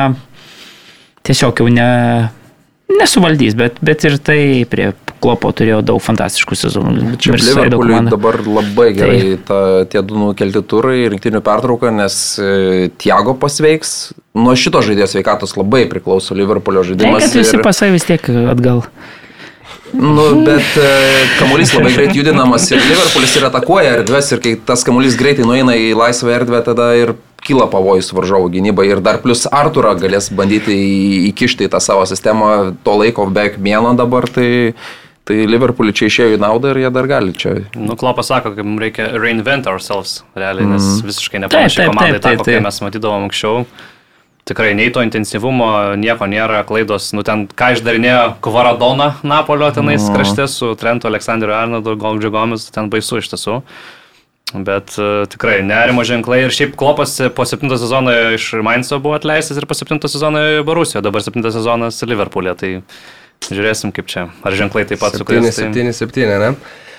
tiesiog 1.27 1.59
jau 1.59 1.67
ne, 1.75 1.91
nesuvaldys, 3.01 3.57
bet, 3.59 3.83
bet 3.85 4.07
ir 4.07 4.17
tai 4.23 4.39
prie 4.69 4.93
klopo 5.25 5.49
turėjo 5.57 5.81
daug 5.85 6.01
fantastiškų 6.05 6.57
sezonų. 6.61 7.15
Čia 7.21 7.33
komanda. 7.73 8.13
dabar 8.13 8.37
labai 8.45 8.91
gerai 8.95 9.35
ta, 9.47 9.59
tie 9.89 10.03
du 10.05 10.19
nukelti 10.21 10.61
turai, 10.69 11.01
rinktinių 11.15 11.41
pertrauka, 11.45 11.91
nes 11.93 12.15
e, 12.39 12.87
Tiago 13.01 13.33
pasveiks. 13.41 14.13
Nuo 14.35 14.53
šito 14.59 14.81
žaidėjo 14.85 15.09
sveikatos 15.15 15.55
labai 15.57 15.85
priklauso 15.91 16.35
Liverpoolio 16.37 16.83
Tai, 16.83 16.89
žaidimas. 16.93 17.29
kad 17.29 17.39
visi 17.41 17.55
ir- 17.57 17.63
pasai 17.65 17.91
vis 17.95 18.05
tiek 18.07 18.29
atgal. 18.51 18.83
Nu, 19.95 20.43
bet 20.43 20.75
e, 20.81 20.89
kamuolys 21.39 21.71
labai 21.75 21.93
greit 21.93 22.15
judinamas 22.17 22.65
ir 22.73 22.81
Liverpoolis 22.83 23.35
ir 23.39 23.45
atakuoja 23.47 23.93
erdves 24.01 24.31
ir 24.35 24.41
kai 24.43 24.55
tas 24.67 24.83
kamuolys 24.83 25.15
greitai 25.19 25.45
nueina 25.47 25.75
į 25.79 25.93
laisvą 25.95 26.33
erdvę, 26.35 26.59
tada 26.65 26.89
ir 26.99 27.13
kyla 27.45 27.67
pavojus 27.71 28.09
varžovų 28.17 28.49
gynybai 28.57 28.87
ir 28.89 29.01
dar 29.05 29.21
plus 29.23 29.45
Arturą 29.47 29.93
galės 30.01 30.31
bandyti 30.33 30.75
įkišti 31.29 31.67
į 31.67 31.71
tą 31.75 31.79
savo 31.83 32.03
sistemą, 32.09 32.73
to 32.83 32.97
laiko 32.99 33.27
beveik 33.29 33.59
mėno 33.61 33.93
dabar, 33.95 34.25
tai, 34.27 34.73
tai 35.25 35.41
Liverpoolį 35.49 35.93
čia 35.97 36.05
išėjo 36.11 36.35
į 36.37 36.39
naudą 36.43 36.71
ir 36.75 36.83
jie 36.85 36.91
dar 36.93 37.07
gali 37.09 37.33
čia. 37.33 37.55
Nu, 37.75 37.95
Klopas 37.97 38.27
sako, 38.29 38.53
kad 38.55 38.65
mums 38.65 38.81
reikia 38.83 39.07
reinvent 39.17 39.65
ourselves, 39.67 40.23
realiai, 40.37 40.67
nes 40.69 40.83
Mhm. 40.83 41.07
visiškai 41.09 41.41
nepanašiai 41.45 41.89
komandai 41.89 42.19
tą, 42.21 42.35
kokią 42.37 42.61
mes 42.61 42.79
matydavom 42.81 43.25
anksčiau. 43.29 43.65
Tikrai 44.45 44.75
nei 44.77 44.91
to 44.93 45.01
intensyvumo, 45.01 45.97
nieko 45.97 46.27
nėra, 46.29 46.61
klaidos, 46.69 47.11
nu 47.17 47.23
ten 47.25 47.47
ką 47.47 47.71
išdarinėjo 47.73 48.35
Kvaradona 48.45 49.15
Napolio 49.23 49.71
tenais 49.73 50.05
Mhm. 50.05 50.13
krašte 50.15 50.47
su 50.47 50.75
Trentu 50.75 51.07
Aleksandriu 51.09 51.49
Arnoldu, 51.53 51.95
Goldžio 51.97 52.29
Gomis, 52.29 52.69
ten 52.71 52.87
baisu 52.89 53.17
iš 53.17 53.29
tiesų. 53.33 53.63
Bet 54.53 54.93
uh, 54.99 55.25
tikrai 55.25 55.63
nerimo 55.65 56.03
ženklai 56.05 56.43
ir 56.45 56.51
šiaip 56.53 56.75
klopas 56.77 57.17
po 57.33 57.43
septinto 57.43 57.75
sezono 57.81 58.11
iš 58.35 58.53
Mainzo 58.61 58.99
buvo 59.01 59.15
atleistas 59.17 59.57
ir 59.57 59.65
po 59.65 59.73
septinto 59.73 60.07
sezono 60.07 60.37
Barusijo, 60.63 61.01
dabar 61.01 61.21
septintas 61.25 61.55
sezonas 61.57 61.97
Liverpoolė, 62.05 62.53
tai 62.55 62.81
žiūrėsim 63.49 63.93
kaip 63.95 64.09
čia, 64.11 64.29
ar 64.45 64.57
ženklai 64.57 64.85
taip 64.89 65.01
pat 65.03 65.15
7, 65.17 65.23
sukris. 65.23 65.59
Tai... 65.59 65.69
7, 65.73 65.93
7, 65.93 66.33
ne? 66.41 66.55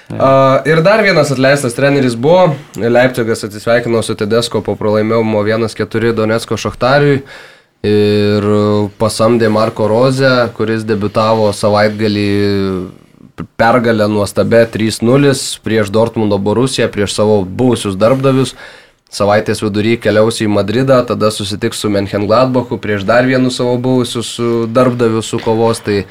Uh, 0.07 0.63
ir 0.71 0.85
dar 0.87 1.03
vienas 1.03 1.33
atleistas 1.35 1.75
treneris 1.75 2.15
buvo, 2.15 2.55
Leipzigas 2.79 3.43
atsisveikino 3.43 3.99
su 4.07 4.15
Tedesko 4.15 4.61
po 4.63 4.77
pralaimėjimo 4.79 5.41
1-4 5.43 6.13
Donetsko 6.15 6.59
Šachtariui 6.63 7.25
ir 7.87 8.47
pasamdė 9.01 9.51
Marko 9.51 9.89
Rozę, 9.91 10.31
kuris 10.55 10.87
debitavo 10.87 11.51
savaitgalį 11.55 12.31
pergalę 13.59 14.07
nuostabę 14.09 14.63
3-0 14.73 15.35
prieš 15.67 15.91
Dortmundo 15.91 16.39
Borusiją, 16.39 16.89
prieš 16.93 17.19
savo 17.19 17.43
buvusius 17.45 17.99
darbdavius. 17.99 18.55
Savaitės 19.17 19.63
vidury 19.65 19.95
keliaus 20.03 20.43
į 20.45 20.49
Madridą, 20.53 20.99
tada 21.09 21.31
susitiks 21.33 21.79
su 21.81 21.89
Menchengladbachu 21.93 22.77
prieš 22.83 23.07
dar 23.09 23.25
vienu 23.29 23.49
savo 23.55 23.77
buvusius 23.81 24.35
darbdaviu 24.77 25.23
su 25.25 25.41
kovos. 25.41 25.81
Tai 25.87 26.03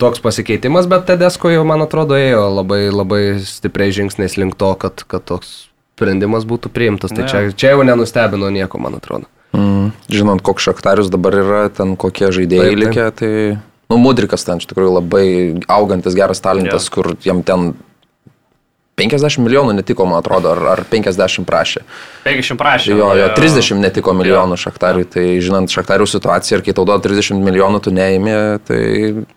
toks 0.00 0.22
pasikeitimas, 0.24 0.88
bet 0.90 1.04
Tedesko 1.10 1.52
jau, 1.52 1.62
man 1.68 1.84
atrodo, 1.84 2.16
ėjo 2.18 2.46
labai, 2.56 2.86
labai 2.90 3.22
stipriai 3.44 3.92
žingsniais 3.94 4.38
link 4.40 4.56
to, 4.58 4.72
kad, 4.80 5.04
kad 5.06 5.26
toks 5.28 5.68
sprendimas 5.94 6.46
būtų 6.48 6.72
priimtas. 6.72 7.12
Tai 7.12 7.26
Ne. 7.26 7.28
čia, 7.28 7.42
čia 7.52 7.74
jau 7.76 7.84
nenustebino 7.84 8.48
nieko, 8.50 8.80
man 8.80 8.96
atrodo. 8.96 9.28
Mm. 9.52 9.90
Žinant, 10.08 10.42
koks 10.46 10.64
šaktarius 10.70 11.10
dabar 11.12 11.34
yra, 11.36 11.60
ten 11.74 11.96
kokie 12.00 12.30
žaidėjai 12.32 12.70
Taip, 12.70 12.78
taip. 12.78 12.82
likę, 12.86 13.06
tai... 13.20 13.32
Nu, 13.90 13.98
Mudrikas 13.98 14.44
ten 14.46 14.60
iš 14.62 14.68
tikrųjų 14.70 14.90
labai 14.94 15.24
augantis 15.66 16.14
geras 16.14 16.38
talentas, 16.40 16.86
Jo. 16.86 16.94
kur 16.94 17.08
jam 17.26 17.42
ten 17.42 17.72
50 19.00 19.40
milijonų 19.44 19.74
netiko, 19.80 20.06
man 20.08 20.20
atrodo, 20.20 20.52
ar, 20.54 20.62
ar 20.76 20.82
50 20.90 21.46
prašė. 21.48 21.82
50 22.26 22.58
prašė. 22.60 22.90
Jo, 22.92 23.10
jo, 23.14 23.14
jie- 23.16 23.28
30 23.38 23.80
netiko 23.80 24.12
milijonų 24.16 24.58
šaktariui, 24.60 25.06
tai 25.08 25.24
žinant 25.40 25.72
šaktarių 25.72 26.06
situaciją 26.10 26.58
ir 26.60 26.64
kai 26.66 26.74
tau 26.76 26.84
duoda 26.84 27.00
30 27.08 27.40
milijonų, 27.40 27.80
tu 27.86 27.90
neimi, 27.96 28.34
tai, 28.68 28.80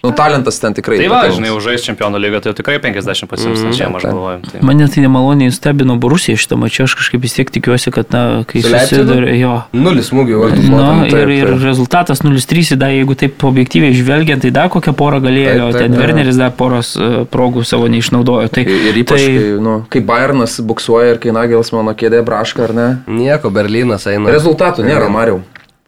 nu, 0.03 0.11
talentas 0.11 0.60
ten 0.60 0.73
tikrai. 0.76 0.98
Tai 0.99 1.07
va, 1.14 1.22
žinai, 1.31 1.53
užžais 1.56 1.85
čempionų 1.88 2.19
lygą, 2.19 2.41
tai 2.44 2.52
jau 2.52 2.57
tikrai 2.60 2.80
50 2.84 3.30
pasims, 3.31 3.64
mm, 3.64 3.73
čia 3.77 3.88
aš 3.88 4.03
galvoju. 4.10 4.41
Tai. 4.52 4.60
Mane 4.68 4.88
tai 4.91 5.03
nemaloniai 5.06 5.52
stebino 5.56 5.95
Borusija 5.98 6.35
šitą 6.38 6.57
mačią, 6.60 6.84
aš 6.90 6.98
kažkaip 6.99 7.22
vis 7.23 7.34
tiek 7.38 7.49
tikiuosi, 7.53 7.91
kad, 7.95 8.11
na, 8.11 8.44
kai 8.49 8.61
susiduria, 8.65 9.34
jo. 9.40 9.53
Nulis 9.73 10.11
smūgių 10.11 10.41
vartų. 10.44 10.68
Na, 10.73 10.90
taip, 11.07 11.14
ir, 11.23 11.34
ir 11.38 11.53
rezultatas 11.64 12.22
0-3, 12.26 12.76
dar 12.76 12.91
jeigu 12.91 13.15
taip 13.15 13.44
objektyviai 13.48 13.95
žvelgiant, 13.95 14.41
tai 14.44 14.52
dar 14.52 14.68
kokią 14.73 14.94
porą 14.98 15.22
galėjo, 15.23 15.72
Taip, 15.72 15.80
taip, 15.80 15.91
ten. 15.94 15.98
Werneris 16.03 16.38
dar 16.40 16.52
poros 16.52 16.95
e, 16.98 17.23
progų 17.31 17.64
savo 17.65 17.88
neišnaudojo. 17.88 18.49
Tai, 18.52 18.64
Ir, 18.64 18.90
ir 18.91 18.98
ypač, 19.03 19.19
tai, 19.23 19.53
nu, 19.62 19.76
kai 19.94 20.02
Bayernas 20.06 20.60
buksuoja 20.64 21.16
ir 21.16 21.20
kai 21.24 21.34
Nagelas 21.36 21.74
mano 21.76 21.94
kėdė 21.98 22.24
braška, 22.26 22.68
ar 22.68 22.74
ne? 22.78 22.88
Nieko, 23.08 23.52
Berlynas 23.54 24.08
eina. 24.10 24.32
Rezultatų 24.34 24.86
nėra, 24.88 25.10
Mariau. 25.14 25.42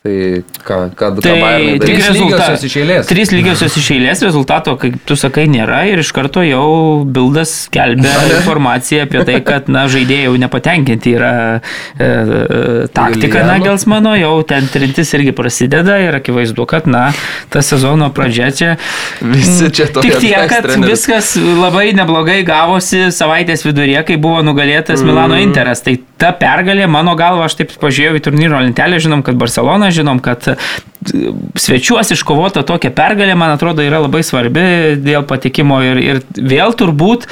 Tai 0.06 0.44
ką, 0.62 0.76
ką, 0.94 1.08
ką 1.16 1.22
Tai 1.26 1.32
Bayernai 1.42 1.80
tik 1.80 1.82
Trys 1.82 1.96
darys? 1.98 2.10
rezulta- 2.12 2.38
lygiosios 2.38 2.64
iš 2.68 2.74
eilės. 2.78 3.08
Trys 3.10 3.32
lygiosios 3.34 3.78
iš 3.80 3.88
eilės 3.96 4.20
rezultato, 4.22 4.76
kaip 4.78 5.00
tu 5.10 5.16
sakai, 5.18 5.48
nėra 5.50 5.80
ir 5.90 6.04
iš 6.04 6.12
karto 6.14 6.44
jau 6.46 6.68
Bildas 7.10 7.50
skelbia 7.66 8.12
informaciją 8.36 9.08
apie 9.08 9.24
tai, 9.26 9.40
kad 9.42 9.66
na, 9.74 9.88
žaidėjai 9.90 10.28
jau 10.28 10.36
nepatenkinti 10.44 11.16
yra 11.18 11.32
e, 11.58 12.06
e, 12.06 12.88
taktika. 12.94 13.42
Nagelsmano, 13.50 14.14
jau 14.20 14.36
ten 14.46 14.70
trintis 14.70 15.10
irgi 15.18 15.34
prasideda 15.34 15.98
ir 16.04 16.20
akivaizdu, 16.20 16.68
kad 16.70 16.86
na, 16.86 17.08
ta 17.50 17.66
sezono 17.66 18.12
pradžia 18.14 18.52
čia 18.54 18.76
Visi 19.26 19.72
čia 19.74 19.90
tokie 19.90 20.12
Tik 20.12 20.22
tiek, 20.22 20.46
kad 20.54 20.68
trenerius. 20.70 21.00
viskas 21.02 21.34
labai 21.42 21.88
neblogai 21.98 22.44
gavosi 22.46 23.08
savaitės 23.10 23.66
viduryje, 23.66 24.06
kai 24.12 24.18
buvo 24.22 24.46
nugalėtas 24.46 25.02
Mhm. 25.02 25.10
Milano 25.10 25.42
Interas. 25.42 25.82
Tai 25.82 25.98
ta 26.22 26.30
pergalė, 26.32 26.86
mano 26.88 27.16
galva, 27.18 27.46
aš 27.50 27.56
taip 27.58 27.74
pažiūrėjau 27.82 28.22
į 28.22 28.24
turnyro 28.30 28.62
lentelę, 28.62 29.02
žinom, 29.02 29.24
kad 29.26 29.36
Barcelona, 29.36 29.90
žinom, 29.96 30.22
kad 30.24 30.48
e, 30.52 30.56
svečiuos 31.60 32.14
iškovota 32.16 32.66
tokia 32.68 32.94
pergalė, 32.96 33.38
man 33.40 33.56
atrodo, 33.56 33.86
yra 33.86 34.02
labai 34.06 34.24
svarbi 34.26 34.96
dėl 35.02 35.28
patikimo 35.28 35.82
ir, 35.86 36.02
ir 36.04 36.26
vėl 36.36 36.76
turbūt 36.78 37.30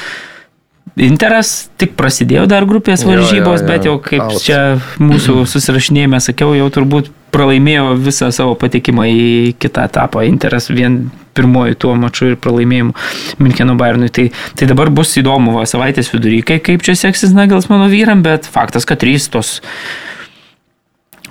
Interas 0.93 1.71
tik 1.81 1.95
prasidėjo 1.97 2.43
dar 2.45 2.67
grupės 2.69 3.01
Jo, 3.01 3.07
jo, 3.07 3.13
varžybos, 3.15 3.63
jo. 3.63 3.65
bet 3.65 3.85
jau 3.87 3.95
kaip 4.03 4.21
Out. 4.27 4.43
čia 4.45 4.59
mūsų 5.01 5.41
susirašinėjime 5.53 6.19
sakiau, 6.21 6.51
jau 6.53 6.67
turbūt 6.69 7.09
pralaimėjo 7.33 7.95
visą 7.97 8.29
savo 8.35 8.53
patekimą 8.61 9.07
į 9.09 9.23
kitą 9.57 9.87
etapą. 9.89 10.21
Interas 10.29 10.69
vien 10.69 11.07
pirmoji 11.33 11.79
tuo 11.81 11.95
maču 11.97 12.29
ir 12.29 12.37
pralaimėjimu 12.37 12.93
Müncheno 13.41 13.73
Bayernui. 13.79 14.11
Tai, 14.13 14.27
tai 14.59 14.69
dabar 14.69 14.93
bus 14.93 15.15
įdomu 15.17 15.55
va, 15.57 15.65
savaitės 15.69 16.13
vidury, 16.13 16.43
kaip 16.45 16.85
čia 16.85 16.93
seksis 16.99 17.33
Nagels 17.33 17.71
mano 17.73 17.89
vyram, 17.89 18.21
bet 18.25 18.45
faktas, 18.45 18.85
kad 18.85 19.01
trys 19.01 19.25
tos 19.33 19.55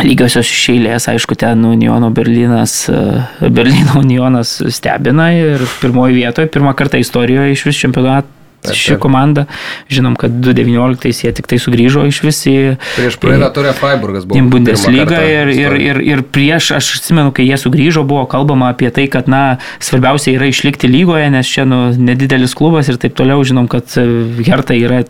lygiosios 0.07 0.51
iš 0.51 0.62
eilės, 0.74 1.09
aišku, 1.12 1.37
ten 1.39 1.65
Uniono 1.69 2.11
Berlynas, 2.15 2.77
e, 2.91 3.49
Berlyno 3.49 4.01
Unionas 4.03 4.59
stebina 4.74 5.31
ir 5.37 5.65
pirmoji 5.81 6.20
vietoje, 6.20 6.51
pirmą 6.53 6.74
kartą 6.79 7.01
istorijoje 7.03 7.57
iš 7.57 7.66
vis 7.70 7.83
čempionato. 7.85 8.41
Taip, 8.62 8.76
Ši 8.78 8.93
taip. 8.94 9.01
komanda, 9.02 9.43
žinom, 9.90 10.14
kad 10.14 10.30
2019 10.39 11.24
jie 11.24 11.32
tik 11.34 11.48
tai 11.51 11.56
sugrįžo 11.59 12.05
iš 12.06 12.20
visi 12.22 12.52
Prieš 12.94 13.16
praeitą 13.18 13.48
turę 13.56 13.72
Freiburgas 13.74 14.22
buvo. 14.22 14.39
Bundesliga 14.52 15.18
ir, 15.26 15.51
ir, 15.51 15.74
ir, 15.82 15.98
ir 16.06 16.22
prieš, 16.22 16.68
aš 16.76 16.90
atsimenu, 17.01 17.32
kai 17.34 17.48
jie 17.48 17.59
sugrįžo, 17.59 18.05
buvo 18.06 18.22
kalbama 18.30 18.68
apie 18.70 18.93
tai, 18.94 19.09
kad, 19.10 19.26
na, 19.26 19.59
svarbiausia 19.82 20.36
yra 20.36 20.47
išlikti 20.47 20.86
lygoje, 20.86 21.26
nes 21.34 21.51
čia, 21.51 21.64
nu, 21.66 21.80
nedidelis 21.90 22.55
klubas 22.55 22.86
ir 22.93 23.01
taip 23.02 23.16
toliau, 23.18 23.43
žinom, 23.43 23.66
kad 23.72 23.97
e, 23.98 24.06
Herta 24.47 24.78
yra 24.78 25.01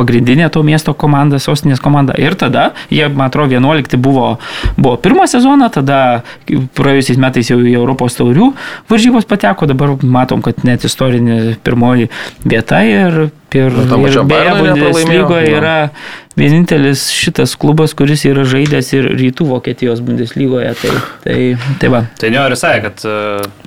pagrindinė 0.00 0.48
to 0.54 0.64
miesto 0.64 0.96
komanda, 0.96 1.42
sostinės 1.42 1.84
komanda. 1.84 2.16
Ir 2.16 2.38
tada, 2.40 2.70
jie, 2.88 3.04
man 3.12 3.28
atrodo, 3.28 3.52
11 3.52 4.00
buvo, 4.00 4.38
buvo 4.78 4.96
pirmą 5.04 5.28
sezoną, 5.28 5.68
tada 5.76 6.00
praėjusiais 6.48 7.20
metais 7.20 7.52
jau 7.52 7.60
į 7.60 7.76
Europos 7.76 8.16
taurių 8.16 8.54
varžybos 8.88 9.28
pateko, 9.28 9.68
dabar 9.68 9.92
matom, 10.00 10.40
kad 10.44 10.64
net 10.64 10.88
istorinė 10.88 11.58
pirmoji 11.68 12.08
vieta 12.48 12.80
ir 12.98 13.24
Ir, 13.54 13.70
Nu, 13.70 14.00
ir 14.02 14.16
beje, 14.26 14.50
Bundeslygoje 14.58 15.50
yra 15.54 15.74
vienintelis 16.34 17.04
šitas 17.14 17.52
klubas, 17.54 17.92
kuris 17.94 18.24
yra 18.26 18.42
žaidęs 18.50 18.88
ir 18.96 19.06
rytų 19.14 19.46
Vokietijos 19.46 20.00
Bundeslygoje. 20.02 20.72
Tai, 20.80 20.94
tai, 21.22 21.36
tai 21.78 21.90
va. 21.92 22.00
Tai 22.18 22.32
ne, 22.34 22.40
ir 22.50 22.56
sakė, 22.58 22.80
kad 22.88 23.04
e, 23.06 23.14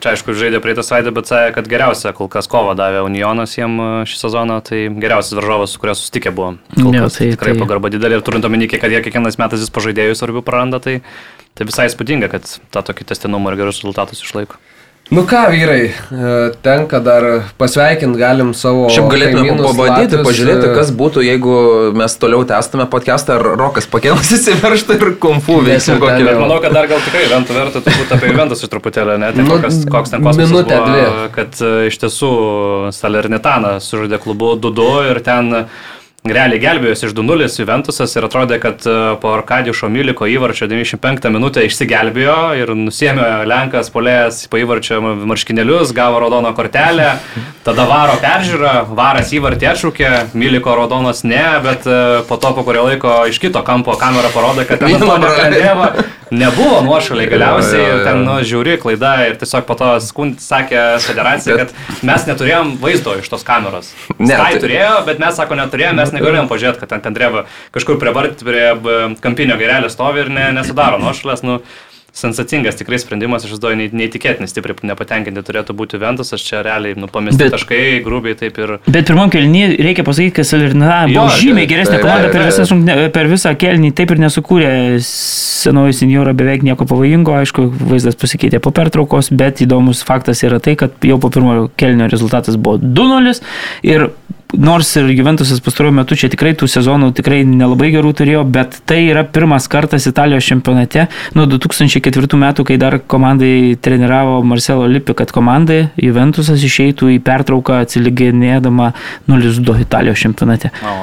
čia 0.04 0.12
aišku 0.12 0.36
žaidė 0.36 0.60
praeitą 0.64 0.84
savaitę, 0.84 1.14
bet 1.16 1.32
sakė, 1.32 1.54
kad 1.56 1.72
geriausia 1.72 2.12
kol 2.18 2.28
kas 2.34 2.52
kova 2.52 2.76
davė 2.76 3.06
Unionas 3.08 3.56
jiem 3.56 3.80
e, 3.80 3.90
šį 4.12 4.20
sezoną, 4.26 4.60
tai 4.68 4.84
geriausias 4.91 5.40
varžovas, 5.40 5.72
su 5.78 5.80
kuriuo 5.86 5.95
susitikę 6.02 6.36
buvo. 6.36 6.58
Kol 6.76 6.91
Jo, 6.91 7.08
kas 7.08 7.22
tai- 7.22 7.32
tikrai 7.38 7.56
tai- 7.56 7.62
pagarba 7.64 7.94
didelė 7.95 8.20
ir 8.20 8.28
turint 8.28 8.44
omeny, 8.52 8.68
kad 8.76 8.91
jie 8.91 8.99
kiekvienais 9.08 9.40
metais 9.40 9.64
vis 9.64 9.72
pažaidėjus 9.72 10.20
svarbių 10.20 10.44
praranda, 10.44 10.84
tai, 10.84 10.99
tai 11.56 11.64
visai 11.72 11.88
įspūdinga, 11.88 12.28
kad 12.36 12.44
tą 12.76 12.84
tokį 12.91 13.08
testinumą 13.14 13.56
ir 13.56 13.64
gerus 13.64 13.80
rezultatus 13.80 14.20
išlaiko. 14.28 14.60
Nu 15.08 15.22
ką, 15.24 15.46
vyrai, 15.52 15.84
e, 15.88 16.32
tenka 16.62 17.00
dar 17.00 17.24
pasveikinti 17.58 18.20
galim 18.20 18.50
savo. 18.52 18.90
Šiaip 18.92 19.06
galėtume 19.14 19.54
pabandyti, 19.62 20.20
pažiūrėti, 20.20 20.68
e, 20.68 20.74
kas 20.76 20.92
būtų, 21.00 21.24
jeigu 21.24 21.54
mes 21.96 22.16
toliau 22.20 22.44
tęstume 22.50 22.90
podcastą, 22.92 23.38
ar 23.40 23.56
Rokas 23.62 23.88
pakėlas 23.88 24.34
įsiverštų 24.36 24.98
ir 24.98 25.14
kumfu 25.24 25.62
Nes 25.62 25.70
veiksmų 25.70 25.96
kokį. 26.04 26.28
Bet 26.28 26.42
manau, 26.42 26.60
kad 26.64 26.76
dar 26.76 26.90
gal 26.92 27.00
tikrai 27.06 27.24
Ventų 27.32 27.56
verta 27.56 27.84
turbūt 27.86 28.12
apie 28.18 28.34
Ventus 28.36 28.66
iš 28.68 28.74
truputėlį, 28.74 29.16
ne? 29.24 29.32
Tai 29.38 29.48
Nu, 29.48 29.54
kokias, 29.56 29.80
koks 29.88 30.12
ten 30.12 30.28
kosmosas 30.28 30.52
minutę, 30.52 30.76
buvo, 30.84 30.92
dvi. 30.92 31.32
kad 31.40 31.62
e, 31.64 31.72
iš 31.88 32.02
tiesų 32.04 32.32
Salernitana 33.00 33.78
sužaidė 33.84 34.20
klubu 34.28 34.58
2-2 34.60 34.92
ir 35.14 35.24
ten 35.24 35.54
realiai 36.34 36.60
gelbėjosi 36.62 37.08
iš 37.08 37.14
2-0 37.18 37.48
Juventusas 37.62 38.16
ir 38.18 38.26
atrodė, 38.28 38.58
kad 38.64 38.84
e, 38.88 38.95
po 39.22 39.32
Arkadijušo 39.36 39.90
Miliko 39.91 40.28
įvarčio 40.30 40.68
95 40.70 41.32
minutę 41.34 41.64
išsigelbėjo 41.68 42.38
ir 42.60 42.74
nusėmė 42.78 43.28
Lenkas 43.49 43.91
polėjas 43.94 44.44
po 44.52 44.60
įvarčio 44.62 44.99
marškinėlius, 45.02 45.94
gavo 45.98 46.22
raudoną 46.24 46.54
kortelę, 46.58 47.14
tada 47.68 47.88
varo 47.90 48.20
peržiūrą, 48.24 48.76
varas 48.98 49.34
įvartį 49.38 49.72
atšūkė, 49.74 50.12
Miliko 50.38 50.76
raudonas 50.78 51.24
ne, 51.28 51.45
bet 51.66 51.88
e, 51.88 51.99
po 52.30 52.40
to 52.41 52.54
po 52.58 52.68
kurio 52.68 52.88
laiko 52.90 53.20
iš 53.32 53.41
kito 53.44 53.64
kampo 53.68 53.98
kamera 54.02 54.34
parodė, 54.36 54.68
kad 54.70 54.84
ten 54.84 54.98
praleido. 54.99 55.34
Kandreva 55.38 55.91
nebuvo 56.32 56.82
nuošaliai 56.86 57.30
galiausiai 57.32 57.84
ir 57.86 58.04
ten, 58.06 58.22
nu, 58.28 58.38
žiūri 58.48 58.78
klaida 58.82 59.14
ir 59.28 59.38
tiesiog 59.41 59.68
po 59.68 59.78
to 59.80 59.90
skund, 60.04 60.41
sakė 60.44 60.84
federacija, 61.04 61.58
kad 61.62 62.04
mes 62.08 62.28
neturėjom 62.30 62.76
vaizdo 62.82 63.16
iš 63.22 63.30
tos 63.32 63.45
kameros. 63.48 63.94
Ne, 64.18 64.36
tai 64.36 64.60
turėjo, 64.62 65.04
bet 65.08 65.22
mes, 65.24 65.36
sako, 65.38 65.58
neturėjom, 65.60 65.99
mes 66.02 66.14
negalėjom 66.16 66.49
pažiūrėti, 66.52 66.84
kad 66.84 66.94
ten 66.94 67.04
Pendreva 67.06 67.45
kažkur 67.76 67.99
prie, 68.02 68.14
vart, 68.16 68.44
prie 68.44 68.66
kampinio 69.24 69.58
gairelio 69.60 69.91
stovi 69.94 70.26
ir 70.26 70.34
ne, 70.34 70.49
nesudaro 70.58 70.99
nuošalės. 71.02 71.45
Nu, 71.48 71.62
sensacingas 72.18 72.77
tikrai 72.80 72.99
sprendimas, 73.02 73.45
aš 73.45 73.56
žinau, 73.56 73.73
neįtikėtinis, 73.77 74.52
stipriai 74.53 74.89
nepatenkinti 74.89 75.44
turėtų 75.45 75.76
būti 75.77 75.99
Ventusas, 76.02 76.44
čia 76.44 76.64
realiai, 76.65 76.98
nu, 76.98 77.10
pamesti 77.11 77.44
Bet- 77.44 77.53
taškai, 77.56 77.81
grubiai 78.06 78.38
taip 78.39 78.57
ir... 78.61 78.77
Bet 78.88 79.10
pirmam 79.10 79.31
kelnį 79.34 79.64
reikia 79.85 80.06
pasakyti, 80.07 80.35
kad 80.39 80.49
Salernina 80.49 81.03
buvo 81.06 81.27
Jo, 81.27 81.39
žymiai 81.41 81.69
geresnė 81.69 81.99
taip, 81.99 82.06
komanda 82.07 82.31
taip, 82.31 82.38
per, 82.38 82.48
visas, 82.49 83.11
per 83.18 83.31
visą 83.31 83.53
kelnį, 83.61 83.94
taip 83.98 84.14
ir 84.15 84.23
nesukūrė 84.26 84.72
senoji 85.06 85.98
senjora 86.02 86.34
beveik 86.38 86.65
nieko 86.68 86.88
pavojingo, 86.89 87.35
aišku, 87.41 87.68
vaizdas 87.91 88.18
pasikeitė 88.19 88.61
po 88.64 88.73
pertraukos, 88.76 89.31
bet 89.38 89.61
įdomus 89.65 90.03
faktas 90.07 90.44
yra 90.48 90.61
tai, 90.64 90.77
kad 90.80 90.98
jau 91.06 91.19
po 91.22 91.31
pirmojo 91.34 91.69
kelnio 91.80 92.10
rezultatas 92.11 92.57
buvo 92.57 92.81
2-0 92.81 93.38
ir 93.88 94.10
nors 94.53 94.95
ir 94.95 95.10
Juventusas 95.11 95.60
pastaruoju 95.64 95.95
metu 95.98 96.15
čia 96.19 96.30
tikrai 96.32 96.53
tų 96.57 96.69
sezonų 96.72 97.11
tikrai 97.18 97.41
nelabai 97.48 97.90
gerų 97.94 98.14
turėjo, 98.18 98.44
bet 98.48 98.80
tai 98.88 99.02
yra 99.10 99.26
pirmas 99.28 99.68
kartas 99.72 100.07
Italijos 100.10 100.48
čempionate 100.48 101.07
nuo 101.36 101.48
2004 101.49 102.40
metų, 102.40 102.68
kai 102.68 102.80
dar 102.82 102.99
komandai 102.99 103.76
treniravo 103.82 104.40
Marcelo 104.48 104.88
Lipi, 104.88 105.15
kad 105.18 105.34
komandai 105.36 105.88
Juventusas 105.99 106.64
išeitų 106.64 107.11
į 107.18 107.22
pertrauką 107.28 107.82
atsiliginėdama 107.84 108.94
0-2 109.28 109.82
Italijos 109.84 110.24
čempionate. 110.24 110.72
O, 110.84 110.98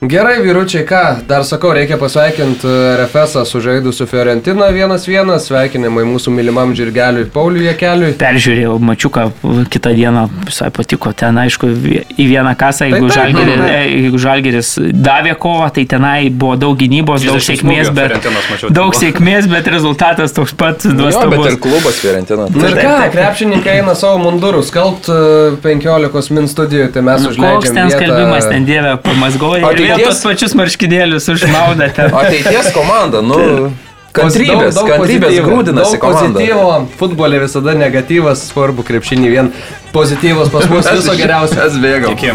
Gerai, 0.00 0.42
vyručiai, 0.44 0.84
ką, 0.84 0.98
dar 1.24 1.40
sakau, 1.48 1.70
reikia 1.72 1.96
pasveikinti 1.96 2.68
RFS 3.00 3.38
su 3.48 3.60
žaidusiu 3.64 4.04
Fiorentina 4.06 4.66
1-1, 4.68 5.30
sveikinimai 5.40 6.02
mūsų 6.04 6.34
mylimam 6.36 6.74
žirgeliui 6.76 7.24
Pauliui 7.32 7.64
Jekeliui. 7.70 8.10
Peržiūrėjau 8.20 8.74
mačiuką 8.84 9.24
kitą 9.72 9.94
dieną, 9.96 10.26
visai 10.50 10.68
patiko. 10.76 11.14
Ten, 11.16 11.40
aišku, 11.40 11.70
į 12.12 12.26
vieną 12.28 12.52
kasą, 12.60 12.90
jeigu, 12.90 13.08
taip, 13.08 13.14
žalgeris, 13.16 13.62
taip. 13.62 13.70
e, 13.72 13.78
jeigu 14.02 14.20
žalgeris 14.26 14.74
davė 15.06 15.32
kovą, 15.46 15.70
tai 15.78 15.86
tenai 15.94 16.28
buvo 16.28 16.58
daug 16.60 16.76
gynybos, 16.84 17.24
daug 17.24 17.40
30 17.40 17.48
sėkmės, 17.48 17.90
bet, 17.96 18.28
mačiau, 18.52 18.68
daug 18.76 18.92
buvo. 18.92 19.00
sėkmės, 19.00 19.48
bet 19.54 19.72
rezultatas 19.78 20.36
toks 20.36 20.52
pat 20.60 20.84
Jo, 20.84 21.24
bet 21.32 21.48
ir 21.54 21.58
klubas 21.64 22.02
Fiorentina. 22.04 22.50
Na 22.52 22.68
ir 22.74 22.78
ką, 22.84 22.94
krepšininkai 23.16 23.78
eina 23.80 23.96
savo 23.96 24.20
mundurus, 24.28 24.68
skalbt 24.68 25.08
e, 25.08 25.56
15 25.64 26.36
min 26.36 26.52
studijų, 26.52 26.92
tai 26.92 27.00
mes 27.08 27.24
Nu, 27.24 27.32
Koks 27.32 27.40
užleidžiam. 27.40 27.74
ten 27.80 27.88
vietą- 27.88 27.96
skalbimas, 28.04 28.52
ten 28.52 28.68
dievė, 28.68 28.94
pamazgoja. 29.00 29.84
Ateities- 29.96 30.06
tos 30.12 30.22
pačius 30.28 30.54
marškinėlius 30.60 31.26
užmaudate. 31.34 32.06
Ateities 32.12 32.70
komanda, 32.76 33.22
nu. 33.22 33.72
Kantrybės, 34.16 34.72
Daug- 34.72 34.86
daug 34.86 34.88
kantrybės 34.94 35.28
pozityvo, 35.28 35.48
grūdinasi 35.50 35.98
komanda. 36.00 36.38
pozityvo, 36.40 36.88
futbolė 37.00 37.40
visada 37.42 37.74
negatyvas, 37.76 38.46
svarbu 38.48 38.80
krepšinį 38.88 39.28
vien 39.34 39.50
pozityvas 39.92 40.48
pas 40.54 40.64
mus 40.72 40.88
viso 40.96 41.12
geriausio. 41.18 41.58
Mes 41.60 41.76
bėgam. 41.82 42.14
Iki. 42.16 42.32